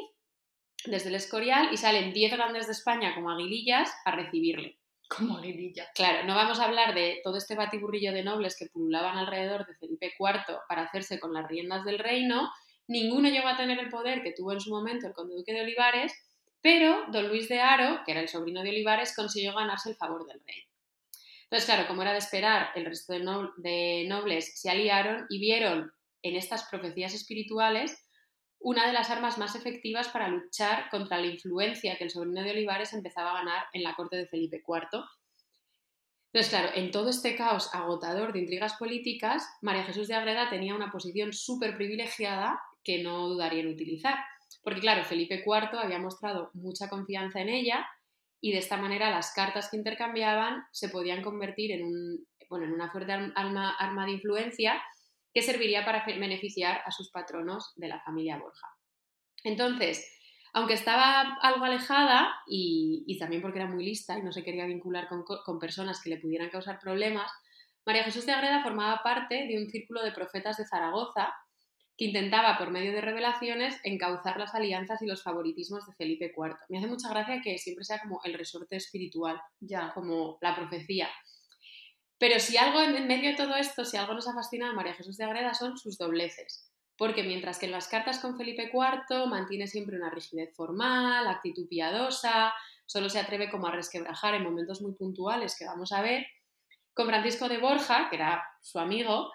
desde 0.89 1.09
el 1.09 1.15
Escorial 1.15 1.69
y 1.71 1.77
salen 1.77 2.13
10 2.13 2.31
grandes 2.33 2.67
de 2.67 2.73
España 2.73 3.13
como 3.15 3.31
aguilillas 3.31 3.93
a 4.05 4.11
recibirle. 4.11 4.77
Como 5.07 5.37
aguililla. 5.37 5.87
Claro, 5.95 6.25
no 6.25 6.35
vamos 6.35 6.59
a 6.59 6.65
hablar 6.65 6.93
de 6.93 7.21
todo 7.23 7.37
este 7.37 7.55
batiburrillo 7.55 8.11
de 8.11 8.23
nobles 8.23 8.57
que 8.57 8.67
pululaban 8.67 9.17
alrededor 9.17 9.65
de 9.65 9.75
Felipe 9.75 10.13
IV 10.19 10.59
para 10.67 10.83
hacerse 10.83 11.19
con 11.19 11.33
las 11.33 11.47
riendas 11.47 11.85
del 11.85 11.99
reino. 11.99 12.51
Ninguno 12.87 13.29
llegó 13.29 13.47
a 13.47 13.57
tener 13.57 13.79
el 13.79 13.89
poder 13.89 14.21
que 14.21 14.33
tuvo 14.33 14.51
en 14.51 14.59
su 14.59 14.69
momento 14.69 15.07
el 15.07 15.13
conde 15.13 15.35
duque 15.35 15.53
de 15.53 15.61
Olivares, 15.61 16.13
pero 16.61 17.05
don 17.11 17.29
Luis 17.29 17.47
de 17.47 17.59
Haro, 17.61 18.01
que 18.05 18.11
era 18.11 18.21
el 18.21 18.27
sobrino 18.27 18.63
de 18.63 18.69
Olivares, 18.69 19.15
consiguió 19.15 19.53
ganarse 19.53 19.89
el 19.89 19.95
favor 19.95 20.25
del 20.27 20.41
rey. 20.45 20.63
Entonces, 21.43 21.65
claro, 21.65 21.87
como 21.87 22.01
era 22.01 22.11
de 22.11 22.17
esperar, 22.17 22.71
el 22.75 22.85
resto 22.85 23.13
de 23.13 24.05
nobles 24.09 24.59
se 24.59 24.69
aliaron 24.69 25.25
y 25.29 25.39
vieron 25.39 25.93
en 26.21 26.35
estas 26.35 26.67
profecías 26.69 27.13
espirituales 27.13 28.03
una 28.59 28.87
de 28.87 28.93
las 28.93 29.09
armas 29.09 29.37
más 29.37 29.55
efectivas 29.55 30.09
para 30.09 30.29
luchar 30.29 30.89
contra 30.89 31.19
la 31.19 31.27
influencia 31.27 31.97
que 31.97 32.05
el 32.05 32.09
sobrino 32.09 32.43
de 32.43 32.51
Olivares 32.51 32.93
empezaba 32.93 33.31
a 33.31 33.43
ganar 33.43 33.65
en 33.73 33.83
la 33.83 33.95
corte 33.95 34.17
de 34.17 34.27
Felipe 34.27 34.63
IV. 34.67 35.03
Entonces, 36.33 36.49
claro, 36.49 36.69
en 36.75 36.91
todo 36.91 37.09
este 37.09 37.35
caos 37.35 37.73
agotador 37.73 38.33
de 38.33 38.39
intrigas 38.39 38.73
políticas, 38.73 39.47
María 39.61 39.83
Jesús 39.83 40.07
de 40.07 40.15
Agreda 40.15 40.49
tenía 40.49 40.75
una 40.75 40.91
posición 40.91 41.33
súper 41.33 41.77
privilegiada 41.77 42.59
que 42.83 43.01
no 43.01 43.27
dudaría 43.27 43.61
en 43.61 43.69
utilizar. 43.69 44.15
Porque, 44.63 44.81
claro, 44.81 45.05
Felipe 45.05 45.43
IV 45.45 45.79
había 45.79 45.99
mostrado 45.99 46.51
mucha 46.53 46.89
confianza 46.89 47.41
en 47.41 47.49
ella 47.49 47.87
y 48.41 48.51
de 48.51 48.59
esta 48.59 48.77
manera 48.77 49.09
las 49.09 49.33
cartas 49.33 49.69
que 49.69 49.77
intercambiaban 49.77 50.63
se 50.71 50.89
podían 50.89 51.23
convertir 51.23 51.71
en, 51.71 51.85
un, 51.85 52.27
bueno, 52.49 52.65
en 52.65 52.73
una 52.73 52.91
fuerte 52.91 53.13
arma, 53.13 53.75
arma 53.77 54.05
de 54.05 54.11
influencia 54.11 54.81
que 55.37 55.43
serviría 55.43 55.85
para 55.85 56.03
beneficiar 56.03 56.81
a 56.83 56.89
sus 56.89 57.11
patronos 57.11 57.71
de 57.75 57.89
la 57.89 58.01
familia 58.01 58.37
Borja. 58.37 58.67
Entonces, 59.43 60.03
aunque 60.53 60.73
estaba 60.73 61.37
algo 61.43 61.63
alejada 61.65 62.33
y, 62.47 63.03
y 63.05 63.19
también 63.19 63.43
porque 63.43 63.59
era 63.59 63.67
muy 63.69 63.85
lista 63.85 64.17
y 64.17 64.23
no 64.23 64.31
se 64.31 64.43
quería 64.43 64.65
vincular 64.65 65.07
con, 65.07 65.21
co- 65.23 65.43
con 65.45 65.59
personas 65.59 66.01
que 66.01 66.09
le 66.09 66.17
pudieran 66.17 66.49
causar 66.49 66.79
problemas, 66.79 67.31
María 67.85 68.03
Jesús 68.03 68.25
de 68.25 68.31
Agreda 68.31 68.63
formaba 68.63 69.01
parte 69.03 69.45
de 69.47 69.57
un 69.61 69.69
círculo 69.69 70.01
de 70.03 70.11
profetas 70.11 70.57
de 70.57 70.65
Zaragoza 70.65 71.31
que 71.95 72.05
intentaba, 72.05 72.57
por 72.57 72.71
medio 72.71 72.91
de 72.93 73.01
revelaciones, 73.01 73.79
encauzar 73.83 74.37
las 74.39 74.55
alianzas 74.55 75.01
y 75.03 75.05
los 75.05 75.21
favoritismos 75.21 75.85
de 75.85 75.93
Felipe 75.93 76.31
IV. 76.35 76.55
Me 76.69 76.79
hace 76.79 76.87
mucha 76.87 77.09
gracia 77.09 77.41
que 77.43 77.59
siempre 77.59 77.85
sea 77.85 77.99
como 77.99 78.21
el 78.23 78.33
resorte 78.33 78.75
espiritual, 78.75 79.39
Ya. 79.59 79.91
como 79.93 80.39
la 80.41 80.55
profecía. 80.55 81.09
Pero 82.19 82.39
si 82.39 82.57
algo 82.57 82.81
en 82.81 83.07
medio 83.07 83.31
de 83.31 83.35
todo 83.35 83.55
esto, 83.55 83.85
si 83.85 83.97
algo 83.97 84.13
nos 84.13 84.27
ha 84.27 84.33
fascinado 84.33 84.71
a 84.71 84.75
María 84.75 84.93
Jesús 84.93 85.17
de 85.17 85.25
Agreda 85.25 85.53
son 85.53 85.77
sus 85.77 85.97
dobleces. 85.97 86.71
Porque 86.97 87.23
mientras 87.23 87.59
que 87.59 87.67
en 87.67 87.71
las 87.71 87.87
cartas 87.87 88.19
con 88.19 88.37
Felipe 88.37 88.71
IV 88.73 89.27
mantiene 89.27 89.67
siempre 89.67 89.97
una 89.97 90.09
rigidez 90.09 90.55
formal, 90.55 91.27
actitud 91.27 91.67
piadosa, 91.67 92.53
solo 92.87 93.09
se 93.09 93.19
atreve 93.19 93.51
como 93.51 93.67
a 93.67 93.71
resquebrajar 93.71 94.33
en 94.33 94.43
momentos 94.43 94.81
muy 94.81 94.93
puntuales 94.93 95.55
que 95.57 95.65
vamos 95.65 95.91
a 95.91 96.01
ver, 96.01 96.25
con 96.93 97.05
Francisco 97.05 97.47
de 97.47 97.59
Borja, 97.59 98.09
que 98.09 98.15
era 98.15 98.43
su 98.61 98.79
amigo, 98.79 99.31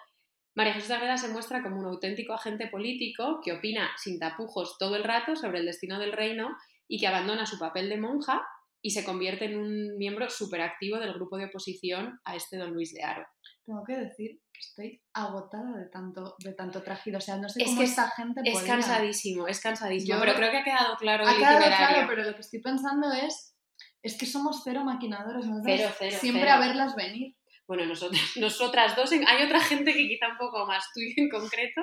María 0.55 0.73
Jesús 0.73 0.89
de 0.89 0.95
Agreda 0.95 1.17
se 1.17 1.29
muestra 1.29 1.63
como 1.63 1.79
un 1.79 1.85
auténtico 1.85 2.33
agente 2.33 2.67
político 2.67 3.39
que 3.41 3.53
opina 3.53 3.91
sin 3.97 4.19
tapujos 4.19 4.77
todo 4.77 4.97
el 4.97 5.03
rato 5.03 5.35
sobre 5.35 5.59
el 5.59 5.65
destino 5.65 5.97
del 5.97 6.11
reino 6.11 6.57
y 6.87 6.99
que 6.99 7.07
abandona 7.07 7.45
su 7.45 7.57
papel 7.57 7.89
de 7.89 7.97
monja 7.97 8.45
y 8.85 8.91
se 8.91 9.03
convierte 9.05 9.45
en 9.45 9.57
un 9.57 9.97
miembro 9.97 10.29
superactivo 10.29 10.99
del 10.99 11.13
grupo 11.13 11.37
de 11.37 11.45
oposición 11.45 12.19
a 12.25 12.35
este 12.35 12.57
don 12.57 12.73
Luis 12.73 12.93
de 12.93 13.01
Haro. 13.01 13.25
Tengo 13.65 13.81
que 13.87 13.95
decir 13.95 14.31
que 14.51 14.59
estoy 14.59 15.01
agotada 15.13 15.77
de 15.79 15.89
tanto, 15.89 16.35
de 16.39 16.53
tanto 16.53 16.83
trajido. 16.83 17.17
O 17.17 17.21
sea, 17.21 17.37
no 17.37 17.47
sé 17.47 17.61
Es 17.63 17.69
cómo 17.69 17.79
que 17.79 17.85
esta 17.85 18.09
gente 18.11 18.41
Es 18.43 18.53
podía. 18.53 18.67
cansadísimo, 18.73 19.47
es 19.47 19.61
cansadísimo, 19.61 20.15
Yo- 20.17 20.21
pero 20.21 20.35
creo 20.35 20.51
que 20.51 20.57
ha 20.57 20.63
quedado 20.65 20.97
claro 20.97 21.25
Ha 21.25 21.31
el 21.31 21.37
quedado 21.37 21.59
itinerario. 21.61 21.87
claro, 21.95 22.07
pero 22.09 22.23
lo 22.29 22.35
que 22.35 22.41
estoy 22.41 22.61
pensando 22.61 23.11
es, 23.13 23.55
es 24.03 24.17
que 24.17 24.25
somos 24.25 24.61
cero 24.65 24.83
maquinadores. 24.83 25.45
nosotros 25.45 25.63
Cero, 25.65 25.95
cero, 25.97 26.17
siempre 26.19 26.41
cero. 26.43 26.53
a 26.55 26.59
verlas 26.67 26.95
venir. 26.95 27.35
Bueno, 27.65 27.85
nosotras, 27.85 28.19
nosotras 28.35 28.95
dos, 28.97 29.09
hay 29.13 29.45
otra 29.45 29.61
gente 29.61 29.93
que 29.93 30.07
quizá 30.09 30.27
un 30.27 30.37
poco 30.37 30.65
más, 30.65 30.83
tú 30.93 30.99
y 30.99 31.13
en 31.21 31.29
concreto, 31.29 31.81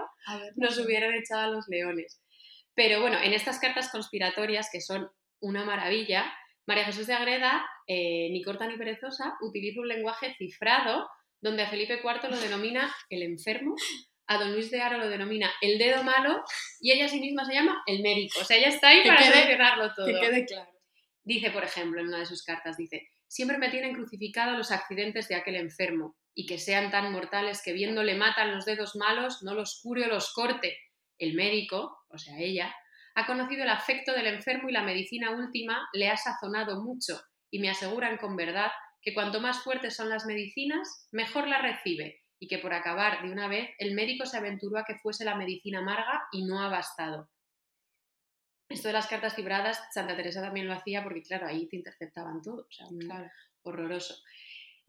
nos 0.57 0.77
venir. 0.77 0.87
hubieran 0.87 1.15
echado 1.15 1.41
a 1.41 1.47
los 1.49 1.65
leones. 1.69 2.21
Pero 2.75 3.01
bueno, 3.01 3.17
en 3.23 3.33
estas 3.33 3.59
cartas 3.59 3.89
conspiratorias, 3.91 4.69
que 4.71 4.83
son 4.83 5.09
una 5.41 5.65
maravilla, 5.65 6.31
María 6.67 6.85
Jesús 6.85 7.07
de 7.07 7.15
Agreda, 7.15 7.67
eh, 7.87 8.29
ni 8.31 8.43
corta 8.43 8.67
ni 8.67 8.77
perezosa, 8.77 9.37
utiliza 9.41 9.81
un 9.81 9.89
lenguaje 9.89 10.35
cifrado 10.39 11.09
donde 11.41 11.63
a 11.63 11.71
Felipe 11.71 12.01
IV 12.05 12.29
lo 12.31 12.39
denomina 12.39 12.95
el 13.09 13.23
enfermo, 13.23 13.75
a 14.27 14.39
don 14.39 14.53
Luis 14.53 14.71
de 14.71 14.81
Haro 14.81 14.99
lo 14.99 15.09
denomina 15.09 15.51
el 15.61 15.79
dedo 15.79 16.05
malo 16.05 16.45
y 16.81 16.93
ella 16.93 17.07
a 17.07 17.09
sí 17.09 17.19
misma 17.19 17.45
se 17.45 17.55
llama 17.55 17.83
el 17.87 18.03
médico. 18.03 18.41
O 18.41 18.45
sea, 18.45 18.57
ella 18.59 18.69
está 18.69 18.89
ahí 18.91 19.03
Que 19.03 19.09
para 19.09 19.21
quede- 19.23 19.33
solucionarlo 19.33 19.95
todo. 19.95 20.07
Que 20.07 20.21
quede 20.21 20.45
claro. 20.47 20.71
Dice, 21.25 21.51
por 21.51 21.65
ejemplo, 21.65 22.01
en 22.01 22.09
una 22.09 22.19
de 22.21 22.27
sus 22.27 22.45
cartas, 22.45 22.77
dice, 22.77 23.09
siempre 23.27 23.59
me 23.59 23.71
tienen 23.71 23.95
crucificado 23.95 24.57
los 24.57 24.71
accidentes 24.71 25.29
de 25.29 25.35
aquel 25.35 25.57
enfermo, 25.57 26.17
y 26.35 26.47
que 26.47 26.59
sean 26.59 26.91
tan 26.93 27.11
mortales 27.13 27.61
que 27.63 27.73
viéndole 27.73 28.15
matan 28.15 28.53
los 28.55 28.65
dedos 28.65 28.95
malos, 28.97 29.43
no 29.43 29.55
los 29.55 29.81
cure 29.83 30.05
o 30.05 30.09
los 30.09 30.33
corte. 30.33 30.79
El 31.19 31.35
médico, 31.35 31.99
o 32.09 32.19
sea, 32.19 32.39
ella, 32.39 32.73
ha 33.15 33.27
conocido 33.27 33.63
el 33.63 33.71
afecto 33.71 34.13
del 34.13 34.27
enfermo 34.27 34.69
y 34.69 34.73
la 34.73 34.83
medicina 34.83 35.31
última 35.31 35.89
le 35.93 36.09
ha 36.09 36.17
sazonado 36.17 36.83
mucho, 36.83 37.21
y 37.51 37.59
me 37.59 37.71
aseguran 37.71 38.17
con 38.19 38.37
verdad 38.37 38.71
que 39.03 39.15
cuanto 39.15 39.41
más 39.41 39.63
fuertes 39.63 39.97
son 39.97 40.09
las 40.09 40.27
medicinas, 40.27 41.09
mejor 41.11 41.49
las 41.49 41.63
recibe, 41.63 42.21
y 42.39 42.49
que 42.49 42.59
por 42.59 42.73
acabar 42.73 43.23
de 43.23 43.33
una 43.33 43.49
vez, 43.49 43.71
el 43.79 43.95
médico 43.95 44.27
se 44.27 44.37
aventuró 44.37 44.79
a 44.79 44.85
que 44.85 44.99
fuese 44.99 45.25
la 45.25 45.37
medicina 45.37 45.81
amarga 45.81 46.23
y 46.33 46.45
no 46.45 46.61
ha 46.61 46.69
bastado. 46.69 47.29
Esto 48.69 48.89
de 48.89 48.95
las 48.95 49.09
cartas 49.09 49.35
fibradas, 49.35 49.83
Santa 49.93 50.17
Teresa 50.17 50.41
también 50.41 50.69
lo 50.69 50.75
hacía 50.75 51.03
porque, 51.03 51.23
claro, 51.23 51.47
ahí 51.47 51.69
te 51.69 51.77
interceptaban 51.77 52.41
todo, 52.41 52.67
o 52.69 52.71
sea, 52.71 52.87
horroroso. 53.63 54.15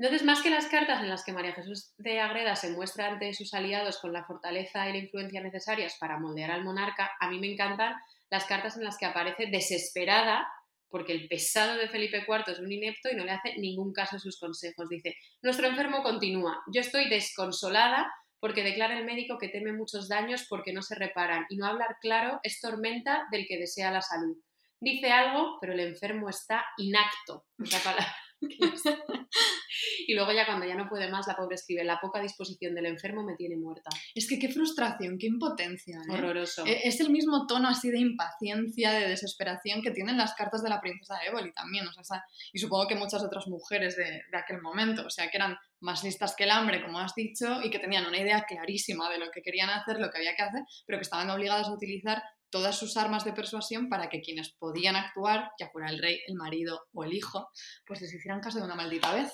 Entonces, 0.02 0.26
más 0.26 0.42
que 0.42 0.50
las 0.50 0.66
cartas 0.66 1.04
en 1.04 1.10
las 1.10 1.24
que 1.24 1.32
María 1.32 1.54
Jesús 1.54 1.94
de 2.00 2.20
Agreda 2.20 2.56
se 2.56 2.72
muestra 2.72 3.06
ante 3.06 3.36
sus 3.36 3.54
aliados 3.54 4.00
con 4.00 4.12
la 4.12 4.26
fortaleza 4.26 4.90
y 4.90 4.94
la 4.94 4.98
influencia 4.98 5.44
necesarias 5.44 5.96
para 6.00 6.18
moldear 6.18 6.50
al 6.50 6.64
monarca, 6.64 7.12
a 7.20 7.30
mí 7.30 7.38
me 7.38 7.52
encantan 7.52 7.94
las 8.32 8.46
cartas 8.46 8.78
en 8.78 8.84
las 8.84 8.98
que 8.98 9.06
aparece 9.06 9.46
desesperada 9.52 10.52
porque 10.90 11.12
el 11.12 11.28
pesado 11.28 11.78
de 11.78 11.88
Felipe 11.88 12.26
IV 12.28 12.52
es 12.52 12.58
un 12.58 12.72
inepto 12.72 13.10
y 13.12 13.16
no 13.16 13.24
le 13.24 13.30
hace 13.30 13.56
ningún 13.60 13.94
caso 13.94 14.16
a 14.16 14.20
sus 14.20 14.40
consejos. 14.40 14.90
Dice, 14.90 15.16
nuestro 15.44 15.68
enfermo 15.68 16.02
continúa, 16.02 16.64
yo 16.74 16.82
estoy 16.82 17.08
desconsolada 17.08 18.12
porque 18.40 18.64
declara 18.64 18.98
el 18.98 19.06
médico 19.06 19.38
que 19.38 19.50
teme 19.50 19.72
muchos 19.72 20.10
daños 20.10 20.48
porque 20.50 20.74
no 20.74 20.82
se 20.82 20.96
reparan 20.96 21.46
y 21.48 21.58
no 21.58 21.68
hablar 21.68 21.98
claro 22.02 22.40
es 22.42 22.60
tormenta 22.60 23.28
del 23.30 23.46
que 23.46 23.60
desea 23.60 23.92
la 23.92 24.02
salud. 24.02 24.36
Dice 24.80 25.12
algo, 25.12 25.60
pero 25.62 25.74
el 25.74 25.80
enfermo 25.82 26.28
está 26.28 26.66
inacto. 26.78 27.46
Palabra. 27.84 28.16
y 30.08 30.14
luego 30.14 30.32
ya 30.32 30.46
cuando 30.46 30.66
ya 30.66 30.76
no 30.76 30.88
puede 30.90 31.10
más, 31.10 31.28
la 31.28 31.36
pobre 31.36 31.56
escribe, 31.56 31.84
la 31.84 32.00
poca 32.00 32.22
disposición 32.22 32.76
del 32.76 32.88
enfermo 32.88 33.24
me 33.24 33.36
tiene 33.36 33.58
muerta. 33.58 33.90
Es 34.16 34.28
que 34.28 34.40
qué 34.40 34.50
frustración, 34.50 35.18
qué 35.20 35.28
impotencia. 35.28 35.98
¿eh? 35.98 36.14
Horroroso. 36.14 36.66
E- 36.66 36.82
Es 36.88 37.00
el 37.00 37.10
mismo 37.10 37.46
tono 37.48 37.68
así 37.70 37.90
de 37.92 38.00
impaciencia, 38.00 38.92
de 38.92 39.08
desesperación 39.10 39.82
que 39.82 39.92
tienen 39.92 40.18
las 40.18 40.34
cartas 40.34 40.64
de 40.64 40.70
la 40.70 40.82
princesa 40.82 41.20
Éboli 41.26 41.52
también. 41.54 41.88
O 41.88 42.04
sea, 42.04 42.24
y 42.52 42.60
supongo 42.60 42.88
que 42.88 42.96
muchas 42.96 43.24
otras 43.24 43.48
mujeres 43.48 43.96
de, 43.96 44.04
de 44.32 44.38
aquel 44.38 44.62
momento. 44.62 45.06
O 45.06 45.10
sea, 45.10 45.30
que 45.30 45.38
eran 45.38 45.56
más 45.80 46.04
listas 46.04 46.36
que 46.36 46.44
el 46.44 46.52
hambre, 46.52 46.84
como 46.84 47.00
has 47.00 47.14
dicho, 47.16 47.62
y 47.64 47.70
que 47.70 47.80
tenían 47.80 48.06
una 48.06 48.20
idea 48.20 48.44
clarísima 48.48 49.10
de 49.10 49.20
lo 49.20 49.32
que 49.32 49.42
querían 49.42 49.70
hacer, 49.70 50.00
lo 50.00 50.10
que 50.10 50.18
había 50.18 50.36
que 50.36 50.44
hacer, 50.44 50.62
pero 50.86 50.98
que 51.00 51.04
estaban 51.04 51.30
obligadas 51.30 51.68
a 51.68 51.74
utilizar 51.74 52.22
todas 52.52 52.78
sus 52.78 52.98
armas 52.98 53.26
de 53.26 53.34
persuasión 53.34 53.90
para 53.90 54.10
que 54.10 54.22
quienes 54.22 54.52
podían 54.54 54.96
actuar, 54.96 55.52
ya 55.60 55.70
fuera 55.70 55.90
el 55.90 56.00
rey, 56.00 56.20
el 56.28 56.36
marido 56.36 56.86
o 56.94 57.04
el 57.04 57.14
hijo, 57.14 57.50
pues 57.88 58.02
les 58.02 58.14
hicieran 58.14 58.42
caso 58.42 58.60
de 58.60 58.66
una 58.66 58.76
maldita 58.76 59.14
vez. 59.14 59.32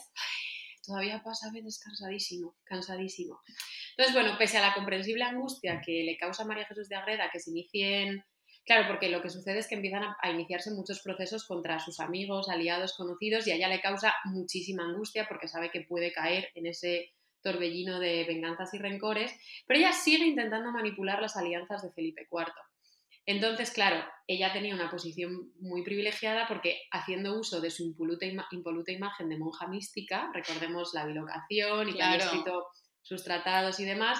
Todavía 0.86 1.22
pasa 1.22 1.50
a 1.50 1.52
veces 1.52 1.82
cansadísimo, 1.84 2.56
cansadísimo. 2.64 3.42
Entonces, 3.98 4.14
bueno, 4.14 4.38
pese 4.38 4.58
a 4.58 4.62
la 4.62 4.74
comprensible 4.74 5.24
angustia 5.24 5.82
que 5.86 6.04
le 6.04 6.18
causa 6.18 6.44
a 6.44 6.46
María 6.46 6.66
Jesús 6.66 6.88
de 6.88 6.96
Agreda 6.96 7.30
que 7.32 7.40
se 7.40 7.52
inicien... 7.52 8.24
Claro, 8.66 8.86
porque 8.88 9.08
lo 9.08 9.22
que 9.22 9.30
sucede 9.30 9.60
es 9.60 9.68
que 9.68 9.76
empiezan 9.76 10.04
a, 10.04 10.18
a 10.22 10.30
iniciarse 10.30 10.72
muchos 10.72 11.02
procesos 11.02 11.46
contra 11.46 11.80
sus 11.80 12.02
amigos, 12.02 12.50
aliados, 12.50 12.96
conocidos, 12.98 13.48
y 13.48 13.52
a 13.52 13.56
ella 13.56 13.70
le 13.70 13.80
causa 13.80 14.14
muchísima 14.26 14.84
angustia 14.84 15.26
porque 15.30 15.48
sabe 15.48 15.72
que 15.72 15.86
puede 15.88 16.12
caer 16.12 16.50
en 16.54 16.68
ese 16.68 17.14
torbellino 17.42 18.00
de 18.00 18.26
venganzas 18.26 18.74
y 18.74 18.78
rencores, 18.78 19.32
pero 19.66 19.80
ella 19.80 19.94
sigue 19.94 20.26
intentando 20.26 20.72
manipular 20.72 21.22
las 21.22 21.38
alianzas 21.38 21.82
de 21.82 21.92
Felipe 21.92 22.28
IV. 22.30 22.52
Entonces, 23.28 23.72
claro, 23.72 24.04
ella 24.26 24.52
tenía 24.54 24.74
una 24.74 24.90
posición 24.90 25.52
muy 25.60 25.84
privilegiada 25.84 26.48
porque 26.48 26.82
haciendo 26.92 27.38
uso 27.40 27.62
de 27.62 27.70
su 27.70 27.84
impoluta, 27.84 28.26
ima- 28.26 28.48
impoluta 28.52 28.92
imagen 28.92 29.30
de 29.30 29.38
monja 29.38 29.68
mística, 29.68 30.32
recordemos 30.34 30.94
la 30.94 31.06
bilocación 31.06 31.90
y 31.90 31.94
que 31.94 32.02
había 32.04 32.18
escrito 32.26 32.68
sus 33.02 33.24
tratados 33.24 33.80
y 33.80 33.86
demás, 33.86 34.20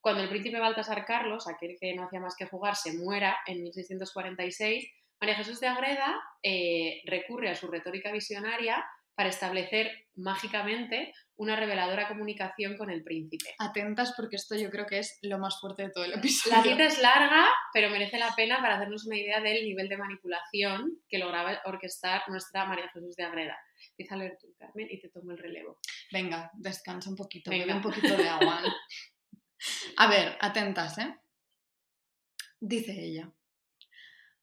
cuando 0.00 0.22
el 0.22 0.28
príncipe 0.28 0.58
Baltasar 0.58 1.04
Carlos, 1.04 1.48
aquel 1.48 1.76
que 1.80 1.94
no 1.94 2.04
hacía 2.04 2.20
más 2.20 2.34
que 2.36 2.46
jugar, 2.46 2.76
se 2.76 2.96
muera 2.98 3.38
en 3.46 3.62
1646, 3.62 4.86
María 5.20 5.36
Jesús 5.36 5.60
de 5.60 5.68
Agreda 5.68 6.20
eh, 6.42 7.00
recurre 7.06 7.50
a 7.50 7.54
su 7.54 7.68
retórica 7.68 8.10
visionaria 8.12 8.84
para 9.14 9.28
establecer 9.28 10.06
mágicamente 10.14 11.12
una 11.36 11.56
reveladora 11.56 12.08
comunicación 12.08 12.76
con 12.76 12.90
el 12.90 13.02
príncipe. 13.02 13.54
Atentas 13.58 14.12
porque 14.16 14.36
esto 14.36 14.56
yo 14.56 14.70
creo 14.70 14.86
que 14.86 14.98
es 14.98 15.18
lo 15.22 15.38
más 15.38 15.58
fuerte 15.60 15.84
de 15.84 15.90
todo 15.90 16.04
el 16.04 16.14
episodio. 16.14 16.56
La 16.56 16.62
cita 16.62 16.84
es 16.84 17.00
larga, 17.00 17.46
pero 17.72 17.90
merece 17.90 18.18
la 18.18 18.34
pena 18.34 18.60
para 18.60 18.76
hacernos 18.76 19.06
una 19.06 19.16
idea 19.16 19.40
del 19.40 19.64
nivel 19.64 19.88
de 19.88 19.96
manipulación 19.96 20.98
que 21.08 21.18
lograba 21.18 21.60
orquestar 21.64 22.22
nuestra 22.28 22.64
María 22.66 22.88
Jesús 22.92 23.16
de 23.16 23.24
Agreda. 23.24 23.56
Empieza 23.90 24.14
a 24.14 24.18
leer 24.18 24.38
tú, 24.40 24.54
Carmen, 24.58 24.88
y 24.90 25.00
te 25.00 25.08
tomo 25.08 25.32
el 25.32 25.38
relevo. 25.38 25.78
Venga, 26.12 26.50
descansa 26.54 27.10
un 27.10 27.16
poquito, 27.16 27.50
Venga. 27.50 27.66
bebe 27.66 27.76
un 27.76 27.82
poquito 27.82 28.16
de 28.16 28.28
agua. 28.28 28.60
¿no? 28.60 28.68
A 29.96 30.08
ver, 30.08 30.36
atentas, 30.40 30.98
¿eh? 30.98 31.14
Dice 32.60 32.92
ella. 32.92 33.32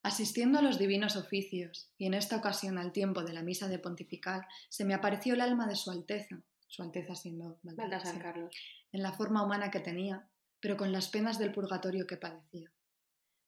Asistiendo 0.01 0.59
a 0.59 0.61
los 0.61 0.79
divinos 0.79 1.17
oficios, 1.17 1.91
y 1.97 2.05
en 2.05 2.13
esta 2.13 2.37
ocasión 2.37 2.77
al 2.77 2.93
tiempo 2.93 3.23
de 3.23 3.33
la 3.33 3.43
misa 3.43 3.67
de 3.67 3.79
pontifical, 3.79 4.45
se 4.69 4.85
me 4.85 4.93
apareció 4.93 5.33
el 5.33 5.41
alma 5.41 5.67
de 5.67 5.75
Su 5.75 5.91
Alteza, 5.91 6.41
Su 6.69 6.83
Alteza 6.83 7.15
siendo 7.15 7.59
Baltasar, 7.63 8.13
sí, 8.13 8.19
Carlos. 8.21 8.55
en 8.91 9.01
la 9.01 9.11
forma 9.11 9.43
humana 9.43 9.71
que 9.71 9.79
tenía, 9.79 10.29
pero 10.59 10.77
con 10.77 10.91
las 10.91 11.09
penas 11.09 11.39
del 11.39 11.51
purgatorio 11.51 12.05
que 12.05 12.17
padecía. 12.17 12.71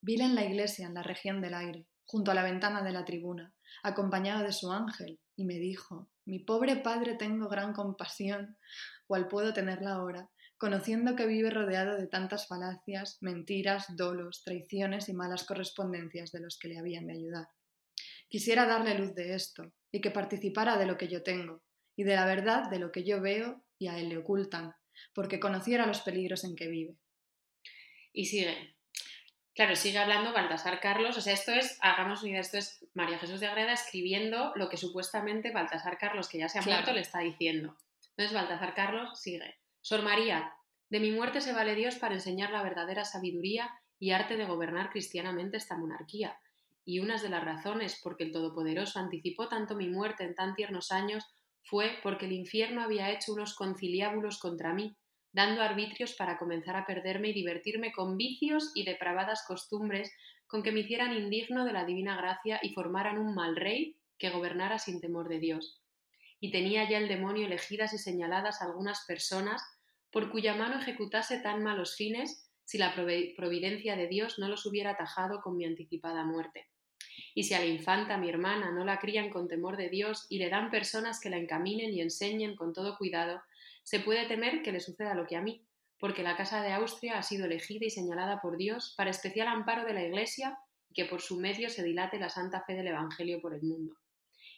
Vila 0.01 0.25
en 0.25 0.33
la 0.33 0.43
iglesia, 0.43 0.87
en 0.87 0.95
la 0.95 1.03
región 1.03 1.39
del 1.39 1.53
aire, 1.53 1.85
junto 2.05 2.31
a 2.31 2.33
la 2.33 2.43
ventana 2.43 2.81
de 2.81 2.91
la 2.91 3.05
tribuna, 3.05 3.53
acompañado 3.83 4.43
de 4.43 4.51
su 4.51 4.71
ángel, 4.71 5.19
y 5.35 5.45
me 5.45 5.59
dijo, 5.59 6.09
mi 6.25 6.39
pobre 6.39 6.77
padre 6.77 7.15
tengo 7.15 7.47
gran 7.47 7.73
compasión, 7.73 8.57
cual 9.05 9.27
puedo 9.27 9.53
tenerla 9.53 9.93
ahora, 9.93 10.31
conociendo 10.57 11.15
que 11.15 11.27
vive 11.27 11.51
rodeado 11.51 11.97
de 11.97 12.07
tantas 12.07 12.47
falacias, 12.47 13.19
mentiras, 13.21 13.85
dolos, 13.95 14.43
traiciones 14.43 15.09
y 15.09 15.13
malas 15.13 15.43
correspondencias 15.43 16.31
de 16.31 16.39
los 16.39 16.57
que 16.57 16.69
le 16.69 16.79
habían 16.79 17.05
de 17.05 17.13
ayudar. 17.13 17.47
Quisiera 18.29 18.65
darle 18.65 18.97
luz 18.97 19.13
de 19.13 19.35
esto, 19.35 19.71
y 19.91 20.01
que 20.01 20.09
participara 20.09 20.77
de 20.77 20.87
lo 20.87 20.97
que 20.97 21.07
yo 21.07 21.21
tengo, 21.21 21.61
y 21.95 22.03
de 22.03 22.15
la 22.15 22.25
verdad 22.25 22.69
de 22.69 22.79
lo 22.79 22.91
que 22.91 23.03
yo 23.03 23.21
veo 23.21 23.63
y 23.77 23.87
a 23.87 23.97
él 23.97 24.09
le 24.09 24.17
ocultan, 24.17 24.75
porque 25.13 25.39
conociera 25.39 25.85
los 25.85 26.01
peligros 26.01 26.43
en 26.43 26.55
que 26.55 26.67
vive. 26.67 26.95
Y 28.13 28.25
sigue. 28.25 28.75
Claro, 29.53 29.75
sigue 29.75 29.97
hablando 29.97 30.33
Baltasar 30.33 30.79
Carlos. 30.79 31.17
O 31.17 31.21
sea, 31.21 31.33
esto 31.33 31.51
es, 31.51 31.77
hagamos 31.81 32.21
una 32.21 32.31
idea, 32.31 32.41
esto 32.41 32.57
es 32.57 32.85
María 32.93 33.19
Jesús 33.19 33.39
de 33.39 33.47
Agreda 33.47 33.73
escribiendo 33.73 34.53
lo 34.55 34.69
que 34.69 34.77
supuestamente 34.77 35.51
Baltasar 35.51 35.97
Carlos, 35.97 36.29
que 36.29 36.37
ya 36.39 36.47
se 36.49 36.59
ha 36.59 36.61
Claro. 36.61 36.79
muerto, 36.79 36.93
le 36.93 37.01
está 37.01 37.19
diciendo. 37.19 37.75
Entonces 38.11 38.33
Baltasar 38.33 38.73
Carlos 38.73 39.19
sigue. 39.19 39.55
Sor 39.81 40.03
María, 40.03 40.53
de 40.89 40.99
mi 40.99 41.11
muerte 41.11 41.41
se 41.41 41.53
vale 41.53 41.75
Dios 41.75 41.95
para 41.95 42.13
enseñar 42.15 42.51
la 42.51 42.63
verdadera 42.63 43.03
sabiduría 43.03 43.69
y 43.99 44.11
arte 44.11 44.37
de 44.37 44.45
gobernar 44.45 44.89
cristianamente 44.89 45.57
esta 45.57 45.77
monarquía. 45.77 46.39
Y 46.85 46.99
unas 46.99 47.21
de 47.21 47.29
las 47.29 47.43
razones 47.43 47.99
por 48.01 48.17
que 48.17 48.23
el 48.23 48.31
Todopoderoso 48.31 48.99
anticipó 48.99 49.47
tanto 49.47 49.75
mi 49.75 49.89
muerte 49.89 50.23
en 50.23 50.33
tan 50.33 50.55
tiernos 50.55 50.91
años 50.91 51.25
fue 51.63 51.99
porque 52.03 52.25
el 52.25 52.33
infierno 52.33 52.81
había 52.81 53.11
hecho 53.11 53.33
unos 53.33 53.55
conciliábulos 53.55 54.39
contra 54.39 54.73
mí, 54.73 54.95
dando 55.31 55.61
arbitrios 55.61 56.13
para 56.13 56.37
comenzar 56.37 56.75
a 56.75 56.85
perderme 56.85 57.29
y 57.29 57.33
divertirme 57.33 57.91
con 57.91 58.17
vicios 58.17 58.71
y 58.75 58.83
depravadas 58.83 59.43
costumbres 59.47 60.11
con 60.47 60.63
que 60.63 60.71
me 60.71 60.81
hicieran 60.81 61.13
indigno 61.13 61.63
de 61.63 61.73
la 61.73 61.85
divina 61.85 62.17
gracia 62.17 62.59
y 62.61 62.73
formaran 62.73 63.17
un 63.17 63.33
mal 63.33 63.55
rey 63.55 63.95
que 64.17 64.29
gobernara 64.29 64.79
sin 64.79 64.99
temor 64.99 65.29
de 65.29 65.39
Dios. 65.39 65.81
Y 66.39 66.51
tenía 66.51 66.89
ya 66.89 66.97
el 66.97 67.07
demonio 67.07 67.45
elegidas 67.45 67.93
y 67.93 67.97
señaladas 67.97 68.61
algunas 68.61 69.05
personas 69.05 69.63
por 70.11 70.29
cuya 70.29 70.55
mano 70.55 70.79
ejecutase 70.79 71.39
tan 71.39 71.63
malos 71.63 71.95
fines 71.95 72.51
si 72.65 72.77
la 72.77 72.93
providencia 72.93 73.95
de 73.95 74.07
Dios 74.07 74.39
no 74.39 74.49
los 74.49 74.65
hubiera 74.65 74.91
atajado 74.91 75.41
con 75.41 75.55
mi 75.55 75.65
anticipada 75.65 76.25
muerte. 76.25 76.67
Y 77.33 77.43
si 77.43 77.53
a 77.53 77.59
la 77.59 77.65
infanta, 77.65 78.17
mi 78.17 78.29
hermana, 78.29 78.71
no 78.71 78.83
la 78.85 78.99
crían 78.99 79.29
con 79.29 79.47
temor 79.47 79.77
de 79.77 79.89
Dios 79.89 80.27
y 80.29 80.37
le 80.37 80.49
dan 80.49 80.69
personas 80.69 81.19
que 81.19 81.29
la 81.29 81.37
encaminen 81.37 81.93
y 81.93 82.01
enseñen 82.01 82.55
con 82.55 82.73
todo 82.73 82.97
cuidado, 82.97 83.41
se 83.83 83.99
puede 83.99 84.27
temer 84.27 84.61
que 84.61 84.71
le 84.71 84.79
suceda 84.79 85.13
lo 85.13 85.25
que 85.25 85.35
a 85.35 85.41
mí, 85.41 85.65
porque 85.99 86.23
la 86.23 86.35
Casa 86.35 86.61
de 86.61 86.73
Austria 86.73 87.17
ha 87.17 87.23
sido 87.23 87.45
elegida 87.45 87.85
y 87.85 87.89
señalada 87.89 88.41
por 88.41 88.57
Dios 88.57 88.93
para 88.97 89.11
especial 89.11 89.47
amparo 89.47 89.85
de 89.85 89.93
la 89.93 90.03
Iglesia 90.03 90.57
y 90.89 90.93
que 90.93 91.05
por 91.05 91.21
su 91.21 91.39
medio 91.39 91.69
se 91.69 91.83
dilate 91.83 92.19
la 92.19 92.29
santa 92.29 92.63
fe 92.65 92.73
del 92.73 92.87
Evangelio 92.87 93.41
por 93.41 93.53
el 93.53 93.61
mundo. 93.61 93.95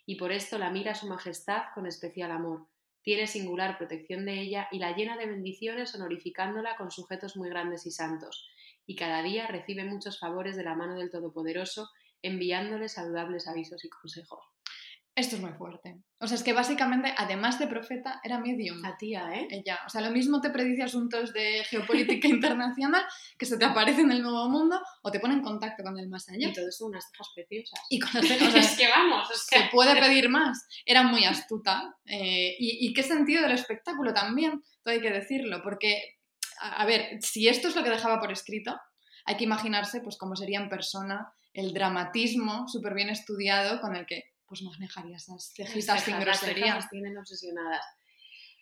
Y 0.05 0.15
por 0.15 0.31
esto 0.31 0.57
la 0.57 0.69
mira 0.69 0.95
Su 0.95 1.07
Majestad 1.07 1.63
con 1.73 1.85
especial 1.85 2.31
amor, 2.31 2.67
tiene 3.03 3.27
singular 3.27 3.77
protección 3.77 4.25
de 4.25 4.39
ella 4.39 4.67
y 4.71 4.79
la 4.79 4.95
llena 4.95 5.17
de 5.17 5.25
bendiciones 5.25 5.93
honorificándola 5.93 6.77
con 6.77 6.89
sujetos 6.89 7.35
muy 7.35 7.49
grandes 7.49 7.85
y 7.85 7.91
santos, 7.91 8.49
y 8.85 8.95
cada 8.95 9.21
día 9.21 9.47
recibe 9.47 9.83
muchos 9.83 10.19
favores 10.19 10.55
de 10.55 10.63
la 10.63 10.75
mano 10.75 10.95
del 10.95 11.11
Todopoderoso, 11.11 11.89
enviándole 12.23 12.89
saludables 12.89 13.47
avisos 13.47 13.85
y 13.85 13.89
consejos. 13.89 14.43
Esto 15.15 15.35
es 15.35 15.43
muy 15.43 15.51
fuerte. 15.53 15.95
O 16.19 16.25
sea, 16.25 16.37
es 16.37 16.43
que 16.43 16.53
básicamente, 16.53 17.13
además 17.15 17.59
de 17.59 17.67
profeta, 17.67 18.19
era 18.23 18.39
medium. 18.39 18.81
La 18.81 18.97
tía, 18.97 19.29
¿eh? 19.35 19.47
Ella. 19.51 19.79
O 19.85 19.89
sea, 19.89 20.01
lo 20.01 20.09
mismo 20.09 20.41
te 20.41 20.49
predice 20.49 20.81
asuntos 20.81 21.33
de 21.33 21.63
geopolítica 21.65 22.27
internacional 22.29 23.03
que 23.37 23.45
se 23.45 23.57
te 23.59 23.65
aparece 23.65 24.01
en 24.01 24.11
el 24.11 24.23
nuevo 24.23 24.49
mundo 24.49 24.81
o 25.03 25.11
te 25.11 25.19
pone 25.19 25.35
en 25.35 25.43
contacto 25.43 25.83
con 25.83 25.99
el 25.99 26.09
más 26.09 26.27
allá. 26.29 26.47
Y 26.47 26.53
todo 26.53 26.67
esto 26.67 26.87
unas 26.87 27.05
cejas 27.11 27.27
preciosas. 27.35 27.79
Y 27.91 27.99
con 27.99 28.09
las 28.15 28.25
cejas, 28.25 28.47
o 28.47 28.51
sea, 28.51 28.61
es 28.61 28.75
que 28.75 28.87
vamos, 28.87 29.29
es 29.29 29.45
que... 29.47 29.59
se 29.59 29.65
puede 29.71 29.99
pedir 30.01 30.29
más. 30.29 30.67
Era 30.83 31.03
muy 31.03 31.25
astuta. 31.25 31.95
eh, 32.05 32.55
y, 32.57 32.87
y 32.87 32.93
qué 32.93 33.03
sentido 33.03 33.43
del 33.43 33.51
espectáculo 33.51 34.15
también, 34.15 34.63
todo 34.81 34.95
hay 34.95 35.01
que 35.01 35.11
decirlo, 35.11 35.61
porque, 35.61 36.17
a, 36.59 36.81
a 36.81 36.85
ver, 36.87 37.21
si 37.21 37.47
esto 37.47 37.67
es 37.67 37.75
lo 37.75 37.83
que 37.83 37.91
dejaba 37.91 38.19
por 38.19 38.31
escrito, 38.31 38.75
hay 39.25 39.37
que 39.37 39.43
imaginarse 39.43 40.01
pues 40.01 40.17
cómo 40.17 40.35
sería 40.35 40.59
en 40.59 40.69
persona 40.69 41.31
el 41.53 41.73
dramatismo 41.73 42.67
súper 42.67 42.93
bien 42.93 43.09
estudiado 43.09 43.79
con 43.81 43.95
el 43.95 44.05
que 44.05 44.31
pues 44.47 44.61
manejaría 44.61 45.17
esas 45.17 45.51
cejitas 45.55 46.03
sin 46.03 46.13
las 46.15 46.25
grosería. 46.25 46.75
las 46.75 46.89
tienen 46.89 47.17
obsesionadas. 47.17 47.83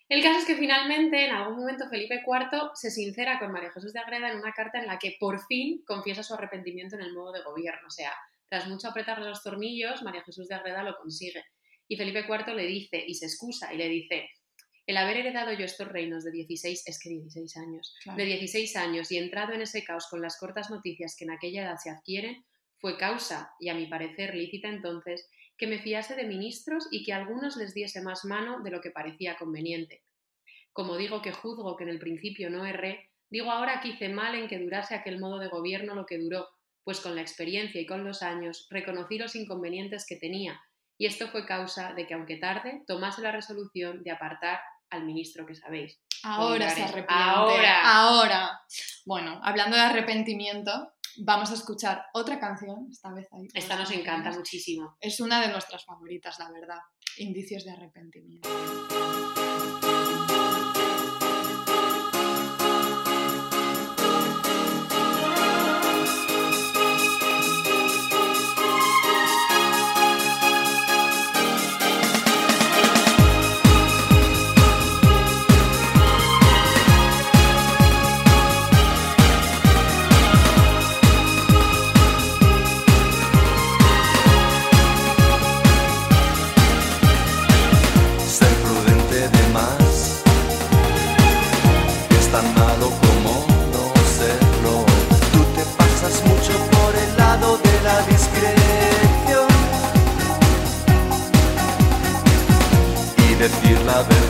El 0.08 0.22
caso 0.22 0.40
es 0.40 0.44
que 0.44 0.56
finalmente, 0.56 1.26
en 1.26 1.32
algún 1.32 1.58
momento, 1.60 1.88
Felipe 1.88 2.22
IV 2.26 2.70
se 2.74 2.90
sincera 2.90 3.38
con 3.38 3.50
María 3.52 3.70
Jesús 3.72 3.92
de 3.92 4.00
Agreda 4.00 4.30
en 4.30 4.38
una 4.38 4.52
carta 4.52 4.78
en 4.78 4.86
la 4.86 4.98
que 4.98 5.16
por 5.18 5.40
fin 5.46 5.82
confiesa 5.86 6.22
su 6.22 6.34
arrepentimiento 6.34 6.96
en 6.96 7.02
el 7.02 7.14
modo 7.14 7.32
de 7.32 7.42
gobierno. 7.42 7.86
O 7.86 7.90
sea, 7.90 8.12
tras 8.48 8.68
mucho 8.68 8.88
apretarle 8.88 9.28
los 9.28 9.42
tornillos, 9.42 10.02
María 10.02 10.22
Jesús 10.22 10.48
de 10.48 10.54
Agreda 10.54 10.82
lo 10.82 10.96
consigue. 10.98 11.44
Y 11.88 11.96
Felipe 11.96 12.26
IV 12.28 12.54
le 12.54 12.66
dice, 12.66 13.02
y 13.06 13.14
se 13.14 13.26
excusa, 13.26 13.72
y 13.72 13.78
le 13.78 13.88
dice, 13.88 14.28
el 14.86 14.96
haber 14.96 15.16
heredado 15.18 15.52
yo 15.52 15.64
estos 15.64 15.88
reinos 15.88 16.24
de 16.24 16.30
16, 16.32 16.82
es 16.86 16.98
que 17.00 17.08
16 17.08 17.56
años, 17.56 17.94
Claro. 18.02 18.18
de 18.18 18.24
16 18.26 18.76
años 18.76 19.10
y 19.12 19.18
entrado 19.18 19.52
en 19.52 19.62
ese 19.62 19.82
caos 19.84 20.06
con 20.10 20.20
las 20.20 20.38
cortas 20.38 20.70
noticias 20.70 21.16
que 21.16 21.24
en 21.24 21.30
aquella 21.30 21.62
edad 21.62 21.76
se 21.82 21.90
adquieren, 21.90 22.44
fue 22.82 22.98
causa, 22.98 23.54
y 23.60 23.70
a 23.70 23.74
mi 23.74 23.86
parecer 23.86 24.34
lícita 24.34 24.68
entonces, 24.68 25.30
que 25.56 25.68
me 25.68 25.78
fiase 25.78 26.16
de 26.16 26.24
ministros 26.24 26.88
y 26.90 27.04
que 27.04 27.12
a 27.12 27.16
algunos 27.16 27.56
les 27.56 27.72
diese 27.72 28.02
más 28.02 28.24
mano 28.24 28.60
de 28.62 28.70
lo 28.72 28.80
que 28.80 28.90
parecía 28.90 29.36
conveniente. 29.36 30.02
Como 30.72 30.96
digo 30.96 31.22
que 31.22 31.32
juzgo 31.32 31.76
que 31.76 31.84
en 31.84 31.90
el 31.90 32.00
principio 32.00 32.50
no 32.50 32.66
erré, 32.66 33.08
digo 33.30 33.52
ahora 33.52 33.80
que 33.80 33.90
hice 33.90 34.08
mal 34.08 34.34
en 34.34 34.48
que 34.48 34.58
durase 34.58 34.96
aquel 34.96 35.20
modo 35.20 35.38
de 35.38 35.48
gobierno 35.48 35.94
lo 35.94 36.06
que 36.06 36.18
duró, 36.18 36.48
pues 36.82 37.00
con 37.00 37.14
la 37.14 37.22
experiencia 37.22 37.80
y 37.80 37.86
con 37.86 38.04
los 38.04 38.22
años 38.22 38.66
reconocí 38.68 39.16
los 39.16 39.36
inconvenientes 39.36 40.04
que 40.04 40.16
tenía, 40.16 40.60
y 40.98 41.06
esto 41.06 41.28
fue 41.28 41.46
causa 41.46 41.94
de 41.94 42.06
que, 42.06 42.14
aunque 42.14 42.36
tarde, 42.36 42.82
tomase 42.86 43.22
la 43.22 43.32
resolución 43.32 44.02
de 44.02 44.10
apartar 44.10 44.60
al 44.90 45.04
ministro 45.04 45.46
que 45.46 45.54
sabéis. 45.54 46.00
Ahora 46.22 46.68
se 46.68 46.82
arrepiente. 46.82 47.14
Ahora. 47.14 47.80
Ahora. 47.84 48.60
Bueno, 49.06 49.40
hablando 49.42 49.76
de 49.76 49.82
arrepentimiento, 49.82 50.92
vamos 51.18 51.50
a 51.50 51.54
escuchar 51.54 52.04
otra 52.14 52.38
canción, 52.38 52.88
esta 52.90 53.12
vez 53.12 53.28
ahí. 53.32 53.48
Esta 53.54 53.76
nos 53.76 53.90
encanta 53.90 54.30
muchísimo. 54.30 54.96
Es 55.00 55.20
una 55.20 55.40
de 55.40 55.52
nuestras 55.52 55.84
favoritas, 55.84 56.38
la 56.38 56.50
verdad. 56.50 56.78
Indicios 57.18 57.64
de 57.64 57.72
arrepentimiento. 57.72 58.48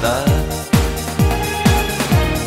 verdad. 0.03 0.25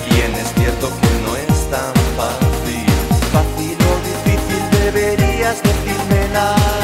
Bien 0.09 0.33
es 0.35 0.53
cierto 0.55 0.89
que 1.01 1.09
no 1.25 1.35
es 1.35 1.69
tan 1.69 1.93
fácil, 2.17 2.85
fácil 3.31 3.77
o 3.91 4.29
difícil 4.29 4.63
deberías 4.83 5.61
decirme 5.63 6.27
nada. 6.33 6.74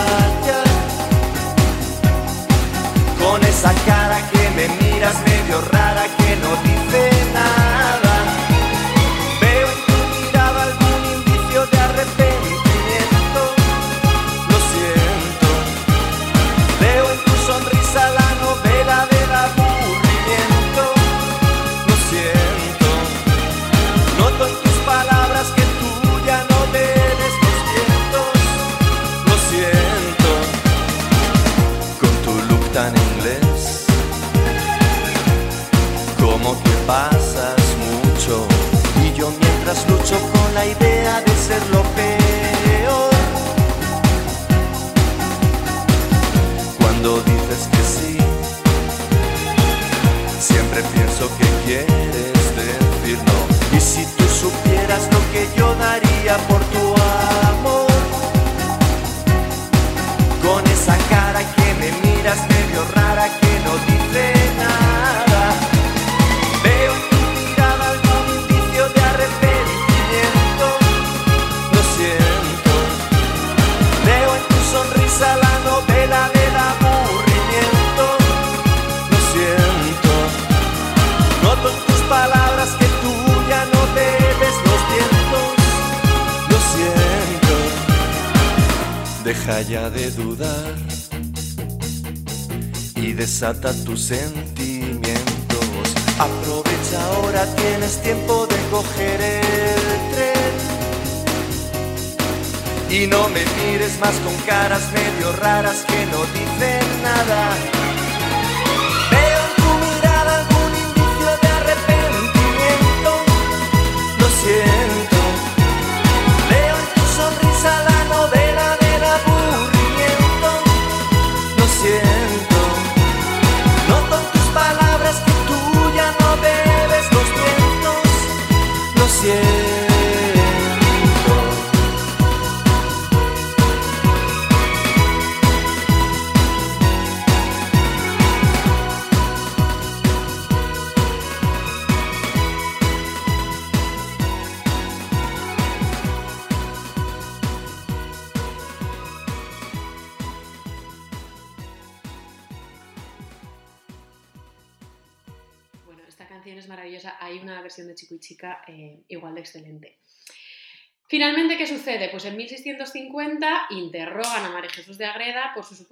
Sin. 94.01 94.40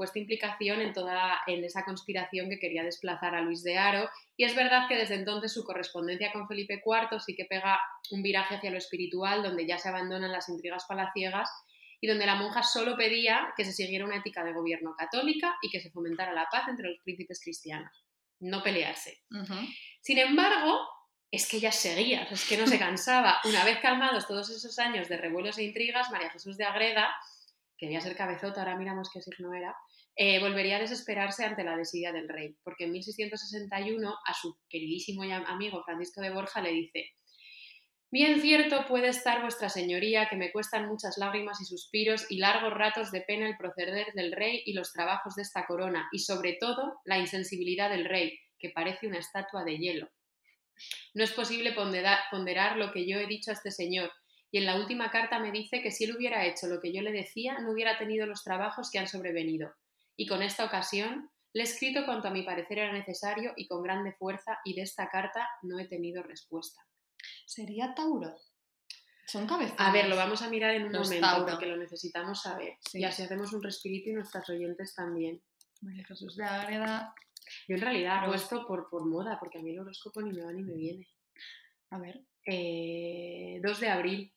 Supuesta 0.09 0.19
implicación 0.19 0.81
en 0.81 0.93
toda 0.93 1.41
en 1.47 1.63
esa 1.63 1.83
conspiración 1.83 2.49
que 2.49 2.59
quería 2.59 2.83
desplazar 2.83 3.35
a 3.35 3.41
Luis 3.41 3.63
de 3.63 3.77
Haro. 3.77 4.09
Y 4.35 4.43
es 4.43 4.55
verdad 4.55 4.87
que 4.87 4.95
desde 4.95 5.15
entonces 5.15 5.53
su 5.53 5.63
correspondencia 5.63 6.31
con 6.31 6.47
Felipe 6.47 6.81
IV 6.85 7.19
sí 7.19 7.35
que 7.35 7.45
pega 7.45 7.79
un 8.11 8.23
viraje 8.23 8.55
hacia 8.55 8.71
lo 8.71 8.77
espiritual, 8.77 9.43
donde 9.43 9.67
ya 9.67 9.77
se 9.77 9.89
abandonan 9.89 10.31
las 10.31 10.49
intrigas 10.49 10.85
palaciegas 10.87 11.49
y 12.01 12.07
donde 12.07 12.25
la 12.25 12.35
monja 12.35 12.63
solo 12.63 12.95
pedía 12.95 13.53
que 13.55 13.65
se 13.65 13.73
siguiera 13.73 14.05
una 14.05 14.17
ética 14.17 14.43
de 14.43 14.53
gobierno 14.53 14.95
católica 14.97 15.57
y 15.61 15.69
que 15.69 15.81
se 15.81 15.91
fomentara 15.91 16.33
la 16.33 16.47
paz 16.51 16.67
entre 16.67 16.89
los 16.89 16.99
príncipes 17.03 17.39
cristianos. 17.43 17.91
No 18.39 18.63
pelearse. 18.63 19.17
Sin 20.01 20.17
embargo, 20.17 20.79
es 21.29 21.47
que 21.47 21.57
ella 21.57 21.71
seguía, 21.71 22.23
es 22.23 22.47
que 22.47 22.57
no 22.57 22.67
se 22.67 22.79
cansaba. 22.79 23.39
Una 23.43 23.65
vez 23.65 23.79
calmados 23.79 24.27
todos 24.27 24.49
esos 24.49 24.79
años 24.79 25.09
de 25.09 25.17
revuelos 25.17 25.57
e 25.57 25.63
intrigas, 25.63 26.09
María 26.09 26.29
Jesús 26.29 26.55
de 26.57 26.63
Agreda, 26.63 27.13
que 27.77 27.85
debía 27.85 28.01
ser 28.01 28.15
cabezota, 28.15 28.61
ahora 28.61 28.77
miramos 28.77 29.09
qué 29.11 29.21
signo 29.21 29.53
era, 29.53 29.75
eh, 30.15 30.39
volvería 30.39 30.77
a 30.77 30.81
desesperarse 30.81 31.45
ante 31.45 31.63
la 31.63 31.77
desidia 31.77 32.11
del 32.11 32.27
rey, 32.27 32.55
porque 32.63 32.85
en 32.85 32.91
1661 32.91 34.15
a 34.25 34.33
su 34.33 34.57
queridísimo 34.69 35.23
amigo 35.23 35.83
Francisco 35.83 36.21
de 36.21 36.31
Borja 36.31 36.61
le 36.61 36.71
dice 36.71 37.11
Bien 38.11 38.41
cierto 38.41 38.85
puede 38.87 39.09
estar 39.09 39.41
vuestra 39.43 39.69
señoría, 39.69 40.27
que 40.29 40.35
me 40.35 40.51
cuestan 40.51 40.87
muchas 40.87 41.19
lágrimas 41.19 41.61
y 41.61 41.65
suspiros 41.65 42.25
y 42.31 42.37
largos 42.37 42.73
ratos 42.73 43.11
de 43.11 43.21
pena 43.21 43.47
el 43.47 43.55
proceder 43.55 44.07
del 44.15 44.31
rey 44.31 44.63
y 44.65 44.73
los 44.73 44.91
trabajos 44.91 45.35
de 45.35 45.43
esta 45.43 45.67
corona, 45.67 46.09
y 46.11 46.17
sobre 46.17 46.53
todo 46.59 47.01
la 47.05 47.19
insensibilidad 47.19 47.91
del 47.91 48.05
rey, 48.05 48.39
que 48.57 48.71
parece 48.71 49.05
una 49.05 49.19
estatua 49.19 49.63
de 49.63 49.77
hielo. 49.77 50.09
No 51.13 51.23
es 51.23 51.31
posible 51.33 51.73
pondera- 51.73 52.23
ponderar 52.31 52.77
lo 52.77 52.91
que 52.91 53.07
yo 53.07 53.19
he 53.19 53.27
dicho 53.27 53.51
a 53.51 53.53
este 53.53 53.69
señor, 53.69 54.11
y 54.49 54.57
en 54.57 54.65
la 54.65 54.77
última 54.77 55.11
carta 55.11 55.37
me 55.37 55.51
dice 55.51 55.83
que 55.83 55.91
si 55.91 56.05
él 56.05 56.15
hubiera 56.15 56.47
hecho 56.47 56.65
lo 56.65 56.81
que 56.81 56.91
yo 56.91 57.03
le 57.03 57.11
decía, 57.11 57.59
no 57.59 57.71
hubiera 57.73 57.99
tenido 57.99 58.25
los 58.25 58.43
trabajos 58.43 58.89
que 58.91 58.97
han 58.97 59.07
sobrevenido. 59.07 59.71
Y 60.19 60.27
con 60.27 60.41
esta 60.41 60.65
ocasión 60.65 61.31
le 61.53 61.61
he 61.61 61.63
escrito 61.63 62.03
cuanto 62.03 62.27
a 62.27 62.31
mi 62.31 62.43
parecer 62.43 62.79
era 62.79 62.91
necesario 62.91 63.53
y 63.55 63.67
con 63.69 63.81
grande 63.81 64.11
fuerza, 64.11 64.59
y 64.65 64.75
de 64.75 64.81
esta 64.81 65.09
carta 65.09 65.47
no 65.61 65.79
he 65.79 65.87
tenido 65.87 66.21
respuesta. 66.21 66.85
¿Sería 67.45 67.95
Tauro? 67.95 68.35
Son 69.25 69.47
cabezones. 69.47 69.79
A 69.79 69.93
ver, 69.93 70.09
lo 70.09 70.17
vamos 70.17 70.41
a 70.41 70.49
mirar 70.49 70.75
en 70.75 70.87
un 70.87 70.91
Los 70.91 71.07
momento 71.07 71.25
Tauro. 71.25 71.45
porque 71.45 71.67
lo 71.67 71.77
necesitamos 71.77 72.41
saber. 72.41 72.73
Sí. 72.81 72.99
Y 72.99 73.05
así 73.05 73.23
hacemos 73.23 73.53
un 73.53 73.63
respirito 73.63 74.09
y 74.09 74.13
nuestras 74.13 74.49
oyentes 74.49 74.93
también. 74.93 75.41
María 75.79 76.03
Jesús 76.03 76.35
de 76.35 76.43
Ágreda. 76.43 77.13
Yo 77.69 77.75
en 77.75 77.81
realidad 77.81 78.25
hago 78.25 78.33
esto 78.33 78.67
por, 78.67 78.89
por 78.89 79.05
moda, 79.05 79.39
porque 79.39 79.59
a 79.59 79.61
mí 79.61 79.71
el 79.71 79.79
horóscopo 79.79 80.21
ni 80.21 80.33
me 80.33 80.43
va 80.43 80.51
ni 80.51 80.63
me 80.63 80.73
viene. 80.73 81.07
A 81.91 81.99
ver. 81.99 82.25
Eh, 82.45 83.61
2 83.63 83.79
de 83.79 83.87
abril. 83.87 84.33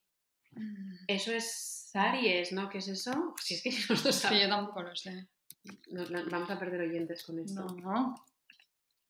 Eso 1.08 1.32
es 1.32 1.90
Aries, 1.92 2.52
¿no? 2.52 2.68
¿Qué 2.68 2.78
es 2.78 2.86
eso? 2.86 3.34
Si 3.42 3.54
es 3.54 3.62
que 3.64 3.70
nosotros 3.70 4.14
Sí, 4.28 4.40
yo 4.40 4.48
tampoco 4.48 4.82
lo 4.82 4.94
sé. 4.94 5.26
Nos 5.90 6.10
vamos 6.30 6.50
a 6.50 6.58
perder 6.58 6.80
oyentes 6.82 7.22
con 7.24 7.38
esto. 7.38 7.64
No. 7.82 8.14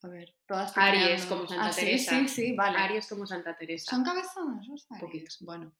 A 0.05 0.09
ver, 0.09 0.35
todas 0.47 0.77
Aries, 0.77 1.27
como 1.27 1.47
Santa 1.47 1.66
ah, 1.66 1.73
sí, 1.73 1.81
Teresa. 1.83 2.19
Sí, 2.19 2.29
sí, 2.29 2.53
vale. 2.57 2.77
Aries 2.79 3.09
como 3.09 3.27
Santa 3.27 3.57
Teresa. 3.57 3.91
¿Son 3.93 4.05
cabezones 4.05 4.66
los 4.66 4.85
Aries? 4.91 5.01
Poquito. 5.01 5.35
Bueno. 5.41 5.73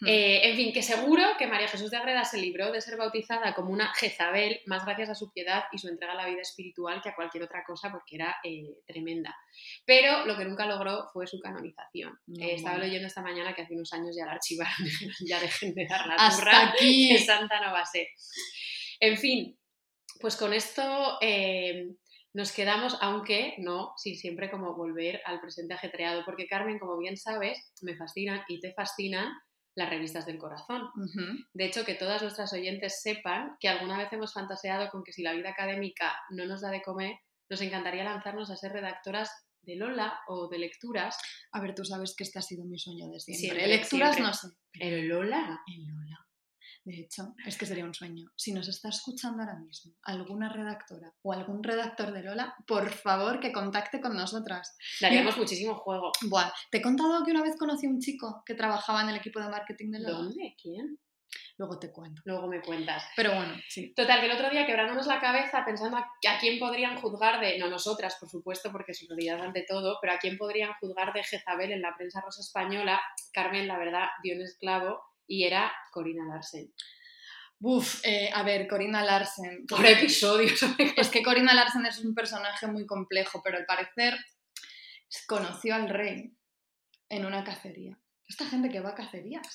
Hmm. 0.00 0.08
Eh, 0.08 0.48
en 0.50 0.56
fin, 0.56 0.72
que 0.72 0.82
seguro 0.82 1.22
que 1.38 1.46
María 1.46 1.68
Jesús 1.68 1.90
de 1.90 1.98
Agreda 1.98 2.24
se 2.24 2.38
libró 2.38 2.72
de 2.72 2.80
ser 2.80 2.96
bautizada 2.96 3.54
como 3.54 3.70
una 3.70 3.92
Jezabel 3.94 4.60
más 4.66 4.84
gracias 4.84 5.10
a 5.10 5.14
su 5.14 5.30
piedad 5.30 5.64
y 5.70 5.78
su 5.78 5.88
entrega 5.88 6.14
a 6.14 6.16
la 6.16 6.26
vida 6.26 6.40
espiritual 6.40 7.00
que 7.00 7.10
a 7.10 7.14
cualquier 7.14 7.44
otra 7.44 7.62
cosa 7.64 7.92
porque 7.92 8.16
era 8.16 8.34
eh, 8.42 8.78
tremenda. 8.86 9.36
Pero 9.84 10.24
lo 10.26 10.36
que 10.36 10.46
nunca 10.46 10.66
logró 10.66 11.10
fue 11.12 11.26
su 11.28 11.38
canonización. 11.38 12.18
No, 12.26 12.42
Eh, 12.44 12.54
estaba 12.54 12.74
bueno. 12.76 12.86
leyendo 12.86 13.06
esta 13.06 13.22
mañana 13.22 13.54
que 13.54 13.62
hace 13.62 13.74
unos 13.74 13.92
años 13.92 14.16
ya 14.16 14.24
la 14.26 14.32
archivaron, 14.32 14.74
ya 15.28 15.38
dejen 15.38 15.74
de 15.74 15.86
dar 15.86 16.06
la 16.08 16.14
Hasta 16.14 16.38
turra, 16.42 16.68
aquí. 16.70 17.10
que 17.10 17.18
santa 17.18 17.60
no 17.64 17.72
va 17.72 17.80
a 17.82 17.86
ser. 17.86 18.08
En 18.98 19.16
fin, 19.16 19.56
pues 20.20 20.36
con 20.36 20.52
esto 20.52 21.18
eh, 21.20 21.94
nos 22.32 22.52
quedamos, 22.52 22.96
aunque 23.00 23.54
no, 23.58 23.92
sin 23.96 24.16
siempre 24.16 24.50
como 24.50 24.74
volver 24.74 25.20
al 25.24 25.40
presente 25.40 25.74
ajetreado, 25.74 26.24
porque 26.24 26.46
Carmen, 26.46 26.78
como 26.78 26.98
bien 26.98 27.16
sabes, 27.16 27.72
me 27.82 27.96
fascinan 27.96 28.42
y 28.48 28.60
te 28.60 28.72
fascinan 28.74 29.32
las 29.76 29.90
revistas 29.90 30.24
del 30.26 30.38
corazón. 30.38 30.88
De 31.52 31.64
hecho, 31.64 31.84
que 31.84 31.94
todas 31.94 32.22
nuestras 32.22 32.52
oyentes 32.52 33.02
sepan 33.02 33.56
que 33.58 33.68
alguna 33.68 33.98
vez 33.98 34.12
hemos 34.12 34.32
fantaseado 34.32 34.88
con 34.90 35.02
que 35.02 35.12
si 35.12 35.22
la 35.22 35.32
vida 35.32 35.50
académica 35.50 36.14
no 36.30 36.46
nos 36.46 36.60
da 36.60 36.70
de 36.70 36.82
comer, 36.82 37.16
nos 37.50 37.60
encantaría 37.60 38.04
lanzarnos 38.04 38.50
a 38.50 38.56
ser 38.56 38.72
redactoras 38.72 39.30
de 39.62 39.76
Lola 39.76 40.20
o 40.28 40.48
de 40.48 40.58
lecturas. 40.58 41.16
A 41.52 41.60
ver, 41.60 41.74
tú 41.74 41.84
sabes 41.84 42.14
que 42.16 42.22
este 42.24 42.38
ha 42.38 42.42
sido 42.42 42.64
mi 42.64 42.78
sueño 42.78 43.08
de 43.08 43.18
siempre. 43.18 43.40
Siempre, 43.40 43.66
Lecturas 43.66 44.14
siempre. 44.14 44.22
no 44.22 44.34
sé. 44.34 44.48
¿Pero 44.72 45.02
Lola? 45.02 45.60
En 45.66 45.86
Lola. 45.88 46.23
De 46.84 47.00
hecho, 47.00 47.34
es 47.46 47.56
que 47.56 47.64
sería 47.64 47.84
un 47.84 47.94
sueño. 47.94 48.30
Si 48.36 48.52
nos 48.52 48.68
está 48.68 48.90
escuchando 48.90 49.42
ahora 49.42 49.56
mismo 49.56 49.94
alguna 50.02 50.50
redactora 50.50 51.14
o 51.22 51.32
algún 51.32 51.62
redactor 51.62 52.12
de 52.12 52.22
Lola, 52.22 52.54
por 52.66 52.90
favor 52.90 53.40
que 53.40 53.52
contacte 53.52 54.02
con 54.02 54.14
nosotras. 54.14 54.76
Daríamos 55.00 55.38
muchísimo 55.38 55.76
juego. 55.76 56.12
Buah, 56.22 56.52
te 56.70 56.78
he 56.78 56.82
contado 56.82 57.24
que 57.24 57.30
una 57.30 57.42
vez 57.42 57.56
conocí 57.58 57.86
a 57.86 57.90
un 57.90 58.00
chico 58.00 58.42
que 58.44 58.54
trabajaba 58.54 59.02
en 59.02 59.08
el 59.08 59.16
equipo 59.16 59.40
de 59.40 59.48
marketing 59.48 59.92
de 59.92 60.00
Lola. 60.00 60.18
¿Dónde? 60.18 60.54
¿Quién? 60.60 60.98
Luego 61.56 61.78
te 61.78 61.90
cuento. 61.90 62.20
Luego 62.26 62.48
me 62.48 62.60
cuentas. 62.60 63.04
Pero 63.16 63.34
bueno, 63.34 63.54
sí. 63.68 63.94
Total, 63.94 64.20
que 64.20 64.26
el 64.26 64.32
otro 64.32 64.50
día 64.50 64.66
quebrándonos 64.66 65.06
la 65.06 65.20
cabeza 65.20 65.64
pensando 65.64 65.96
a, 65.96 66.00
a 66.00 66.38
quién 66.38 66.58
podrían 66.58 67.00
juzgar 67.00 67.40
de, 67.40 67.58
no 67.58 67.68
nosotras, 67.68 68.16
por 68.20 68.28
supuesto, 68.28 68.70
porque 68.72 68.92
su 68.92 69.06
prioridad 69.06 69.40
ante 69.40 69.64
todo, 69.66 69.98
pero 70.02 70.12
a 70.12 70.18
quién 70.18 70.36
podrían 70.36 70.72
juzgar 70.80 71.12
de 71.12 71.22
Jezabel 71.22 71.72
en 71.72 71.80
la 71.80 71.96
prensa 71.96 72.20
rosa 72.20 72.40
española, 72.40 73.00
Carmen, 73.32 73.68
la 73.68 73.78
verdad, 73.78 74.08
dio 74.22 74.34
un 74.34 74.42
esclavo 74.42 75.00
y 75.26 75.44
era 75.44 75.72
Corina 75.90 76.26
Larsen. 76.26 76.72
Uf, 77.60 78.04
eh, 78.04 78.30
a 78.32 78.42
ver, 78.42 78.68
Corina 78.68 79.04
Larsen. 79.04 79.66
Por 79.66 79.84
episodios. 79.86 80.60
Es 80.96 81.08
que 81.08 81.22
Corina 81.22 81.54
Larsen 81.54 81.86
es 81.86 81.98
un 82.00 82.14
personaje 82.14 82.66
muy 82.66 82.86
complejo, 82.86 83.40
pero 83.42 83.56
al 83.56 83.66
parecer 83.66 84.14
conoció 85.26 85.74
al 85.74 85.88
rey 85.88 86.36
en 87.08 87.24
una 87.24 87.44
cacería. 87.44 87.98
Esta 88.28 88.46
gente 88.46 88.68
que 88.68 88.80
va 88.80 88.90
a 88.90 88.94
cacerías. 88.94 89.46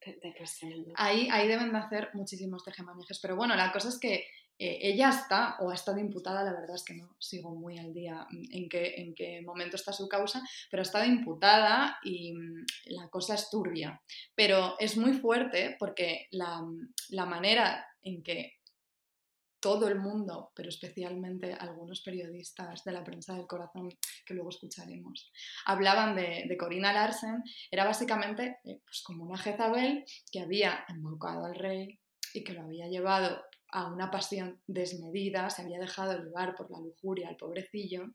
Pues, 0.00 0.58
tremendo. 0.58 0.92
Ahí, 0.96 1.28
ahí 1.30 1.48
deben 1.48 1.72
de 1.72 1.78
hacer 1.78 2.10
muchísimos 2.14 2.64
tejemanejes. 2.64 3.18
Pero 3.20 3.36
bueno, 3.36 3.56
la 3.56 3.72
cosa 3.72 3.88
es 3.88 3.98
que 3.98 4.26
eh, 4.58 4.78
ella 4.82 5.10
está, 5.10 5.56
o 5.60 5.70
ha 5.70 5.74
estado 5.74 5.98
imputada, 5.98 6.42
la 6.42 6.52
verdad 6.52 6.74
es 6.74 6.84
que 6.84 6.94
no 6.94 7.14
sigo 7.18 7.54
muy 7.54 7.78
al 7.78 7.94
día 7.94 8.26
en 8.30 8.68
qué, 8.68 8.94
en 8.96 9.14
qué 9.14 9.40
momento 9.42 9.76
está 9.76 9.92
su 9.92 10.08
causa, 10.08 10.42
pero 10.70 10.80
ha 10.80 10.82
estado 10.82 11.04
imputada 11.04 11.98
y 12.02 12.32
mm, 12.32 12.66
la 12.86 13.08
cosa 13.08 13.34
es 13.34 13.50
turbia. 13.50 14.00
Pero 14.34 14.76
es 14.80 14.96
muy 14.96 15.14
fuerte 15.14 15.76
porque 15.78 16.26
la, 16.32 16.60
la 17.10 17.24
manera 17.24 17.86
en 18.02 18.22
que 18.22 18.58
todo 19.60 19.88
el 19.88 19.98
mundo, 19.98 20.52
pero 20.54 20.68
especialmente 20.68 21.52
algunos 21.52 22.00
periodistas 22.00 22.84
de 22.84 22.92
la 22.92 23.04
prensa 23.04 23.34
del 23.34 23.46
corazón, 23.46 23.88
que 24.24 24.34
luego 24.34 24.50
escucharemos, 24.50 25.32
hablaban 25.66 26.14
de, 26.14 26.44
de 26.48 26.56
Corina 26.56 26.92
Larsen, 26.92 27.42
era 27.70 27.84
básicamente 27.84 28.58
eh, 28.64 28.80
pues 28.84 29.02
como 29.02 29.24
una 29.24 29.38
Jezabel 29.38 30.04
que 30.30 30.40
había 30.40 30.84
embaucado 30.88 31.44
al 31.44 31.54
rey 31.54 31.98
y 32.34 32.44
que 32.44 32.52
lo 32.52 32.62
había 32.62 32.88
llevado 32.88 33.42
a 33.70 33.86
una 33.86 34.10
pasión 34.10 34.60
desmedida, 34.66 35.50
se 35.50 35.62
había 35.62 35.78
dejado 35.78 36.18
llevar 36.22 36.54
por 36.54 36.70
la 36.70 36.78
lujuria 36.80 37.28
al 37.28 37.36
pobrecillo 37.36 38.06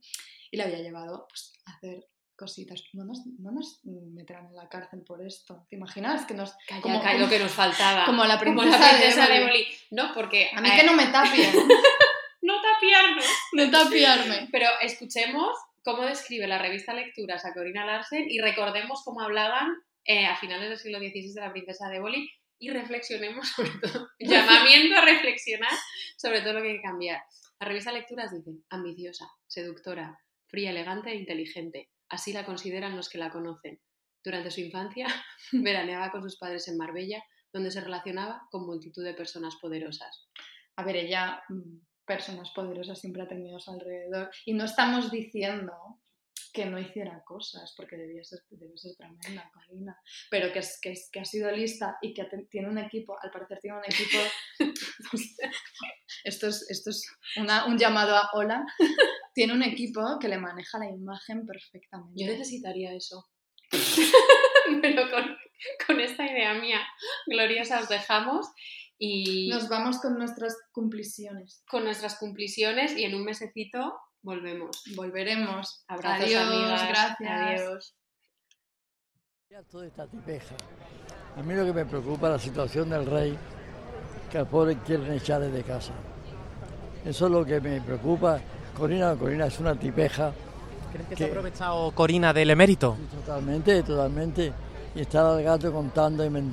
y 0.52 0.58
le 0.58 0.64
había 0.64 0.80
llevado 0.80 1.28
pues, 1.30 1.54
a 1.66 1.74
hacer 1.74 2.08
cositas. 2.36 2.84
No 2.94 3.06
nos, 3.06 3.26
no 3.40 3.52
nos 3.52 3.82
meterán 3.86 4.48
en 4.48 4.56
la 4.56 4.68
cárcel 4.68 5.04
por 5.04 5.22
esto. 5.26 5.66
¿Te 5.70 5.76
imaginas 5.76 6.26
que 6.26 6.34
nos... 6.34 6.56
Calla, 6.68 6.82
como- 6.82 7.02
calla, 7.02 7.20
lo 7.20 7.30
que 7.30 7.40
nos 7.40 7.52
faltaba. 7.52 8.06
como 8.06 8.26
la 8.26 8.40
Como 8.40 8.62
princesa, 8.62 8.80
la 8.80 8.98
princesa 9.00 9.28
de. 9.28 9.38
Éboli. 9.38 9.68
No, 9.92 10.12
porque... 10.14 10.50
A 10.56 10.62
mí 10.62 10.70
eh, 10.70 10.74
que 10.80 10.86
no 10.86 10.94
me 10.94 11.06
tapien, 11.08 11.54
no 12.42 12.54
tapiarnos. 12.62 13.26
no 13.54 13.70
tapiarme. 13.72 14.50
Pero 14.52 14.68
escuchemos 14.82 15.56
cómo 15.84 16.04
describe 16.04 16.48
la 16.48 16.58
revista 16.58 16.94
Lecturas 16.94 17.46
a 17.46 17.54
Corina 17.54 17.86
Larsen 17.86 18.26
y 18.30 18.40
recordemos 18.40 19.04
cómo 19.04 19.22
hablaban 19.22 19.76
eh, 20.06 20.26
a 20.26 20.36
finales 20.38 20.70
del 20.70 20.80
siglo 20.80 20.98
XVI 21.00 21.34
de 21.34 21.42
la 21.42 21.52
princesa 21.52 21.88
de 21.90 21.98
Éboli 21.98 22.30
y 22.64 22.70
reflexionemos 22.70 23.50
sobre 23.50 23.72
todo, 23.82 24.08
llamamiento 24.20 24.98
a 24.98 25.06
reflexionar 25.06 25.74
sobre 26.18 26.42
todo 26.42 26.54
lo 26.54 26.62
que 26.62 26.70
hay 26.70 26.76
que 26.78 26.82
cambiar. 26.82 27.22
La 27.60 27.68
revista 27.68 27.92
Lecturas 27.92 28.32
dice, 28.32 28.52
ambiciosa, 28.70 29.28
seductora, 29.48 30.18
fría, 30.48 30.72
elegante 30.72 31.12
e 31.12 31.16
inteligente. 31.16 31.90
Así 32.10 32.32
la 32.32 32.46
consideran 32.46 32.96
los 32.96 33.10
que 33.10 33.18
la 33.18 33.32
conocen. 33.32 33.82
Durante 34.24 34.52
su 34.52 34.62
infancia 34.62 35.08
veraneaba 35.52 36.12
con 36.12 36.24
sus 36.24 36.38
padres 36.38 36.68
en 36.70 36.78
Marbella, 36.78 37.22
donde 37.52 37.72
se 37.72 37.82
relacionaba 37.82 38.48
con 38.50 38.66
multitud 38.66 39.04
de 39.04 39.14
personas 39.14 39.58
poderosas. 39.58 40.30
A 40.78 40.84
ver, 40.84 40.96
ella, 40.96 41.44
mm, 41.50 41.80
personas 42.06 42.52
poderosas 42.52 43.00
siempre 43.00 43.24
ha 43.24 43.28
tenido 43.28 43.58
a 43.58 43.60
su 43.60 43.72
alrededor. 43.72 44.32
Y 44.46 44.54
no 44.54 44.64
estamos 44.64 45.12
diciendo 45.12 45.74
que 46.54 46.66
no 46.68 46.78
hiciera 46.80 47.24
cosas, 47.26 47.74
porque 47.76 47.98
debía 47.98 48.24
ser, 48.24 48.40
debe 48.52 48.78
ser 48.78 48.96
tremenda, 48.96 49.50
Corina. 49.52 50.00
Pero 50.30 50.54
que, 50.54 50.60
es, 50.60 50.80
que, 50.80 50.92
es- 50.92 51.10
que 51.12 51.20
ha 51.20 51.26
sido 51.26 51.50
lista 51.52 51.98
y 52.02 52.14
que 52.14 52.24
tiene 52.50 52.70
un 52.70 52.78
equipo, 52.78 53.18
al 53.22 53.32
parecer 53.32 53.60
tiene 53.60 53.78
un 53.80 53.84
equipo. 53.86 54.20
esto 56.24 56.48
es, 56.48 56.70
esto 56.70 56.90
es 56.92 57.06
una- 57.38 57.66
un 57.66 57.78
llamado 57.78 58.16
a 58.16 58.30
hola. 58.34 58.66
Tiene 59.36 59.54
un 59.54 59.64
equipo 59.64 60.20
que 60.20 60.28
le 60.28 60.38
maneja 60.38 60.78
la 60.78 60.88
imagen 60.90 61.48
perfectamente. 61.48 62.24
Yo 62.24 62.28
necesitaría 62.32 62.94
eso. 62.94 63.26
Pero 64.82 65.10
con, 65.10 65.36
con 65.88 66.00
esta 66.00 66.24
idea 66.26 66.54
mía 66.54 66.80
gloriosa 67.26 67.80
os 67.80 67.90
dejamos 67.90 68.46
y 69.00 69.50
Nos 69.50 69.68
vamos 69.70 70.00
con 70.00 70.20
nuestras 70.20 70.56
cumpliciones. 70.72 71.64
con 71.68 71.84
nuestras 71.84 72.18
cumpliciones 72.20 72.96
y 72.96 73.06
en 73.06 73.16
un 73.16 73.24
mesecito 73.26 73.98
volvemos. 74.24 74.82
Volveremos. 74.96 75.84
Abrazos, 75.88 76.26
Adiós, 76.26 76.48
amigas. 76.48 76.88
gracias. 76.88 77.60
Adiós. 77.62 77.96
Ya 79.50 79.62
toda 79.64 79.86
esta 79.86 80.08
tipeja. 80.08 80.56
A 81.38 81.44
mí 81.44 81.54
lo 81.54 81.66
que 81.66 81.74
me 81.74 81.86
preocupa 81.86 82.28
es 82.28 82.34
la 82.34 82.40
situación 82.40 82.90
del 82.90 83.06
rey, 83.06 83.38
que 84.32 84.38
al 84.40 84.48
pobre 84.48 84.78
quieren 84.80 85.12
echarle 85.14 85.50
de 85.50 85.64
casa. 85.64 85.94
Eso 87.06 87.26
es 87.26 87.32
lo 87.32 87.46
que 87.46 87.60
me 87.62 87.80
preocupa. 87.82 88.40
Corina, 88.76 89.16
Corina 89.16 89.46
es 89.46 89.60
una 89.60 89.76
tipeja. 89.76 90.32
¿Crees 90.92 91.08
que 91.10 91.16
¿Qué? 91.16 91.24
se 91.24 91.26
ha 91.26 91.28
aprovechado 91.28 91.92
Corina 91.92 92.34
del 92.34 92.50
emérito? 92.50 92.98
Totalmente, 93.12 93.84
totalmente. 93.84 94.54
Y 94.96 95.02
está 95.02 95.38
el 95.38 95.44
gato 95.44 95.72
contando 95.72 96.24
y 96.24 96.30
mentiras. 96.30 96.52